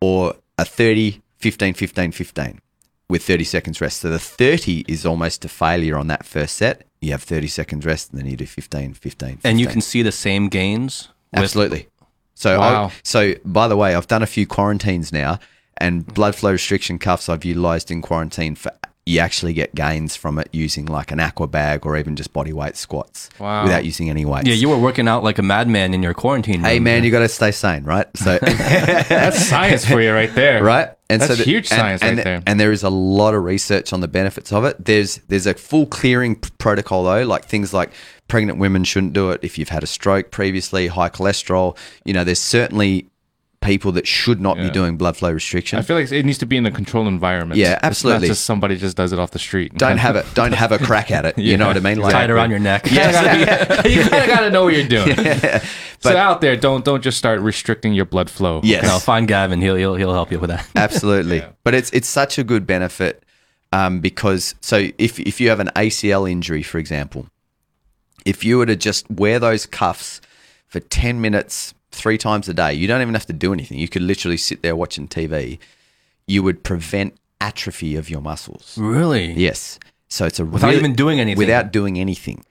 or 0.01 0.37
a 0.57 0.65
30, 0.65 1.22
15, 1.43 1.75
15, 1.75 2.13
15 2.13 2.61
with 3.09 3.23
30 3.25 3.45
seconds 3.45 3.81
rest. 3.81 3.99
So 4.01 4.09
the 4.09 4.19
30 4.19 4.85
is 4.89 5.05
almost 5.05 5.45
a 5.45 5.49
failure 5.49 5.97
on 5.99 6.07
that 6.07 6.25
first 6.25 6.57
set. 6.57 6.87
You 7.01 7.11
have 7.11 7.23
30 7.23 7.49
seconds 7.49 7.85
rest 7.85 8.11
and 8.13 8.21
then 8.21 8.31
you 8.31 8.37
do 8.37 8.47
15, 8.47 8.95
15, 8.95 9.37
15. 9.37 9.39
And 9.45 9.61
you 9.61 9.67
can 9.67 9.81
see 9.81 10.03
the 10.03 10.13
same 10.13 10.49
gains. 10.49 11.09
with- 11.33 11.43
Absolutely. 11.43 11.89
So, 12.35 12.59
Wow. 12.61 12.87
I, 12.87 12.93
so 13.03 13.35
by 13.45 13.67
the 13.69 13.77
way, 13.77 13.95
I've 13.95 14.07
done 14.07 14.23
a 14.23 14.27
few 14.27 14.47
quarantines 14.47 15.13
now, 15.13 15.39
and 15.79 16.07
blood 16.07 16.35
flow 16.37 16.53
restriction 16.53 16.99
cuffs 16.99 17.29
I've 17.29 17.45
utilized 17.45 17.91
in 17.91 18.03
quarantine 18.03 18.55
for. 18.55 18.71
You 19.05 19.19
actually 19.19 19.53
get 19.53 19.75
gains 19.75 20.15
from 20.15 20.39
it 20.39 20.49
using 20.53 20.87
like 20.87 21.11
an 21.11 21.19
aqua 21.19 21.49
bag 21.49 21.85
or 21.85 21.97
even 21.97 22.15
just 22.15 22.33
body 22.33 22.53
weight 22.53 22.77
squats 22.77 23.31
Wow. 23.41 23.65
without 23.65 23.85
using 23.85 24.09
any 24.09 24.25
weights. 24.25 24.47
Yeah, 24.47 24.55
you 24.55 24.69
were 24.69 24.79
working 24.79 25.09
out 25.09 25.25
like 25.25 25.39
a 25.39 25.43
madman 25.43 25.93
in 25.93 26.05
your 26.05 26.15
quarantine. 26.15 26.61
Hey 26.61 26.75
room. 26.77 26.85
man, 26.85 27.03
you 27.03 27.11
got 27.11 27.19
to 27.19 27.29
stay 27.29 27.51
sane, 27.51 27.83
right? 27.83 28.07
So 28.17 28.39
That's 28.43 29.45
science 29.45 29.85
for 29.85 30.01
you 30.01 30.13
right 30.13 30.33
there. 30.37 30.63
right? 30.73 30.91
That's 31.21 31.39
the- 31.39 31.45
huge 31.45 31.71
and- 31.71 31.79
science 31.81 32.03
and, 32.03 32.17
right 32.19 32.25
there. 32.25 32.43
And 32.47 32.59
there 32.59 32.73
is 32.73 32.83
a 32.83 32.91
lot 32.91 33.35
of 33.35 33.43
research 33.45 33.93
on 33.93 34.01
the 34.01 34.09
benefits 34.09 34.53
of 34.53 34.65
it. 34.65 34.85
There's 34.85 35.17
there's 35.29 35.47
a 35.47 35.55
full 35.55 35.87
clearing 35.87 36.37
protocol 36.59 37.05
though, 37.05 37.25
like 37.25 37.45
things 37.45 37.73
like 37.75 37.91
pregnant 38.29 38.59
women 38.59 38.85
shouldn't 38.85 39.13
do 39.13 39.31
it 39.31 39.41
if 39.43 39.59
you've 39.59 39.69
had 39.69 39.83
a 39.83 39.87
stroke 39.87 40.31
previously, 40.31 40.87
high 40.87 41.11
cholesterol. 41.11 41.77
You 42.05 42.15
know, 42.15 42.25
there's 42.25 42.39
certainly 42.41 43.07
people 43.63 43.93
that 43.93 44.07
should 44.07 44.41
not 44.41 44.57
be 44.57 44.69
doing 44.71 44.97
blood 44.97 45.17
flow 45.17 45.31
restriction. 45.31 45.79
I 45.79 45.83
feel 45.83 45.97
like 45.97 46.11
it 46.11 46.27
needs 46.27 46.39
to 46.39 46.47
be 46.47 46.57
in 46.57 46.67
a 46.67 46.71
controlled 46.71 47.07
environment. 47.07 47.59
Yeah, 47.59 47.79
absolutely. 47.83 48.29
not 48.29 48.33
just 48.33 48.45
somebody 48.45 48.77
just 48.77 48.97
does 48.97 49.13
it 49.13 49.19
off 49.19 49.31
the 49.31 49.39
street. 49.39 49.75
don't 49.79 49.99
have 49.99 50.17
it. 50.17 50.27
Don't 50.35 50.53
have 50.53 50.73
a 50.73 50.79
crack 50.79 51.11
at 51.11 51.25
it. 51.25 51.39
You 51.53 51.57
know 51.57 51.67
what 51.67 51.77
I 51.77 51.81
mean? 51.81 51.99
Like, 51.99 52.13
Tie 52.13 52.25
it 52.25 52.31
around 52.31 52.51
your 52.51 52.61
neck. 52.61 52.91
Yeah, 52.91 53.87
you 53.87 54.03
kind 54.09 54.23
of 54.23 54.29
got 54.29 54.41
to 54.41 54.51
know 54.51 54.65
what 54.65 54.75
you're 54.75 54.87
doing. 54.87 55.17
so 56.01 56.17
out 56.17 56.41
there, 56.41 56.57
don't 56.57 56.85
don't 56.85 57.03
just 57.03 57.19
start 57.19 57.41
restricting 57.41 57.93
your 57.93 58.05
blood 58.05 58.31
flow. 58.31 58.61
Yes. 58.63 58.85
No, 58.85 58.99
find 58.99 59.29
Gavin. 59.29 59.61
He'll 59.61 59.77
he'll 59.77 59.97
he'll 59.97 60.13
help 60.13 60.31
you 60.31 60.39
with 60.39 60.51
that. 60.51 60.67
Absolutely. 60.77 61.45
But 61.65 61.75
it's 61.75 61.91
it's 61.91 62.09
such 62.09 62.39
a 62.39 62.45
good 62.45 62.67
benefit 62.67 63.25
um, 63.73 64.01
because 64.01 64.55
so 64.61 64.89
if 64.99 65.19
if 65.21 65.41
you 65.41 65.49
have 65.49 65.61
an 65.61 65.71
ACL 65.77 66.31
injury, 66.31 66.63
for 66.63 66.79
example, 66.79 67.27
if 68.25 68.45
you 68.45 68.59
were 68.59 68.67
to 68.67 68.77
just 68.77 69.11
wear 69.11 69.39
those 69.39 69.67
cuffs 69.67 70.21
for 70.69 70.81
ten 70.81 71.21
minutes 71.21 71.75
three 71.93 72.19
times 72.19 72.49
a 72.49 72.55
day, 72.55 72.75
you 72.75 72.87
don't 72.89 73.01
even 73.03 73.15
have 73.15 73.27
to 73.27 73.33
do 73.33 73.53
anything. 73.53 73.79
You 73.79 73.89
could 73.89 74.03
literally 74.03 74.37
sit 74.37 74.63
there 74.63 74.75
watching 74.75 75.07
TV. 75.09 75.59
You 76.27 76.43
would 76.43 76.65
prevent 76.65 77.15
atrophy 77.41 77.97
of 77.97 78.09
your 78.11 78.21
muscles. 78.21 78.77
Really? 78.79 79.33
Yes. 79.33 79.79
So 80.09 80.27
it's 80.27 80.41
a 80.41 80.45
Without 80.45 80.69
really- 80.69 80.79
even 80.79 80.95
doing 80.95 81.21
anything. 81.21 81.39
Without 81.39 81.73
doing 81.73 81.99
anything. 81.99 82.45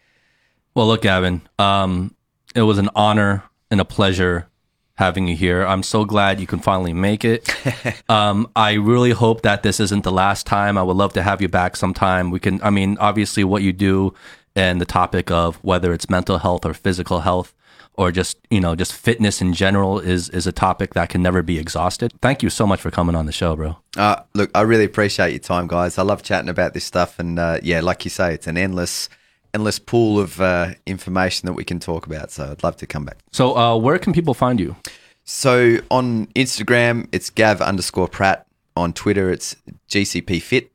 Well, 0.75 0.87
look, 0.87 1.01
Gavin. 1.01 1.41
Um, 1.59 2.15
it 2.55 2.61
was 2.63 2.77
an 2.77 2.89
honor 2.95 3.43
and 3.69 3.81
a 3.81 3.85
pleasure 3.85 4.47
having 4.95 5.27
you 5.27 5.35
here. 5.35 5.65
I'm 5.65 5.83
so 5.83 6.05
glad 6.05 6.39
you 6.39 6.47
can 6.47 6.59
finally 6.59 6.93
make 6.93 7.25
it. 7.25 7.49
um, 8.09 8.47
I 8.55 8.73
really 8.73 9.11
hope 9.11 9.41
that 9.41 9.63
this 9.63 9.79
isn't 9.79 10.03
the 10.03 10.11
last 10.11 10.45
time. 10.45 10.77
I 10.77 10.83
would 10.83 10.97
love 10.97 11.13
to 11.13 11.23
have 11.23 11.41
you 11.41 11.47
back 11.49 11.75
sometime. 11.75 12.29
We 12.31 12.39
can. 12.39 12.61
I 12.61 12.69
mean, 12.69 12.97
obviously, 12.99 13.43
what 13.43 13.63
you 13.63 13.73
do 13.73 14.13
and 14.55 14.79
the 14.81 14.85
topic 14.85 15.31
of 15.31 15.55
whether 15.63 15.93
it's 15.93 16.09
mental 16.09 16.37
health 16.39 16.65
or 16.65 16.73
physical 16.73 17.21
health 17.21 17.53
or 17.95 18.11
just 18.11 18.37
you 18.49 18.59
know 18.59 18.75
just 18.75 18.93
fitness 18.93 19.41
in 19.41 19.53
general 19.53 19.99
is 19.99 20.29
is 20.29 20.47
a 20.47 20.51
topic 20.51 20.93
that 20.93 21.09
can 21.09 21.21
never 21.21 21.41
be 21.41 21.59
exhausted. 21.59 22.13
Thank 22.21 22.43
you 22.43 22.49
so 22.49 22.65
much 22.65 22.81
for 22.81 22.91
coming 22.91 23.15
on 23.15 23.25
the 23.25 23.31
show, 23.31 23.55
bro. 23.55 23.77
Uh, 23.97 24.17
look, 24.33 24.49
I 24.55 24.61
really 24.61 24.85
appreciate 24.85 25.31
your 25.31 25.39
time, 25.39 25.67
guys. 25.67 25.97
I 25.97 26.03
love 26.03 26.23
chatting 26.23 26.49
about 26.49 26.73
this 26.73 26.85
stuff, 26.85 27.19
and 27.19 27.37
uh, 27.37 27.59
yeah, 27.61 27.81
like 27.81 28.03
you 28.05 28.09
say, 28.09 28.33
it's 28.33 28.47
an 28.47 28.57
endless, 28.57 29.09
endless 29.53 29.79
pool 29.79 30.19
of 30.19 30.39
uh, 30.41 30.71
information 30.85 31.47
that 31.47 31.53
we 31.53 31.63
can 31.63 31.79
talk 31.79 32.05
about. 32.05 32.31
So 32.31 32.51
I'd 32.51 32.63
love 32.63 32.77
to 32.77 32.87
come 32.87 33.05
back. 33.05 33.17
So, 33.31 33.57
uh, 33.57 33.77
where 33.77 33.99
can 33.99 34.13
people 34.13 34.33
find 34.33 34.59
you? 34.59 34.75
so 35.23 35.77
on 35.89 36.27
Instagram, 36.27 37.07
it's 37.11 37.29
Gav 37.29 37.61
underscore 37.61 38.07
Pratt. 38.07 38.47
On 38.77 38.93
Twitter, 38.93 39.29
it's 39.29 39.55
GCP 39.89 40.41
Fit. 40.41 40.71